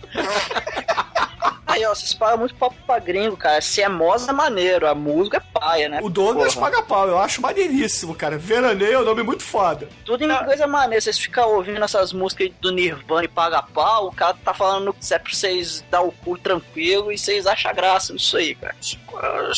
Aí, 1.67 1.85
ó, 1.85 1.95
vocês 1.95 2.13
pagam 2.13 2.39
muito 2.39 2.53
papo 2.55 2.75
pra 2.85 2.99
gringo, 2.99 3.37
cara. 3.37 3.61
Se 3.61 3.81
é 3.81 3.87
moza 3.87 4.29
é 4.29 4.33
maneiro, 4.33 4.85
a 4.85 4.93
música 4.93 5.37
é 5.37 5.59
paia, 5.59 5.87
né? 5.87 5.99
O 6.03 6.09
Douglas 6.09 6.53
Porra. 6.53 6.69
paga 6.69 6.83
pau, 6.83 7.07
eu 7.07 7.17
acho 7.17 7.41
maneiríssimo, 7.41 8.13
cara. 8.13 8.37
Veraneio 8.37 8.93
é 8.93 8.99
um 8.99 9.05
nome 9.05 9.23
muito 9.23 9.41
foda. 9.41 9.87
Tudo 10.03 10.21
em 10.25 10.29
inglês 10.29 10.59
é 10.59 10.67
maneiro. 10.67 11.01
Vocês 11.01 11.17
ficam 11.17 11.49
ouvindo 11.55 11.81
essas 11.81 12.11
músicas 12.11 12.51
do 12.59 12.73
Nirvana 12.73 13.23
e 13.23 13.29
paga 13.29 13.61
pau, 13.61 14.07
o 14.07 14.11
cara 14.11 14.35
tá 14.43 14.53
falando 14.53 14.93
que 14.93 15.13
é 15.13 15.17
pra 15.17 15.31
vocês 15.31 15.81
dar 15.89 16.01
o 16.01 16.11
cu 16.11 16.37
tranquilo 16.37 17.09
e 17.09 17.17
vocês 17.17 17.47
acham 17.47 17.73
graça 17.73 18.11
nisso 18.11 18.35
aí, 18.35 18.53
cara. 18.53 18.75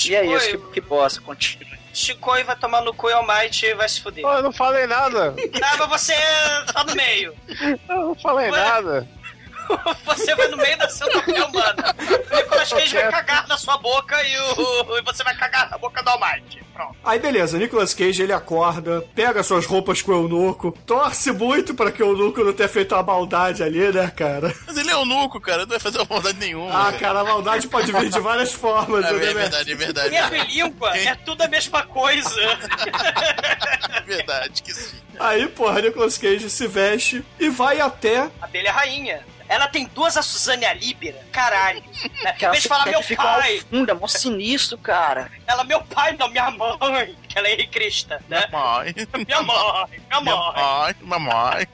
E 0.05 0.15
é 0.15 0.23
isso, 0.23 0.49
que, 0.49 0.57
que 0.73 0.81
bosta, 0.81 1.19
continua. 1.19 1.73
Chicoi 1.91 2.43
vai 2.43 2.55
tomar 2.55 2.81
no 2.81 2.93
cu 2.93 3.09
e 3.09 3.13
Almighty 3.13 3.67
e 3.67 3.75
vai 3.75 3.87
se 3.89 4.01
fuder. 4.01 4.23
Eu 4.23 4.41
não 4.43 4.51
falei 4.51 4.85
nada. 4.87 5.35
Ah, 5.63 5.77
mas 5.87 6.01
você 6.01 6.13
tá 6.73 6.83
no 6.83 6.95
meio. 6.95 7.33
Eu 7.89 7.97
não 7.97 8.15
falei 8.15 8.49
Ué? 8.51 8.57
nada. 8.57 9.07
você 10.05 10.35
vai 10.35 10.47
no 10.47 10.57
meio 10.57 10.77
da 10.77 10.89
centopeia 10.89 11.45
humana. 11.45 11.95
O 12.31 12.35
Nicolas 12.35 12.69
Cage 12.73 12.93
vai 12.95 13.11
cagar 13.11 13.47
na 13.47 13.57
sua 13.57 13.77
boca 13.77 14.21
e, 14.23 14.37
o, 14.39 14.97
e 14.97 15.01
você 15.03 15.23
vai 15.23 15.35
cagar 15.35 15.69
na 15.69 15.77
boca 15.77 16.01
do 16.03 16.09
Almighty. 16.09 16.63
Pronto. 16.73 16.95
Aí 17.03 17.19
beleza, 17.19 17.57
Nicolas 17.57 17.93
Cage 17.93 18.23
ele 18.23 18.33
acorda, 18.33 19.05
pega 19.13 19.43
suas 19.43 19.65
roupas 19.65 20.01
com 20.01 20.11
o 20.11 20.15
eunuco, 20.15 20.71
torce 20.87 21.31
muito 21.31 21.75
pra 21.75 21.91
que 21.91 22.01
o 22.01 22.07
eunuco 22.07 22.43
não 22.43 22.51
tenha 22.53 22.67
feito 22.67 22.95
uma 22.95 23.03
maldade 23.03 23.61
ali, 23.61 23.91
né, 23.91 24.11
cara? 24.15 24.51
Mas 24.65 24.75
ele 24.77 24.89
é 24.89 24.93
eunuco, 24.93 25.39
cara, 25.39 25.59
não 25.63 25.67
vai 25.67 25.79
fazer 25.79 25.99
uma 25.99 26.07
maldade 26.09 26.39
nenhuma. 26.39 26.87
Ah, 26.87 26.91
cara, 26.93 27.19
a 27.19 27.23
maldade 27.23 27.67
pode 27.67 27.91
vir 27.91 28.09
de 28.09 28.19
várias 28.19 28.53
formas, 28.53 29.05
É, 29.05 29.11
né, 29.11 29.17
é 29.17 29.19
velho? 29.19 29.33
verdade, 29.35 29.71
é 29.71 29.75
verdade. 29.75 30.15
E 30.15 30.45
língua 30.63 30.97
é 30.97 31.13
tudo 31.15 31.43
a 31.43 31.47
mesma 31.47 31.83
coisa. 31.83 32.41
É 33.93 34.01
verdade 34.01 34.63
que 34.63 34.73
sim. 34.73 34.97
Aí, 35.19 35.47
porra, 35.47 35.81
Nicolas 35.81 36.17
Cage 36.17 36.49
se 36.49 36.67
veste 36.67 37.23
e 37.39 37.49
vai 37.49 37.79
até. 37.79 38.29
Abelha 38.41 38.71
rainha. 38.71 39.23
Ela 39.53 39.67
tem 39.67 39.85
duas 39.85 40.17
a 40.17 40.23
Suzane 40.23 40.65
Alíbera. 40.65 41.23
Caralho. 41.31 41.83
Né? 42.23 42.33
Em 42.33 42.37
Que 42.37 42.45
ela 42.45 42.51
vez 42.53 42.63
de 42.63 42.69
falar 42.69 42.87
meu 42.87 43.03
pai, 43.15 43.61
Funda, 43.69 43.91
é 43.91 43.95
mó 43.95 44.07
sinistro, 44.07 44.79
cara. 44.79 45.31
ela 45.45 45.63
meu 45.63 45.79
pai, 45.83 46.15
não, 46.17 46.27
minha 46.27 46.49
mãe. 46.49 47.15
Que 47.29 47.37
ela 47.37 47.47
é 47.47 47.53
Henri 47.53 47.67
Crista, 47.67 48.19
né? 48.27 48.47
Mamãe. 48.51 48.95
Minha 49.27 49.43
mãe, 49.43 50.01
minha 50.09 50.21
mãe. 50.21 50.33
Mamãe. 50.33 50.95
Mamãe. 51.01 51.67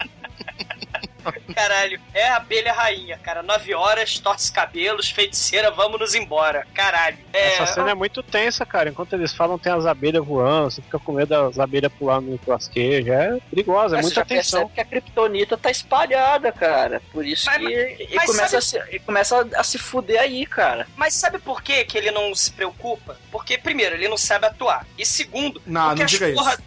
Caralho, 1.55 1.99
é 2.13 2.27
a 2.29 2.37
abelha 2.37 2.71
rainha, 2.73 3.17
cara. 3.17 3.41
Nove 3.43 3.73
horas, 3.73 4.17
torce 4.19 4.51
cabelos, 4.51 5.09
feiticeira, 5.09 5.71
vamos 5.71 5.99
nos 5.99 6.15
embora. 6.15 6.65
Caralho. 6.73 7.17
É, 7.33 7.53
Essa 7.53 7.65
cena 7.67 7.91
é 7.91 7.93
muito 7.93 8.21
tensa, 8.23 8.65
cara. 8.65 8.89
Enquanto 8.89 9.13
eles 9.13 9.33
falam, 9.33 9.57
tem 9.57 9.71
as 9.71 9.85
abelhas 9.85 10.25
voando, 10.25 10.71
você 10.71 10.81
fica 10.81 10.99
com 10.99 11.13
medo 11.13 11.29
das 11.29 11.59
abelhas 11.59 11.91
pulando 11.93 12.31
no 12.31 12.39
Cage. 12.39 13.09
É 13.11 13.37
perigosa, 13.49 13.95
é 13.95 13.97
Mas 13.97 14.05
muita 14.05 14.21
você 14.21 14.25
tensão. 14.35 14.59
percebe 14.67 14.73
que 14.75 14.81
a 14.81 14.85
Kryptonita 14.85 15.57
tá 15.57 15.69
espalhada, 15.71 16.51
cara. 16.51 17.01
Por 17.11 17.25
isso 17.25 17.45
Mas- 17.45 17.57
que 17.57 17.73
ele 17.73 18.09
mas 18.15 18.25
começa, 18.25 18.61
sabe- 18.61 18.81
a 18.81 18.85
se, 18.85 18.89
ele 18.95 18.99
começa 18.99 19.47
a 19.55 19.63
se 19.63 19.77
fuder 19.77 20.19
aí, 20.21 20.45
cara. 20.45 20.87
Mas 20.95 21.13
sabe 21.15 21.39
por 21.39 21.61
que, 21.61 21.83
que 21.85 21.97
ele 21.97 22.11
não 22.11 22.33
se 22.35 22.51
preocupa? 22.51 23.17
Porque, 23.31 23.57
primeiro, 23.57 23.95
ele 23.95 24.07
não 24.07 24.17
sabe 24.17 24.45
atuar. 24.45 24.85
E 24.97 25.05
segundo, 25.05 25.61
Não, 25.65 25.87
porque 25.89 25.99
não 25.99 26.05
as 26.05 26.11
diga 26.11 26.31
porra... 26.33 26.57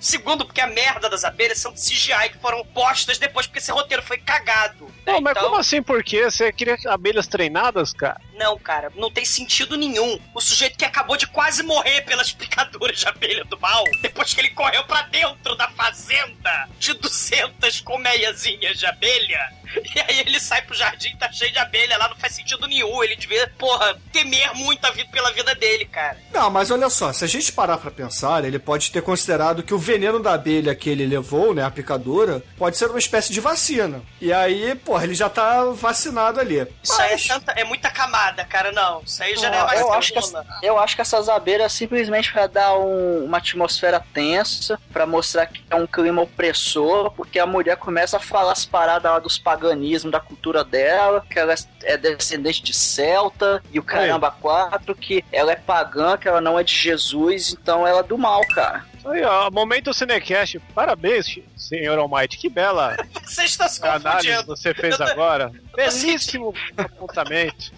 Segundo, 0.00 0.46
porque 0.46 0.60
a 0.60 0.66
merda 0.66 1.08
das 1.10 1.24
abelhas 1.24 1.58
são 1.58 1.72
de 1.72 1.80
CGI 1.80 2.30
que 2.32 2.38
foram 2.38 2.64
postas 2.64 3.18
depois, 3.18 3.46
porque 3.46 3.58
esse 3.58 3.70
roteiro 3.70 4.02
foi 4.02 4.16
cagado. 4.18 4.86
né? 4.86 5.12
Não, 5.12 5.20
mas 5.20 5.32
Então- 5.32 5.44
como 5.44 5.56
assim? 5.56 5.82
Por 5.82 6.02
quê? 6.02 6.24
Você 6.24 6.50
queria 6.52 6.76
abelhas 6.88 7.26
treinadas, 7.26 7.92
cara? 7.92 8.20
Não, 8.34 8.58
cara, 8.58 8.90
não 8.96 9.10
tem 9.10 9.24
sentido 9.24 9.76
nenhum. 9.76 10.18
O 10.34 10.40
sujeito 10.40 10.78
que 10.78 10.84
acabou 10.84 11.16
de 11.16 11.26
quase 11.26 11.62
morrer 11.62 12.00
pelas 12.02 12.32
picaduras 12.32 12.98
de 12.98 13.06
abelha 13.06 13.44
do 13.44 13.58
mal, 13.60 13.84
depois 14.00 14.32
que 14.32 14.40
ele 14.40 14.50
correu 14.50 14.82
pra 14.84 15.02
dentro 15.02 15.54
da 15.56 15.68
fazenda 15.68 16.68
de 16.78 16.94
200 16.94 17.80
colmeiazinhas 17.80 18.78
de 18.78 18.86
abelha, 18.86 19.52
e 19.94 20.00
aí 20.00 20.20
ele 20.20 20.40
sai 20.40 20.62
pro 20.62 20.74
jardim, 20.74 21.14
tá 21.16 21.30
cheio 21.32 21.52
de 21.52 21.58
abelha 21.58 21.96
lá, 21.98 22.08
não 22.08 22.16
faz 22.16 22.34
sentido 22.34 22.66
nenhum. 22.66 23.02
Ele 23.02 23.16
devia, 23.16 23.50
porra, 23.58 23.96
temer 24.12 24.52
muito 24.54 24.84
a 24.84 24.90
vida 24.90 25.08
pela 25.10 25.32
vida 25.32 25.54
dele, 25.54 25.84
cara. 25.84 26.16
Não, 26.32 26.50
mas 26.50 26.70
olha 26.70 26.88
só, 26.90 27.12
se 27.12 27.24
a 27.24 27.28
gente 27.28 27.52
parar 27.52 27.78
pra 27.78 27.90
pensar, 27.90 28.44
ele 28.44 28.58
pode 28.58 28.90
ter 28.90 29.02
considerado 29.02 29.62
que 29.62 29.74
o 29.74 29.78
veneno 29.78 30.20
da 30.20 30.34
abelha 30.34 30.74
que 30.74 30.88
ele 30.90 31.06
levou, 31.06 31.54
né, 31.54 31.64
a 31.64 31.70
picadura, 31.70 32.42
pode 32.56 32.76
ser 32.76 32.86
uma 32.90 32.98
espécie 32.98 33.32
de 33.32 33.40
vacina. 33.40 34.02
E 34.20 34.32
aí, 34.32 34.74
porra, 34.74 35.04
ele 35.04 35.14
já 35.14 35.28
tá 35.28 35.64
vacinado 35.66 36.40
ali. 36.40 36.66
Isso 36.82 37.00
aí 37.00 37.08
é, 37.08 37.12
Mas- 37.12 37.26
tanta, 37.26 37.52
é 37.52 37.64
muita 37.64 37.90
camada, 37.90 38.44
cara, 38.44 38.72
não. 38.72 39.02
Isso 39.02 39.22
aí 39.22 39.36
já 39.36 39.50
não 39.50 39.58
é 39.58 39.64
mais 39.64 39.80
eu, 39.80 39.92
acho 39.92 40.12
que, 40.12 40.20
eu 40.62 40.78
acho 40.78 40.94
que 40.96 41.02
essas 41.02 41.28
abelhas 41.28 41.72
simplesmente 41.72 42.32
pra 42.32 42.46
dar 42.46 42.76
um- 42.78 43.24
uma 43.24 43.38
atmosfera 43.38 44.04
tensa, 44.12 44.78
pra 44.92 45.06
mostrar 45.06 45.46
que 45.46 45.62
é 45.70 45.74
um 45.76 45.86
clima 45.86 46.22
opressor, 46.22 47.10
porque 47.12 47.38
a 47.38 47.46
mulher 47.46 47.76
começa 47.76 48.16
a 48.16 48.20
falar 48.20 48.52
as 48.52 48.64
paradas 48.64 49.10
lá 49.10 49.18
dos 49.18 49.38
paganismos, 49.60 50.10
da 50.10 50.18
cultura 50.18 50.64
dela, 50.64 51.24
que 51.28 51.38
ela 51.38 51.54
é 51.82 51.96
descendente 51.96 52.62
de 52.62 52.72
celta, 52.72 53.62
e 53.70 53.78
o 53.78 53.82
caramba 53.82 54.30
quatro, 54.30 54.94
que 54.94 55.22
ela 55.30 55.52
é 55.52 55.56
pagã, 55.56 56.16
que 56.16 56.26
ela 56.26 56.40
não 56.40 56.58
é 56.58 56.64
de 56.64 56.74
Jesus, 56.74 57.52
então 57.52 57.86
ela 57.86 58.00
é 58.00 58.02
do 58.02 58.16
mal, 58.16 58.40
cara. 58.48 58.84
Aí, 59.04 59.22
ó, 59.22 59.50
momento 59.50 59.94
Cinecast. 59.94 60.58
Parabéns, 60.74 61.38
senhor 61.56 61.98
Almighty. 61.98 62.36
Que 62.36 62.50
bela 62.50 62.96
Você 63.24 63.44
está 63.44 63.66
se 63.66 63.82
análise 63.86 64.44
você 64.44 64.74
fez 64.74 65.00
agora. 65.00 65.50
Belíssimo 65.74 66.54
apontamento. 66.76 67.72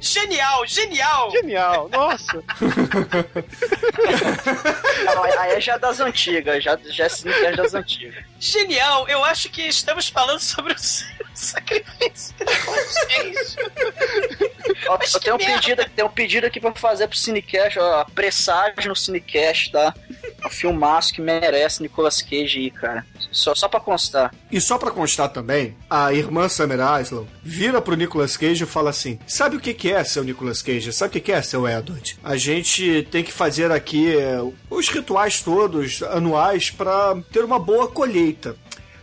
Genial, 0.00 0.66
genial. 0.66 1.30
Genial, 1.30 1.88
nossa. 1.88 2.42
Não, 5.04 5.22
aí 5.38 5.52
é 5.52 5.60
já 5.60 5.76
das 5.78 6.00
antigas, 6.00 6.64
já, 6.64 6.76
já 6.82 7.04
é 7.04 7.08
Cinecast 7.08 7.56
das 7.56 7.74
antigas. 7.74 8.24
Genial, 8.44 9.08
eu 9.08 9.24
acho 9.24 9.48
que 9.48 9.62
estamos 9.62 10.10
falando 10.10 10.38
sobre 10.38 10.74
o 10.74 10.76
sacrifício. 11.32 12.34
Ó, 14.86 14.98
eu 15.14 15.20
tenho 15.20 15.36
um, 15.36 15.38
pedido, 15.38 15.90
tenho 15.96 16.08
um 16.08 16.10
pedido 16.10 16.46
aqui 16.46 16.60
pra 16.60 16.74
fazer 16.74 17.08
pro 17.08 17.16
Cinecast, 17.16 17.78
ó, 17.78 18.04
pressagem 18.04 18.86
no 18.86 18.94
Cinecast, 18.94 19.72
tá? 19.72 19.94
Um 20.44 20.50
filmaço 20.50 21.14
que 21.14 21.22
merece 21.22 21.80
Nicolas 21.80 22.20
Cage 22.20 22.58
aí, 22.58 22.70
cara. 22.70 23.06
Só, 23.32 23.54
só 23.54 23.66
pra 23.66 23.80
constar. 23.80 24.32
E 24.52 24.60
só 24.60 24.76
pra 24.76 24.90
constar 24.90 25.30
também, 25.30 25.74
a 25.88 26.12
irmã 26.12 26.46
Summer 26.48 26.78
Islam 27.00 27.26
vira 27.42 27.80
pro 27.80 27.96
Nicolas 27.96 28.36
Cage 28.36 28.64
e 28.64 28.66
fala 28.66 28.90
assim: 28.90 29.18
Sabe 29.26 29.56
o 29.56 29.60
que, 29.60 29.72
que 29.72 29.90
é, 29.90 30.04
seu 30.04 30.22
Nicolas 30.22 30.60
Cage? 30.60 30.92
Sabe 30.92 31.08
o 31.08 31.12
que, 31.12 31.20
que 31.20 31.32
é, 31.32 31.40
seu 31.40 31.66
Edward? 31.66 32.18
A 32.22 32.36
gente 32.36 33.08
tem 33.10 33.24
que 33.24 33.32
fazer 33.32 33.72
aqui 33.72 34.16
é, 34.16 34.38
os 34.68 34.88
rituais 34.88 35.40
todos 35.40 36.02
anuais 36.02 36.70
pra 36.70 37.16
ter 37.32 37.42
uma 37.42 37.58
boa 37.58 37.88
colheita. 37.88 38.33
feita 38.34 38.56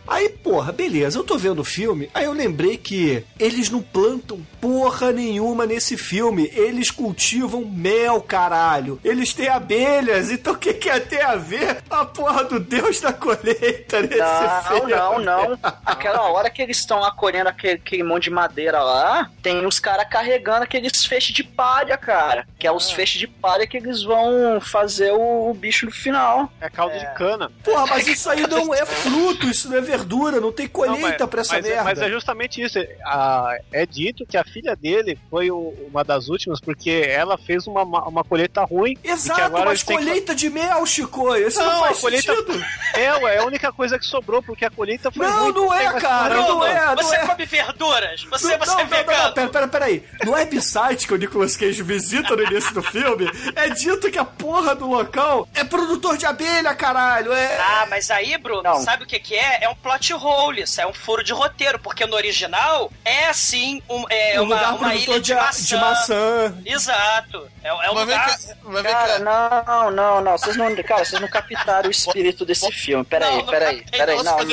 Aí, 0.06 0.28
porra, 0.28 0.72
beleza, 0.72 1.18
eu 1.18 1.24
tô 1.24 1.38
vendo 1.38 1.60
o 1.60 1.64
filme, 1.64 2.10
aí 2.12 2.24
eu 2.24 2.32
lembrei 2.32 2.76
que 2.76 3.24
eles 3.38 3.70
não 3.70 3.80
plantam 3.80 4.40
porra 4.60 5.12
nenhuma 5.12 5.66
nesse 5.66 5.96
filme. 5.96 6.50
Eles 6.54 6.90
cultivam 6.90 7.64
mel, 7.64 8.20
caralho. 8.20 9.00
Eles 9.04 9.32
têm 9.32 9.48
abelhas, 9.48 10.30
então 10.30 10.54
o 10.54 10.58
que, 10.58 10.74
que 10.74 11.00
tem 11.00 11.20
a 11.22 11.36
ver 11.36 11.82
a 11.90 12.04
porra 12.04 12.44
do 12.44 12.58
deus 12.60 13.00
da 13.00 13.12
colheita 13.12 14.02
nesse 14.02 14.18
Não, 14.18 14.62
filme? 14.62 14.92
não, 14.92 15.18
não. 15.18 15.58
Aquela 15.84 16.22
hora 16.30 16.50
que 16.50 16.62
eles 16.62 16.78
estão 16.78 16.98
lá 17.00 17.10
colhendo 17.10 17.48
aquele, 17.48 17.74
aquele 17.74 18.02
monte 18.02 18.24
de 18.24 18.30
madeira 18.30 18.82
lá, 18.82 19.30
tem 19.42 19.64
os 19.66 19.78
caras 19.78 20.06
carregando 20.08 20.64
aqueles 20.64 21.04
feixes 21.04 21.34
de 21.34 21.42
palha, 21.42 21.96
cara. 21.96 22.46
Que 22.58 22.66
é 22.66 22.72
os 22.72 22.90
feixes 22.90 23.18
de 23.18 23.26
palha 23.26 23.66
que 23.66 23.76
eles 23.76 24.02
vão 24.02 24.60
fazer 24.60 25.12
o, 25.12 25.50
o 25.50 25.54
bicho 25.54 25.86
no 25.86 25.92
final. 25.92 26.50
É 26.60 26.68
caldo 26.68 26.98
de 26.98 27.14
cana. 27.14 27.50
Porra, 27.64 27.86
mas 27.86 28.06
isso 28.06 28.28
aí 28.30 28.46
não 28.46 28.72
é 28.74 28.84
fruto, 28.86 29.46
isso 29.48 29.68
não 29.68 29.76
é 29.78 29.80
verdura, 29.96 30.40
não 30.40 30.50
tem 30.52 30.66
colheita 30.66 31.00
Não, 31.00 31.08
mas- 31.18 31.28
pra 31.30 31.40
essa 31.42 31.54
mas, 31.54 31.64
é- 31.66 31.68
merda. 31.68 31.84
mas 31.84 31.98
é 32.00 32.08
justamente 32.10 32.62
isso. 32.62 32.78
A- 33.04 33.56
é 33.72 33.84
dito 33.86 34.24
que 34.26 34.36
a 34.36 34.44
filha 34.44 34.74
dele 34.74 35.18
foi 35.30 35.50
o- 35.50 35.74
uma 35.88 36.02
das 36.02 36.28
últimas 36.28 36.60
porque 36.60 37.04
ela 37.08 37.36
fez 37.36 37.66
uma, 37.66 37.82
uma, 37.82 38.24
colheita 38.24 38.64
ruim. 38.64 38.96
Exato, 39.04 39.40
agora 39.42 39.66
mas 39.70 39.82
têm 39.82 39.96
que- 39.98 40.04
colheita 40.04 40.34
de 40.34 40.48
mel, 40.48 40.84
Chico, 40.86 41.34
isso 41.36 41.58
não, 41.58 41.66
Não, 41.72 41.80
faz 41.80 41.98
a 41.98 42.00
colheita- 42.00 42.34
sentido. 42.34 42.64
É, 42.94 43.14
ué, 43.16 43.34
é 43.36 43.38
a 43.38 43.44
única 43.44 43.72
coisa 43.72 43.98
que 43.98 44.06
sobrou 44.06 44.42
porque 44.42 44.64
a 44.64 44.70
colheita 44.70 45.10
foi 45.10 45.26
Não, 45.26 45.44
ruim. 45.44 45.52
não 45.54 45.72
é, 45.74 45.78
Tem 45.78 45.90
mais 45.90 46.02
cara, 46.02 46.28
colheita. 46.34 46.52
não 46.52 46.64
é, 46.66 46.86
não 46.86 46.96
você 46.96 47.16
é. 47.16 47.26
come 47.26 47.44
verduras? 47.44 48.24
Você, 48.24 48.56
não, 48.56 48.58
você 48.58 48.70
não, 48.70 48.80
é 48.80 48.84
não, 48.84 48.90
não, 48.90 48.96
vegano? 48.98 49.22
não, 49.24 49.32
pera, 49.34 49.48
pera, 49.48 49.68
pera 49.68 49.84
aí. 49.86 50.04
No 50.24 50.32
website 50.32 51.06
que 51.06 51.14
o 51.14 51.16
Nicolas 51.16 51.56
Cage 51.56 51.82
visita 51.82 52.34
no 52.36 52.42
início 52.42 52.72
do 52.74 52.82
filme, 52.82 53.26
é 53.54 53.68
dito 53.70 54.10
que 54.10 54.18
a 54.18 54.24
porra 54.24 54.74
do 54.74 54.86
local 54.88 55.48
é 55.54 55.64
produtor 55.64 56.16
de 56.16 56.26
abelha, 56.26 56.74
caralho. 56.74 57.32
É. 57.32 57.58
Ah, 57.58 57.86
mas 57.88 58.10
aí, 58.10 58.36
Bruno, 58.38 58.62
Não. 58.62 58.80
sabe 58.80 59.04
o 59.04 59.06
que 59.06 59.18
que 59.18 59.34
é? 59.34 59.64
É 59.64 59.68
um 59.68 59.74
plot 59.82 60.14
hole, 60.14 60.62
isso 60.62 60.80
é 60.80 60.86
um 60.86 60.94
furo 60.94 61.22
de 61.24 61.32
roteiro, 61.32 61.78
porque 61.78 62.06
no 62.06 62.14
original 62.14 62.90
é 63.04 63.26
assim 63.26 63.82
um, 63.88 64.04
é 64.08 64.40
um 64.40 64.44
uma, 64.44 64.54
lugar 64.54 64.74
uma 64.74 64.94
ilha 64.94 65.20
de, 65.20 65.26
de 65.26 65.34
maçã. 65.34 65.64
de 65.64 65.76
maçã. 65.76 66.58
Exato. 66.64 67.48
É, 67.62 67.68
é 67.68 67.90
um 67.90 67.94
Mas 67.94 68.06
vem 68.06 68.16
lugar... 68.16 68.38
cá, 68.38 68.82
Cara, 68.82 69.18
não, 69.18 69.90
não, 69.90 70.20
não. 70.20 70.32
Vocês 70.38 70.56
não, 70.56 70.74
cara, 70.82 71.04
vocês 71.04 71.20
não 71.20 71.28
captaram 71.28 71.88
o 71.88 71.90
espírito 71.92 72.44
desse 72.44 72.70
filme. 72.70 73.04
Pera 73.04 73.26
Não, 73.30 73.38
aí, 73.38 73.84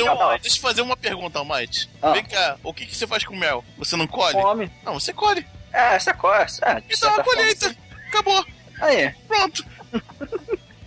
não. 0.04 0.38
Deixa 0.38 0.56
eu 0.56 0.62
fazer 0.62 0.82
uma 0.82 0.96
pergunta, 0.96 1.38
Almighty. 1.38 1.88
Ah. 2.02 2.12
Vem 2.12 2.24
cá, 2.24 2.56
o 2.62 2.74
que, 2.74 2.86
que 2.86 2.96
você 2.96 3.06
faz 3.06 3.24
com 3.24 3.36
mel? 3.36 3.64
Você 3.78 3.96
não 3.96 4.06
colhe? 4.06 4.34
Come. 4.34 4.70
Não, 4.84 4.94
você 4.94 5.12
colhe. 5.12 5.46
É, 5.72 5.94
essa 5.94 6.12
coisa. 6.12 6.64
É, 6.64 6.82
Então 6.90 7.10
é 7.16 7.20
a 7.20 7.24
colheita. 7.24 7.66
forma, 7.66 7.74
sim. 7.74 8.08
Acabou. 8.08 8.44
Aí. 8.80 9.14
Pronto. 9.28 9.64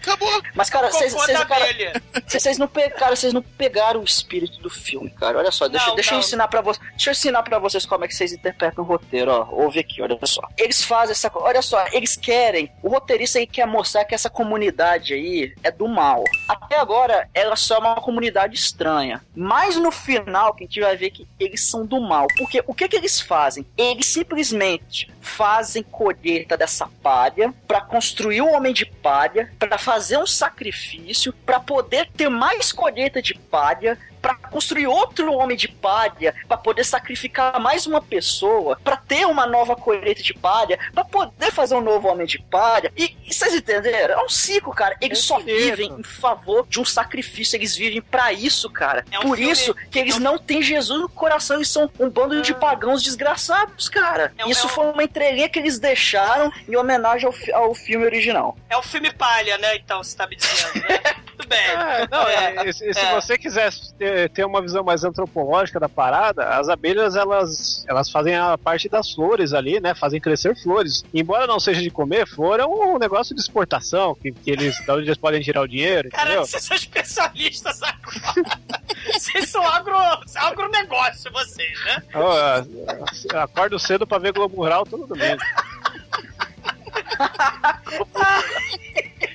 Acabou. 0.03 0.41
Mas, 0.53 0.69
cara, 0.69 0.91
vocês 0.91 2.57
não 2.57 2.67
pegaram, 2.67 3.15
vocês 3.15 3.33
não 3.33 3.41
pegaram 3.41 4.01
o 4.01 4.03
espírito 4.03 4.59
do 4.59 4.69
filme, 4.69 5.09
cara. 5.09 5.37
Olha 5.37 5.51
só, 5.51 5.67
deixa, 5.67 5.87
Não, 5.87 5.95
deixa 5.95 6.11
eu 6.11 6.15
não. 6.15 6.19
ensinar 6.19 6.47
para 6.49 6.61
vocês. 6.61 6.85
Deixa 6.91 7.09
eu 7.09 7.11
ensinar 7.11 7.43
para 7.43 7.57
vocês 7.59 7.85
como 7.85 8.03
é 8.03 8.07
que 8.07 8.13
vocês 8.15 8.33
interpretam 8.33 8.83
o 8.83 8.87
roteiro, 8.87 9.31
ó. 9.31 9.47
Ouve 9.49 9.79
aqui, 9.79 10.01
olha 10.01 10.17
só. 10.25 10.41
Eles 10.57 10.83
fazem 10.83 11.13
essa, 11.13 11.31
olha 11.35 11.61
só, 11.61 11.85
eles 11.91 12.15
querem, 12.17 12.69
o 12.81 12.89
roteirista 12.89 13.39
aí 13.39 13.47
quer 13.47 13.65
mostrar 13.65 14.03
que 14.05 14.13
essa 14.13 14.29
comunidade 14.29 15.13
aí 15.13 15.53
é 15.63 15.71
do 15.71 15.87
mal. 15.87 16.23
Até 16.47 16.77
agora 16.77 17.29
ela 17.33 17.55
só 17.55 17.75
é 17.75 17.79
uma 17.79 17.95
comunidade 17.95 18.55
estranha, 18.55 19.23
mas 19.35 19.77
no 19.77 19.91
final 19.91 20.53
que 20.53 20.63
a 20.63 20.67
gente 20.67 20.81
vai 20.81 20.97
ver 20.97 21.11
que 21.11 21.25
eles 21.39 21.69
são 21.69 21.85
do 21.85 22.01
mal. 22.01 22.27
Porque 22.37 22.61
o 22.67 22.73
que 22.73 22.89
que 22.89 22.97
eles 22.97 23.21
fazem? 23.21 23.65
Eles 23.77 24.07
simplesmente 24.07 25.11
fazem 25.21 25.81
colheita 25.83 26.57
dessa 26.57 26.87
palha 27.01 27.53
para 27.67 27.79
construir 27.81 28.41
um 28.41 28.53
homem 28.53 28.73
de 28.73 28.85
palha, 28.85 29.51
para 29.57 29.77
fazer 29.77 29.92
um 30.17 30.25
sacrifício, 30.25 31.33
para 31.45 31.59
poder 31.59 32.09
ter 32.11 32.29
mais 32.29 32.71
colheita 32.71 33.21
de 33.21 33.33
palha, 33.33 33.97
pra 34.23 34.35
construir 34.35 34.87
outro 34.87 35.33
homem 35.33 35.57
de 35.57 35.67
palha, 35.67 36.33
pra 36.47 36.55
poder 36.55 36.85
sacrificar 36.85 37.59
mais 37.59 37.85
uma 37.85 38.01
pessoa, 38.01 38.79
pra 38.81 38.95
ter 38.95 39.27
uma 39.27 39.45
nova 39.45 39.75
colheita 39.75 40.23
de 40.23 40.33
palha, 40.33 40.79
pra 40.93 41.03
poder 41.03 41.51
fazer 41.51 41.75
um 41.75 41.81
novo 41.81 42.07
homem 42.07 42.25
de 42.25 42.39
palha. 42.39 42.89
E, 42.95 43.17
e 43.25 43.33
vocês 43.33 43.53
entenderam? 43.53 44.21
É 44.21 44.23
um 44.23 44.29
ciclo, 44.29 44.73
cara. 44.73 44.95
Eles 45.01 45.19
só 45.19 45.39
vivem 45.39 45.91
em 45.99 46.03
favor 46.03 46.65
de 46.69 46.79
um 46.79 46.85
sacrifício, 46.85 47.57
eles 47.57 47.75
vivem 47.75 48.01
pra 48.01 48.31
isso, 48.31 48.69
cara. 48.69 49.03
É 49.11 49.19
um 49.19 49.23
Por 49.23 49.35
filme- 49.37 49.51
isso 49.51 49.75
que 49.91 49.99
eles 49.99 50.15
é 50.15 50.17
um- 50.17 50.21
não 50.21 50.37
têm 50.37 50.61
Jesus 50.61 51.01
no 51.01 51.09
coração, 51.09 51.57
eles 51.57 51.69
são 51.69 51.91
um 51.99 52.09
bando 52.09 52.41
de 52.41 52.53
pagãos 52.53 53.03
desgraçados, 53.03 53.89
cara. 53.89 54.33
É 54.37 54.45
um- 54.45 54.49
isso 54.49 54.67
é 54.67 54.69
foi 54.69 54.85
uma 54.85 55.03
entrelinha 55.03 55.49
que 55.49 55.59
eles 55.59 55.79
deixaram 55.79 56.49
em 56.65 56.77
homenagem 56.77 57.27
ao, 57.27 57.61
ao 57.63 57.75
filme 57.75 58.05
original. 58.05 58.57
É 58.69 58.77
o 58.77 58.81
filme 58.81 59.11
palha, 59.13 59.57
né? 59.57 59.75
Então, 59.75 60.01
você 60.01 60.15
tá 60.15 60.25
me 60.27 60.37
dizendo, 60.37 60.75
né? 60.87 60.99
Tudo 61.37 61.47
bem. 61.47 61.59
É, 61.59 62.07
não, 62.09 62.21
É, 62.27 62.69
e, 62.69 62.73
se, 62.73 62.93
se 62.93 62.99
é. 62.99 63.13
você 63.13 63.37
quiser 63.37 63.71
ter, 63.97 64.29
ter 64.29 64.45
uma 64.45 64.61
visão 64.61 64.83
mais 64.83 65.03
antropológica 65.03 65.79
da 65.79 65.89
parada, 65.89 66.47
as 66.49 66.69
abelhas 66.69 67.15
elas, 67.15 67.83
elas 67.87 68.11
fazem 68.11 68.35
a 68.35 68.57
parte 68.57 68.87
das 68.87 69.11
flores 69.11 69.53
ali, 69.53 69.79
né? 69.79 69.95
Fazem 69.95 70.21
crescer 70.21 70.55
flores. 70.61 71.03
Embora 71.13 71.47
não 71.47 71.59
seja 71.59 71.81
de 71.81 71.89
comer, 71.89 72.27
flor 72.27 72.59
é 72.59 72.65
um 72.65 72.97
negócio 72.99 73.35
de 73.35 73.41
exportação, 73.41 74.15
que, 74.15 74.31
que 74.31 74.51
eles, 74.51 74.75
da 74.85 74.93
onde 74.93 75.07
eles 75.07 75.17
podem 75.17 75.41
tirar 75.41 75.61
o 75.61 75.67
dinheiro, 75.67 76.09
Cara, 76.09 76.39
vocês 76.39 76.63
são 76.63 76.75
especialistas 76.75 77.81
agora. 77.81 78.59
Vocês 79.13 79.49
são 79.49 79.61
agro, 79.67 79.93
agronegócio, 80.35 81.29
vocês, 81.31 81.85
né? 81.85 82.01
Eu, 82.13 83.03
eu 83.33 83.39
acordo 83.41 83.77
cedo 83.77 84.07
pra 84.07 84.17
ver 84.17 84.31
Globo 84.31 84.55
Rural 84.55 84.85
todo 84.85 85.05
domingo. 85.05 85.41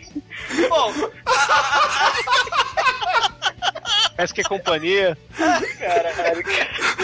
Bom, 0.69 0.93
Parece 4.16 4.35
que 4.35 4.40
é 4.40 4.44
companhia. 4.44 5.16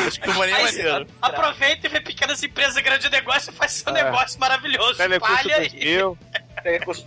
Acho 0.07 0.21
que 0.21 0.29
maneiro 0.33 0.61
é 0.61 0.65
maneiro. 0.65 1.07
aproveita 1.23 1.87
e 1.87 1.91
vê 1.91 2.01
pequenas 2.01 2.43
empresas, 2.43 2.83
grande 2.83 3.09
negócio 3.09 3.53
e 3.53 3.55
faz 3.55 3.73
seu 3.73 3.95
É. 3.95 4.03
negócio 4.03 4.41
maravilhoso. 4.41 4.95
Telecurso 4.97 5.35
Palha 5.37 5.65
e... 5.65 5.69
2000. 5.99 6.19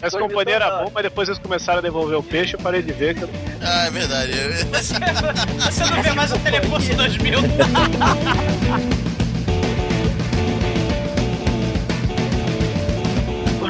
Essa 0.01 0.19
companhia 0.19 0.55
era 0.55 0.69
bom, 0.83 0.91
mas 0.93 1.03
depois 1.03 1.27
eles 1.27 1.39
começaram 1.41 1.79
a 1.79 1.81
devolver 1.81 2.17
o 2.17 2.23
peixe, 2.23 2.53
eu 2.55 2.59
parei 2.59 2.81
de 2.81 2.93
ver. 2.93 3.15
Que 3.15 3.23
eu... 3.23 3.29
Ah, 3.61 3.87
é 3.87 3.89
verdade. 3.89 4.31
Você 4.71 5.83
não 5.93 6.01
vê 6.01 6.11
mais 6.13 6.31
o 6.31 6.39
Telecurso 6.39 6.95
2000. 6.95 7.39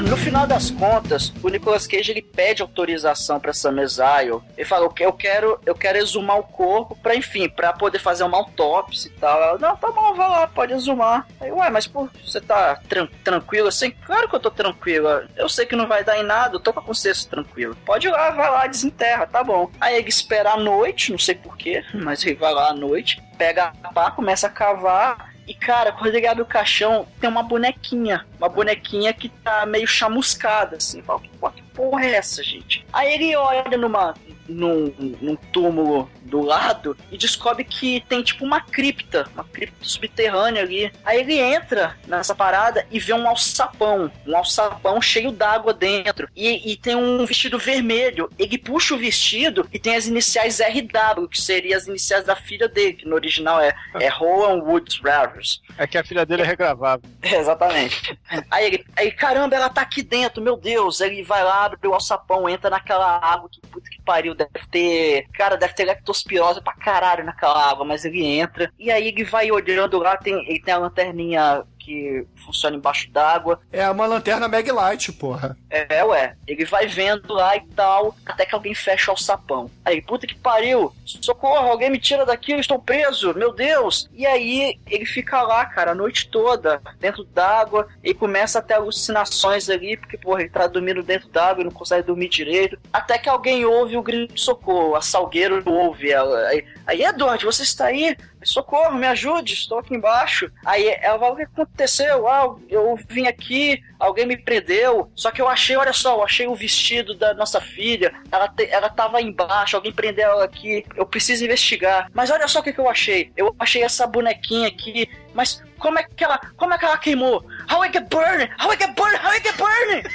No 0.09 0.15
final 0.15 0.47
das 0.47 0.71
contas, 0.71 1.33
o 1.43 1.49
Nicolas 1.49 1.85
Cage 1.85 2.11
ele 2.11 2.21
pede 2.21 2.61
autorização 2.61 3.41
pra 3.41 3.51
Sam 3.51 3.81
Exile. 3.81 4.39
Ele 4.55 4.65
fala: 4.65 4.85
"Eu 4.85 4.89
que- 4.89 5.03
eu 5.05 5.11
quero, 5.11 5.59
eu 5.65 5.75
quero 5.75 5.97
exumar 5.97 6.39
o 6.39 6.43
corpo 6.43 6.95
pra, 7.03 7.13
enfim, 7.13 7.49
pra 7.49 7.73
poder 7.73 7.99
fazer 7.99 8.23
uma 8.23 8.37
autópsia 8.37 9.09
e 9.09 9.19
tal. 9.19 9.41
Ela, 9.41 9.57
não, 9.59 9.75
tá 9.75 9.91
bom, 9.91 10.13
vai 10.13 10.29
lá, 10.29 10.47
pode 10.47 10.71
exumar. 10.71 11.27
Aí, 11.41 11.51
ué, 11.51 11.69
mas 11.69 11.87
pô, 11.87 12.07
você 12.25 12.39
tá 12.39 12.79
tran 12.87 13.07
tranquilo 13.21 13.67
assim? 13.67 13.91
Claro 14.05 14.29
que 14.29 14.35
eu 14.35 14.39
tô 14.39 14.49
tranquilo. 14.49 15.07
Eu 15.35 15.49
sei 15.49 15.65
que 15.65 15.75
não 15.75 15.87
vai 15.87 16.05
dar 16.05 16.17
em 16.17 16.23
nada, 16.23 16.55
eu 16.55 16.59
tô 16.61 16.71
com 16.71 16.79
a 16.79 16.83
consciência 16.83 17.29
tranquila. 17.29 17.75
Pode 17.85 18.07
ir 18.07 18.11
lá, 18.11 18.29
vai 18.31 18.49
lá, 18.49 18.65
desenterra, 18.65 19.27
tá 19.27 19.43
bom. 19.43 19.69
Aí 19.79 19.97
ele 19.97 20.07
espera 20.09 20.53
a 20.53 20.57
noite, 20.57 21.11
não 21.11 21.19
sei 21.19 21.35
porquê, 21.35 21.83
mas 21.93 22.25
ele 22.25 22.35
vai 22.35 22.53
lá 22.53 22.69
à 22.69 22.73
noite, 22.73 23.21
pega 23.37 23.73
a 23.83 23.91
pá, 23.91 24.09
começa 24.11 24.47
a 24.47 24.49
cavar. 24.49 25.35
E 25.47 25.53
cara, 25.53 25.93
quando 25.93 26.13
ele 26.13 26.27
abre 26.27 26.43
o 26.43 26.45
caixão, 26.45 27.07
tem 27.21 27.29
uma 27.29 27.41
bonequinha. 27.41 28.25
Uma 28.37 28.49
bonequinha 28.49 29.13
que 29.13 29.29
tá 29.29 29.65
meio 29.65 29.87
chamuscada, 29.87 30.75
assim. 30.75 31.01
Fala, 31.01 31.21
que 31.55 31.63
porra 31.73 32.05
é 32.05 32.15
essa, 32.15 32.43
gente? 32.43 32.85
Aí 32.91 33.13
ele 33.13 33.35
olha 33.35 33.77
numa, 33.77 34.13
num, 34.47 34.93
num 35.21 35.35
túmulo 35.35 36.09
do 36.21 36.41
lado 36.41 36.97
e 37.11 37.17
descobre 37.17 37.63
que 37.63 38.01
tem 38.07 38.21
tipo 38.21 38.45
uma 38.45 38.61
cripta, 38.61 39.27
uma 39.33 39.43
cripta 39.43 39.77
subterrânea 39.81 40.61
ali. 40.61 40.91
Aí 41.03 41.19
ele 41.21 41.39
entra 41.39 41.95
nessa 42.07 42.35
parada 42.35 42.85
e 42.91 42.99
vê 42.99 43.13
um 43.13 43.27
alçapão, 43.27 44.11
um 44.25 44.35
alçapão 44.35 45.01
cheio 45.01 45.31
d'água 45.31 45.73
dentro. 45.73 46.27
E, 46.35 46.71
e 46.71 46.75
tem 46.75 46.95
um 46.95 47.25
vestido 47.25 47.57
vermelho. 47.57 48.29
Ele 48.37 48.57
puxa 48.57 48.93
o 48.93 48.97
vestido 48.97 49.67
e 49.71 49.79
tem 49.79 49.95
as 49.95 50.07
iniciais 50.07 50.59
RW, 50.59 51.27
que 51.27 51.41
seriam 51.41 51.77
as 51.77 51.87
iniciais 51.87 52.25
da 52.25 52.35
filha 52.35 52.67
dele, 52.67 52.93
que 52.93 53.07
no 53.07 53.15
original 53.15 53.59
é, 53.61 53.73
é 53.99 54.07
Rowan 54.07 54.61
Woods 54.63 54.97
Rivers. 54.97 55.61
É 55.77 55.87
que 55.87 55.97
a 55.97 56.03
filha 56.03 56.25
dele 56.25 56.41
é 56.41 56.45
regravável. 56.45 57.09
Exatamente. 57.23 58.17
Aí 58.49 58.65
ele, 58.65 58.85
aí, 58.95 59.11
caramba, 59.11 59.55
ela 59.55 59.69
tá 59.69 59.81
aqui 59.81 60.01
dentro, 60.01 60.41
meu 60.41 60.57
Deus. 60.57 61.01
Ele 61.01 61.23
vai 61.23 61.43
lá, 61.43 61.65
abre 61.65 61.87
o 61.87 61.93
alçapão, 61.93 62.49
entra 62.49 62.69
naquela 62.69 63.17
água 63.17 63.49
que 63.49 63.61
puta 63.61 63.89
que 63.89 64.01
pariu, 64.01 64.35
deve 64.37 64.67
ter. 64.71 65.27
Cara, 65.33 65.57
deve 65.57 65.73
ter 65.73 65.85
leptospirose 65.85 66.61
pra 66.61 66.73
caralho 66.73 67.25
naquela 67.25 67.69
água, 67.69 67.85
mas 67.85 68.05
ele 68.05 68.23
entra. 68.25 68.71
E 68.79 68.91
aí 68.91 69.07
ele 69.07 69.23
vai 69.23 69.51
olhando 69.51 69.97
lá, 69.97 70.15
tem, 70.17 70.33
ele 70.49 70.61
tem 70.61 70.73
a 70.73 70.77
lanterninha 70.77 71.65
que 71.87 72.27
funciona 72.45 72.75
embaixo 72.75 73.09
d'água. 73.09 73.61
É 73.71 73.89
uma 73.89 74.05
lanterna 74.05 74.49
Maglite, 74.49 75.13
porra. 75.13 75.57
É, 75.69 76.03
ué. 76.03 76.35
Ele 76.45 76.65
vai 76.65 76.85
vendo 76.85 77.33
lá 77.33 77.55
e 77.55 77.61
tal, 77.67 78.13
até 78.25 78.45
que 78.45 78.53
alguém 78.53 78.75
fecha 78.75 79.09
o 79.09 79.15
sapão. 79.15 79.71
Aí, 79.85 80.01
puta 80.01 80.27
que 80.27 80.35
pariu! 80.35 80.93
Socorro, 81.05 81.69
alguém 81.69 81.89
me 81.89 81.97
tira 81.97 82.25
daqui, 82.25 82.51
eu 82.51 82.59
estou 82.59 82.77
preso, 82.77 83.33
meu 83.35 83.53
Deus! 83.53 84.09
E 84.13 84.25
aí, 84.25 84.77
ele 84.85 85.05
fica 85.05 85.41
lá, 85.41 85.65
cara, 85.65 85.91
a 85.91 85.95
noite 85.95 86.29
toda, 86.29 86.81
dentro 86.99 87.23
d'água, 87.23 87.87
e 88.03 88.13
começa 88.13 88.59
a 88.59 88.61
ter 88.61 88.73
alucinações 88.73 89.69
ali, 89.69 89.95
porque, 89.95 90.17
porra, 90.17 90.41
ele 90.41 90.49
tá 90.49 90.67
dormindo 90.67 91.01
dentro 91.01 91.29
d'água 91.29 91.61
e 91.61 91.65
não 91.65 91.71
consegue 91.71 92.05
dormir 92.05 92.27
direito. 92.27 92.77
Até 92.91 93.17
que 93.17 93.29
alguém 93.29 93.63
ouve 93.63 93.95
o 93.95 94.03
grito 94.03 94.33
de 94.33 94.41
socorro, 94.41 94.95
a 94.95 95.01
Salgueiro 95.01 95.63
ouve 95.65 96.11
ela. 96.11 96.47
Aí, 96.47 96.65
aí 96.85 97.05
Edward, 97.05 97.45
você 97.45 97.63
está 97.63 97.85
aí? 97.85 98.17
Socorro, 98.43 98.97
me 98.97 99.07
ajude, 99.07 99.53
estou 99.53 99.79
aqui 99.79 99.95
embaixo. 99.95 100.51
Aí 100.65 100.87
ela 101.01 101.19
fala, 101.19 101.33
o 101.33 101.35
que 101.37 101.43
aconteceu? 101.43 102.27
Ah, 102.27 102.55
eu 102.69 102.97
vim 103.09 103.27
aqui, 103.27 103.81
alguém 103.99 104.25
me 104.25 104.37
prendeu. 104.37 105.11
Só 105.15 105.31
que 105.31 105.41
eu 105.41 105.47
achei, 105.47 105.75
olha 105.75 105.93
só, 105.93 106.15
eu 106.15 106.23
achei 106.23 106.47
o 106.47 106.55
vestido 106.55 107.15
da 107.15 107.33
nossa 107.33 107.59
filha. 107.59 108.13
Ela, 108.31 108.47
te, 108.47 108.65
ela 108.69 108.89
tava 108.89 109.21
embaixo, 109.21 109.75
alguém 109.75 109.91
prendeu 109.91 110.29
ela 110.29 110.45
aqui. 110.45 110.85
Eu 110.95 111.05
preciso 111.05 111.43
investigar. 111.45 112.09
Mas 112.13 112.29
olha 112.29 112.47
só 112.47 112.59
o 112.59 112.63
que, 112.63 112.73
que 112.73 112.79
eu 112.79 112.89
achei. 112.89 113.31
Eu 113.35 113.55
achei 113.59 113.83
essa 113.83 114.05
bonequinha 114.07 114.67
aqui. 114.67 115.09
Mas 115.33 115.61
como 115.77 115.99
é 115.99 116.03
que 116.03 116.23
ela. 116.23 116.39
Como 116.55 116.73
é 116.73 116.77
que 116.77 116.85
ela 116.85 116.97
queimou? 116.97 117.45
How 117.71 117.85
I 117.85 117.91
get 117.91 118.09
burned? 118.09 118.49
How 118.59 118.71
I 118.71 118.77
get 118.77 118.95
burned? 118.95 119.19
How 119.23 119.33
I 119.33 119.41
get 119.41 119.57
burned? 119.57 120.07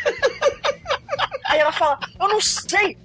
Aí 1.47 1.59
ela 1.59 1.73
fala, 1.73 1.99
eu 2.19 2.28
não 2.28 2.40
sei. 2.40 2.97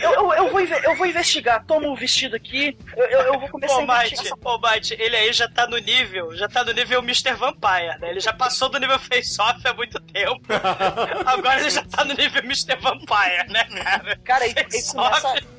Eu, 0.00 0.12
eu, 0.12 0.32
eu, 0.34 0.50
vou, 0.50 0.60
eu 0.60 0.96
vou 0.96 1.06
investigar. 1.06 1.64
Toma 1.64 1.88
o 1.88 1.96
vestido 1.96 2.36
aqui. 2.36 2.76
Eu, 2.96 3.04
eu, 3.06 3.20
eu 3.34 3.40
vou 3.40 3.48
começar 3.48 3.76
Ô, 3.76 3.90
a 3.90 4.06
investigar 4.06 4.38
ô, 4.44 4.58
Mate, 4.58 4.94
ele 4.98 5.16
aí 5.16 5.32
já 5.32 5.48
tá 5.48 5.66
no 5.66 5.78
nível, 5.78 6.34
já 6.36 6.48
tá 6.48 6.62
no 6.64 6.72
nível 6.72 7.00
Mr. 7.00 7.32
Vampire, 7.34 7.98
né? 8.00 8.10
Ele 8.10 8.20
já 8.20 8.32
passou 8.32 8.68
do 8.68 8.78
nível 8.78 8.98
Face-Off 8.98 9.66
há 9.66 9.72
muito 9.74 9.98
tempo. 10.00 10.42
Agora 11.24 11.60
ele 11.60 11.70
já 11.70 11.82
tá 11.84 12.04
no 12.04 12.14
nível 12.14 12.42
Mr. 12.42 12.76
Vampire, 12.76 13.48
né, 13.50 13.64
cara? 13.64 14.16
Cara, 14.24 14.44
ele, 14.44 14.54
ele 14.58 14.70
Face-Off. 14.70 15.20
começa. 15.22 15.56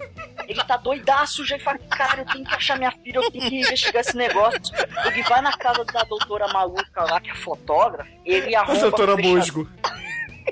Ele 0.47 0.63
tá 0.63 0.77
doidaço 0.77 1.43
já 1.45 1.57
e 1.57 1.59
fala: 1.59 1.77
Cara, 1.89 2.21
eu 2.21 2.25
tenho 2.25 2.45
que 2.45 2.55
achar 2.55 2.77
minha 2.77 2.91
filha, 2.91 3.17
eu 3.17 3.31
tenho 3.31 3.49
que 3.49 3.55
investigar 3.59 4.01
esse 4.01 4.15
negócio. 4.15 4.73
Ele 5.05 5.23
vai 5.23 5.41
na 5.41 5.51
casa 5.57 5.83
da 5.85 6.03
doutora 6.03 6.47
maluca 6.53 7.03
lá, 7.03 7.19
que 7.19 7.29
é 7.31 7.35
fotógrafa. 7.35 8.09
Ele 8.23 8.55
A 8.55 8.61
arromba 8.61 8.79
doutora 8.81 9.13
a 9.13 9.15
fechadura- 9.15 9.39
Musgo. 9.39 9.69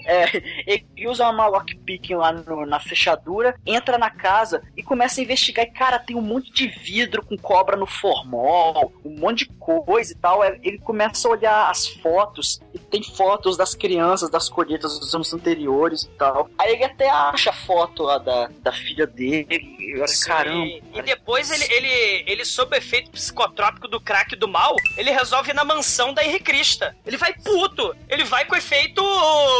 É, 0.06 0.26
ele 0.68 1.08
usa 1.08 1.30
uma 1.30 1.48
lockpicking 1.48 2.16
lá 2.16 2.32
no- 2.32 2.66
na 2.66 2.80
fechadura, 2.80 3.56
entra 3.66 3.98
na 3.98 4.10
casa 4.10 4.62
e 4.76 4.84
começa 4.84 5.20
a 5.20 5.24
investigar. 5.24 5.66
E, 5.66 5.72
cara, 5.72 6.00
tem 6.00 6.16
um 6.16 6.22
monte 6.22 6.52
de 6.52 6.68
vidro 6.68 7.26
com 7.26 7.38
cobra 7.38 7.78
no 7.78 7.86
formol, 7.86 8.94
um 9.04 9.20
monte 9.20 9.48
de 9.48 9.54
coisa 9.54 10.12
e 10.12 10.16
tal. 10.16 10.44
É, 10.44 10.60
Ele 10.64 10.78
começa 10.80 11.28
a 11.28 11.32
olhar 11.32 11.70
as 11.70 11.88
fotos 11.88 12.60
e 12.74 12.80
tem 12.96 13.04
fotos 13.04 13.58
das 13.58 13.76
crianças 13.76 14.30
das 14.30 14.48
colheitas 14.48 14.98
dos 14.98 15.14
anos 15.14 15.34
anteriores 15.34 16.04
e 16.04 16.10
tal. 16.18 16.50
Aí 16.58 16.74
ele 16.74 16.86
até 16.86 17.10
acha 17.10 17.50
a 17.50 17.54
foto 17.54 18.04
lá 18.04 18.18
da, 18.18 18.50
da 18.62 18.72
filha 18.72 19.06
dele. 19.06 19.48
E 19.50 20.26
caramba. 20.26 20.66
E 20.94 21.02
depois 21.02 21.52
ele, 21.52 21.66
ele, 21.74 22.24
ele, 22.26 22.46
sob 22.46 22.74
o 22.74 22.78
efeito 22.78 23.12
psicotrópico 23.12 23.88
do 23.88 24.00
crack 24.00 24.36
do 24.38 24.48
mal, 24.48 24.76
ele 24.96 25.12
resolve 25.12 25.52
ir 25.52 25.54
na 25.54 25.66
mansão 25.66 26.14
da 26.14 26.24
Henri 26.24 26.40
Crista. 26.40 26.96
Ele 27.06 27.18
vai 27.18 27.34
puto. 27.34 27.94
Ele 28.08 28.24
vai 28.24 28.46
com 28.46 28.56
efeito 28.56 29.04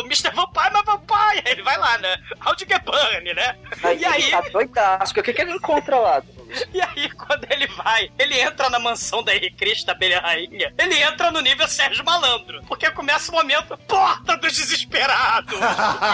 Mr. 0.06 0.32
Vampire, 0.34 0.72
mas 0.72 0.86
Vampire. 0.86 1.44
Ele 1.46 1.62
vai 1.62 1.78
lá, 1.78 1.98
né? 1.98 2.18
How 2.46 2.56
to 2.56 2.66
get 2.66 2.84
burn, 2.86 3.34
né? 3.34 3.58
Aí, 3.84 4.00
E 4.00 4.06
aí, 4.06 4.32
tá 4.32 4.42
doidaço. 4.42 5.12
O 5.12 5.24
que, 5.24 5.34
que 5.34 5.42
ele 5.42 5.52
encontra 5.52 5.98
lá? 6.00 6.24
E 6.74 6.82
aí, 6.82 7.10
quando 7.12 7.46
ele 7.52 7.68
vai, 7.68 8.12
ele 8.18 8.40
entra 8.40 8.70
na 8.70 8.80
mansão 8.80 9.24
da 9.24 9.36
Henri 9.36 9.52
Crista, 9.52 9.92
abelha 9.92 10.20
rainha, 10.20 10.74
ele 10.78 11.02
entra 11.02 11.32
no 11.32 11.42
nível 11.42 11.68
Sérgio 11.68 12.04
Malandro. 12.04 12.62
Porque 12.68 12.90
começa 12.92 13.32
o 13.32 13.36
momento, 13.36 13.78
porta 13.88 14.38
dos 14.38 14.56
desesperados. 14.56 15.60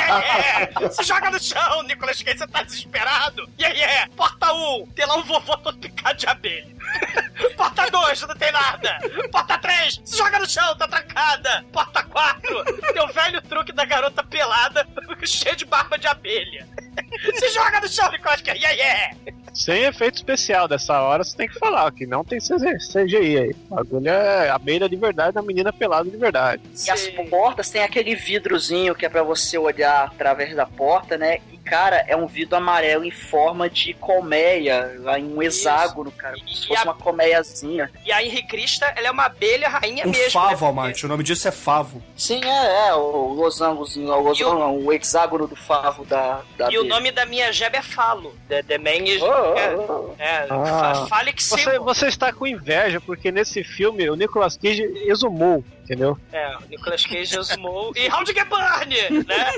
É, 0.01 0.85
é. 0.85 0.89
Se 0.89 1.03
joga 1.03 1.29
no 1.29 1.39
chão, 1.39 1.83
Nicolas 1.83 2.21
Cage, 2.21 2.39
você 2.39 2.47
tá 2.47 2.63
desesperado. 2.63 3.49
E 3.57 3.65
aí, 3.65 3.81
é, 3.81 4.07
porta 4.15 4.53
1, 4.53 4.81
um, 4.81 4.85
tem 4.87 5.05
lá 5.05 5.15
um 5.15 5.23
vovô 5.23 5.57
todo 5.57 5.77
picado 5.77 6.17
de 6.17 6.27
abelha. 6.27 6.80
Porta 7.57 7.89
2, 7.89 8.21
não 8.21 8.35
tem 8.35 8.51
nada. 8.51 8.99
Porta 9.31 9.57
3, 9.57 10.01
se 10.03 10.17
joga 10.17 10.39
no 10.39 10.49
chão, 10.49 10.75
tá 10.77 10.87
trancada. 10.87 11.65
Porta 11.71 12.03
4, 12.03 12.63
tem 12.93 13.01
o 13.01 13.07
velho 13.07 13.41
truque 13.41 13.71
da 13.71 13.85
garota 13.85 14.23
pelada, 14.23 14.87
cheio 15.25 15.55
de 15.55 15.65
barba 15.65 15.97
de 15.97 16.07
abelha. 16.07 16.67
Se 17.35 17.49
joga 17.49 17.79
no 17.79 17.87
chão, 17.87 18.09
Nicolas 18.11 18.41
Cage, 18.41 18.59
yeah, 18.59 18.75
yeah. 18.75 19.15
sem 19.53 19.83
efeito 19.83 20.15
especial 20.15 20.67
dessa 20.67 20.99
hora, 21.01 21.23
você 21.23 21.35
tem 21.35 21.47
que 21.47 21.57
falar 21.57 21.91
que 21.91 22.05
não 22.05 22.23
tem 22.23 22.39
CGI 22.39 23.37
aí. 23.37 23.55
O 23.69 23.75
bagulho 23.75 24.09
é 24.09 24.49
a 24.49 24.57
beira 24.57 24.89
de 24.89 24.95
verdade 24.95 25.33
da 25.33 25.41
menina 25.41 25.71
pelada 25.71 26.09
de 26.09 26.17
verdade. 26.17 26.61
E 26.85 26.91
as 26.91 27.07
portas 27.29 27.69
tem 27.69 27.83
aquele 27.83 28.15
vidrozinho 28.15 28.95
que 28.95 29.05
é 29.05 29.09
pra 29.09 29.23
você 29.23 29.57
olhar 29.57 30.05
através 30.05 30.55
da 30.55 30.65
porta, 30.65 31.17
né? 31.17 31.39
E, 31.51 31.57
cara, 31.57 32.03
é 32.07 32.15
um 32.15 32.27
vidro 32.27 32.57
amarelo 32.57 33.05
em 33.05 33.11
forma 33.11 33.69
de 33.69 33.93
colmeia, 33.93 34.95
lá 34.99 35.19
em 35.19 35.33
um 35.33 35.41
hexágono, 35.41 36.11
cara. 36.11 36.35
E 36.37 36.70
fosse 36.75 36.87
a- 36.87 36.91
uma 36.91 36.93
colmeiazinha. 36.95 37.91
E 38.05 38.11
a 38.11 38.23
Henri 38.23 38.43
Krista, 38.43 38.85
ela 38.95 39.07
é 39.07 39.11
uma 39.11 39.25
abelha 39.25 39.69
rainha 39.69 40.05
Um 40.05 40.11
mesmo. 40.11 40.31
favo, 40.31 40.65
né? 40.65 40.71
Amante. 40.71 41.05
O 41.05 41.09
nome 41.09 41.23
disso 41.23 41.47
é 41.47 41.51
favo. 41.51 42.01
Sim, 42.17 42.41
é, 42.43 42.87
é 42.89 42.93
o 42.95 43.33
losangozinho, 43.33 44.11
o, 44.11 44.19
losango, 44.21 44.59
não, 44.59 44.77
o 44.79 44.93
hexágono 44.93 45.47
do 45.47 45.55
favo 45.55 46.05
da, 46.05 46.41
da 46.57 46.71
E 46.71 46.77
o 46.77 46.81
abelha. 46.81 46.95
nome 46.95 47.11
da 47.11 47.25
minha 47.25 47.51
jeba 47.51 47.77
é 47.77 47.81
Falo. 47.81 48.33
The, 48.47 48.63
the 48.63 48.77
man 48.77 49.03
is... 49.05 49.21
Oh, 49.21 49.25
oh, 49.27 49.57
é, 49.57 49.75
oh. 49.75 50.13
é, 50.19 50.47
Ah. 50.49 50.65
fa- 50.95 51.07
Phallic 51.07 51.43
Você, 51.43 51.79
você 51.79 52.07
está 52.07 52.31
com 52.33 52.45
inveja, 52.47 52.99
porque 53.01 53.31
nesse 53.31 53.63
filme 53.63 54.09
o 54.09 54.15
Nicolas 54.15 54.57
Cage 54.57 54.83
exumou, 55.07 55.63
entendeu? 55.91 56.17
É, 56.31 56.55
o 56.55 56.61
Nicolas 56.69 57.05
Cage 57.05 57.37
exumou. 57.37 57.91
E 57.97 58.07
How 58.07 58.23
to 58.23 58.33
Get 58.33 58.47
Burn, 58.47 59.25
né? 59.27 59.51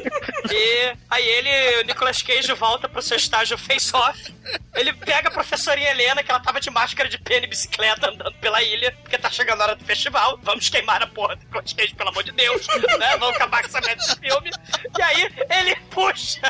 E 0.52 0.98
aí 1.10 1.28
ele, 1.28 1.82
o 1.82 1.86
Nicolas 1.86 2.22
Cage 2.24 2.52
volta 2.54 2.90
pro 2.90 3.02
seu 3.02 3.18
estágio 3.18 3.56
face-off. 3.56 4.34
Ele 4.74 4.92
pega 4.94 5.30
a 5.30 5.32
professorinha 5.32 5.92
Helena, 5.92 6.24
que 6.24 6.32
ela 6.32 6.40
tava 6.40 6.60
de 6.60 6.72
máscara 6.72 7.08
de 7.08 7.20
pena 7.20 7.46
e 7.46 7.50
bicicleta 7.50 8.10
andando 8.10 8.34
pela 8.40 8.64
ilha, 8.64 8.92
porque 9.04 9.18
tá 9.18 9.30
chegando 9.30 9.62
a 9.62 9.66
hora 9.66 9.76
do 9.76 9.86
festival. 9.86 10.40
Vamos 10.42 10.68
queimar 10.70 11.04
a 11.04 11.08
porra 11.08 11.36
do 11.36 11.44
Nicolas 11.44 11.72
Cage, 11.72 11.94
pelo 11.94 12.10
amor 12.10 12.24
de 12.24 12.32
Deus, 12.32 12.66
né? 12.98 13.16
Vamos 13.18 13.36
acabar 13.36 13.62
com 13.62 13.68
essa 13.68 13.80
merda 13.82 13.96
desse 13.96 14.20
filme. 14.20 14.50
E 14.98 15.02
aí 15.02 15.30
ele 15.52 15.76
puxa. 15.92 16.42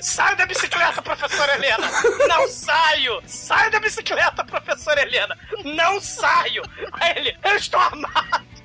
Saio 0.00 0.36
da 0.36 0.46
bicicleta, 0.46 1.02
professora 1.02 1.54
Helena! 1.54 1.90
Não 2.28 2.48
saio! 2.48 3.20
Saio 3.26 3.70
da 3.72 3.80
bicicleta, 3.80 4.44
professora 4.44 5.02
Helena! 5.02 5.36
Não 5.64 6.00
saio! 6.00 6.62
Aí 6.92 7.12
ele, 7.16 7.36
eu 7.42 7.56
estou 7.56 7.80
armado! 7.80 8.59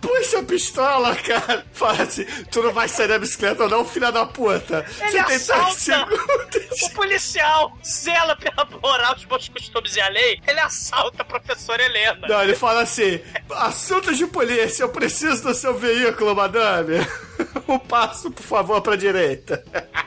Puxa 0.00 0.38
a 0.40 0.42
pistola, 0.42 1.14
cara. 1.16 1.64
Fala 1.72 2.02
assim, 2.02 2.24
tu 2.50 2.62
não 2.62 2.72
vai 2.72 2.88
sair 2.88 3.08
da 3.08 3.18
bicicleta 3.18 3.68
não, 3.68 3.84
filha 3.84 4.10
da 4.10 4.26
puta. 4.26 4.84
Ele 5.00 5.10
Você 5.10 5.24
tem 5.24 5.36
assalta. 5.36 5.64
10 5.64 5.76
segundos. 5.76 6.82
O 6.82 6.90
policial 6.90 7.78
zela 7.84 8.36
pela 8.36 8.64
moral, 8.82 9.14
os 9.16 9.24
bons 9.24 9.48
costumes 9.48 9.96
e 9.96 10.00
a 10.00 10.08
lei, 10.08 10.40
ele 10.46 10.60
assalta 10.60 11.22
a 11.22 11.24
professora 11.24 11.82
Helena. 11.82 12.26
Não, 12.28 12.42
ele 12.42 12.54
fala 12.54 12.82
assim, 12.82 13.20
assuntos 13.50 14.16
de 14.18 14.26
polícia, 14.26 14.82
eu 14.82 14.88
preciso 14.88 15.42
do 15.42 15.54
seu 15.54 15.74
veículo, 15.76 16.34
madame. 16.34 16.94
Um 17.66 17.78
passo, 17.78 18.30
por 18.30 18.42
favor, 18.42 18.82
pra 18.82 18.96
direita. 18.96 19.64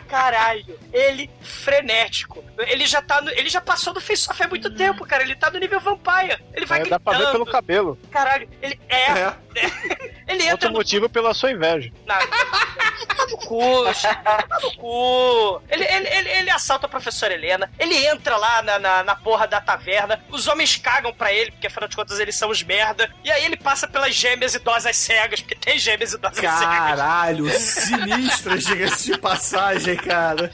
Caralho, 0.08 0.78
ele 0.92 1.28
frenético. 1.42 2.44
Ele 2.60 2.86
já 2.86 3.02
tá 3.02 3.22
no, 3.22 3.30
ele 3.32 3.50
já 3.50 3.60
passou 3.60 3.92
do 3.94 4.00
face 4.00 4.30
off 4.30 4.44
há 4.44 4.48
muito 4.48 4.70
tempo, 4.76 5.04
cara. 5.06 5.24
Ele 5.24 5.36
tá 5.36 5.50
no 5.50 5.58
nível 5.58 5.80
vampire. 5.80 6.38
Ele 6.54 6.66
vai 6.66 6.82
É, 6.82 6.86
dá 6.86 7.00
pra 7.00 7.14
ver 7.14 7.18
pelo 7.32 7.46
gritando. 7.46 7.52
cabelo. 7.52 7.98
Caralho, 8.12 8.48
ele 8.62 8.80
é. 8.88 9.12
É. 9.12 9.34
Ele 10.28 10.44
entra 10.44 10.54
Outro 10.54 10.70
no 10.70 10.78
motivo 10.78 11.10
pela 11.10 11.34
sua 11.34 11.52
inveja. 11.52 11.92
Tá 12.08 13.26
no 13.30 13.38
cu, 13.38 13.84
tá 14.24 14.60
no 14.62 14.76
cu. 14.76 15.62
Ele, 15.70 15.84
ele, 15.84 16.08
ele, 16.08 16.30
ele 16.30 16.50
assalta 16.50 16.86
a 16.86 16.90
professora 16.90 17.34
Helena, 17.34 17.70
ele 17.78 17.96
entra 18.08 18.38
lá 18.38 18.62
na, 18.62 18.80
na, 18.80 19.04
na 19.04 19.16
porra 19.16 19.48
da 19.48 19.60
taverna, 19.60 20.24
os 20.30 20.48
homens 20.48 20.78
cagam 20.78 21.14
pra 21.14 21.32
ele, 21.32 21.52
porque 21.52 21.68
afinal 21.68 21.88
de 21.88 21.96
contas 21.96 22.20
eles 22.20 22.36
são 22.36 22.50
os 22.50 22.64
merda, 22.64 23.10
e 23.24 23.32
aí 23.32 23.46
ele 23.46 23.58
passa 23.58 23.88
pelas 23.88 24.16
gêmeas 24.16 24.56
idosas 24.56 24.96
cegas, 24.96 25.42
porque 25.42 25.56
tem 25.56 25.78
gêmeas 25.78 26.14
idosas 26.14 26.38
cegas. 26.38 26.60
Caralho, 26.60 27.50
sinistras, 27.60 28.64
diga-se 28.66 29.12
de 29.12 29.18
passagem, 29.18 29.96
cara. 29.98 30.52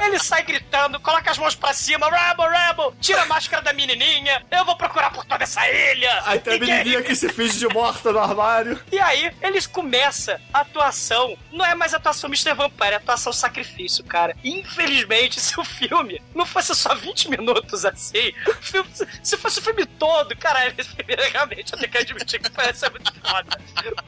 Ele 0.00 0.18
sai 0.18 0.42
gritando, 0.42 0.98
coloca 1.00 1.30
as 1.30 1.38
mãos 1.38 1.54
pra 1.54 1.72
cima, 1.72 2.08
Rebel, 2.10 2.48
Rebel, 2.50 2.94
tira 3.00 3.22
a 3.22 3.26
máscara 3.26 3.62
da 3.62 3.72
menininha, 3.72 4.44
eu 4.50 4.64
vou 4.64 4.76
procurar 4.76 5.10
por 5.10 5.24
toda 5.24 5.44
essa 5.44 5.66
ilha. 5.68 6.22
Aí 6.26 6.38
tem 6.40 6.54
a 6.56 6.58
menininha 6.58 7.02
que 7.02 7.14
se 7.14 7.28
finge 7.28 7.58
de 7.58 7.68
morta 7.68 8.12
no 8.12 8.18
armário. 8.18 8.80
E 8.90 8.98
aí, 8.98 9.30
eles 9.40 9.66
começam 9.66 10.36
a 10.52 10.60
atuação. 10.60 11.36
Não 11.52 11.64
é 11.64 11.74
mais 11.74 11.94
atuação 11.94 12.28
Mr. 12.28 12.54
Vampire, 12.54 12.92
é 12.92 12.96
atuação 12.96 13.32
sacrifício, 13.32 14.02
cara. 14.04 14.36
Infelizmente, 14.42 15.38
se 15.40 15.58
o 15.58 15.64
filme 15.64 16.20
não 16.34 16.44
fosse 16.46 16.74
só 16.74 16.94
20 16.94 17.30
minutos 17.30 17.84
assim, 17.84 18.32
filme- 18.60 18.90
se 19.22 19.36
fosse 19.36 19.58
o 19.58 19.62
filme 19.62 19.86
todo, 19.86 20.36
cara, 20.36 20.66
esse 20.68 20.84
filme 20.94 21.14
realmente 21.30 21.72
eu 21.72 21.78
tenho 21.78 21.90
que 21.92 21.98
admitir 21.98 22.40
que 22.40 22.50
parece 22.50 22.88
muito 22.90 23.12
foda. 23.20 23.60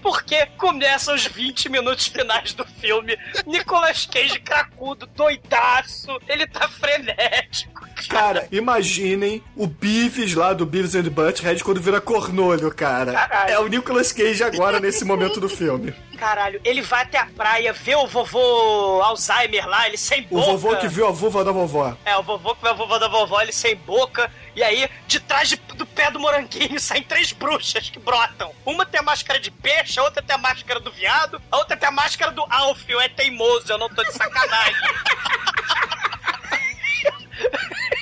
Porque 0.03 0.47
começam 0.59 1.15
os 1.15 1.27
20 1.27 1.69
minutos 1.69 2.07
finais 2.07 2.53
do 2.53 2.65
filme, 2.65 3.17
Nicolas 3.47 4.07
Cage 4.07 4.39
cracudo, 4.41 5.07
doidaço, 5.55 6.21
ele 6.29 6.47
tá 6.47 6.69
frenético. 6.69 7.85
Cara, 8.09 8.47
imaginem 8.51 9.43
o 9.57 9.67
Beavis 9.67 10.35
lá 10.35 10.53
do 10.53 10.67
Beavis 10.67 10.95
and 10.95 11.05
Butthead 11.05 11.63
quando 11.63 11.81
vira 11.81 12.01
cornolho, 12.01 12.71
cara. 12.75 13.13
Caralho. 13.13 13.51
É 13.51 13.59
o 13.59 13.67
Nicolas 13.69 14.13
Cage 14.13 14.43
agora 14.43 14.81
nesse 14.81 15.05
momento 15.05 15.41
do 15.41 15.49
filme. 15.49 15.95
Caralho, 16.17 16.61
ele 16.65 16.81
vai 16.83 17.03
até 17.03 17.19
a 17.19 17.27
praia, 17.27 17.73
vê 17.73 17.95
o 17.95 18.07
vovô 18.07 19.01
Alzheimer 19.03 19.67
lá, 19.69 19.87
ele 19.87 19.97
sem 19.97 20.23
O 20.23 20.37
boca. 20.39 20.47
vovô 20.53 20.77
que 20.77 20.89
viu 20.89 21.07
a 21.07 21.11
vulva 21.11 21.45
da 21.45 21.53
vovó. 21.53 21.97
É, 22.05 22.17
o 22.17 22.23
vovô 22.23 22.55
que 22.55 22.63
vai 22.63 22.71
a 22.73 22.75
vovó 22.75 22.99
da 22.99 23.09
vovó, 23.09 23.41
ele 23.41 23.53
sem 23.53 23.77
boca. 23.77 24.31
E 24.57 24.63
aí, 24.63 24.89
de 25.07 25.19
trás 25.21 25.49
de- 25.49 25.57
do 25.57 25.85
pé 25.85 26.11
do 26.11 26.21
moranguinho, 26.21 26.79
saem 26.81 27.03
três 27.03 27.33
bruxas 27.33 27.91
que 27.91 27.99
brotam. 27.99 28.53
Uma 28.65 28.87
tem 28.87 29.01
a 29.01 29.03
máscara 29.03 29.39
de 29.41 29.51
peixe, 29.51 29.99
a 29.99 30.05
outra 30.05 30.23
tem 30.23 30.35
a 30.35 30.39
máscara 30.39 30.79
do 30.81 30.91
viado, 30.91 31.41
a 31.51 31.57
outra 31.59 31.77
tem 31.77 31.89
a 31.89 31.93
máscara 31.93 32.31
do 32.33 32.45
Alfio. 32.49 33.01
É 33.01 33.09
teimoso, 33.09 33.71
eu 33.73 33.79
não 33.79 33.89
tô 33.89 34.03
de 34.05 34.13
sacanagem. 34.13 34.75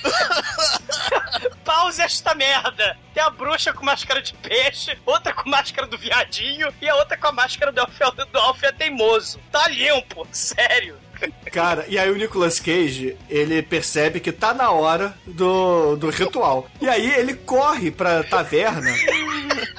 Pause 1.64 2.02
esta 2.02 2.34
merda. 2.34 2.96
Tem 3.14 3.22
a 3.22 3.30
bruxa 3.30 3.72
com 3.72 3.84
máscara 3.84 4.20
de 4.22 4.32
peixe, 4.34 4.98
outra 5.04 5.32
com 5.32 5.48
máscara 5.48 5.86
do 5.86 5.98
viadinho 5.98 6.72
e 6.80 6.88
a 6.88 6.96
outra 6.96 7.16
com 7.16 7.28
a 7.28 7.32
máscara 7.32 7.72
do 7.72 7.80
Alfio, 7.80 8.12
do 8.30 8.38
Alfio 8.38 8.68
é 8.68 8.72
teimoso. 8.72 9.38
Tá 9.50 9.68
limpo, 9.68 10.26
sério. 10.32 10.98
Cara, 11.52 11.84
e 11.88 11.98
aí 11.98 12.10
o 12.10 12.16
Nicolas 12.16 12.58
Cage, 12.58 13.16
ele 13.28 13.62
percebe 13.62 14.20
que 14.20 14.32
tá 14.32 14.54
na 14.54 14.70
hora 14.70 15.14
do, 15.26 15.96
do 15.96 16.08
ritual. 16.10 16.66
E 16.80 16.88
aí 16.88 17.12
ele 17.14 17.34
corre 17.34 17.90
pra 17.90 18.22
taverna 18.24 18.90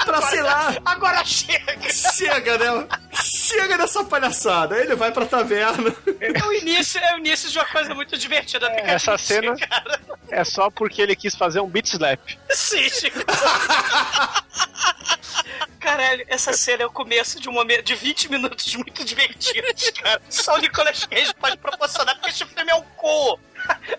pra, 0.05 0.21
sei 0.23 0.41
lá, 0.41 0.75
Agora 0.85 1.23
chega! 1.25 1.89
chega, 1.91 2.57
né? 2.57 2.87
Chega 3.13 3.77
dessa 3.77 4.03
palhaçada. 4.03 4.75
Aí 4.75 4.81
ele 4.83 4.95
vai 4.95 5.11
pra 5.11 5.25
taverna. 5.25 5.93
É 6.19 6.43
o 6.45 6.53
início, 6.53 6.99
é 6.99 7.15
o 7.15 7.17
início 7.19 7.49
de 7.49 7.57
uma 7.57 7.65
coisa 7.65 7.93
muito 7.95 8.17
divertida. 8.17 8.69
que 8.69 8.81
Essa 8.81 9.17
cena- 9.17 9.55
Cara. 9.57 9.99
É 10.29 10.43
só 10.43 10.69
porque 10.71 11.01
ele 11.01 11.15
quis 11.15 11.35
fazer 11.35 11.59
um 11.59 11.67
beat 11.67 11.87
slap. 11.87 12.19
Sim, 12.51 12.89
Chico. 12.89 13.19
Caralho, 15.79 16.25
essa 16.27 16.53
cena 16.53 16.83
é 16.83 16.85
o 16.85 16.91
começo 16.91 17.39
de 17.39 17.49
um 17.49 17.51
momento 17.51 17.83
de 17.83 17.95
20 17.95 18.29
minutos 18.29 18.75
muito 18.75 19.03
divertidos, 19.03 19.89
cara. 20.01 20.21
Só 20.29 20.55
o 20.55 20.57
Nicolas 20.59 21.05
Cage 21.05 21.33
pode 21.35 21.57
proporcionar, 21.57 22.15
porque 22.15 22.29
esse 22.29 22.45
filme 22.45 22.71
é 22.71 22.75
um 22.75 22.83
cu. 22.95 23.39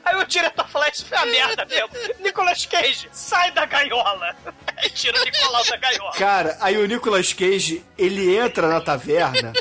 Aí 0.05 0.17
o 0.17 0.25
diretor 0.25 0.69
fala, 0.69 0.89
isso 0.89 1.07
foi 1.07 1.17
a 1.17 1.27
merda 1.27 1.65
mesmo. 1.65 1.89
Nicolas 2.21 2.67
Cage, 2.67 3.09
sai 3.13 3.51
da 3.53 3.65
gaiola. 3.67 4.37
Aí 4.77 4.91
tira 4.91 5.21
o 5.21 5.25
Nicolau 5.25 5.65
da 5.65 5.77
gaiola. 5.77 6.13
Cara, 6.13 6.57
aí 6.61 6.77
o 6.77 6.87
Nicolas 6.87 7.33
Cage, 7.33 7.85
ele 7.97 8.37
entra 8.37 8.69
na 8.69 8.81
taverna, 8.81 9.53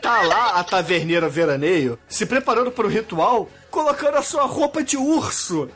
tá 0.00 0.22
lá 0.22 0.60
a 0.60 0.64
taverneira 0.64 1.28
veraneio, 1.28 1.98
se 2.08 2.24
preparando 2.26 2.70
pro 2.70 2.88
ritual, 2.88 3.50
colocando 3.70 4.16
a 4.16 4.22
sua 4.22 4.44
roupa 4.44 4.82
de 4.82 4.96
urso. 4.96 5.70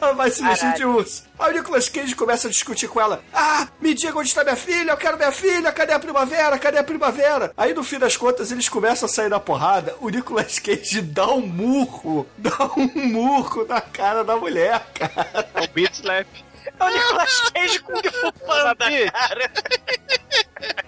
Ela 0.00 0.12
vai 0.12 0.30
se 0.30 0.42
vestir 0.42 0.72
de 0.74 0.84
urso. 0.84 1.24
Aí 1.38 1.50
o 1.50 1.54
Nicolas 1.54 1.88
Cage 1.88 2.14
começa 2.14 2.48
a 2.48 2.50
discutir 2.50 2.88
com 2.88 3.00
ela. 3.00 3.22
Ah, 3.32 3.68
me 3.80 3.94
diga 3.94 4.18
onde 4.18 4.28
está 4.28 4.42
minha 4.42 4.56
filha, 4.56 4.90
eu 4.90 4.96
quero 4.96 5.16
minha 5.16 5.32
filha, 5.32 5.72
cadê 5.72 5.92
a 5.92 5.98
primavera, 5.98 6.58
cadê 6.58 6.78
a 6.78 6.84
primavera? 6.84 7.52
Aí 7.56 7.72
no 7.74 7.84
fim 7.84 7.98
das 7.98 8.16
contas 8.16 8.50
eles 8.50 8.68
começam 8.68 9.06
a 9.06 9.12
sair 9.12 9.30
da 9.30 9.38
porrada, 9.40 9.94
o 10.00 10.08
Nicolas 10.08 10.58
Cage 10.60 11.00
dá 11.02 11.28
um 11.28 11.46
murro, 11.46 12.26
dá 12.36 12.70
um 12.76 12.90
murro 13.08 13.64
na 13.66 13.80
cara 13.80 14.24
da 14.24 14.36
mulher, 14.36 14.84
cara. 14.94 15.48
Um 15.56 15.72
beat 15.72 15.94
slap. 15.94 16.26
É 16.78 16.84
o 16.84 16.88
Nicolas 16.88 17.40
Cage 17.54 17.78
com 17.80 17.92
Kung 17.92 18.10
Fu 18.10 18.32
Panda, 18.46 18.76
cara. 19.12 19.50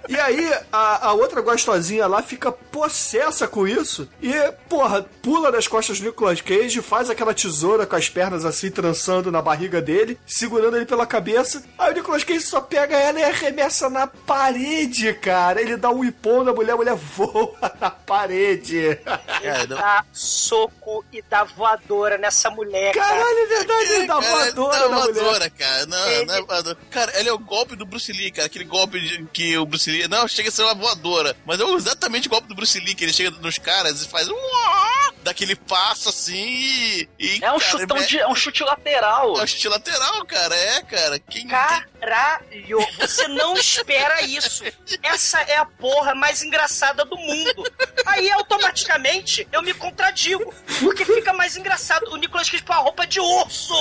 E 0.08 0.18
aí, 0.18 0.52
a, 0.72 1.08
a 1.08 1.12
outra 1.12 1.40
gostosinha 1.40 2.06
lá 2.06 2.22
fica 2.22 2.50
possessa 2.50 3.46
com 3.46 3.66
isso 3.68 4.08
e, 4.20 4.32
porra, 4.68 5.02
pula 5.22 5.50
nas 5.50 5.68
costas 5.68 6.00
do 6.00 6.06
Nicolas 6.06 6.40
Cage, 6.40 6.82
faz 6.82 7.08
aquela 7.08 7.32
tesoura 7.34 7.86
com 7.86 7.94
as 7.96 8.08
pernas 8.08 8.44
assim, 8.44 8.70
trançando 8.70 9.30
na 9.30 9.40
barriga 9.40 9.80
dele, 9.80 10.18
segurando 10.26 10.76
ele 10.76 10.86
pela 10.86 11.06
cabeça. 11.06 11.62
Aí 11.78 11.92
o 11.92 11.94
Nicolas 11.94 12.24
Cage 12.24 12.40
só 12.40 12.60
pega 12.60 12.96
ela 12.96 13.20
e 13.20 13.24
arremessa 13.24 13.88
na 13.88 14.06
parede, 14.06 15.12
cara. 15.14 15.60
Ele 15.60 15.76
dá 15.76 15.90
um 15.90 16.04
ipom 16.04 16.42
na 16.42 16.52
mulher, 16.52 16.72
a 16.72 16.76
mulher 16.76 16.94
voa 16.96 17.54
na 17.80 17.90
parede. 17.90 18.98
Cara, 19.42 19.66
não- 19.66 19.76
Dá 19.76 20.04
soco 20.12 21.04
e 21.12 21.22
dá 21.22 21.44
voadora 21.44 22.18
nessa 22.18 22.50
mulher, 22.50 22.92
cara. 22.94 23.08
Caralho, 23.08 23.38
é 23.38 23.46
verdade, 23.46 23.92
ele 23.92 24.06
dá 24.06 24.20
Cara, 24.20 24.30
voadora 24.30 24.78
não, 24.80 24.90
na 24.90 24.98
mulher. 25.00 25.14
voadora, 25.14 25.50
cara. 25.50 25.86
Não, 25.86 26.06
Ele- 26.08 26.24
não 26.26 26.34
é 26.34 26.42
voadora. 26.42 26.78
Cara, 26.90 27.18
ele 27.20 27.28
é 27.28 27.32
o 27.32 27.38
golpe 27.38 27.76
do 27.76 27.86
Bruce 27.86 28.12
Lee, 28.12 28.30
cara. 28.30 28.46
Aquele 28.46 28.64
golpe 28.64 29.00
de- 29.00 29.24
que 29.32 29.56
o 29.62 29.66
Bruce 29.66 29.90
Lee. 29.90 30.08
Não, 30.08 30.26
chega 30.26 30.48
a 30.48 30.52
ser 30.52 30.62
uma 30.62 30.74
voadora. 30.74 31.36
Mas 31.46 31.60
é 31.60 31.64
exatamente 31.64 32.26
o 32.26 32.30
golpe 32.30 32.48
do 32.48 32.54
Bruce 32.54 32.78
Lee, 32.80 32.94
que 32.94 33.04
ele 33.04 33.12
chega 33.12 33.30
nos 33.30 33.58
caras 33.58 34.02
e 34.02 34.08
faz. 34.08 34.28
"Uá!" 34.28 34.89
Daquele 35.22 35.54
passo 35.56 36.08
assim 36.08 36.34
e. 36.48 37.08
e, 37.18 37.44
É 37.44 37.52
um 37.52 37.58
cara, 37.58 37.70
chutão 37.70 37.96
é- 37.96 38.06
de. 38.06 38.18
É 38.18 38.28
um 38.28 38.34
chute 38.34 38.62
lateral. 38.62 39.38
É 39.38 39.42
um 39.42 39.46
chute 39.46 39.68
lateral, 39.68 40.24
cara. 40.24 40.54
É, 40.54 40.82
cara. 40.82 41.18
Quem. 41.18 41.46
Caralho, 41.46 42.78
você 42.98 43.28
não 43.28 43.54
espera 43.54 44.22
isso. 44.22 44.64
Essa 45.02 45.40
é 45.42 45.56
a 45.56 45.64
porra 45.66 46.14
mais 46.14 46.42
engraçada 46.42 47.04
do 47.04 47.16
mundo. 47.16 47.64
Aí 48.06 48.30
automaticamente 48.30 49.46
eu 49.52 49.62
me 49.62 49.74
contradigo, 49.74 50.52
porque 50.80 51.04
fica 51.04 51.32
mais 51.32 51.56
engraçado. 51.56 52.10
O 52.10 52.16
Nicolas 52.16 52.48
Cage 52.48 52.62
com 52.64 52.72
a 52.72 52.76
roupa 52.76 53.06
de 53.06 53.20
urso. 53.20 53.74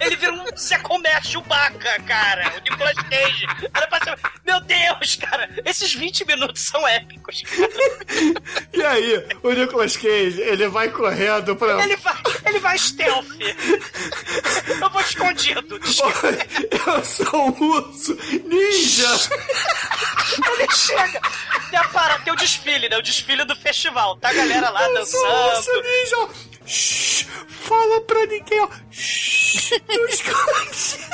Ele 0.00 0.16
vira 0.16 0.32
um 0.32 0.44
Zé 0.56 0.78
Comércio 0.78 1.32
Chewbacca, 1.32 2.02
cara. 2.02 2.54
O 2.56 2.60
Nicolas 2.60 2.94
Cage. 3.08 3.46
Olha 3.74 3.88
pra 3.88 4.00
cima. 4.04 4.18
Meu 4.44 4.60
Deus, 4.60 5.16
cara. 5.16 5.48
Esses 5.64 5.94
20 5.94 6.24
minutos 6.26 6.62
são 6.64 6.86
épicos. 6.86 7.42
E 8.72 8.82
aí, 8.82 9.26
o 9.42 9.50
Nicolas 9.52 9.96
Cage, 9.96 10.42
ele 10.48 10.68
vai 10.68 10.88
correndo 10.90 11.54
pra. 11.56 11.82
Ele 11.82 11.96
vai, 11.96 12.14
ele 12.46 12.58
vai 12.58 12.78
stealth. 12.78 13.26
Eu 14.80 14.90
vou 14.90 15.00
escondido. 15.00 15.78
Eu 16.86 17.04
sou 17.04 17.48
um 17.48 17.64
urso 17.70 18.16
ninja! 18.44 19.08
Ele 20.52 20.68
chega. 20.72 21.20
Tem, 21.70 21.78
a 21.78 21.84
para, 21.84 22.18
tem 22.20 22.32
o 22.32 22.36
desfile, 22.36 22.88
né? 22.88 22.96
O 22.96 23.02
desfile 23.02 23.44
do 23.44 23.54
festival. 23.56 24.16
Tá 24.16 24.30
a 24.30 24.32
galera 24.32 24.70
lá 24.70 24.88
Eu 24.88 25.04
sou 25.06 25.20
um 25.26 25.46
urso 25.48 25.70
dançando. 25.72 25.82
ninja! 25.82 26.48
Shhh, 26.66 27.26
fala 27.48 28.00
pra 28.02 28.26
ninguém, 28.26 28.60
ó. 28.60 28.68
Shhh, 28.90 29.70
tô 29.86 30.06
escondido. 30.06 31.08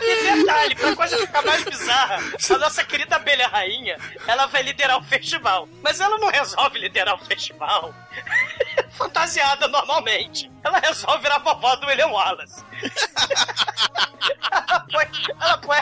E 0.00 0.36
detalhe, 0.36 0.74
pra 0.74 0.96
coisa 0.96 1.18
ficar 1.18 1.42
mais 1.44 1.64
bizarra, 1.64 2.18
a 2.50 2.58
nossa 2.58 2.84
querida 2.84 3.16
abelha 3.16 3.46
rainha, 3.48 3.96
ela 4.26 4.46
vai 4.46 4.62
liderar 4.62 4.98
o 4.98 5.04
festival. 5.04 5.68
Mas 5.82 6.00
ela 6.00 6.18
não 6.18 6.28
resolve 6.28 6.78
liderar 6.78 7.14
o 7.14 7.24
festival 7.24 7.94
fantasiada 8.96 9.68
normalmente. 9.68 10.50
Ela 10.64 10.78
resolve 10.78 11.22
virar 11.22 11.36
a 11.36 11.38
vovó 11.38 11.76
do 11.76 11.86
William 11.86 12.08
Wallace. 12.08 12.64
ela 14.50 14.80
põe, 14.80 15.06
ela 15.40 15.58
põe 15.58 15.78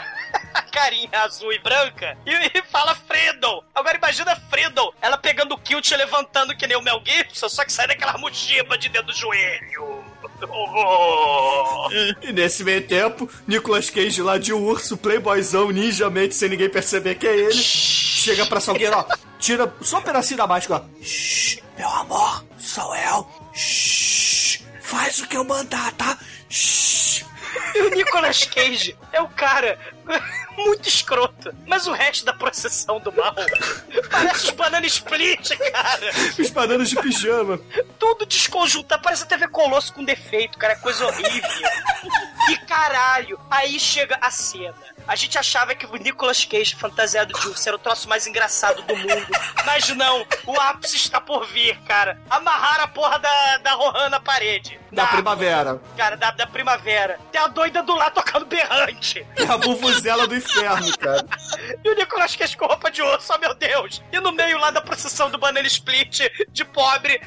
a 0.54 0.62
carinha 0.62 1.22
azul 1.22 1.52
e 1.52 1.58
branca 1.58 2.16
e, 2.26 2.58
e 2.58 2.62
fala 2.62 2.94
Freedom. 2.94 3.62
Agora 3.74 3.96
imagina 3.96 4.36
Freedom, 4.50 4.92
ela 5.00 5.16
pegando 5.16 5.54
o 5.54 5.58
kilt 5.58 5.90
e 5.90 5.96
levantando 5.96 6.56
que 6.56 6.66
nem 6.66 6.76
o 6.76 6.82
Mel 6.82 7.02
Gibson, 7.04 7.48
só 7.48 7.64
que 7.64 7.72
sai 7.72 7.86
daquela 7.86 8.18
mochiba 8.18 8.76
de 8.76 8.88
dentro 8.88 9.08
do 9.08 9.14
joelho. 9.14 10.04
Oh. 10.50 11.88
E 12.22 12.32
nesse 12.32 12.64
meio 12.64 12.86
tempo, 12.86 13.30
Nicolas 13.46 13.90
Cage 13.90 14.22
lá 14.22 14.38
de 14.38 14.52
urso, 14.52 14.96
playboyzão, 14.96 15.70
ninjamente, 15.70 16.34
sem 16.34 16.48
ninguém 16.48 16.68
perceber 16.68 17.14
que 17.16 17.26
é 17.26 17.36
ele, 17.36 17.52
chega 17.52 18.46
pra 18.46 18.60
Salgueiro, 18.60 18.96
ó, 18.96 19.06
tira 19.44 19.70
só 19.82 19.98
um 19.98 20.02
pedacinho 20.02 20.38
da 20.38 20.46
máscara, 20.46 20.82
ó. 20.82 21.02
Shhh, 21.04 21.58
meu 21.76 21.88
amor, 21.88 22.44
sou 22.56 22.96
eu. 22.96 23.28
Shhh, 23.52 24.62
faz 24.80 25.20
o 25.20 25.28
que 25.28 25.36
eu 25.36 25.44
mandar, 25.44 25.92
tá? 25.92 26.18
Shhh. 26.48 27.24
E 27.74 27.82
o 27.82 27.90
Nicolas 27.90 28.44
Cage 28.44 28.96
é 29.12 29.20
o 29.20 29.28
cara 29.28 29.78
muito 30.56 30.88
escroto. 30.88 31.54
Mas 31.66 31.86
o 31.86 31.92
resto 31.92 32.24
da 32.24 32.32
processão 32.32 32.98
do 33.00 33.12
mal 33.12 33.34
parece 34.10 34.46
os 34.46 34.50
banana 34.50 34.86
split, 34.86 35.56
cara. 35.72 36.10
Os 36.38 36.50
bananas 36.50 36.90
de 36.90 36.96
pijama. 37.00 37.60
Tudo 37.98 38.26
desconjuntado, 38.26 39.02
parece 39.02 39.24
a 39.24 39.26
TV 39.26 39.48
Colosso 39.48 39.92
com 39.92 40.04
defeito, 40.04 40.58
cara. 40.58 40.74
É 40.74 40.76
coisa 40.76 41.06
horrível. 41.06 41.50
E 42.50 42.56
caralho, 42.58 43.38
aí 43.50 43.78
chega 43.78 44.18
a 44.20 44.30
cena. 44.30 44.74
A 45.06 45.16
gente 45.16 45.39
achava 45.39 45.74
que 45.74 45.86
o 45.86 45.97
Nicolas 45.97 46.44
Cage 46.44 46.74
fantasiado 46.74 47.32
de 47.35 47.48
urso 47.48 47.68
era 47.68 47.76
o 47.76 47.78
troço 47.78 48.09
mais 48.09 48.26
engraçado 48.26 48.82
do 48.82 48.97
mundo. 48.97 49.26
Mas 49.66 49.89
não, 49.90 50.26
o 50.47 50.60
ápice 50.60 50.97
está 50.97 51.20
por 51.20 51.47
vir, 51.47 51.78
cara. 51.82 52.18
Amarrar 52.31 52.81
a 52.81 52.89
porra 52.89 53.18
da, 53.18 53.59
da 53.59 53.74
Rohan 53.74 54.09
na 54.09 54.20
parede. 54.20 54.81
Da 54.90 55.06
primavera. 55.06 55.81
Cara, 55.97 56.16
da, 56.16 56.31
da 56.31 56.47
primavera. 56.47 57.18
Tem 57.32 57.40
a 57.40 57.48
doida 57.48 57.82
do 57.82 57.94
lá 57.94 58.10
tocando 58.10 58.47
berrante. 58.47 59.26
É 59.36 59.43
a 59.44 59.56
vuvuzela 59.56 60.26
do 60.26 60.36
inferno, 60.36 60.97
cara. 60.98 61.26
E 61.85 61.90
o 61.90 61.94
Nicolas 61.94 62.36
Cage 62.36 62.56
com 62.56 62.66
roupa 62.66 62.90
de 62.90 63.02
osso, 63.02 63.32
oh 63.35 63.39
meu 63.39 63.55
Deus! 63.55 64.02
E 64.12 64.20
no 64.20 64.32
meio 64.32 64.59
lá 64.59 64.70
da 64.70 64.81
procissão 64.81 65.31
do 65.31 65.39
Banana 65.39 65.66
Split, 65.66 66.20
de 66.48 66.64
pobre, 66.64 67.20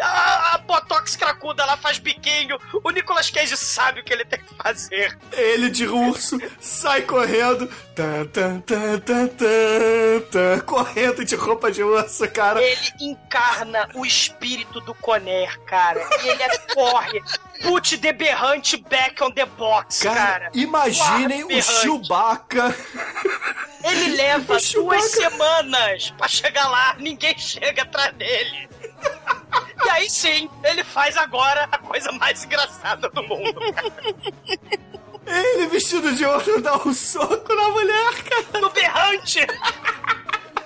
a, 0.00 0.54
a 0.54 0.58
Botox 0.58 1.16
cracuda 1.16 1.64
lá 1.64 1.76
faz 1.76 1.98
biquinho. 1.98 2.58
O 2.82 2.90
Nicolas 2.90 3.30
Cage 3.30 3.56
sabe 3.56 4.00
o 4.00 4.04
que 4.04 4.12
ele 4.12 4.24
tem 4.24 4.40
que 4.40 4.54
fazer. 4.54 5.16
Ele 5.32 5.70
de 5.70 5.86
urso 5.86 6.38
sai 6.60 7.02
correndo, 7.02 7.66
tan, 7.94 8.26
tan, 8.26 8.60
tan, 8.60 8.98
tan, 8.98 9.28
tan, 9.28 10.20
tan, 10.30 10.60
correndo 10.60 11.24
de 11.24 11.34
roupa 11.34 11.70
de 11.70 11.82
urso, 11.82 12.28
cara. 12.30 12.62
Ele 12.62 12.92
encarna 13.00 13.88
o 13.94 14.04
espírito 14.04 14.80
do 14.80 14.94
Conner, 14.94 15.58
cara. 15.64 16.00
E 16.22 16.28
ele 16.28 16.42
é, 16.42 16.58
corre. 16.74 17.22
Put 17.62 17.98
the 17.98 18.12
berrante 18.12 18.76
back 18.76 19.22
on 19.22 19.32
the 19.32 19.44
box, 19.44 20.02
cara. 20.02 20.18
Cara, 20.18 20.50
imaginem 20.54 21.42
Corre, 21.42 21.58
o 21.58 21.62
Chewbacca. 21.62 22.76
Ele 23.82 24.16
leva 24.16 24.58
duas 24.72 25.04
semanas 25.10 26.10
pra 26.16 26.28
chegar 26.28 26.68
lá, 26.68 26.96
ninguém 26.98 27.36
chega 27.38 27.82
atrás 27.82 28.12
dele. 28.14 28.68
E 29.84 29.90
aí 29.90 30.10
sim, 30.10 30.50
ele 30.64 30.82
faz 30.84 31.16
agora 31.16 31.68
a 31.70 31.78
coisa 31.78 32.10
mais 32.12 32.44
engraçada 32.44 33.08
do 33.08 33.22
mundo. 33.22 33.60
Ele 35.26 35.66
vestido 35.66 36.14
de 36.14 36.24
ouro 36.24 36.60
dá 36.60 36.76
um 36.78 36.92
soco 36.92 37.54
na 37.54 37.68
mulher, 37.68 38.22
cara. 38.24 38.60
No 38.60 38.70
berrante! 38.70 39.40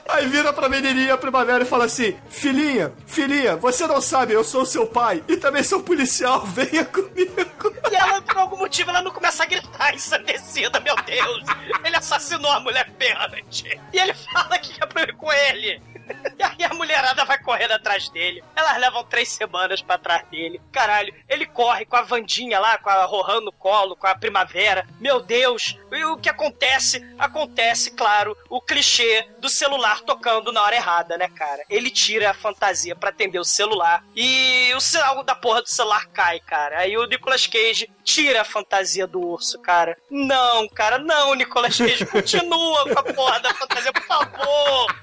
Aí 0.09 0.27
vira 0.27 0.53
pra 0.53 0.69
menininha 0.69 1.17
primavera 1.17 1.65
e 1.65 1.67
fala 1.67 1.87
assim: 1.87 2.17
Filhinha, 2.29 2.93
filhinha, 3.07 3.57
você 3.57 3.87
não 3.87 4.01
sabe, 4.01 4.35
eu 4.35 4.45
sou 4.45 4.67
seu 4.67 4.87
pai 4.87 5.25
e 5.27 5.39
também 5.39 5.63
sou 5.63 5.83
policial, 5.83 6.45
venha 6.47 6.85
comigo. 6.85 7.75
E 7.91 7.95
ela, 7.95 8.21
por 8.21 8.37
algum 8.37 8.59
motivo, 8.59 8.91
ela 8.91 9.01
não 9.01 9.11
começa 9.11 9.43
a 9.43 9.47
gritar 9.47 9.95
ensandecida, 9.95 10.79
meu 10.81 10.95
Deus! 10.97 11.45
Ele 11.83 11.97
assassinou 11.97 12.51
a 12.51 12.61
mulher 12.61 12.91
berrante! 12.99 13.81
E 13.93 13.99
ele 13.99 14.13
fala 14.15 14.59
que 14.59 14.79
é 14.83 15.13
com 15.13 15.33
ele! 15.33 15.81
E 16.39 16.43
aí 16.43 16.65
a 16.65 16.75
mulherada 16.75 17.25
vai 17.25 17.39
correndo 17.39 17.73
atrás 17.73 18.09
dele. 18.09 18.43
Elas 18.57 18.79
levam 18.79 19.05
três 19.05 19.29
semanas 19.29 19.81
pra 19.81 19.99
trás 19.99 20.27
dele. 20.29 20.61
Caralho, 20.73 21.15
ele 21.29 21.47
corre 21.47 21.85
com 21.85 21.97
a 21.97 22.03
Vandinha 22.03 22.59
lá, 22.59 22.79
com 22.79 22.91
a 22.91 23.05
Rohan 23.05 23.41
no 23.43 23.53
colo, 23.53 23.95
com 23.95 24.07
a 24.07 24.15
primavera. 24.15 24.87
Meu 24.99 25.21
Deus! 25.21 25.79
E 25.93 26.05
o 26.05 26.17
que 26.17 26.29
acontece? 26.29 27.07
Acontece, 27.19 27.91
claro, 27.93 28.37
o 28.49 28.61
clichê 28.61 29.27
do 29.39 29.49
celular 29.49 30.01
tocando 30.01 30.53
na 30.53 30.63
hora 30.63 30.75
errada, 30.75 31.17
né, 31.17 31.29
cara? 31.29 31.65
Ele 31.69 31.91
tira 31.91 32.31
a 32.31 32.35
fantasia 32.35 32.97
pra 32.97 33.11
atender 33.11 33.39
o 33.39 33.45
celular 33.45 34.03
e 34.17 34.73
o 34.75 34.81
sinal 34.81 35.23
da 35.23 35.35
porra 35.35 35.63
do 35.63 35.69
celular 35.69 36.07
cai, 36.07 36.41
cara. 36.41 36.79
Aí 36.79 36.97
o 36.97 37.07
Nicolas 37.07 37.47
Cage 37.47 37.91
tira 38.05 38.43
a 38.43 38.45
fantasia 38.45 39.07
do 39.07 39.21
urso, 39.21 39.61
cara. 39.61 39.97
Não, 40.11 40.69
cara, 40.69 40.99
não, 40.99 41.35
Nicolas 41.35 41.77
Cage, 41.77 42.07
continua 42.07 42.85
com 42.85 42.99
a 42.99 43.03
porra 43.03 43.41
da 43.41 43.55
fantasia, 43.55 43.93
por 43.93 44.03
favor. 44.05 44.95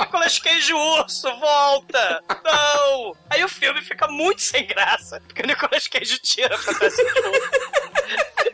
Nicolas 0.00 0.38
Cage 0.38 0.72
urso, 0.72 1.28
volta! 1.38 2.22
Não! 2.42 3.16
Aí 3.28 3.44
o 3.44 3.48
filme 3.48 3.80
fica 3.82 4.08
muito 4.08 4.42
sem 4.42 4.66
graça, 4.66 5.20
porque 5.26 5.42
o 5.42 5.46
Nicolas 5.46 5.86
Cage 5.86 6.18
tira 6.18 6.54
a 6.54 6.58
fantasia 6.58 7.14
do 7.14 7.28
urso. 7.28 7.50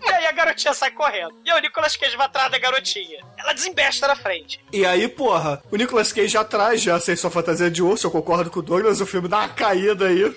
E 0.05 0.13
aí 0.13 0.27
a 0.27 0.33
garotinha 0.33 0.75
sai 0.75 0.91
correndo. 0.91 1.35
E 1.45 1.51
aí 1.51 1.59
o 1.59 1.63
Nicolas 1.63 1.97
Cage 1.97 2.17
vai 2.17 2.27
atrás 2.27 2.51
da 2.51 2.59
garotinha. 2.59 3.25
Ela 3.39 3.53
desembesta 3.53 4.07
na 4.07 4.17
frente. 4.17 4.61
E 4.73 4.85
aí, 4.85 5.09
porra, 5.09 5.63
o 5.71 5.77
Nicolas 5.77 6.13
Cage 6.13 6.37
atrás, 6.37 6.83
já 6.83 6.99
sem 7.01 7.17
sua 7.17 7.31
fantasia 7.31 7.71
de 7.71 7.83
urso, 7.83 8.07
eu 8.07 8.11
concordo 8.11 8.51
com 8.51 8.61
o 8.61 8.63
Douglas, 8.63 9.01
o 9.01 9.07
filme 9.07 9.29
dá 9.29 9.39
uma 9.39 9.49
caída 9.49 10.09
aí. 10.09 10.35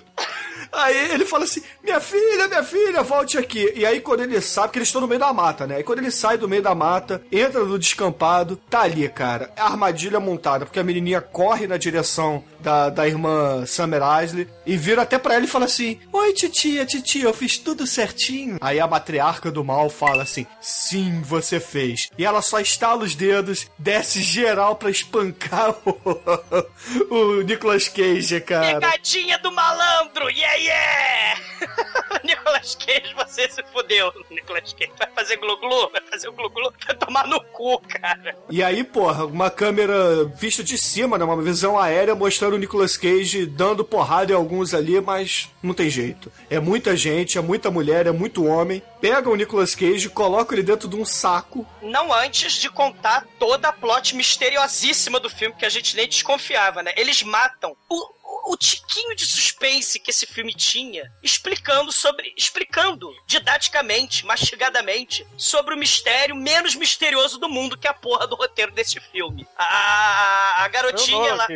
Aí 0.72 1.12
ele 1.12 1.26
fala 1.26 1.44
assim: 1.44 1.62
Minha 1.84 2.00
filha, 2.00 2.48
minha 2.48 2.64
filha, 2.64 3.04
volte 3.04 3.38
aqui. 3.38 3.72
E 3.76 3.86
aí, 3.86 4.02
quando 4.02 4.22
ele 4.22 4.40
sabe 4.42 4.74
que 4.74 4.80
eles 4.80 4.88
estão 4.88 5.02
no 5.02 5.08
meio 5.08 5.20
da 5.20 5.34
mata, 5.34 5.66
né? 5.66 5.80
E 5.80 5.84
quando 5.84 6.00
ele 6.00 6.12
sai 6.12 6.38
do 6.38 6.48
meio 6.48 6.62
da 6.62 6.76
mata, 6.76 7.22
entra 7.32 7.64
no 7.64 7.80
descampado, 7.80 8.56
tá 8.70 8.82
ali, 8.82 9.08
cara. 9.10 9.52
A 9.58 9.66
armadilha 9.66 10.20
montada, 10.20 10.66
porque 10.66 10.80
a 10.80 10.84
menininha 10.84 11.22
corre 11.22 11.68
na 11.68 11.78
direção 11.78 12.44
da, 12.60 12.90
da 12.90 13.08
irmã 13.08 13.66
Summer 13.66 14.02
Isley 14.24 14.48
e 14.66 14.78
vira 14.78 15.02
até 15.02 15.18
pra 15.18 15.36
ela 15.36 15.46
e 15.46 15.48
fala 15.48 15.66
assim: 15.66 16.00
Oi, 16.12 16.34
titia, 16.34 16.86
titia, 16.86 17.24
eu 17.24 17.34
fiz 17.34 17.58
tudo 17.58 17.88
certinho. 17.88 18.58
Aí 18.62 18.80
a 18.80 18.88
matriarca 18.88 19.52
do 19.52 19.64
mal 19.64 19.90
fala 19.90 20.24
assim: 20.24 20.46
Sim, 20.62 21.22
você 21.22 21.60
fez. 21.60 22.10
E 22.18 22.26
ela 22.26 22.42
só 22.42 22.60
estala 22.60 23.04
os 23.04 23.16
dedos, 23.16 23.68
desce 23.78 24.22
geral 24.22 24.76
pra 24.76 24.90
espancar 24.90 25.76
o, 25.86 27.16
o 27.16 27.42
Nicolas 27.42 27.88
Cage, 27.88 28.42
cara. 28.42 28.80
Pegadinha 28.80 29.38
do 29.40 29.52
malandro! 29.52 30.30
Yeah, 30.30 30.56
yeah! 30.56 31.42
Nicolas 32.24 32.76
Cage, 32.76 33.14
você 33.16 33.50
se 33.50 33.64
fudeu. 33.72 34.12
Nicolas 34.30 34.74
Cage 34.74 34.92
vai 34.98 35.10
fazer 35.16 35.38
glu-glu, 35.38 35.90
vai 35.92 36.02
fazer 36.10 36.30
o 36.30 36.34
glu-glu, 36.34 36.74
vai 36.86 36.96
tomar 36.96 37.28
no 37.28 37.42
cu, 37.46 37.80
cara. 37.82 38.36
E 38.50 38.64
aí, 38.64 38.84
porra, 38.84 39.26
uma 39.26 39.50
câmera 39.50 40.26
vista 40.26 40.64
de 40.64 40.78
cima, 40.78 41.18
né? 41.18 41.26
Uma 41.26 41.42
visão 41.42 41.78
aérea 41.80 42.16
mostrando 42.16 42.49
o 42.54 42.58
Nicolas 42.58 42.98
Cage 42.98 43.46
dando 43.46 43.84
porrada 43.84 44.32
em 44.32 44.36
alguns 44.36 44.74
ali, 44.74 45.00
mas 45.02 45.50
não 45.62 45.74
tem 45.74 45.90
jeito. 45.90 46.32
É 46.50 46.60
muita 46.60 46.96
gente, 46.96 47.38
é 47.38 47.42
muita 47.42 47.72
mulher, 47.72 48.08
é 48.08 48.12
muito 48.12 48.46
homem. 48.46 48.82
Pega 49.02 49.30
o 49.30 49.36
Nicolas 49.36 49.76
Cage, 49.76 50.10
coloca 50.10 50.54
ele 50.54 50.64
dentro 50.64 50.88
de 50.88 50.96
um 50.96 51.06
saco. 51.06 51.66
Não 51.82 52.14
antes 52.14 52.54
de 52.54 52.70
contar 52.70 53.26
toda 53.38 53.70
a 53.70 53.74
plot 53.74 54.16
misteriosíssima 54.16 55.20
do 55.20 55.30
filme 55.30 55.56
que 55.56 55.66
a 55.66 55.70
gente 55.70 55.96
nem 55.96 56.08
desconfiava, 56.08 56.84
né? 56.84 56.92
Eles 56.96 57.24
matam 57.24 57.76
o, 57.90 58.10
o, 58.44 58.54
o 58.54 58.58
tiquinho 58.58 59.16
de 59.16 59.26
suspense 59.26 60.00
que 60.00 60.12
esse 60.12 60.26
filme 60.26 60.54
tinha, 60.54 61.12
explicando 61.22 61.92
sobre. 61.92 62.34
explicando 62.38 63.14
didaticamente, 63.26 64.26
mastigadamente, 64.26 65.26
sobre 65.38 65.74
o 65.74 65.78
mistério 65.78 66.36
menos 66.36 66.76
misterioso 66.76 67.38
do 67.38 67.50
mundo, 67.50 67.78
que 67.78 67.88
é 67.88 67.92
a 67.92 67.94
porra 67.94 68.28
do 68.28 68.36
roteiro 68.36 68.72
desse 68.72 69.00
filme. 69.00 69.48
A, 69.58 70.64
a 70.64 70.68
garotinha 70.68 71.36
lá. 71.36 71.48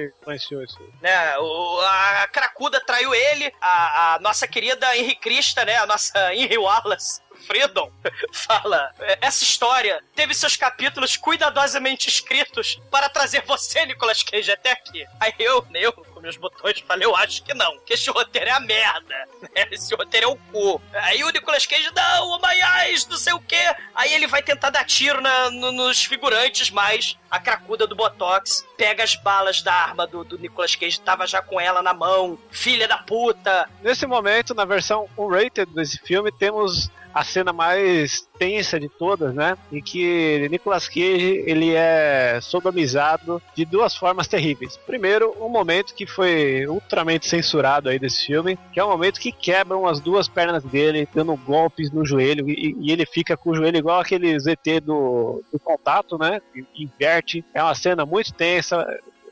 né? 1.01 1.37
O, 1.37 1.79
a 1.81 2.27
cracuda 2.27 2.79
traiu 2.79 3.13
ele, 3.13 3.53
a, 3.61 4.15
a 4.15 4.19
nossa 4.19 4.47
querida 4.47 4.95
Henry 4.95 5.15
Crista, 5.15 5.65
né? 5.65 5.77
A 5.77 5.85
nossa 5.85 6.33
Henry 6.33 6.57
Wallace. 6.57 7.21
Freedom 7.47 7.91
fala: 8.31 8.93
essa 9.19 9.43
história 9.43 10.01
teve 10.15 10.33
seus 10.33 10.55
capítulos 10.55 11.17
cuidadosamente 11.17 12.07
escritos 12.07 12.79
para 12.89 13.09
trazer 13.09 13.41
você, 13.41 13.85
Nicolas 13.85 14.23
Cage, 14.23 14.51
até 14.51 14.71
aqui. 14.71 15.05
Aí 15.19 15.33
eu, 15.39 15.65
eu, 15.73 16.12
meus 16.23 16.37
botões, 16.37 16.79
falei: 16.87 17.05
eu 17.05 17.15
acho 17.15 17.43
que 17.43 17.53
não, 17.53 17.77
que 17.85 17.93
esse 17.93 18.09
roteiro 18.09 18.47
é 18.49 18.53
a 18.53 18.59
merda. 18.59 19.27
né? 19.41 19.67
Esse 19.71 19.93
roteiro 19.93 20.27
é 20.27 20.29
o 20.31 20.35
cu. 20.51 20.81
Aí 20.93 21.23
o 21.23 21.29
Nicolas 21.29 21.65
Cage, 21.67 21.91
não, 21.93 22.29
o 22.29 22.39
Maiás, 22.41 23.05
não 23.07 23.17
sei 23.17 23.33
o 23.33 23.39
quê. 23.41 23.61
Aí 23.93 24.13
ele 24.13 24.25
vai 24.25 24.41
tentar 24.41 24.69
dar 24.69 24.85
tiro 24.85 25.21
na- 25.21 25.51
no- 25.51 25.71
nos 25.73 26.03
figurantes, 26.05 26.69
mas 26.71 27.17
a 27.29 27.39
cracuda 27.39 27.85
do 27.85 27.95
Botox 27.95 28.65
pega 28.77 29.03
as 29.03 29.15
balas 29.15 29.61
da 29.61 29.73
arma 29.73 30.07
do, 30.07 30.23
do 30.23 30.37
Nicolas 30.39 30.75
Cage, 30.75 30.99
tava 31.01 31.27
já 31.27 31.41
com 31.41 31.59
ela 31.59 31.81
na 31.81 31.93
mão. 31.93 32.39
Filha 32.49 32.87
da 32.87 32.97
puta. 32.97 33.69
Nesse 33.81 34.07
momento, 34.07 34.53
na 34.55 34.65
versão 34.65 35.09
unrated 35.17 35.71
desse 35.73 35.99
filme, 35.99 36.31
temos 36.31 36.89
a 37.13 37.23
cena 37.23 37.53
mais 37.53 38.27
tensa 38.37 38.79
de 38.79 38.89
todas, 38.89 39.33
né? 39.33 39.57
Em 39.71 39.81
que 39.81 40.47
Nicolas 40.49 40.87
Cage 40.87 41.43
ele 41.45 41.73
é 41.73 42.39
sodomizado 42.41 43.41
de 43.55 43.65
duas 43.65 43.95
formas 43.95 44.27
terríveis. 44.27 44.77
Primeiro, 44.77 45.35
um 45.39 45.49
momento 45.49 45.93
que 45.93 46.07
foi 46.07 46.65
ultramente 46.67 47.27
censurado 47.27 47.89
aí 47.89 47.99
desse 47.99 48.25
filme, 48.25 48.57
que 48.71 48.79
é 48.79 48.83
o 48.83 48.89
momento 48.89 49.19
que 49.19 49.31
quebram 49.31 49.85
as 49.85 49.99
duas 49.99 50.27
pernas 50.27 50.63
dele, 50.63 51.07
dando 51.13 51.35
golpes 51.35 51.91
no 51.91 52.05
joelho, 52.05 52.49
e, 52.49 52.75
e 52.79 52.91
ele 52.91 53.05
fica 53.05 53.37
com 53.37 53.51
o 53.51 53.55
joelho 53.55 53.77
igual 53.77 53.99
aquele 53.99 54.37
ZT 54.39 54.79
do, 54.81 55.43
do 55.51 55.59
contato, 55.59 56.17
né? 56.17 56.41
Inverte. 56.75 57.43
É 57.53 57.61
uma 57.61 57.75
cena 57.75 58.05
muito 58.05 58.33
tensa. 58.33 58.85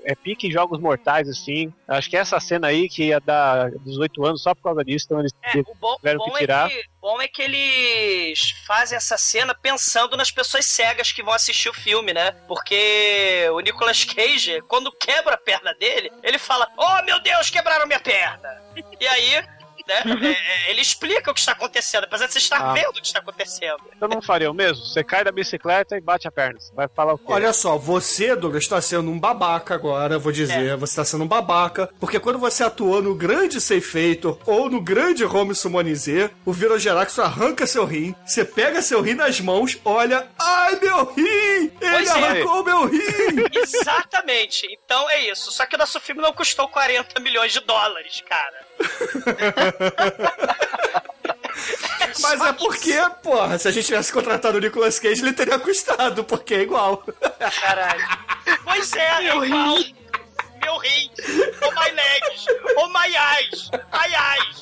É 0.03 0.15
pique 0.15 0.47
em 0.47 0.51
jogos 0.51 0.79
mortais, 0.79 1.29
assim. 1.29 1.71
Acho 1.87 2.09
que 2.09 2.17
essa 2.17 2.39
cena 2.39 2.67
aí 2.67 2.89
que 2.89 3.05
ia 3.05 3.19
dar 3.19 3.71
18 3.71 4.25
anos 4.25 4.41
só 4.41 4.55
por 4.55 4.63
causa 4.63 4.83
disso, 4.83 5.05
então 5.05 5.19
eles 5.19 5.31
É, 5.41 5.59
o 5.59 5.75
bom, 5.75 5.93
o 5.93 5.95
tiveram 5.97 6.17
bom 6.19 6.31
que 6.31 6.39
tirar. 6.39 6.67
É 6.67 6.69
que, 6.69 6.89
bom 6.99 7.21
é 7.21 7.27
que 7.27 7.41
eles 7.41 8.51
fazem 8.65 8.95
essa 8.95 9.17
cena 9.17 9.53
pensando 9.53 10.17
nas 10.17 10.31
pessoas 10.31 10.65
cegas 10.65 11.11
que 11.11 11.23
vão 11.23 11.33
assistir 11.33 11.69
o 11.69 11.73
filme, 11.73 12.13
né? 12.13 12.31
Porque 12.47 13.47
o 13.53 13.59
Nicolas 13.59 14.03
Cage, 14.03 14.61
quando 14.67 14.91
quebra 14.91 15.35
a 15.35 15.37
perna 15.37 15.73
dele, 15.75 16.11
ele 16.23 16.37
fala: 16.37 16.67
Oh 16.77 17.03
meu 17.03 17.19
Deus, 17.21 17.49
quebraram 17.49 17.87
minha 17.87 17.99
perna! 17.99 18.61
E 18.99 19.07
aí. 19.07 19.60
Né, 19.91 20.03
é, 20.23 20.67
é, 20.67 20.71
ele 20.71 20.81
explica 20.81 21.29
o 21.31 21.33
que 21.33 21.39
está 21.39 21.51
acontecendo, 21.51 22.05
apesar 22.05 22.27
de 22.27 22.33
você 22.33 22.39
estar 22.39 22.61
Ah. 22.61 22.73
vendo 22.73 22.89
o 22.89 22.93
que 22.93 23.05
está 23.05 23.19
acontecendo. 23.19 23.81
Eu 23.99 24.07
não 24.07 24.21
faria 24.21 24.49
o 24.49 24.53
mesmo? 24.53 24.85
Você 24.85 25.03
cai 25.03 25.23
da 25.23 25.31
bicicleta 25.31 25.97
e 25.97 26.01
bate 26.01 26.27
a 26.27 26.31
perna. 26.31 26.59
Você 26.59 26.73
vai 26.73 26.87
falar 26.87 27.13
o 27.13 27.17
quê? 27.17 27.25
Olha 27.27 27.51
só, 27.53 27.77
você, 27.77 28.35
Douglas, 28.35 28.63
está 28.63 28.81
sendo 28.81 29.09
um 29.11 29.19
babaca 29.19 29.75
agora, 29.75 30.17
vou 30.17 30.31
dizer. 30.31 30.75
Você 30.77 30.91
está 30.93 31.05
sendo 31.05 31.23
um 31.23 31.27
babaca, 31.27 31.89
porque 31.99 32.19
quando 32.19 32.39
você 32.39 32.63
atuou 32.63 33.01
no 33.01 33.13
grande 33.15 33.59
Seifator 33.59 34.37
ou 34.45 34.69
no 34.69 34.81
grande 34.81 35.23
Home 35.25 35.53
Summonizê, 35.55 36.29
o 36.45 36.53
Virogerax 36.53 37.19
arranca 37.19 37.65
seu 37.67 37.85
rim, 37.85 38.15
você 38.25 38.43
pega 38.45 38.81
seu 38.81 39.01
rim 39.01 39.13
nas 39.15 39.39
mãos, 39.41 39.77
olha, 39.83 40.27
ai 40.39 40.79
meu 40.79 41.05
rim! 41.13 41.23
Ele 41.25 41.71
Pois 41.79 42.09
é. 42.09 42.11
arrancou 42.11 42.63
meu 42.63 42.85
rim! 42.85 42.99
Exatamente. 43.53 44.67
Então 44.71 45.09
é 45.09 45.19
isso. 45.29 45.51
Só 45.51 45.65
que 45.65 45.75
o 45.75 45.77
nosso 45.79 45.99
filme 45.99 46.21
não 46.21 46.33
custou 46.33 46.67
40 46.67 47.19
milhões 47.19 47.51
de 47.51 47.59
dólares, 47.61 48.21
cara. 48.27 48.65
Mas 52.21 52.41
é 52.41 52.53
porque, 52.53 52.93
porra, 53.23 53.57
se 53.57 53.67
a 53.67 53.71
gente 53.71 53.85
tivesse 53.85 54.13
contratado 54.13 54.57
o 54.57 54.61
Nicolas 54.61 54.99
Cage, 54.99 55.21
ele 55.21 55.33
teria 55.33 55.59
custado, 55.59 56.23
porque 56.23 56.53
é 56.53 56.61
igual. 56.61 57.03
Caralho. 57.59 58.07
Pois 58.63 58.93
é, 58.93 59.27
é 59.27 59.27
igual. 59.27 59.77
Meu 60.61 60.77
rim. 60.77 61.09
Oh 61.63 61.71
my 61.71 61.89
legs. 61.91 62.45
Oh 62.77 62.87
my 62.89 63.15
eyes. 63.15 63.69
My 63.91 64.13
eyes. 64.15 64.61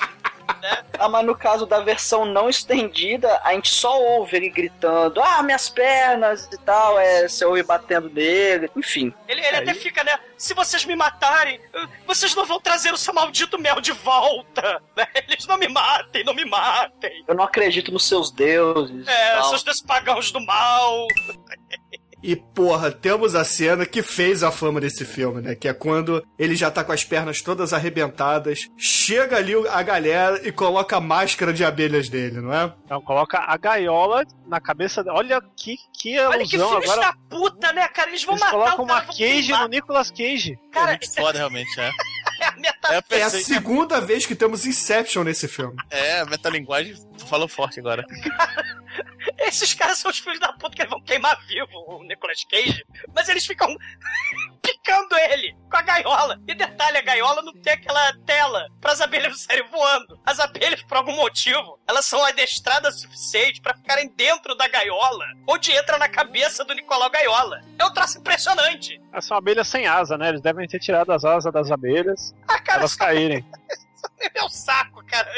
Né? 0.62 0.84
Ah, 0.98 1.08
mas 1.08 1.26
no 1.26 1.36
caso 1.36 1.66
da 1.66 1.80
versão 1.80 2.26
não 2.26 2.50
estendida, 2.50 3.40
a 3.44 3.54
gente 3.54 3.70
só 3.70 4.00
ouve 4.02 4.38
ele 4.38 4.50
gritando, 4.50 5.22
ah, 5.22 5.42
minhas 5.44 5.70
pernas 5.70 6.50
e 6.52 6.58
tal, 6.58 7.00
é, 7.00 7.28
você 7.28 7.46
ouve 7.46 7.64
batendo 7.64 8.10
nele, 8.10 8.70
enfim. 8.76 9.14
Ele, 9.28 9.42
ele 9.42 9.58
até 9.58 9.74
fica, 9.74 10.04
né? 10.04 10.20
Se 10.38 10.54
vocês 10.54 10.86
me 10.86 10.96
matarem, 10.96 11.60
vocês 12.06 12.34
não 12.36 12.46
vão 12.46 12.60
trazer 12.60 12.94
o 12.94 12.98
seu 12.98 13.14
maldito 13.14 13.60
mel 13.60 13.80
de 13.82 13.92
volta. 13.92 14.82
né? 14.96 15.08
Eles 15.28 15.46
não 15.46 15.58
me 15.58 15.68
matem, 15.68 16.24
não 16.24 16.34
me 16.34 16.46
matem. 16.46 17.24
Eu 17.28 17.36
não 17.36 17.44
acredito 17.44 17.92
nos 17.92 18.08
seus 18.08 18.32
deuses. 18.32 19.08
É, 19.08 19.36
tal. 19.36 19.50
seus 19.50 19.64
deuses 19.64 19.82
pagãos 19.82 20.32
do 20.32 20.42
mal. 20.42 21.08
E, 22.22 22.36
porra, 22.36 22.92
temos 22.92 23.34
a 23.36 23.44
cena 23.46 23.86
que 23.86 24.02
fez 24.04 24.44
a 24.44 24.52
fama 24.52 24.82
desse 24.82 25.06
filme, 25.06 25.42
né? 25.42 25.56
Que 25.56 25.68
é 25.68 25.74
quando 25.74 26.22
ele 26.38 26.56
já 26.56 26.70
tá 26.70 26.84
com 26.84 26.92
as 26.92 27.04
pernas 27.04 27.42
todas 27.42 27.72
arrebentadas, 27.74 28.68
chega 28.78 29.38
ali 29.38 29.54
a 29.70 29.82
galera 29.82 30.42
e 30.48 30.52
coloca 30.52 30.98
a 30.98 31.02
máscara 31.02 31.54
de 31.54 31.64
abelhas 31.64 32.10
dele, 32.10 32.42
não 32.42 32.54
é? 32.54 32.74
Então 32.86 33.02
coloca 33.02 33.38
a 33.40 33.56
gaiola 33.58 34.24
na 34.48 34.60
cabeça. 34.60 35.04
Olha 35.08 35.42
que, 35.56 35.78
que 35.94 36.20
Olha 36.20 36.44
que 36.44 36.50
filhos 36.52 36.72
agora. 36.72 37.02
da 37.02 37.14
puta, 37.30 37.72
né, 37.74 37.88
cara? 37.88 38.10
Eles 38.10 38.24
vão 38.24 38.34
Eles 38.36 38.44
matar 38.44 38.52
colocam 38.58 38.84
o 38.84 38.88
cara, 38.88 39.00
uma 39.00 39.06
vão 39.06 39.08
Cage 39.18 39.18
queimar. 39.44 39.62
no 39.62 39.68
Nicolas 39.70 40.12
Cage. 40.12 40.54
É 40.54 40.74
Cara, 40.74 40.88
muito 40.92 41.14
foda, 41.14 41.38
realmente, 41.38 41.80
é. 41.80 41.92
é 42.42 42.46
a 42.46 42.52
meta... 42.58 42.88
É, 42.90 42.94
É 42.96 42.98
a 42.98 43.02
pensei, 43.02 43.44
segunda 43.44 44.02
vez 44.02 44.26
que 44.26 44.36
temos 44.36 44.66
Inception 44.66 45.24
nesse 45.24 45.48
filme. 45.48 45.76
é, 45.90 46.20
a 46.20 46.26
metalinguagem 46.26 46.96
falou 47.26 47.48
forte 47.48 47.80
agora. 47.80 48.06
Esses 49.40 49.74
caras 49.74 49.98
são 49.98 50.12
os 50.12 50.20
filhos 50.20 50.40
da 50.40 50.54
puta 50.54 50.76
que 50.76 50.86
vão 50.86 51.02
queimar 51.02 51.38
vivo 51.48 51.72
o 51.88 52.04
Nicolas 52.04 52.44
Cage, 52.44 52.84
mas 53.14 53.30
eles 53.30 53.46
ficam 53.46 53.76
picando 54.62 55.16
ele 55.32 55.56
com 55.70 55.78
a 55.78 55.82
gaiola. 55.82 56.40
E 56.48 56.54
detalhe, 56.54 56.98
a 56.98 57.02
gaiola 57.02 57.42
não 57.42 57.54
tem 57.54 57.74
aquela 57.74 58.14
tela 58.26 58.68
para 58.80 58.92
as 58.92 59.02
abelhas 59.02 59.32
não 59.32 59.38
saírem 59.38 59.68
voando. 59.70 60.20
As 60.26 60.40
abelhas, 60.40 60.82
por 60.84 60.98
algum 60.98 61.16
motivo, 61.16 61.80
elas 61.88 62.06
são 62.06 62.24
adestradas 62.24 62.96
o 62.96 63.00
suficiente 63.00 63.62
para 63.62 63.76
ficarem 63.76 64.10
dentro 64.16 64.56
da 64.56 64.68
gaiola, 64.68 65.26
onde 65.48 65.72
entra 65.72 65.98
na 65.98 66.10
cabeça 66.10 66.64
do 66.64 66.74
Nicolau 66.74 67.10
Gaiola. 67.10 67.62
É 67.78 67.86
um 67.86 67.94
traço 67.94 68.20
impressionante. 68.20 69.00
São 69.22 69.38
abelhas 69.38 69.68
sem 69.68 69.88
asa, 69.88 70.18
né? 70.18 70.30
Eles 70.30 70.42
devem 70.42 70.68
ter 70.68 70.80
tirado 70.80 71.12
as 71.12 71.24
asas 71.26 71.52
das 71.52 71.72
abelhas. 71.72 72.34
Ah, 72.48 72.60
cara, 72.60 72.80
elas 72.80 72.96
caírem. 72.96 73.46
é 74.22 74.30
meu 74.34 74.50
saco, 74.50 75.04
cara. 75.06 75.30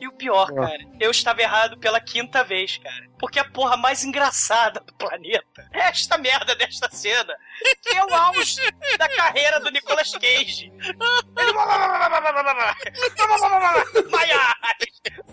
E 0.00 0.08
o 0.08 0.12
pior, 0.12 0.48
Ah. 0.52 0.66
cara, 0.66 0.78
eu 0.98 1.10
estava 1.10 1.40
errado 1.42 1.76
pela 1.78 2.00
quinta 2.00 2.42
vez, 2.42 2.78
cara. 2.78 3.06
Porque 3.18 3.38
a 3.38 3.44
porra 3.44 3.76
mais 3.76 4.02
engraçada 4.02 4.80
do 4.80 4.92
planeta 4.94 5.68
é 5.72 5.80
esta 5.88 6.18
merda 6.18 6.54
desta 6.56 6.90
cena. 6.90 7.36
Que 7.82 7.94
é 7.96 8.04
o 8.04 8.12
auge 8.14 8.56
da 8.98 9.08
carreira 9.08 9.60
do 9.60 9.70
Nicolas 9.70 10.10
Cage. 10.12 10.72
Ele. 10.72 10.82
Maiai! 14.10 14.54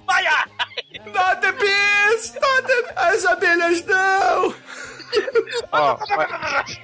Maiai! 0.06 0.45
Not 1.06 1.41
the 1.41 1.52
bees! 1.53 2.34
Not 2.36 2.68
the... 2.68 2.94
As 2.95 3.26
abelhas 3.26 3.84
não! 3.86 4.53
Ó, 5.72 5.98
mas, 6.16 6.80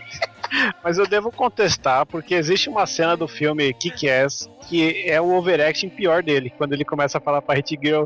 mas 0.83 0.97
eu 0.97 1.07
devo 1.07 1.31
contestar, 1.31 2.05
porque 2.05 2.35
existe 2.35 2.69
uma 2.69 2.85
cena 2.85 3.15
do 3.15 3.27
filme 3.27 3.73
Kick-Ass 3.73 4.49
que 4.67 5.03
é 5.09 5.21
o 5.21 5.35
overacting 5.35 5.89
pior 5.89 6.23
dele, 6.23 6.51
quando 6.57 6.73
ele 6.73 6.83
começa 6.83 7.17
a 7.17 7.21
falar 7.21 7.41
pra 7.41 7.55
Hit 7.55 7.77
Girl. 7.81 8.05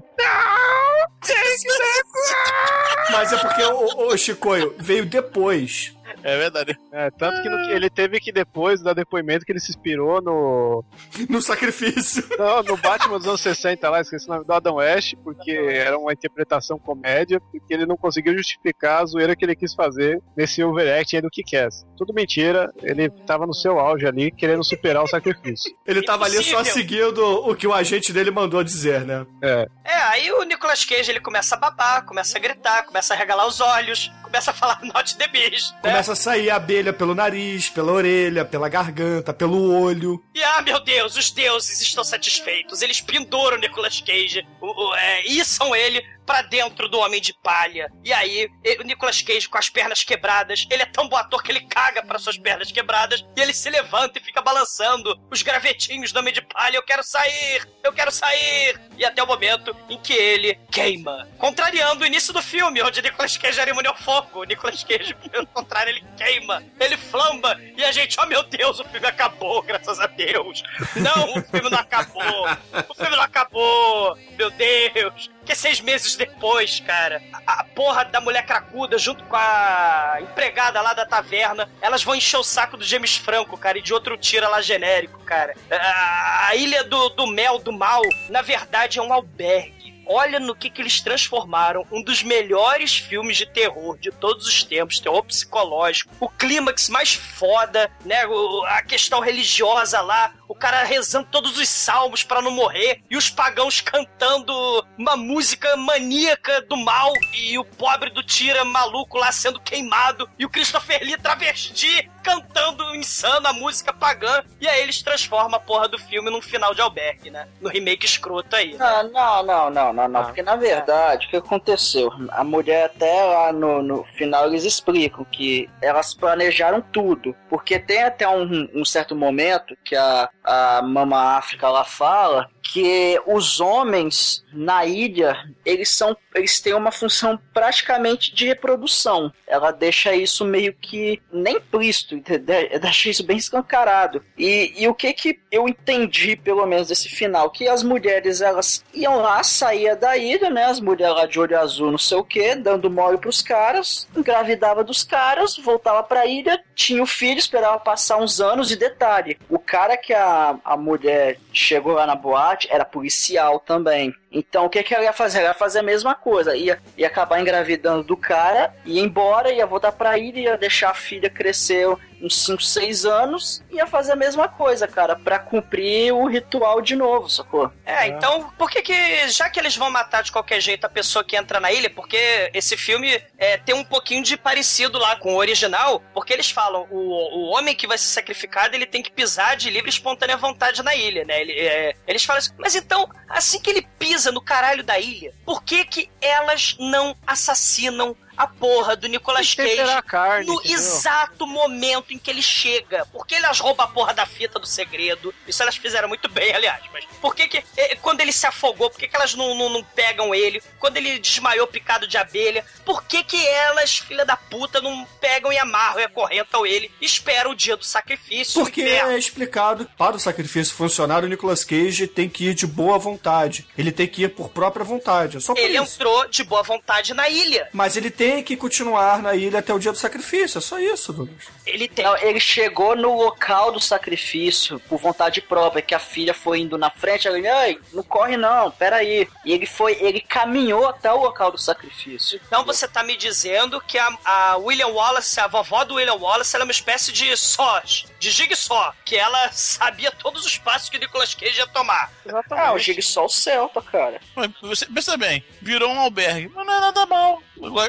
Mas 3.12 3.34
é 3.34 3.38
porque 3.38 3.64
o, 3.64 4.08
o 4.08 4.18
Chicoio 4.18 4.76
veio 4.78 5.06
depois. 5.06 5.94
É 6.24 6.38
verdade. 6.38 6.78
É, 6.92 7.10
tanto 7.12 7.42
que 7.42 7.50
no- 7.50 7.70
ele 7.72 7.90
teve 7.90 8.20
que 8.20 8.32
depois 8.32 8.82
dar 8.82 8.94
depoimento 8.94 9.46
que 9.46 9.52
ele 9.52 9.60
se 9.60 9.72
inspirou 9.72 10.22
no, 10.22 10.84
No 11.30 11.42
sacrifício. 11.42 12.24
Não, 12.38 12.64
no 12.64 12.78
Batman 12.78 13.18
dos 13.18 13.28
anos 13.28 13.42
60 13.42 13.90
lá, 13.90 14.02
esqueci 14.02 14.28
o 14.28 14.34
nome 14.34 14.46
do 14.46 14.54
Adam 14.54 14.76
West, 14.76 15.16
porque 15.24 15.52
era 15.52 15.98
uma 15.98 16.14
interpretação 16.14 16.78
comédia, 16.80 17.40
porque 17.40 17.74
ele 17.74 17.86
não 17.86 17.98
conseguiu 17.98 18.36
justificar 18.38 19.02
a 19.02 19.06
zoeira 19.06 19.36
que 19.36 19.44
ele 19.46 19.56
quis 19.56 19.74
fazer 19.74 20.22
nesse 20.36 20.64
overact 20.64 21.16
aí 21.16 21.22
do 21.22 21.30
Kick-Ass. 21.30 21.86
Tudo 21.98 22.14
mentira, 22.14 22.72
ele 22.82 23.10
tava 23.10 23.46
no 23.46 23.54
seu 23.54 23.80
auge 23.80 24.06
ali, 24.06 24.32
querendo 24.32 24.64
superar 24.64 25.04
o 25.04 25.08
sacrifício. 25.08 25.74
Ele 25.86 26.02
tava 26.04 26.26
ali 26.26 26.44
só 26.44 26.64
seguindo 26.64 27.24
o 27.50 27.56
que 27.56 27.68
o 27.68 27.74
agente 27.74 28.12
dele 28.14 28.32
mandou 28.32 28.64
dizer, 28.64 29.06
né? 29.06 29.26
É, 29.44 29.68
É, 29.84 29.94
aí 30.04 30.32
o 30.32 30.44
Nicolas 30.44 30.84
Cage 30.86 31.12
ele 31.12 31.20
começa 31.20 31.56
a 31.56 31.58
babar, 31.58 32.06
começa 32.06 32.38
a 32.38 32.42
gritar, 32.42 32.84
começa 32.84 33.14
a 33.14 33.18
regalar 33.18 33.48
os 33.48 33.60
olhos, 33.60 34.12
começa 34.24 34.52
a 34.52 34.54
falar 34.54 34.80
not 34.94 35.18
the 35.18 35.28
beast. 35.28 35.72
Né? 35.74 35.80
Começa 35.82 36.09
a 36.10 36.16
sair 36.16 36.50
abelha 36.50 36.92
pelo 36.92 37.16
nariz, 37.16 37.70
pela 37.70 37.92
orelha, 37.92 38.44
pela 38.46 38.70
garganta, 38.70 39.34
pelo 39.34 39.74
olho. 39.82 40.24
E 40.34 40.44
ah, 40.44 40.62
meu 40.62 40.80
Deus, 40.80 41.16
os 41.16 41.32
deuses 41.32 41.82
estão 41.82 42.04
satisfeitos. 42.04 42.82
Eles 42.82 43.02
penduram 43.02 43.58
Nicolas 43.58 44.02
Cage, 44.02 44.46
o, 44.62 44.68
o, 44.68 44.96
é, 44.96 45.26
içam 45.26 45.76
ele 45.76 46.04
pra 46.30 46.44
dentro 46.44 46.88
do 46.88 47.00
Homem 47.00 47.20
de 47.20 47.34
Palha. 47.34 47.92
E 48.06 48.14
aí, 48.14 48.48
o 48.80 48.84
Nicolas 48.84 49.20
Cage 49.20 49.50
com 49.50 49.58
as 49.58 49.68
pernas 49.68 50.04
quebradas, 50.04 50.68
ele 50.70 50.84
é 50.84 50.86
tão 50.86 51.10
bom 51.10 51.16
ator 51.16 51.42
que 51.42 51.52
ele 51.52 51.62
caga 51.62 52.04
para 52.04 52.20
suas 52.20 52.38
pernas 52.38 52.72
quebradas 52.72 53.26
e 53.36 53.42
ele 53.42 53.52
se 53.52 53.68
levanta 53.68 54.20
e 54.20 54.22
fica 54.22 54.40
balançando 54.40 55.20
os 55.32 55.42
gravetinhos 55.42 56.12
do 56.12 56.20
Homem 56.20 56.32
de 56.32 56.44
Palha. 56.44 56.78
Eu 56.78 56.84
quero 56.84 57.02
sair, 57.02 57.68
eu 57.84 57.92
quero 57.92 58.12
sair. 58.12 58.80
E 58.96 59.04
até 59.04 59.24
o 59.24 59.26
momento 59.26 59.76
em 59.90 59.98
que 59.98 60.14
ele 60.14 60.54
queima. 60.72 61.28
Contrariando 61.40 62.04
o 62.04 62.06
início 62.06 62.32
do 62.32 62.44
filme, 62.44 62.84
onde 62.84 63.02
Nicolas 63.02 63.36
Cage 63.36 63.60
era 63.60 63.96
fogo. 63.96 64.44
Nicolas 64.44 64.84
Cage, 64.84 65.16
pelo 65.32 65.48
contrário, 65.48 65.90
ele 65.90 66.06
queima, 66.16 66.64
ele 66.80 66.96
flamba. 66.96 67.60
E 67.76 67.84
a 67.84 67.92
gente, 67.92 68.20
oh 68.20 68.28
meu 68.28 68.44
Deus, 68.44 68.80
o 68.80 68.84
filme 68.84 69.08
acabou, 69.08 69.64
graças 69.64 70.00
a 70.00 70.06
Deus. 70.06 70.62
Não, 70.96 71.40
o 71.40 71.42
filme 71.42 71.72
não 71.72 71.80
acabou. 71.80 72.46
O 72.88 72.94
filme 72.94 73.16
não 73.16 73.24
acabou. 73.24 74.16
Meu 74.38 74.52
Deus. 74.52 75.32
Que 75.50 75.56
seis 75.56 75.82
meses 75.82 76.16
depois, 76.16 76.80
cara, 76.80 77.24
a, 77.34 77.62
a 77.62 77.64
porra 77.64 78.06
da 78.06 78.22
mulher 78.22 78.46
cracuda, 78.46 79.00
junto 79.00 79.24
com 79.24 79.36
a 79.36 80.20
empregada 80.22 80.80
lá 80.80 80.94
da 80.94 81.08
taverna, 81.08 81.68
elas 81.82 82.04
vão 82.04 82.14
encher 82.14 82.38
o 82.38 82.44
saco 82.44 82.78
do 82.78 82.86
James 82.86 83.16
Franco, 83.16 83.58
cara, 83.58 83.80
e 83.80 83.82
de 83.82 83.92
outro 83.92 84.16
tira 84.16 84.48
lá 84.48 84.62
genérico, 84.62 85.18
cara. 85.26 85.56
A, 85.72 86.50
a 86.50 86.56
ilha 86.56 86.84
do, 86.84 87.10
do 87.10 87.26
mel, 87.26 87.58
do 87.58 87.72
mal, 87.74 88.04
na 88.30 88.44
verdade 88.44 89.00
é 89.00 89.02
um 89.02 89.12
albergue. 89.12 89.79
Olha 90.12 90.40
no 90.40 90.56
que, 90.56 90.70
que 90.72 90.82
eles 90.82 91.00
transformaram 91.02 91.86
um 91.92 92.02
dos 92.02 92.24
melhores 92.24 92.98
filmes 92.98 93.38
de 93.38 93.46
terror 93.46 93.96
de 94.00 94.12
todos 94.12 94.48
os 94.48 94.64
tempos, 94.64 95.00
terror 95.00 95.24
psicológico, 95.24 96.12
o 96.20 96.28
clímax 96.28 96.90
mais 96.90 97.14
foda, 97.14 97.92
né? 98.04 98.26
o- 98.26 98.64
a 98.66 98.82
questão 98.82 99.20
religiosa 99.20 100.02
lá, 100.02 100.34
o 100.48 100.56
cara 100.56 100.84
rezando 100.84 101.28
todos 101.32 101.58
os 101.60 101.70
salmos 101.70 102.24
pra 102.24 102.42
não 102.42 102.50
morrer 102.50 103.02
e 103.10 103.16
os 103.16 103.30
pagãos 103.30 103.82
cantando 103.82 104.52
uma 104.98 105.16
música 105.16 105.78
maníaca 105.78 106.62
do 106.62 106.76
mal 106.76 107.14
e 107.34 107.58
o 107.60 107.64
pobre 107.64 108.10
do 108.10 108.24
tira 108.24 108.66
maluco 108.66 109.18
lá 109.18 109.32
sendo 109.32 109.60
queimado 109.60 110.28
e 110.40 110.46
o 110.46 110.50
Christopher 110.50 111.02
Lee 111.04 111.18
travesti 111.18 112.10
cantando 112.24 112.96
insano 112.96 113.48
a 113.48 113.54
música 113.54 113.94
pagã 113.94 114.44
e 114.60 114.68
aí 114.68 114.82
eles 114.82 115.02
transformam 115.02 115.56
a 115.56 115.60
porra 115.60 115.88
do 115.88 115.98
filme 116.00 116.30
num 116.32 116.42
final 116.42 116.74
de 116.74 116.82
albergue, 116.82 117.30
né? 117.30 117.48
No 117.62 117.70
remake 117.70 118.06
escroto 118.06 118.56
aí. 118.56 118.74
né? 118.74 119.04
Não, 119.14 119.44
não, 119.44 119.70
não, 119.70 119.94
não, 119.94 119.94
não, 120.08 120.22
não. 120.22 120.26
Porque 120.26 120.42
na 120.42 120.56
verdade, 120.56 121.28
o 121.28 121.30
que 121.30 121.38
aconteceu? 121.38 122.12
A 122.30 122.44
mulher 122.44 122.86
até 122.86 123.24
lá 123.24 123.52
no, 123.52 123.82
no 123.82 124.04
final 124.04 124.48
eles 124.48 124.64
explicam 124.64 125.26
que 125.26 125.70
elas 125.82 126.14
planejaram 126.14 126.82
tudo. 126.82 127.36
Porque 127.50 127.80
tem 127.80 128.04
até 128.04 128.28
um, 128.28 128.70
um 128.74 128.86
certo 128.86 129.16
momento 129.16 129.76
que 129.84 129.96
a, 129.96 130.30
a 130.50 130.82
Mama 130.82 131.38
África 131.38 131.70
lá 131.70 131.84
fala 131.84 132.50
que 132.72 133.20
os 133.26 133.60
homens 133.60 134.44
na 134.54 134.86
ilha, 134.86 135.36
eles 135.66 135.96
são. 135.96 136.16
Eles 136.36 136.60
têm 136.60 136.74
uma 136.74 136.92
função 136.92 137.40
praticamente 137.54 138.34
de 138.34 138.48
reprodução. 138.48 139.32
Ela 139.48 139.72
deixa 139.72 140.14
isso 140.14 140.46
meio 140.46 140.74
que 140.74 141.22
nem 141.32 141.58
implícito? 141.58 142.16
Deixa 142.80 143.10
isso 143.10 143.24
bem 143.26 143.38
escancarado. 143.38 144.24
E, 144.38 144.74
e 144.78 144.88
o 144.88 144.94
que 144.94 145.12
que 145.14 145.40
eu 145.52 145.68
entendi, 145.68 146.36
pelo 146.36 146.66
menos, 146.66 146.88
desse 146.88 147.10
final? 147.10 147.50
Que 147.50 147.68
as 147.68 147.82
mulheres, 147.84 148.42
elas 148.42 148.84
iam 148.94 149.18
lá, 149.18 149.44
saía 149.44 149.96
da 149.96 150.16
ilha, 150.16 150.50
né? 150.50 150.66
As 150.66 150.80
mulheres 150.80 151.16
lá 151.16 151.26
de 151.26 151.40
olho 151.40 151.60
azul, 151.60 151.92
não 151.92 151.98
sei 151.98 152.18
o 152.18 152.24
que, 152.24 152.56
dando 152.56 152.90
mole 152.90 153.18
pros 153.18 153.42
caras, 153.42 154.08
engravidava 154.16 154.84
dos 154.84 155.04
caras, 155.04 155.58
voltava 155.58 156.04
pra 156.04 156.26
ilha, 156.26 156.64
tinha 156.76 157.02
o 157.02 157.08
filho, 157.08 157.40
esperava 157.40 157.80
passar 157.80 158.18
uns 158.18 158.40
anos. 158.40 158.72
E 158.72 158.76
detalhe, 158.76 159.38
o 159.50 159.58
cara 159.58 159.98
que 159.98 160.14
a, 160.14 160.39
a 160.64 160.78
mulher 160.78 161.38
chegou 161.54 161.94
lá 161.94 162.06
na 162.06 162.16
boate 162.16 162.68
era 162.72 162.86
policial 162.86 163.60
também. 163.60 164.14
Então 164.32 164.66
o 164.66 164.70
que, 164.70 164.84
que 164.84 164.94
ela 164.94 165.04
ia 165.04 165.14
fazer? 165.14 165.40
Ela 165.40 165.50
ia 165.50 165.54
fazer 165.54 165.80
a 165.80 165.84
mesma 165.84 166.16
coisa, 166.16 166.56
ia, 166.56 166.80
ia 166.98 167.08
acabar 167.08 167.40
engravidando 167.40 168.04
do 168.04 168.18
cara, 168.18 168.74
ia 168.86 169.02
embora, 169.02 169.52
ia 169.52 169.66
voltar 169.66 169.92
pra 169.92 170.18
ilha, 170.18 170.40
ia 170.40 170.58
deixar 170.58 170.92
a 170.92 170.94
filha 170.94 171.30
crescer 171.30 171.88
uns 172.22 172.46
5, 172.46 172.62
6 172.62 173.06
anos, 173.06 173.64
ia 173.72 173.88
fazer 173.88 174.12
a 174.12 174.16
mesma 174.16 174.48
coisa, 174.48 174.88
cara, 174.88 175.16
pra 175.16 175.40
cumprir 175.40 176.14
o 176.14 176.28
ritual 176.28 176.82
de 176.82 176.96
novo, 176.96 177.30
sacou? 177.30 177.72
É, 177.86 178.08
então, 178.08 178.52
por 178.58 178.70
que 178.70 178.82
que, 178.82 179.30
já 179.30 179.50
que 179.50 179.60
eles 179.60 179.76
vão 179.76 179.90
matar 179.90 180.22
de 180.22 180.32
qualquer 180.32 180.62
jeito 180.62 180.86
a 180.86 180.90
pessoa 180.90 181.24
que 181.24 181.38
entra 181.38 181.60
na 181.60 181.72
ilha, 181.72 181.90
porque 181.90 182.52
esse 182.54 182.76
filme 182.76 183.22
é, 183.38 183.58
tem 183.58 183.74
um 183.74 183.84
pouquinho 183.84 184.24
de 184.24 184.38
parecido 184.38 184.98
lá 184.98 185.16
com 185.16 185.34
o 185.34 185.38
original, 185.38 186.04
porque 186.14 186.34
eles 186.34 186.52
falam, 186.52 186.88
o, 186.92 186.98
o 186.98 187.58
homem 187.58 187.76
que 187.76 187.88
vai 187.88 187.98
ser 187.98 188.08
sacrificado, 188.08 188.76
ele 188.76 188.86
tem 188.86 189.02
que 189.02 189.12
pisar 189.12 189.56
de 189.56 189.70
livre 189.70 189.90
e 189.90 189.94
espontânea 189.94 190.38
vontade 190.38 190.84
na 190.84 190.96
ilha, 190.96 191.24
né? 191.24 191.40
Ele, 191.42 191.54
é, 191.54 191.94
eles 192.08 192.24
falam 192.24 192.40
assim, 192.40 192.52
mas 192.58 192.76
então, 192.76 193.10
assim 193.30 193.62
que 193.62 193.70
ele 193.70 193.88
pisa 193.98 194.19
no 194.26 194.42
caralho 194.42 194.84
da 194.84 195.00
ilha, 195.00 195.34
por 195.46 195.64
que 195.64 195.86
que 195.86 196.10
elas 196.22 196.76
não 196.80 197.16
assassinam 197.26 198.16
a 198.40 198.48
porra 198.48 198.96
do 198.96 199.08
Nicolas 199.10 199.54
Cage 199.54 199.82
a 199.82 200.02
carne, 200.02 200.48
no 200.48 200.54
entendeu? 200.56 200.78
exato 200.78 201.46
momento 201.46 202.14
em 202.14 202.18
que 202.18 202.32
ele 202.32 202.42
chega. 202.42 203.06
Por 203.08 203.28
que 203.28 203.36
elas 203.36 203.60
roubam 203.60 203.86
a 203.86 203.90
porra 203.90 204.14
da 204.14 204.26
fita 204.26 204.58
do 204.58 204.66
segredo? 204.66 205.34
Isso 205.46 205.62
elas 205.62 205.76
fizeram 205.76 206.08
muito 206.08 206.30
bem, 206.30 206.56
aliás. 206.56 206.82
Mas 206.94 207.04
por 207.20 207.36
que 207.36 207.50
que, 207.50 207.62
eh, 207.76 207.96
quando 208.02 208.22
ele 208.22 208.32
se 208.32 208.48
afogou, 208.48 208.90
por 208.90 208.98
que 208.98 209.10
que 209.10 209.16
elas 209.18 209.36
não, 209.36 209.54
não, 209.56 209.68
não 209.68 209.84
pegam 209.84 210.34
ele? 210.34 210.64
Quando 210.80 210.96
ele 210.96 211.20
desmaiou 211.20 211.68
picado 211.68 212.08
de 212.08 212.18
abelha, 212.18 212.66
por 212.86 213.04
que 213.04 213.24
que 213.24 213.46
elas, 213.46 213.98
filha 213.98 214.24
da 214.24 214.38
puta, 214.38 214.80
não 214.80 215.06
pegam 215.20 215.52
e 215.52 215.58
amarram 215.58 216.00
e 216.00 216.06
acorrentam 216.06 216.66
ele 216.66 216.90
e 217.02 217.06
esperam 217.06 217.52
o 217.52 217.56
dia 217.56 217.76
do 217.76 217.84
sacrifício? 217.84 218.54
Porque 218.62 218.84
é 218.84 219.18
explicado, 219.18 219.86
para 219.98 220.16
o 220.16 220.20
sacrifício 220.20 220.74
funcionar, 220.74 221.26
o 221.26 221.28
Nicolas 221.28 221.66
Cage 221.66 222.08
tem 222.08 222.30
que 222.30 222.46
ir 222.46 222.54
de 222.54 222.66
boa 222.66 222.98
vontade. 222.98 223.68
Ele 223.78 223.92
tem 223.92 224.08
que 224.08 224.24
ir 224.24 224.30
por 224.30 224.48
própria 224.48 224.86
vontade. 224.86 225.36
É 225.36 225.40
só 225.42 225.54
por 225.54 225.60
Ele 225.62 225.78
isso. 225.78 225.96
entrou 225.96 226.26
de 226.30 226.44
boa 226.46 226.64
vontade 226.64 227.14
na 227.14 227.28
ilha. 227.28 227.68
Mas 227.74 227.98
ele 227.98 228.10
tem 228.10 228.29
que 228.44 228.56
continuar 228.56 229.22
na 229.22 229.36
ilha 229.36 229.60
até 229.60 229.74
o 229.74 229.80
dia 229.80 229.92
do 229.92 229.98
sacrifício. 229.98 230.58
É 230.58 230.62
só 230.62 230.80
isso, 230.80 231.12
Douglas. 231.14 231.48
Ele 231.66 231.88
tem. 231.88 232.06
Não, 232.06 232.18
ele 232.18 232.40
chegou 232.40 232.96
no 232.96 233.16
local 233.16 233.72
do 233.72 233.80
sacrifício 233.80 234.80
por 234.82 235.00
vontade 235.00 235.42
própria, 235.42 235.82
que 235.82 235.96
a 235.96 236.00
filha 236.00 236.34
foi 236.34 236.60
indo 236.60 236.78
na 236.78 236.90
frente, 236.90 237.28
ele, 237.28 237.48
ai, 237.48 237.78
não 237.94 238.04
corre 238.04 238.38
não, 238.38 238.72
peraí. 238.72 239.28
E 239.46 239.52
ele 239.52 239.66
foi, 239.66 239.98
ele 240.02 240.22
caminhou 240.22 240.88
até 240.88 241.12
o 241.12 241.22
local 241.22 241.52
do 241.52 241.58
sacrifício. 241.58 242.40
Então 242.48 242.66
você 242.66 242.88
tá 242.88 243.04
me 243.04 243.16
dizendo 243.18 243.82
que 243.82 243.98
a, 243.98 244.10
a 244.24 244.58
William 244.58 244.88
Wallace, 244.88 245.40
a 245.40 245.48
vovó 245.48 245.84
do 245.84 245.96
William 245.96 246.16
Wallace, 246.16 246.56
ela 246.56 246.64
é 246.64 246.68
uma 246.68 246.72
espécie 246.72 247.12
de 247.12 247.36
sós, 247.38 248.06
de 248.20 248.32
jigsaw, 248.32 248.94
que 249.06 249.16
ela 249.16 249.52
sabia 249.52 250.12
todos 250.12 250.46
os 250.46 250.58
passos 250.58 250.90
que 250.90 250.98
o 250.98 251.00
Nicolas 251.00 251.34
Cage 251.34 251.58
ia 251.58 251.68
tomar. 251.68 252.12
Ah, 252.52 252.74
o 252.74 252.80
Jigsaw 252.80 253.28
Celta, 253.30 253.82
cara. 253.82 254.20
Mas 254.36 254.52
você 254.62 254.86
pensa 254.86 255.18
bem, 255.18 255.44
virou 255.62 255.92
um 255.92 256.00
albergue, 256.00 256.52
mas 256.54 256.66
não 256.66 256.74
é 256.74 256.80
nada 256.80 257.06
mal. 257.06 257.42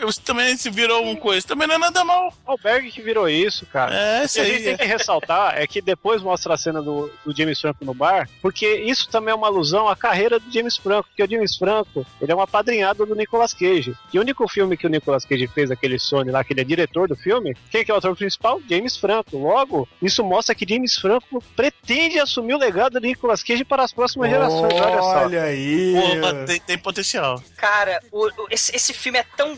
Você 0.03 0.21
também 0.31 0.57
se 0.57 0.71
virou 0.71 1.05
um 1.07 1.17
coisa, 1.17 1.47
também 1.47 1.67
não 1.67 1.75
é 1.75 1.79
nada 1.79 2.05
mal. 2.05 2.33
O 2.47 2.53
Albergue 2.53 2.91
que 2.91 3.03
virou 3.03 3.29
isso, 3.29 3.67
cara. 3.67 3.95
É, 3.95 4.23
O 4.23 4.25
isso 4.25 4.35
que 4.35 4.41
a 4.41 4.45
gente 4.45 4.57
aí. 4.59 4.65
tem 4.65 4.77
que 4.77 4.85
ressaltar 4.85 5.55
é 5.59 5.67
que 5.67 5.81
depois 5.83 6.23
mostra 6.23 6.55
a 6.55 6.57
cena 6.57 6.81
do, 6.81 7.11
do 7.25 7.37
James 7.37 7.61
Franco 7.61 7.85
no 7.85 7.93
bar, 7.95 8.29
porque 8.41 8.67
isso 8.77 9.09
também 9.09 9.33
é 9.33 9.35
uma 9.35 9.47
alusão 9.49 9.89
à 9.89 9.97
carreira 9.97 10.39
do 10.39 10.51
James 10.53 10.77
Franco, 10.77 11.09
porque 11.09 11.23
o 11.23 11.29
James 11.31 11.57
Franco, 11.57 12.07
ele 12.21 12.31
é 12.33 12.35
um 12.37 12.41
apadrinhado 12.41 13.05
do 13.05 13.15
Nicolas 13.15 13.53
Cage. 13.53 13.95
E 14.13 14.19
o 14.19 14.23
único 14.23 14.47
filme 14.49 14.77
que 14.77 14.87
o 14.87 14.91
Nicolas 14.91 15.25
Cage 15.25 15.47
fez, 15.49 15.71
aquele 15.71 15.99
Sony 15.99 16.31
lá, 16.31 16.45
que 16.45 16.53
ele 16.53 16.61
é 16.61 16.65
diretor 16.65 17.09
do 17.09 17.17
filme, 17.17 17.57
quem 17.71 17.85
que 17.85 17.91
é 17.91 17.95
o 17.95 17.99
ator 17.99 18.15
principal? 18.17 18.61
James 18.69 18.97
Franco. 18.97 19.37
Logo, 19.37 19.89
isso 20.01 20.23
mostra 20.25 20.55
que 20.55 20.67
James 20.69 20.95
Franco 20.95 21.43
pretende 21.57 22.19
assumir 22.21 22.55
o 22.55 22.59
legado 22.59 23.01
do 23.01 23.01
Nicolas 23.01 23.43
Cage 23.43 23.65
para 23.65 23.83
as 23.83 23.93
próximas 23.93 24.31
gerações. 24.31 24.73
Olha 24.75 24.99
só. 25.01 25.25
Olha 25.25 25.43
aí. 25.45 25.95
Pô, 26.21 26.47
tem, 26.47 26.61
tem 26.61 26.79
potencial. 26.79 27.43
Cara, 27.57 28.01
o- 28.13 28.27
o- 28.27 28.47
esse, 28.51 28.75
esse 28.75 28.93
filme 28.93 29.19
é 29.19 29.25
tão 29.37 29.57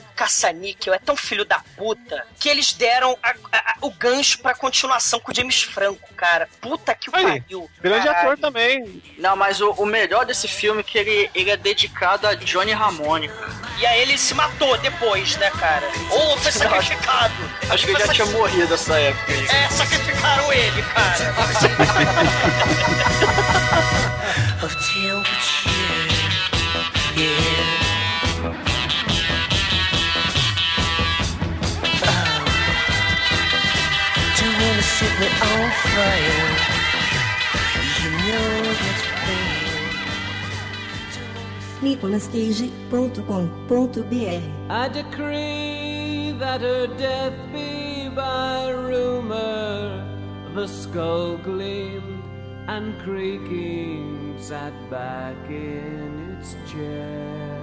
caça-níquel, 0.53 0.95
é 0.95 0.99
tão 0.99 1.17
filho 1.17 1.45
da 1.45 1.61
puta, 1.77 2.25
que 2.39 2.49
eles 2.49 2.73
deram 2.73 3.17
a- 3.23 3.35
a- 3.53 3.75
o 3.81 3.91
gancho 3.91 4.39
pra 4.41 4.55
continuação 4.55 5.19
com 5.19 5.33
o 5.33 5.35
James 5.35 5.63
Franco, 5.63 6.13
cara. 6.15 6.49
Puta 6.61 6.95
que 6.95 7.11
Aí, 7.13 7.25
pariu. 7.41 7.71
Grande 7.81 8.07
caralho. 8.07 8.29
ator 8.31 8.39
também. 8.39 9.03
Não, 9.19 9.35
mas 9.37 9.61
o, 9.61 9.71
o 9.73 9.87
melhor 9.87 10.25
desse 10.27 10.47
filme 10.47 10.81
é 10.81 10.83
que 10.83 10.99
ele, 10.99 11.31
ele 11.35 11.51
é 11.51 11.57
dedicado 11.57 12.27
a 12.27 12.35
Johnny 12.35 12.73
Ramone. 12.73 13.31
E 13.79 13.87
aí 13.87 14.01
ele 14.03 14.17
se 14.19 14.35
matou 14.35 14.77
depois, 14.79 15.37
né, 15.37 15.51
cara? 15.51 15.89
Ou 16.11 16.37
foi 16.39 16.53
sacrificado. 16.53 17.33
Acho 17.71 17.87
que 17.87 17.93
ele 17.93 18.07
já 18.07 18.13
tinha 18.13 18.27
morrido 18.27 18.69
nessa 18.69 18.99
época 18.99 19.33
aí. 19.33 19.47
É, 19.47 19.69
sacrificaram 19.71 20.53
ele, 20.53 20.83
cara. 20.83 21.33
to 24.61 24.69
cheer. 24.69 25.23
Yeah. 27.17 27.82
Set 35.03 35.15
me 35.21 35.27
on 35.27 35.71
fire. 35.93 36.51
You 38.03 38.11
know 38.29 38.51
that's 38.81 39.05
pain. 39.25 39.67
Don't 41.83 42.01
wanna 42.03 42.21
set 42.21 42.33
nicolascage.com.br. 42.33 44.41
I 44.71 44.89
decree 44.89 46.33
that 46.39 46.61
her 46.61 46.87
death 46.87 47.35
be 47.53 48.09
by 48.09 48.71
rumor. 48.71 50.07
The 50.55 50.67
skull 50.69 51.37
gleamed 51.39 52.23
and 52.69 52.97
creaking 53.01 54.37
sat 54.39 54.73
back 54.91 55.37
in 55.49 56.37
its 56.39 56.55
chair. 56.71 57.62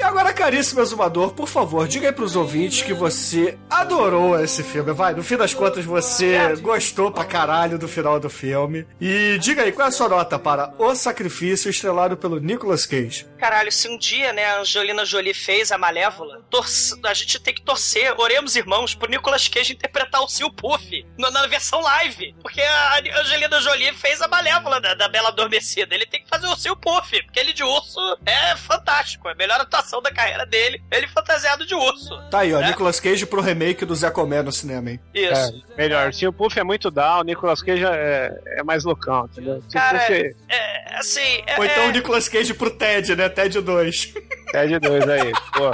E 0.00 0.02
agora, 0.02 0.32
caríssimo 0.32 0.80
exumador, 0.80 1.34
por 1.34 1.46
favor, 1.46 1.86
diga 1.86 2.08
aí 2.08 2.12
pros 2.14 2.34
ouvintes 2.34 2.80
que 2.82 2.94
você 2.94 3.58
adorou 3.68 4.42
esse 4.42 4.64
filme. 4.64 4.92
Vai, 4.94 5.12
no 5.12 5.22
fim 5.22 5.36
das 5.36 5.52
contas, 5.52 5.84
você 5.84 6.56
gostou 6.56 7.12
pra 7.12 7.22
caralho 7.22 7.78
do 7.78 7.86
final 7.86 8.18
do 8.18 8.30
filme. 8.30 8.86
E 8.98 9.36
diga 9.42 9.62
aí, 9.62 9.70
qual 9.72 9.84
é 9.84 9.88
a 9.90 9.92
sua 9.92 10.08
nota 10.08 10.38
para 10.38 10.72
O 10.78 10.94
Sacrifício, 10.94 11.68
estrelado 11.70 12.16
pelo 12.16 12.40
Nicolas 12.40 12.86
Cage? 12.86 13.26
Caralho, 13.38 13.70
se 13.70 13.88
um 13.90 13.98
dia, 13.98 14.32
né, 14.32 14.46
a 14.46 14.60
Angelina 14.60 15.04
Jolie 15.04 15.34
fez 15.34 15.70
a 15.70 15.76
Malévola, 15.76 16.42
torce- 16.48 16.98
a 17.04 17.12
gente 17.12 17.38
tem 17.38 17.52
que 17.54 17.60
torcer, 17.62 18.14
oremos 18.18 18.56
irmãos, 18.56 18.94
pro 18.94 19.10
Nicolas 19.10 19.48
Cage 19.48 19.74
interpretar 19.74 20.22
o 20.22 20.28
Seal 20.28 20.50
Puff 20.50 21.06
na, 21.18 21.30
na 21.30 21.46
versão 21.46 21.78
live. 21.82 22.34
Porque 22.40 22.62
a 22.62 23.00
Angelina 23.20 23.60
Jolie 23.60 23.92
fez 23.92 24.22
a 24.22 24.28
Malévola 24.28 24.80
da, 24.80 24.94
da 24.94 25.08
Bela 25.08 25.28
Adormecida. 25.28 25.94
Ele 25.94 26.06
tem 26.06 26.22
que 26.22 26.28
fazer 26.28 26.46
o 26.46 26.56
Seal 26.56 26.76
Puff, 26.76 27.22
porque 27.24 27.38
ele 27.38 27.52
de 27.52 27.62
urso 27.62 27.98
é 28.24 28.56
fantástico. 28.56 29.28
É 29.28 29.34
melhor 29.34 29.60
atuação 29.60 29.89
da 30.02 30.10
carreira 30.12 30.44
dele, 30.44 30.82
ele 30.90 31.08
fantasiado 31.08 31.64
de 31.64 31.74
urso. 31.74 32.20
Tá 32.30 32.40
aí, 32.40 32.52
ó, 32.52 32.60
né? 32.60 32.68
Nicolas 32.68 33.00
Cage 33.00 33.24
pro 33.24 33.40
remake 33.40 33.86
do 33.86 33.94
Zé 33.94 34.10
Comé 34.10 34.42
no 34.42 34.52
cinema, 34.52 34.90
hein? 34.90 35.00
Isso. 35.14 35.32
É, 35.34 35.76
melhor. 35.76 36.12
Se 36.12 36.26
o 36.26 36.32
Puff 36.32 36.58
é 36.58 36.62
muito 36.62 36.90
down, 36.90 37.20
o 37.20 37.24
Nicolas 37.24 37.62
Cage 37.62 37.84
é, 37.84 38.30
é 38.58 38.62
mais 38.62 38.84
loucão, 38.84 39.24
entendeu? 39.32 39.62
Se 39.66 39.74
Cara, 39.74 39.98
Puff 40.00 40.36
É, 40.50 40.98
assim. 40.98 41.42
É, 41.46 41.56
Ou 41.58 41.64
então 41.64 41.84
é- 41.84 41.88
o 41.88 41.92
Nicolas 41.92 42.28
Cage 42.28 42.52
pro 42.52 42.70
Ted, 42.70 43.16
né? 43.16 43.28
Ted 43.30 43.58
2. 43.60 44.14
é 44.52 44.66
de 44.66 44.78
dois 44.78 45.08
aí, 45.08 45.32
pô. 45.54 45.70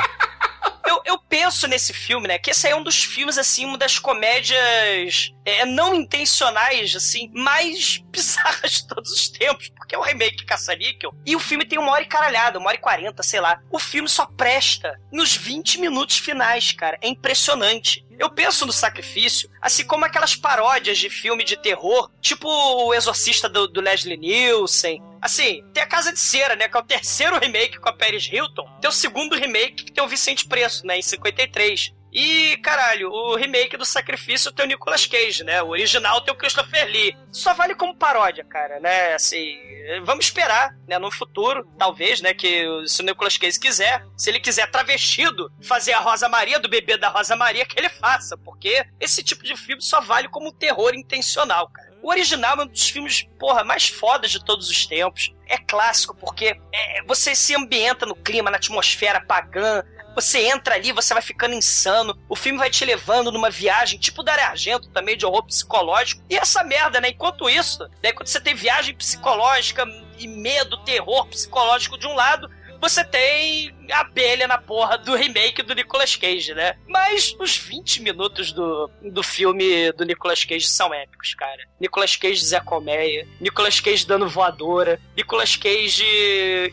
Eu, 0.87 1.03
eu 1.05 1.19
penso 1.19 1.67
nesse 1.67 1.93
filme, 1.93 2.29
né? 2.29 2.39
Que 2.39 2.51
esse 2.51 2.67
aí 2.67 2.73
é 2.73 2.77
um 2.77 2.83
dos 2.83 3.03
filmes, 3.03 3.39
assim, 3.39 3.65
uma 3.65 3.79
das 3.79 3.99
comédias 3.99 5.33
é, 5.45 5.65
não 5.65 5.95
intencionais, 5.95 6.95
assim, 6.95 7.31
mais 7.35 7.99
bizarras 8.11 8.73
de 8.73 8.89
todos 8.89 9.11
os 9.11 9.29
tempos. 9.29 9.71
Porque 9.71 9.95
é 9.95 9.99
o 9.99 10.03
remake 10.03 10.45
Caça-Níquel. 10.45 11.15
E 11.25 11.37
o 11.37 11.41
filme 11.41 11.65
tem 11.65 11.79
uma 11.79 11.93
hora 11.93 12.03
e 12.03 12.07
caralhada, 12.07 12.59
uma 12.59 12.69
hora 12.69 12.77
e 12.77 12.81
quarenta, 12.81 13.23
sei 13.23 13.41
lá. 13.41 13.61
O 13.71 13.79
filme 13.79 14.09
só 14.09 14.27
presta 14.27 15.01
nos 15.13 15.37
20 15.37 15.81
minutos 15.81 16.19
finais, 16.19 16.73
cara. 16.73 16.99
É 17.01 17.09
impressionante. 17.09 18.05
Eu 18.19 18.31
penso 18.31 18.65
no 18.65 18.73
sacrifício, 18.73 19.49
assim 19.61 19.85
como 19.85 20.05
aquelas 20.05 20.35
paródias 20.35 20.97
de 20.97 21.11
filme 21.11 21.45
de 21.45 21.57
terror, 21.57 22.11
tipo 22.21 22.49
o 22.49 22.95
Exorcista 22.95 23.49
do, 23.49 23.69
do 23.69 23.81
Leslie 23.81 24.17
Nielsen. 24.17 25.03
Assim, 25.27 25.65
tem 25.75 25.83
a 25.83 25.87
Casa 25.89 26.13
de 26.13 26.21
Cera, 26.21 26.55
né? 26.55 26.69
Que 26.69 26.77
é 26.77 26.81
o 26.81 26.85
terceiro 26.85 27.37
remake 27.37 27.81
com 27.81 27.89
a 27.89 27.93
Paris 27.93 28.29
Hilton. 28.33 28.65
Tem 28.81 28.89
o 28.89 28.93
segundo 28.93 29.35
remake 29.35 29.83
que 29.85 29.93
tem 29.93 30.03
o 30.03 30.07
Vicente 30.07 30.47
Preço, 30.47 30.87
né? 30.87 30.99
Em 30.99 31.03
53. 31.03 31.93
E, 32.13 32.57
caralho, 32.59 33.11
o 33.11 33.35
remake 33.35 33.77
do 33.77 33.85
Sacrifício 33.85 34.53
tem 34.53 34.65
o 34.65 34.69
Nicolas 34.69 35.05
Cage, 35.05 35.43
né? 35.43 35.61
O 35.63 35.71
original 35.71 36.21
tem 36.21 36.33
o 36.33 36.37
Christopher 36.37 36.87
Lee. 36.87 37.17
Só 37.33 37.53
vale 37.55 37.75
como 37.75 37.97
paródia, 37.97 38.45
cara, 38.45 38.79
né? 38.79 39.15
Assim, 39.15 39.59
vamos 40.05 40.27
esperar, 40.27 40.71
né? 40.87 40.97
No 40.97 41.11
futuro, 41.11 41.69
talvez, 41.77 42.21
né? 42.21 42.33
Que 42.33 42.65
se 42.87 43.03
o 43.03 43.05
Nicolas 43.05 43.37
Cage 43.37 43.59
quiser, 43.59 44.07
se 44.17 44.31
ele 44.31 44.39
quiser 44.39 44.71
travestido, 44.71 45.53
fazer 45.61 45.93
a 45.93 45.99
Rosa 45.99 46.29
Maria, 46.29 46.61
do 46.61 46.69
bebê 46.71 46.97
da 46.97 47.09
Rosa 47.09 47.35
Maria, 47.35 47.67
que 47.67 47.79
ele 47.79 47.89
faça. 47.89 48.37
Porque 48.39 48.87
esse 49.01 49.25
tipo 49.25 49.43
de 49.43 49.57
filme 49.57 49.83
só 49.83 50.01
vale 50.01 50.29
como 50.29 50.53
terror 50.53 50.95
intencional, 50.95 51.69
cara. 51.69 51.86
O 52.07 52.11
original 52.11 52.57
é 52.61 52.63
um 52.63 52.69
dos 52.69 52.89
filmes, 52.89 53.27
porra, 53.37 53.65
mais 53.65 53.89
fodas 53.89 54.31
de 54.31 54.39
todos 54.45 54.71
os 54.71 54.87
tempos. 54.87 55.35
É 55.45 55.59
clássico 55.59 56.15
porque 56.15 56.57
é, 56.73 57.03
você 57.03 57.35
se 57.35 57.53
ambienta 57.53 58.07
no 58.07 58.15
clima, 58.15 58.49
na 58.49 58.59
atmosfera 58.59 59.21
pagã. 59.21 59.83
Você 60.15 60.39
entra 60.47 60.77
ali, 60.77 60.93
você 60.93 61.13
vai 61.13 61.21
ficando 61.21 61.57
insano. 61.57 62.17
O 62.29 62.37
filme 62.37 62.61
vai 62.61 62.71
te 62.71 62.85
levando 62.85 63.33
numa 63.33 63.51
viagem, 63.51 63.99
tipo 63.99 64.23
Dario 64.23 64.45
Argento 64.45 64.89
também, 64.91 65.17
de 65.17 65.27
horror 65.27 65.43
psicológico. 65.47 66.23
E 66.31 66.37
essa 66.37 66.63
merda, 66.63 67.01
né? 67.01 67.09
Enquanto 67.09 67.51
isso, 67.51 67.91
daí 68.01 68.13
quando 68.13 68.29
você 68.29 68.41
tem 68.41 68.55
viagem 68.55 68.95
psicológica 68.95 69.85
e 70.17 70.29
medo, 70.29 70.85
terror 70.85 71.27
psicológico 71.27 71.99
de 71.99 72.07
um 72.07 72.15
lado, 72.15 72.49
você 72.81 73.05
tem 73.05 73.75
a 73.91 74.01
abelha 74.01 74.47
na 74.47 74.59
porra 74.59 74.99
do 74.99 75.15
remake 75.15 75.63
do 75.63 75.75
Nicolas 75.75 76.17
Cage, 76.17 76.55
né? 76.55 76.77
Mas 76.89 77.35
os 77.39 77.57
20 77.57 78.03
minutos 78.03 78.53
do, 78.53 78.91
do 79.03 79.23
filme 79.23 79.93
do 79.93 80.05
Nicolas 80.05 80.45
Cage 80.45 80.67
são 80.69 80.93
épicos, 80.93 81.35
cara. 81.35 81.63
Nicolas 81.81 82.17
Cage 82.17 82.45
Zé 82.45 82.61
Colmeia, 82.61 83.27
Nicolas 83.41 83.81
Cage 83.81 84.07
dando 84.07 84.29
voadora, 84.29 85.01
Nicolas 85.17 85.57
Cage 85.57 86.05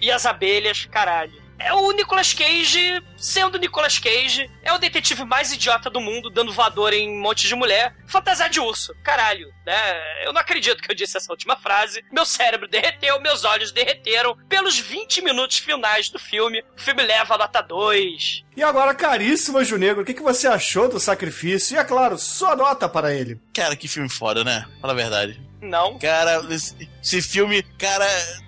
e 0.01 0.11
as 0.11 0.25
abelhas, 0.25 0.85
caralho. 0.85 1.42
É 1.63 1.73
o 1.73 1.91
Nicolas 1.91 2.33
Cage 2.33 3.01
sendo 3.23 3.57
Nicolas 3.57 3.97
Cage, 3.97 4.51
é 4.61 4.73
o 4.73 4.77
detetive 4.77 5.23
mais 5.23 5.53
idiota 5.53 5.89
do 5.89 6.01
mundo, 6.01 6.29
dando 6.29 6.51
voadora 6.51 6.93
em 6.93 7.09
um 7.09 7.21
monte 7.21 7.47
de 7.47 7.55
mulher, 7.55 7.95
fantasiar 8.05 8.49
de 8.49 8.59
urso. 8.59 8.93
Caralho, 9.01 9.47
né? 9.65 10.25
Eu 10.25 10.33
não 10.33 10.41
acredito 10.41 10.83
que 10.83 10.91
eu 10.91 10.95
disse 10.95 11.15
essa 11.15 11.31
última 11.31 11.55
frase. 11.55 12.03
Meu 12.11 12.25
cérebro 12.25 12.67
derreteu, 12.67 13.19
meus 13.21 13.45
olhos 13.45 13.71
derreteram. 13.71 14.37
Pelos 14.49 14.77
20 14.77 15.21
minutos 15.21 15.57
finais 15.59 16.09
do 16.09 16.19
filme, 16.19 16.61
o 16.75 16.81
filme 16.81 17.01
leva 17.01 17.35
a 17.35 17.37
nota 17.37 17.61
2. 17.61 18.43
E 18.55 18.61
agora, 18.61 18.93
caríssimo 18.93 19.57
Anjo 19.57 19.77
Negro, 19.77 20.03
o 20.03 20.05
que, 20.05 20.13
que 20.13 20.21
você 20.21 20.47
achou 20.47 20.87
do 20.87 20.99
sacrifício? 20.99 21.75
E 21.75 21.77
é 21.77 21.83
claro, 21.83 22.17
sua 22.17 22.55
nota 22.55 22.87
para 22.87 23.13
ele. 23.13 23.39
Cara, 23.53 23.75
que 23.75 23.87
filme 23.87 24.09
foda, 24.09 24.43
né? 24.43 24.65
Fala 24.79 24.93
a 24.93 24.95
verdade. 24.95 25.41
Não. 25.63 25.97
Cara, 25.97 26.45
esse, 26.53 26.75
esse 27.01 27.21
filme, 27.21 27.63
cara, 27.77 28.05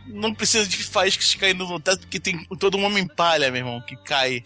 não 0.08 0.34
precisa 0.34 0.68
de 0.68 0.84
faíscas 0.84 1.34
caindo 1.36 1.66
no 1.66 1.80
teto, 1.80 2.02
porque 2.02 2.20
tem 2.20 2.44
todo 2.60 2.78
um 2.78 2.84
homem 2.84 3.08
palha, 3.08 3.50
meu 3.50 3.60
irmão, 3.60 3.82
que 3.82 3.96
cai 3.96 4.44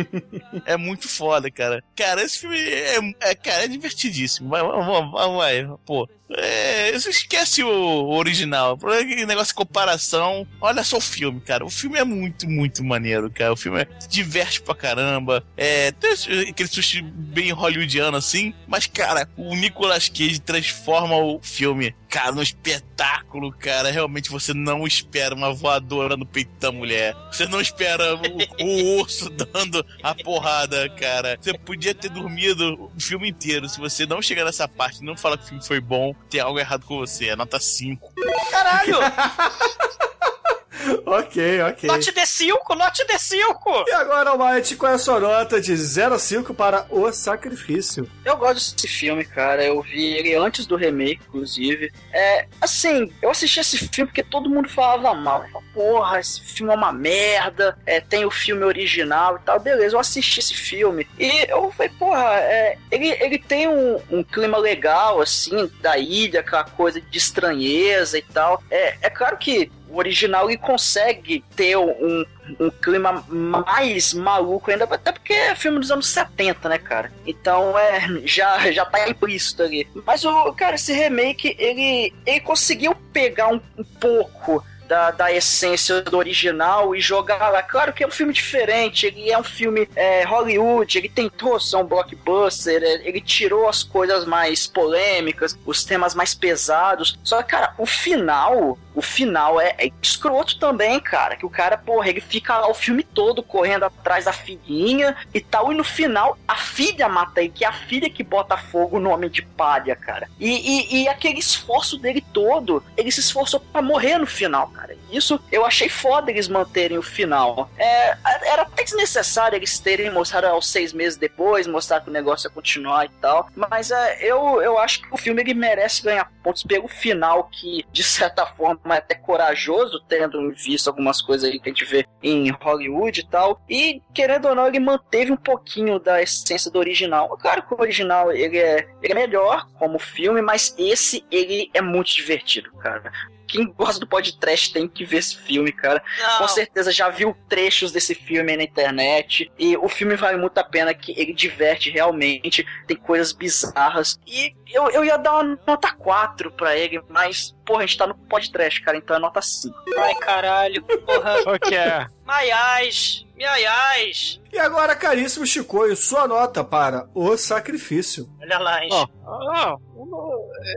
é 0.64 0.76
muito 0.76 1.06
foda, 1.06 1.50
cara. 1.50 1.84
Cara, 1.94 2.22
esse 2.22 2.38
filme 2.38 2.58
é, 2.58 2.98
é, 3.20 3.34
cara, 3.34 3.64
é 3.64 3.68
divertidíssimo. 3.68 4.48
Vai, 4.48 4.62
vai, 4.62 5.10
vai, 5.10 5.66
vai, 5.66 5.76
pô. 5.84 6.08
É, 6.36 6.90
esquece 6.90 7.62
o, 7.62 7.68
o 7.68 8.16
original. 8.16 8.76
Por 8.76 8.92
aquele 8.92 9.26
negócio 9.26 9.48
de 9.48 9.54
comparação. 9.54 10.46
Olha 10.60 10.84
só 10.84 10.98
o 10.98 11.00
filme, 11.00 11.40
cara. 11.40 11.64
O 11.64 11.70
filme 11.70 11.98
é 11.98 12.04
muito, 12.04 12.48
muito 12.48 12.84
maneiro, 12.84 13.30
cara. 13.30 13.52
O 13.52 13.56
filme 13.56 13.80
é, 13.80 13.88
se 14.00 14.08
diverte 14.08 14.60
pra 14.60 14.74
caramba. 14.74 15.44
É, 15.56 15.90
tem 15.92 16.10
aquele 16.48 16.68
sushi 16.68 17.02
bem 17.02 17.50
hollywoodiano 17.50 18.16
assim. 18.16 18.52
Mas, 18.66 18.86
cara, 18.86 19.28
o 19.36 19.54
Nicolas 19.54 20.08
Cage 20.08 20.40
transforma 20.40 21.16
o 21.16 21.40
filme, 21.42 21.94
cara, 22.08 22.32
num 22.32 22.42
espetáculo, 22.42 23.52
cara. 23.52 23.90
Realmente 23.90 24.30
você 24.30 24.52
não 24.52 24.86
espera 24.86 25.34
uma 25.34 25.52
voadora 25.52 26.16
no 26.16 26.26
peito 26.26 26.50
da 26.60 26.70
mulher. 26.70 27.14
Você 27.32 27.46
não 27.46 27.60
espera 27.60 28.14
o, 28.14 28.64
o 28.64 29.00
urso 29.00 29.30
dando 29.52 29.84
a 30.02 30.14
porrada, 30.14 30.88
cara. 30.90 31.38
Você 31.40 31.56
podia 31.56 31.94
ter 31.94 32.10
dormido 32.10 32.90
o 32.94 33.00
filme 33.00 33.28
inteiro. 33.28 33.68
Se 33.68 33.78
você 33.78 34.06
não 34.06 34.20
chegar 34.20 34.44
nessa 34.44 34.68
parte 34.68 35.02
não 35.02 35.16
falar 35.16 35.38
que 35.38 35.44
o 35.44 35.48
filme 35.48 35.64
foi 35.64 35.80
bom, 35.80 36.14
tem 36.30 36.40
algo 36.40 36.58
errado 36.58 36.84
com 36.84 36.98
você. 36.98 37.28
É 37.28 37.36
nota 37.36 37.58
5. 37.58 38.12
Caralho! 38.50 38.96
ok, 41.06 41.62
ok. 41.62 41.88
Note 41.88 42.12
D5, 42.12 42.76
note 42.76 43.04
D5! 43.06 43.84
E 43.86 43.92
agora, 43.92 44.30
Almighty, 44.30 44.76
qual 44.76 44.92
é 44.92 44.94
a 44.94 44.98
sua 44.98 45.20
nota 45.20 45.60
de 45.60 45.76
0 45.76 46.14
a 46.14 46.18
5 46.18 46.54
para 46.54 46.86
o 46.90 47.10
sacrifício? 47.12 48.08
Eu 48.24 48.36
gosto 48.36 48.74
desse 48.74 48.88
filme, 48.88 49.24
cara. 49.24 49.64
Eu 49.64 49.80
vi 49.82 50.14
ele 50.14 50.34
antes 50.34 50.66
do 50.66 50.76
remake, 50.76 51.20
inclusive. 51.28 51.92
É, 52.12 52.46
assim, 52.60 53.12
eu 53.20 53.30
assisti 53.30 53.60
esse 53.60 53.78
filme 53.78 54.08
porque 54.08 54.22
todo 54.22 54.50
mundo 54.50 54.68
falava 54.68 55.14
mal. 55.14 55.44
Porra, 55.74 56.20
esse 56.20 56.40
filme 56.42 56.72
é 56.72 56.76
uma 56.76 56.92
merda. 56.92 57.76
É, 57.86 58.00
tem 58.00 58.24
o 58.24 58.30
filme 58.30 58.64
original 58.64 59.36
e 59.36 59.40
tal. 59.40 59.58
Beleza, 59.58 59.96
eu 59.96 60.00
assisti 60.00 60.40
esse 60.40 60.54
filme. 60.54 61.06
E 61.18 61.50
eu 61.50 61.70
falei, 61.72 61.92
porra, 61.98 62.34
é, 62.40 62.78
ele, 62.90 63.08
ele 63.20 63.38
tem 63.38 63.68
um, 63.68 64.00
um 64.10 64.22
clima 64.22 64.58
legal, 64.58 65.20
assim, 65.20 65.70
da 65.80 65.98
ilha, 65.98 66.40
aquela 66.40 66.64
coisa 66.64 67.00
de 67.00 67.18
estranheza 67.18 68.18
e 68.18 68.22
tal. 68.22 68.62
É, 68.70 68.96
é 69.02 69.10
claro 69.10 69.36
que 69.36 69.70
o 69.90 69.96
original 69.96 70.48
ele 70.48 70.58
consegue 70.58 71.44
ter 71.56 71.76
um, 71.76 72.24
um 72.60 72.70
clima 72.70 73.24
mais 73.28 74.12
maluco 74.12 74.70
ainda, 74.70 74.84
até 74.84 75.12
porque 75.12 75.32
é 75.32 75.54
filme 75.54 75.78
dos 75.78 75.90
anos 75.90 76.08
70, 76.08 76.68
né, 76.68 76.78
cara? 76.78 77.12
Então 77.26 77.78
é 77.78 78.00
já, 78.24 78.70
já 78.70 78.84
tá 78.84 79.08
implícito 79.08 79.62
ali. 79.62 79.86
Mas 80.06 80.24
o 80.24 80.52
cara, 80.52 80.76
esse 80.76 80.92
remake, 80.92 81.56
ele, 81.58 82.12
ele 82.26 82.40
conseguiu 82.40 82.94
pegar 83.12 83.48
um, 83.48 83.60
um 83.76 83.84
pouco 83.84 84.64
da, 84.88 85.10
da 85.10 85.30
essência 85.30 86.00
do 86.00 86.16
original 86.16 86.96
e 86.96 87.00
jogar 87.00 87.50
lá. 87.50 87.62
Claro 87.62 87.92
que 87.92 88.02
é 88.02 88.06
um 88.06 88.10
filme 88.10 88.32
diferente, 88.32 89.06
ele 89.06 89.30
é 89.30 89.38
um 89.38 89.44
filme 89.44 89.88
é, 89.94 90.24
Hollywood, 90.24 90.96
ele 90.96 91.08
tentou 91.08 91.60
ser 91.60 91.76
um 91.76 91.84
blockbuster, 91.84 92.82
é, 92.82 93.06
ele 93.06 93.20
tirou 93.20 93.68
as 93.68 93.82
coisas 93.82 94.24
mais 94.24 94.66
polêmicas, 94.66 95.56
os 95.66 95.84
temas 95.84 96.14
mais 96.14 96.34
pesados. 96.34 97.18
Só 97.22 97.42
que, 97.42 97.50
cara, 97.50 97.74
o 97.76 97.84
final, 97.84 98.78
o 98.94 99.02
final 99.02 99.60
é, 99.60 99.74
é 99.78 99.90
escroto 100.02 100.58
também, 100.58 100.98
cara. 100.98 101.36
Que 101.36 101.44
o 101.44 101.50
cara, 101.50 101.76
porra, 101.76 102.08
ele 102.08 102.20
fica 102.20 102.58
lá 102.58 102.68
o 102.68 102.74
filme 102.74 103.02
todo 103.02 103.42
correndo 103.42 103.84
atrás 103.84 104.24
da 104.24 104.32
filhinha 104.32 105.16
e 105.34 105.40
tal, 105.40 105.70
e 105.70 105.76
no 105.76 105.84
final 105.84 106.38
a 106.46 106.56
filha 106.56 107.08
mata 107.08 107.40
ele, 107.40 107.50
que 107.50 107.64
é 107.64 107.68
a 107.68 107.72
filha 107.72 108.08
que 108.08 108.22
bota 108.22 108.56
fogo 108.56 108.98
no 108.98 109.10
Homem 109.10 109.28
de 109.28 109.42
Palha, 109.42 109.94
cara. 109.94 110.28
E, 110.40 110.48
e, 110.48 111.02
e 111.02 111.08
aquele 111.08 111.38
esforço 111.38 111.98
dele 111.98 112.24
todo, 112.32 112.82
ele 112.96 113.10
se 113.10 113.20
esforçou 113.20 113.60
pra 113.60 113.82
morrer 113.82 114.18
no 114.18 114.26
final, 114.26 114.68
cara. 114.68 114.77
Cara. 114.78 114.96
Isso 115.10 115.40
eu 115.50 115.64
achei 115.64 115.88
foda 115.88 116.30
eles 116.30 116.48
manterem 116.48 116.98
o 116.98 117.02
final. 117.02 117.68
É, 117.76 118.16
era 118.46 118.62
até 118.62 118.84
desnecessário 118.84 119.56
eles 119.56 119.78
terem 119.78 120.10
mostrado 120.10 120.46
aos 120.46 120.68
seis 120.68 120.92
meses 120.92 121.18
depois, 121.18 121.66
mostrar 121.66 122.00
que 122.00 122.08
o 122.08 122.12
negócio 122.12 122.46
ia 122.46 122.54
continuar 122.54 123.06
e 123.06 123.08
tal. 123.20 123.48
Mas 123.54 123.90
é, 123.90 124.18
eu, 124.22 124.62
eu 124.62 124.78
acho 124.78 125.02
que 125.02 125.12
o 125.12 125.16
filme 125.16 125.42
ele 125.42 125.54
merece 125.54 126.02
ganhar 126.02 126.30
pontos 126.42 126.62
pelo 126.62 126.86
final, 126.86 127.44
que 127.44 127.84
de 127.90 128.02
certa 128.02 128.46
forma 128.46 128.94
é 128.94 128.98
até 128.98 129.14
corajoso, 129.14 130.00
tendo 130.08 130.40
em 130.40 130.50
vista 130.50 130.90
algumas 130.90 131.20
coisas 131.20 131.50
aí 131.50 131.58
que 131.58 131.68
a 131.68 131.72
gente 131.72 131.84
vê 131.84 132.06
em 132.22 132.50
Hollywood 132.50 133.20
e 133.20 133.26
tal. 133.26 133.60
E 133.68 134.00
querendo 134.14 134.48
ou 134.48 134.54
não, 134.54 134.66
ele 134.68 134.78
manteve 134.78 135.32
um 135.32 135.36
pouquinho 135.36 135.98
da 135.98 136.22
essência 136.22 136.70
do 136.70 136.78
original. 136.78 137.36
Claro 137.40 137.62
que 137.62 137.74
o 137.74 137.80
original 137.80 138.32
ele 138.32 138.58
é, 138.58 138.88
ele 139.02 139.12
é 139.12 139.16
melhor 139.16 139.66
como 139.78 139.98
filme, 139.98 140.40
mas 140.40 140.74
esse 140.78 141.24
ele 141.30 141.70
é 141.74 141.80
muito 141.80 142.14
divertido, 142.14 142.70
cara. 142.76 143.12
Quem 143.48 143.66
gosta 143.66 143.98
do 143.98 144.06
podcast 144.06 144.72
tem 144.72 144.86
que 144.86 145.04
ver 145.04 145.18
esse 145.18 145.36
filme, 145.36 145.72
cara. 145.72 146.02
Não. 146.18 146.38
Com 146.38 146.48
certeza 146.48 146.92
já 146.92 147.08
viu 147.08 147.36
trechos 147.48 147.90
desse 147.90 148.14
filme 148.14 148.52
aí 148.52 148.56
na 148.58 148.64
internet. 148.64 149.50
E 149.58 149.76
o 149.76 149.88
filme 149.88 150.14
vale 150.16 150.36
muito 150.36 150.58
a 150.58 150.64
pena, 150.64 150.92
que 150.92 151.18
ele 151.18 151.32
diverte 151.32 151.90
realmente. 151.90 152.66
Tem 152.86 152.96
coisas 152.96 153.32
bizarras. 153.32 154.18
E 154.26 154.54
eu, 154.70 154.90
eu 154.90 155.04
ia 155.04 155.16
dar 155.16 155.34
uma 155.34 155.58
nota 155.66 155.92
4 155.92 156.52
pra 156.52 156.76
ele, 156.76 157.00
mas, 157.08 157.56
porra, 157.64 157.82
a 157.82 157.86
gente 157.86 157.96
tá 157.98 158.06
no 158.06 158.14
podcast, 158.14 158.80
cara, 158.82 158.98
então 158.98 159.16
é 159.16 159.18
nota 159.18 159.40
5. 159.40 159.74
Ai, 159.98 160.14
caralho, 160.16 160.82
porra. 160.82 161.40
Só 161.42 161.58
que 161.58 161.74
é. 161.74 162.06
Maiás, 162.28 163.24
miaiás. 163.34 164.38
E 164.52 164.58
agora, 164.58 164.94
caríssimo 164.94 165.46
Chicoio, 165.46 165.96
sua 165.96 166.28
nota 166.28 166.62
para 166.62 167.08
O 167.14 167.34
Sacrifício. 167.38 168.28
Olha 168.38 168.58
lá, 168.58 168.84
hein? 168.84 168.90
Ó, 168.92 169.06
ó, 169.24 169.78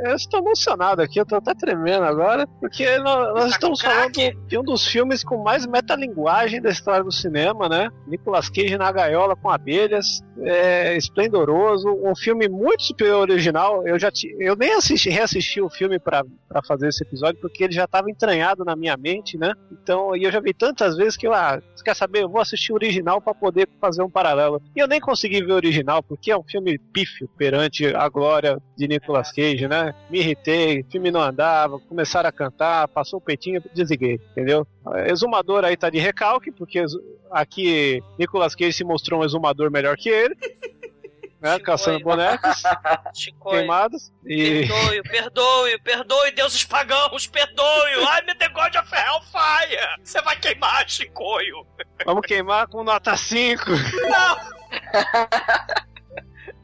eu 0.05 0.15
estou 0.15 0.39
emocionado 0.39 1.01
aqui, 1.01 1.19
eu 1.19 1.25
tô 1.25 1.35
até 1.35 1.53
tremendo 1.53 2.05
agora, 2.05 2.47
porque 2.61 2.97
nós, 2.99 3.33
nós 3.33 3.43
Tá 3.43 3.47
estamos 3.49 3.81
falando 3.81 4.11
de 4.47 4.57
um 4.57 4.63
dos 4.63 4.87
filmes 4.87 5.25
com 5.25 5.43
mais 5.43 5.65
metalinguagem 5.65 6.61
da 6.61 6.69
história 6.69 7.03
do 7.03 7.11
cinema, 7.11 7.67
né? 7.67 7.89
Nicolas 8.07 8.47
Cage 8.49 8.77
na 8.77 8.89
gaiola 8.89 9.35
com 9.35 9.49
abelhas, 9.49 10.21
é, 10.39 10.95
esplendoroso, 10.97 11.87
um 12.03 12.15
filme 12.15 12.47
muito 12.47 12.83
superior 12.83 13.15
ao 13.15 13.21
original. 13.21 13.87
Eu 13.87 13.99
já 13.99 14.11
ti- 14.11 14.35
eu 14.39 14.55
nem 14.55 14.73
assisti, 14.73 15.09
reassisti 15.09 15.61
o 15.61 15.69
filme 15.69 15.99
para 15.99 16.23
fazer 16.65 16.87
esse 16.87 17.03
episódio, 17.03 17.39
porque 17.41 17.63
ele 17.63 17.73
já 17.73 17.85
estava 17.85 18.09
entranhado 18.09 18.63
na 18.63 18.75
minha 18.75 18.95
mente, 18.97 19.37
né? 19.37 19.53
Então, 19.71 20.15
e 20.15 20.23
eu 20.23 20.31
já 20.31 20.39
vi 20.39 20.53
tantas 20.53 20.95
vezes 20.97 21.17
que 21.17 21.27
eu, 21.27 21.33
ah, 21.33 21.61
quer 21.83 21.95
saber? 21.95 22.23
Eu 22.23 22.29
vou 22.29 22.39
assistir 22.41 22.71
o 22.71 22.75
original 22.75 23.19
para 23.21 23.33
poder 23.33 23.67
fazer 23.79 24.03
um 24.03 24.09
paralelo. 24.09 24.61
E 24.75 24.79
eu 24.79 24.87
nem 24.87 24.99
consegui 24.99 25.43
ver 25.43 25.53
o 25.53 25.55
original, 25.55 26.03
porque 26.03 26.31
é 26.31 26.37
um 26.37 26.43
filme 26.43 26.77
pífio 26.77 27.27
perante 27.37 27.87
a 27.87 28.07
glória 28.07 28.57
de 28.77 28.87
Nicolas 28.87 29.31
Cage, 29.31 29.67
né? 29.67 29.93
Me 30.09 30.19
irritei, 30.19 30.81
o 30.81 30.85
filme 30.91 31.09
não 31.11 31.21
andava, 31.21 31.79
começaram 31.79 32.29
a 32.29 32.31
cantar, 32.31 32.87
passou 32.87 33.19
o 33.19 33.21
peitinho, 33.21 33.61
desliguei, 33.73 34.19
entendeu? 34.31 34.65
Exumador 35.07 35.63
aí 35.63 35.77
tá 35.77 35.89
de 35.89 35.99
recalque, 35.99 36.51
porque 36.51 36.83
aqui 37.31 38.01
Nicolas 38.17 38.55
Cage 38.55 38.73
se 38.73 38.83
mostrou 38.83 39.21
um 39.21 39.23
exumador 39.23 39.69
melhor 39.71 39.95
que 39.97 40.09
ele. 40.09 40.35
Né, 41.39 41.57
caçando 41.57 41.99
bonecos 42.03 42.61
Chicoio. 43.15 43.57
queimados 43.61 44.13
e 44.23 44.67
Perdoe, 44.67 45.01
perdoe, 45.01 45.79
perdoe, 45.79 46.31
deuses 46.31 46.63
pagãos, 46.63 47.25
perdoe. 47.25 48.05
Ai, 48.09 48.21
me 48.27 48.35
the 48.35 48.47
God 48.49 48.75
of 48.75 48.87
Hellfire. 48.93 49.79
Você 50.03 50.21
vai 50.21 50.35
queimar, 50.39 50.87
Chicoio. 50.87 51.65
vamos 52.05 52.27
queimar 52.27 52.67
com 52.67 52.83
nota 52.83 53.17
5. 53.17 53.63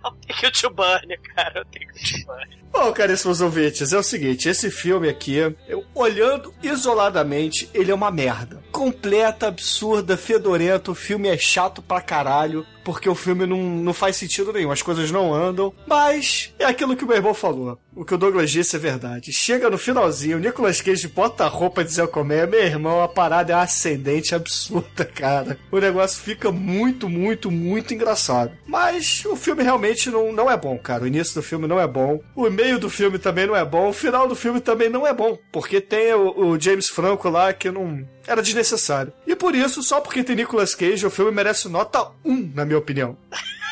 Eu 0.06 0.11
tenho 0.11 0.39
que 0.39 0.52
to 0.52 0.69
burn, 0.69 1.18
cara. 1.35 1.60
Eu 1.60 1.65
tenho 1.65 1.88
que 1.91 2.19
to 2.22 2.26
burn. 2.27 2.66
Bom, 2.72 2.91
caríssimos 2.91 3.41
ouvintes, 3.41 3.91
é 3.91 3.98
o 3.98 4.03
seguinte, 4.03 4.48
esse 4.48 4.69
filme 4.69 5.10
aqui, 5.10 5.35
eu, 5.68 5.84
olhando 5.95 6.53
isoladamente, 6.61 7.69
ele 7.73 7.91
é 7.91 7.95
uma 7.95 8.11
merda. 8.11 8.61
Completa, 8.72 9.48
absurda, 9.48 10.15
fedorento, 10.15 10.91
o 10.91 10.95
filme 10.95 11.27
é 11.27 11.38
chato 11.38 11.81
pra 11.81 12.02
caralho, 12.02 12.65
porque 12.84 13.10
o 13.10 13.15
filme 13.15 13.45
não, 13.45 13.57
não 13.57 13.94
faz 13.94 14.15
sentido 14.15 14.53
nenhum, 14.53 14.72
as 14.72 14.81
coisas 14.81 15.11
não 15.11 15.34
andam, 15.34 15.73
mas 15.85 16.53
é 16.57 16.65
aquilo 16.65 16.95
que 16.95 17.03
o 17.03 17.07
meu 17.07 17.18
irmão 17.18 17.34
falou. 17.34 17.77
O 17.94 18.06
que 18.06 18.14
o 18.14 18.18
Douglas 18.18 18.52
disse 18.52 18.76
é 18.76 18.80
verdade. 18.80 19.34
Chega 19.34 19.69
no 19.69 19.77
finalzinho, 19.77 20.38
o 20.38 20.39
Nicolas 20.39 20.81
Cage 20.81 21.07
bota 21.07 21.45
a 21.45 21.48
roupa 21.49 21.84
de 21.84 21.91
Zé 21.91 22.06
Comé, 22.06 22.45
meu 22.45 22.61
irmão, 22.61 23.02
a 23.02 23.07
parada 23.07 23.52
é 23.52 23.56
ascendente 23.56 24.35
absurda, 24.35 25.03
cara. 25.03 25.57
O 25.72 25.80
negócio 25.80 26.22
fica 26.22 26.52
muito, 26.52 27.10
muito, 27.10 27.49
muito 27.49 27.94
engraçado. 27.94 28.52
Mas 28.68 29.26
o 29.26 29.35
filme 29.35 29.64
realmente 29.64 30.11
não, 30.11 30.31
não 30.31 30.49
é 30.49 30.56
bom, 30.56 30.77
cara. 30.77 31.03
O 31.03 31.07
início 31.07 31.34
do 31.34 31.41
filme 31.41 31.68
não 31.68 31.80
é 31.80 31.88
bom. 31.88 32.22
O 32.35 32.48
meio 32.58 32.80
do 32.80 32.90
filme 32.90 33.20
também 33.20 33.46
não 33.46 33.56
é 33.56 33.64
bom. 33.64 33.90
O 33.90 33.94
final 33.94 34.28
do 34.28 34.36
filme 34.36 34.60
também 34.60 34.90
não 34.90 35.06
é 35.06 35.14
bom. 35.14 35.38
Porque 35.52 35.80
tem 35.80 36.12
o, 36.16 36.48
o 36.48 36.60
James 36.60 36.88
Franco 36.88 37.30
lá 37.30 37.54
que 37.54 37.70
não. 37.70 38.04
Era 38.26 38.42
desnecessário. 38.42 39.14
E 39.28 39.36
por 39.36 39.54
isso, 39.54 39.84
só 39.84 40.02
porque 40.02 40.24
tem 40.24 40.36
Nicolas 40.36 40.74
Cage, 40.74 41.06
o 41.06 41.12
filme 41.12 41.32
merece 41.32 41.70
nota 41.70 42.12
1, 42.26 42.52
na 42.56 42.66
minha 42.66 42.80
opinião. 42.80 43.16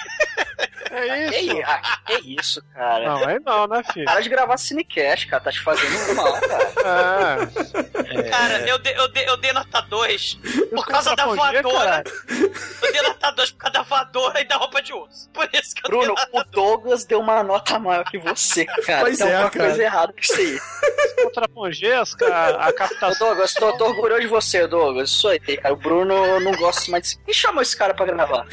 É 0.97 1.29
Que, 1.29 1.37
isso. 1.37 1.55
i- 1.57 1.63
ah, 1.63 1.97
que 2.05 2.39
isso, 2.39 2.63
cara. 2.73 3.05
Não, 3.05 3.27
aí 3.27 3.39
não, 3.45 3.67
né, 3.67 3.83
filho? 3.91 4.05
Para 4.05 4.19
de 4.21 4.29
gravar 4.29 4.57
Cinecast, 4.57 5.27
cara. 5.27 5.43
Tá 5.43 5.51
te 5.51 5.61
fazendo 5.61 6.15
mal, 6.15 6.33
cara. 6.39 7.51
É. 8.15 8.23
Cara, 8.29 8.67
eu 8.67 8.77
dei, 8.79 8.93
eu, 8.97 9.07
dei, 9.09 9.27
eu 9.29 9.37
dei 9.37 9.53
nota 9.53 9.81
2 9.81 10.39
por 10.73 10.85
causa 10.85 11.15
da 11.15 11.25
voadora. 11.25 12.03
Eu 12.81 12.91
dei 12.91 13.01
nota 13.01 13.31
2 13.31 13.51
por 13.51 13.57
causa 13.57 13.73
da 13.73 13.81
voadora 13.83 14.39
e 14.41 14.45
da 14.45 14.55
roupa 14.57 14.81
de 14.81 14.93
urso. 14.93 15.29
Por 15.33 15.49
isso 15.53 15.75
que 15.75 15.85
eu 15.85 15.89
Bruno, 15.89 16.15
o 16.31 16.43
Douglas 16.45 17.05
deu 17.05 17.19
uma 17.19 17.43
nota 17.43 17.77
maior 17.79 18.03
que 18.05 18.17
você, 18.17 18.65
cara. 18.65 19.01
Pois 19.01 19.17
Tem 19.17 19.27
é, 19.27 19.33
alguma 19.35 19.51
cara. 19.51 19.65
coisa 19.65 19.83
errada 19.83 20.13
com 20.13 20.19
isso 20.19 20.35
aí. 20.35 20.59
Contrapongia 21.23 22.01
as 22.01 22.13
ca- 22.13 22.57
a 22.59 22.69
Ô, 22.69 22.73
captação. 22.73 23.27
Douglas, 23.27 23.53
tô, 23.53 23.71
tô 23.77 23.85
orgulhoso 23.85 24.21
de 24.21 24.27
você, 24.27 24.67
Douglas. 24.67 25.09
Isso 25.09 25.27
aí, 25.27 25.39
cara. 25.39 25.73
O 25.73 25.77
Bruno 25.77 26.39
não 26.39 26.51
gosta 26.53 26.91
mais 26.91 27.09
de. 27.11 27.17
Quem 27.23 27.33
chamou 27.33 27.61
esse 27.61 27.75
cara 27.75 27.93
pra 27.93 28.05
gravar? 28.05 28.45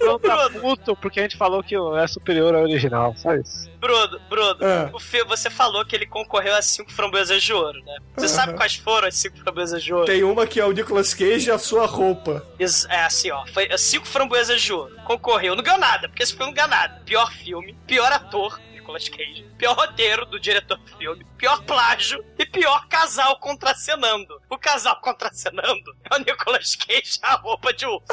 Não 0.00 0.18
tá 0.18 0.50
puto 0.50 0.96
porque 0.96 1.20
a 1.20 1.22
gente 1.22 1.36
falou 1.36 1.62
que 1.62 1.74
é 1.74 2.06
superior 2.06 2.54
ao 2.54 2.62
original, 2.62 3.14
só 3.16 3.34
isso. 3.34 3.70
Bruno, 3.78 4.20
Bruno, 4.28 4.56
Ah. 4.62 4.90
o 4.92 5.00
filme, 5.00 5.28
você 5.28 5.50
falou 5.50 5.84
que 5.84 5.96
ele 5.96 6.06
concorreu 6.06 6.54
a 6.54 6.62
cinco 6.62 6.92
framboesas 6.92 7.42
de 7.42 7.52
ouro, 7.52 7.80
né? 7.84 7.96
Você 8.16 8.28
sabe 8.28 8.54
quais 8.54 8.76
foram 8.76 9.08
as 9.08 9.16
cinco 9.16 9.36
framboesas 9.38 9.82
de 9.82 9.92
ouro? 9.92 10.06
Tem 10.06 10.22
uma 10.22 10.46
que 10.46 10.60
é 10.60 10.64
o 10.64 10.70
Nicolas 10.70 11.12
Cage 11.14 11.48
e 11.48 11.50
a 11.50 11.58
sua 11.58 11.86
roupa. 11.86 12.46
É 12.88 13.04
assim, 13.04 13.30
ó. 13.32 13.44
Foi 13.46 13.66
é, 13.68 13.76
cinco 13.76 14.06
framboesas 14.06 14.60
de 14.62 14.72
ouro. 14.72 14.94
Concorreu. 15.04 15.56
Não 15.56 15.64
ganhou 15.64 15.80
nada, 15.80 16.08
porque 16.08 16.22
esse 16.22 16.32
filme 16.32 16.46
não 16.46 16.54
ganhou 16.54 16.70
nada. 16.70 17.02
Pior 17.04 17.32
filme, 17.32 17.76
pior 17.86 18.12
ator, 18.12 18.60
Nicolas 18.92 19.08
Cage. 19.08 19.44
Pior 19.56 19.74
roteiro 19.74 20.26
do 20.26 20.38
diretor 20.38 20.76
do 20.76 20.96
filme. 20.96 21.26
Pior 21.38 21.62
plágio 21.64 22.22
e 22.38 22.44
pior 22.44 22.86
casal 22.88 23.38
contracenando. 23.38 24.40
O 24.50 24.58
casal 24.58 25.00
contracenando 25.00 25.96
é 26.10 26.16
o 26.16 26.18
Nicolas 26.18 26.76
Cage 26.76 27.18
a 27.22 27.34
roupa 27.36 27.72
de 27.72 27.86
urso. 27.86 28.06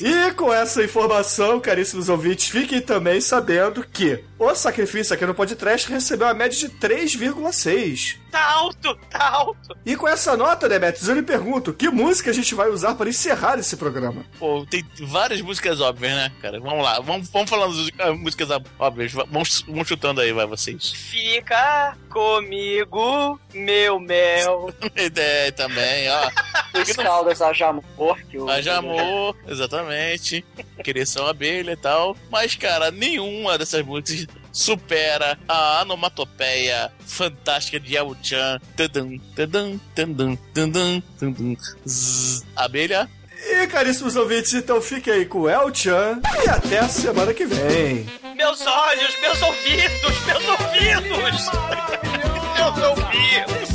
E 0.00 0.32
com 0.32 0.50
essa 0.50 0.82
informação, 0.82 1.60
caríssimos 1.60 2.08
ouvintes, 2.08 2.48
fiquem 2.48 2.80
também 2.80 3.20
sabendo 3.20 3.84
que 3.84 4.24
o 4.38 4.54
Sacrifício 4.54 5.14
aqui 5.14 5.26
no 5.26 5.34
podcast 5.34 5.90
recebeu 5.90 6.26
a 6.26 6.32
média 6.32 6.56
de 6.56 6.70
3,6. 6.70 8.16
Tá 8.30 8.52
alto, 8.52 8.94
tá 9.10 9.28
alto. 9.28 9.76
E 9.84 9.96
com 9.96 10.06
essa 10.06 10.36
nota, 10.36 10.68
Demetrius, 10.68 11.08
eu 11.08 11.14
lhe 11.14 11.22
pergunto, 11.22 11.72
que 11.72 11.88
música 11.88 12.30
a 12.30 12.34
gente 12.34 12.54
vai 12.54 12.68
usar 12.68 12.94
para 12.94 13.08
encerrar 13.08 13.58
esse 13.58 13.76
programa? 13.76 14.24
Pô, 14.38 14.64
tem 14.68 14.84
várias 15.00 15.40
músicas 15.40 15.80
óbvias, 15.80 16.14
né, 16.14 16.32
cara? 16.40 16.60
Vamos 16.60 16.84
lá, 16.84 17.00
vamos, 17.00 17.28
vamos 17.28 17.50
falando 17.50 17.74
das 17.76 17.90
ah, 17.98 18.12
músicas 18.12 18.48
óbvias. 18.78 19.12
Vamos, 19.12 19.62
vamos 19.62 19.88
chutando 19.88 20.20
aí, 20.20 20.32
vai, 20.32 20.46
vocês. 20.46 20.92
Fica 20.92 21.96
comigo, 22.08 23.40
meu 23.52 23.98
mel. 23.98 24.72
Ideia 24.96 25.50
também, 25.52 26.08
ó. 26.10 26.30
Os 26.80 26.92
Caldas 26.92 27.42
Haja 27.42 27.68
Amor, 27.68 28.20
que 28.30 28.38
o. 28.38 28.48
Haja 28.48 28.78
amor, 28.78 29.36
exatamente. 29.46 30.44
Querer 30.84 31.06
ser 31.06 31.20
uma 31.20 31.30
abelha 31.30 31.72
e 31.72 31.76
tal. 31.76 32.16
Mas, 32.30 32.54
cara, 32.54 32.90
nenhuma 32.92 33.58
dessas 33.58 33.84
músicas 33.84 34.26
supera 34.52 35.38
a 35.48 35.82
onomatopeia 35.82 36.92
fantástica 37.06 37.78
de 37.78 37.96
El 37.96 38.16
Chan. 38.22 38.60
Tadam, 38.76 39.18
tadam, 39.34 39.80
tadam, 39.94 40.36
tadam, 40.54 41.02
tadam. 41.18 41.56
Zzz. 41.86 42.44
Abelha. 42.56 43.08
E 43.42 43.66
caríssimos 43.68 44.16
ouvintes, 44.16 44.52
então 44.52 44.82
fiquem 44.82 45.14
aí 45.14 45.24
com 45.24 45.40
o 45.40 45.48
El 45.48 45.74
Chan 45.74 46.20
e 46.44 46.48
até 46.50 46.80
a 46.80 46.88
semana 46.88 47.32
que 47.32 47.46
vem. 47.46 48.06
Meus 48.36 48.66
olhos, 48.66 49.20
meus 49.22 49.42
ouvidos, 49.42 50.24
meus 50.26 50.44
ouvidos. 50.48 51.50
meus 52.54 52.88
ouvidos. 52.88 53.69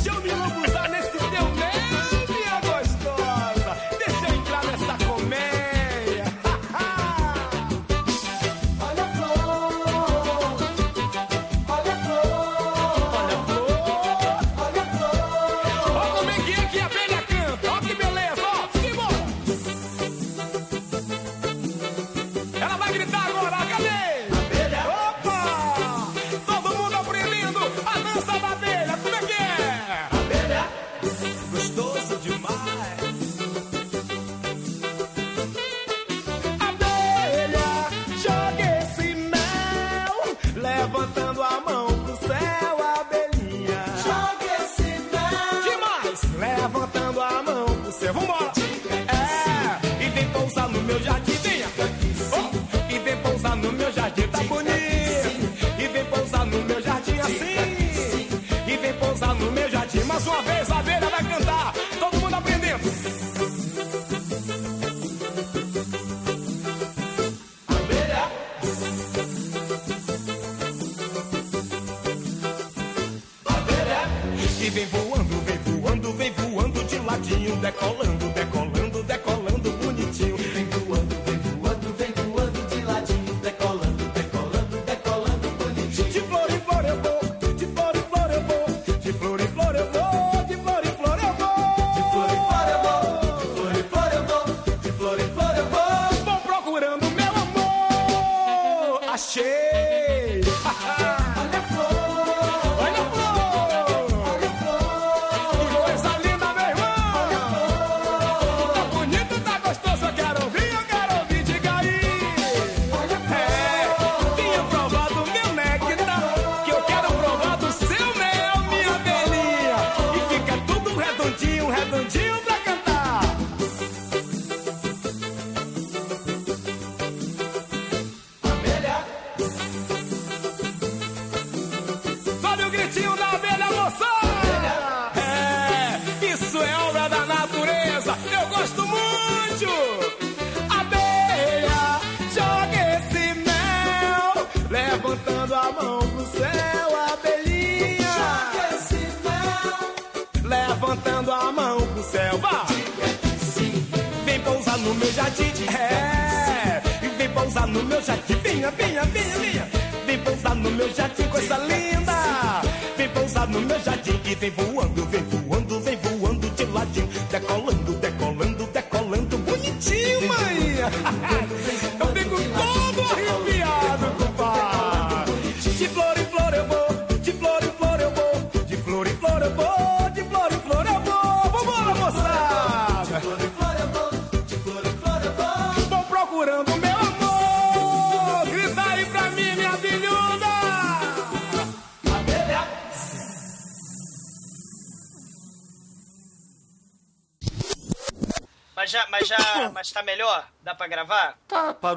Decolando, 77.26 77.56
decolando, 77.56 78.28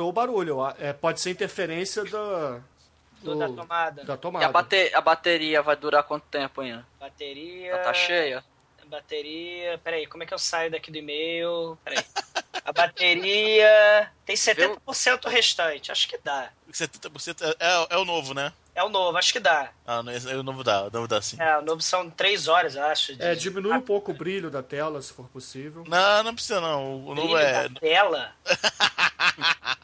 o 0.10 0.14
barulho. 0.14 0.58
É, 0.80 0.94
pode 0.94 1.20
ser 1.22 1.32
interferência 1.32 2.04
da. 2.06 2.60
Do, 3.22 3.36
da 3.36 3.48
tomada. 3.50 4.04
Da 4.04 4.14
E 4.14 4.16
a, 4.16 4.18
tomada. 4.18 4.48
bate- 4.50 4.92
a 4.94 5.02
bateria 5.02 5.62
vai 5.62 5.76
durar 5.76 6.04
quanto 6.04 6.24
tempo 6.28 6.62
ainda? 6.62 6.86
Bateria. 7.00 7.72
Ela 7.72 7.84
tá 7.84 7.94
cheia? 7.94 8.44
Bateria. 8.88 9.78
Peraí, 9.84 10.08
como 10.08 10.24
é 10.24 10.26
que 10.26 10.34
eu 10.34 10.40
saio 10.40 10.72
daqui 10.72 10.90
do 10.92 10.98
e-mail? 10.98 11.78
Peraí. 11.84 12.04
A 12.66 12.72
bateria. 12.74 14.12
Tem 14.26 14.36
70% 14.36 15.28
restante. 15.30 15.92
Acho 15.92 16.08
que 16.08 16.18
dá. 16.24 16.50
70% 16.72 17.56
é, 17.60 17.88
é 17.90 17.98
o 17.98 18.06
novo, 18.06 18.34
né? 18.34 18.52
É 18.76 18.84
o 18.84 18.90
novo, 18.90 19.18
acho 19.18 19.34
que 19.34 19.40
dá. 19.42 19.72
Ah, 19.86 20.00
o 20.00 20.44
novo 20.44 20.64
dá, 20.64 20.84
o 20.86 20.90
novo 20.90 21.08
dá 21.08 21.22
sim. 21.22 21.36
É, 21.42 21.58
o 21.58 21.62
novo 21.62 21.82
são 21.82 22.10
3 22.10 22.48
horas, 22.48 22.76
eu 22.76 22.84
acho. 22.86 23.14
de- 23.16 23.22
É, 23.22 23.36
diminui 23.36 23.74
um 23.74 23.82
pouco 23.82 24.12
o 24.12 24.14
brilho 24.14 24.50
da 24.50 24.64
tela, 24.64 25.02
se 25.02 25.12
for 25.12 25.28
possível. 25.28 25.84
Não, 25.88 26.24
não 26.24 26.34
precisa 26.34 26.62
não. 26.62 26.96
O 27.06 27.14
novo 27.16 27.28
Brilho 27.34 27.38
é. 27.38 27.68
da 27.68 27.80
tela. 27.80 28.32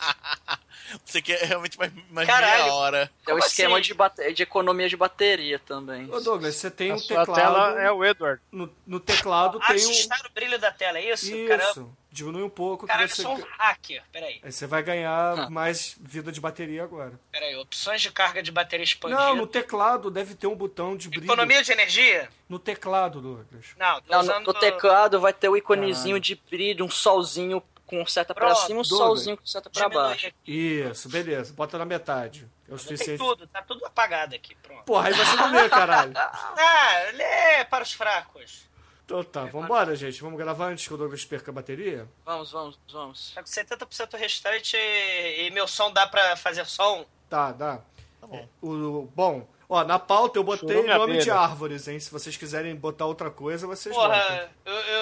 Você 1.03 1.22
quer 1.22 1.40
realmente 1.44 1.78
mais, 1.78 1.91
mais 2.10 2.28
Caralho. 2.28 2.64
meia 2.64 2.74
hora. 2.74 3.12
É 3.28 3.34
o 3.34 3.40
esquema 3.40 3.76
assim? 3.78 3.88
de, 3.88 3.94
bate- 3.94 4.34
de 4.34 4.44
economia 4.44 4.88
de 4.88 4.95
bateria 4.95 5.60
também. 5.60 6.10
Ô 6.12 6.20
Douglas, 6.22 6.56
você 6.56 6.70
tem 6.72 6.91
A 6.91 6.95
um 6.95 6.99
teclado. 6.99 7.34
tela 7.34 7.82
é 7.82 7.91
o 7.91 8.03
Edward. 8.06 8.41
no, 8.52 8.72
no 8.86 8.99
teclado 8.99 9.60
tem 9.60 9.76
um. 9.76 9.90
Ajustar 9.90 10.22
o 10.26 10.30
brilho 10.34 10.57
da 10.60 10.72
tela, 10.72 10.99
é 10.99 11.12
isso? 11.12 11.32
Caramba, 11.48 11.72
Isso. 11.72 11.98
Diminui 12.16 12.44
um 12.44 12.50
pouco 12.50 12.88
caralho, 12.88 13.04
eu 13.06 13.10
você. 13.10 13.22
sou 13.24 13.36
um 13.38 13.44
hacker. 13.58 14.02
Peraí, 14.10 14.40
Aí 14.42 14.50
você 14.50 14.66
vai 14.66 14.82
ganhar 14.82 15.38
Ah. 15.38 15.50
mais 15.50 15.98
vida 16.00 16.32
de 16.32 16.40
bateria 16.40 16.82
agora. 16.82 17.20
peraí. 17.30 17.54
Opções 17.58 18.02
de 18.02 18.10
carga 18.10 18.42
de 18.42 18.54
bateria 18.54 18.86
expandida. 18.86 19.20
Não, 19.20 19.36
no 19.36 19.46
teclado 19.46 20.10
deve 20.10 20.34
ter 20.34 20.48
um 20.48 20.56
botão 20.56 20.96
de 20.96 21.10
brilho. 21.10 21.26
Economia 21.26 21.62
de 21.62 21.74
energia? 21.74 22.30
No 22.48 22.58
teclado, 22.58 23.20
Douglas. 23.20 23.66
Não, 23.78 24.00
tô 24.02 24.12
Não, 24.14 24.20
no, 24.20 24.24
usando... 24.24 24.46
no 24.48 24.54
teclado 24.54 25.20
vai 25.20 25.34
ter 25.34 25.50
o 25.50 25.58
iconezinho 25.58 26.18
de 26.18 26.36
brilho, 26.50 26.86
um 26.86 26.90
solzinho 26.90 27.62
com 27.86 28.06
seta 28.06 28.34
pra 28.34 28.46
Pronto, 28.48 28.62
cima, 28.66 28.80
um 28.80 28.84
Douglas. 28.84 29.08
solzinho 29.08 29.38
com 29.38 29.46
seta 29.46 29.70
pra 29.70 29.84
Diminui 29.84 30.04
baixo. 30.08 30.28
aqui. 30.28 30.52
Isso, 30.90 31.10
beleza. 31.10 31.54
Bota 31.54 31.78
na 31.78 31.84
metade. 31.86 32.48
É 32.68 32.74
o 32.74 32.78
Tem 32.78 32.78
suficiente. 32.78 33.18
tudo, 33.20 33.46
tá 33.46 33.62
tudo 33.62 33.86
apagado 33.86 34.34
aqui, 34.36 34.56
pronto. 34.56 34.84
Porra, 34.86 35.10
aí 35.10 35.14
você 35.14 35.36
não 35.36 35.52
lê, 35.52 35.68
caralho. 35.70 36.14
Ah, 36.18 37.12
lê 37.14 37.66
para 37.66 37.84
os 37.84 37.92
fracos. 37.94 38.64
Então 39.06 39.23
tá, 39.23 39.45
vambora, 39.45 39.95
gente. 39.95 40.19
Vamos 40.22 40.38
gravar 40.38 40.68
antes 40.69 40.88
que 40.88 40.94
o 40.94 40.98
Douglas 40.98 41.23
perca 41.23 41.52
a 41.52 41.53
bateria? 41.53 42.07
Vamos, 42.26 42.52
vamos, 42.52 42.80
vamos. 42.91 43.32
Tá 43.36 43.41
com 43.44 43.48
70% 43.49 44.18
restante 44.18 44.76
e 44.76 45.49
meu 45.52 45.68
som 45.68 45.91
dá 45.94 46.07
pra 46.07 46.36
fazer 46.36 46.65
som? 46.65 47.06
Tá, 47.30 47.52
dá. 47.52 47.77
Tá 48.19 48.27
bom. 48.27 48.48
O, 48.61 49.03
bom, 49.15 49.48
ó, 49.69 49.84
na 49.84 49.99
pauta 49.99 50.40
eu 50.40 50.44
botei 50.44 50.76
Churume 50.76 50.94
nome 50.98 51.18
de 51.19 51.30
árvores, 51.30 51.88
hein? 51.88 51.99
Se 51.99 52.10
vocês 52.11 52.36
quiserem 52.36 52.76
botar 52.76 53.06
outra 53.06 53.30
coisa, 53.30 53.68
vocês 53.68 53.94
botam. 53.94 54.10
Porra, 54.11 54.52
eu, 54.65 54.73
eu, 54.73 55.02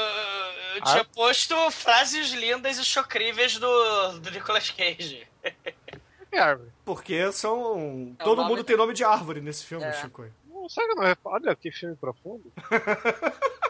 eu 0.75 0.81
tinha 0.84 1.01
Ah. 1.01 1.05
posto 1.05 1.71
frases 1.71 2.31
lindas 2.31 2.77
e 2.77 2.84
chocríveis 2.84 3.57
do, 3.57 4.19
do 4.19 4.31
Nicolas 4.31 4.69
Cage. 4.69 5.25
Que 6.30 6.38
árvore? 6.38 6.71
Porque 6.84 7.31
são. 7.31 8.13
É 8.19 8.23
Todo 8.23 8.43
mundo 8.43 8.63
tem 8.65 8.75
nome 8.75 8.93
de 8.93 9.03
árvore 9.05 9.39
nesse 9.39 9.63
filme, 9.63 9.85
É. 9.85 9.93
Chico. 9.93 10.25
Não, 10.45 10.67
eu 10.77 10.95
não 10.95 11.03
reparo? 11.03 11.35
Olha 11.45 11.55
que 11.55 11.71
filme 11.71 11.95
profundo. 11.95 12.51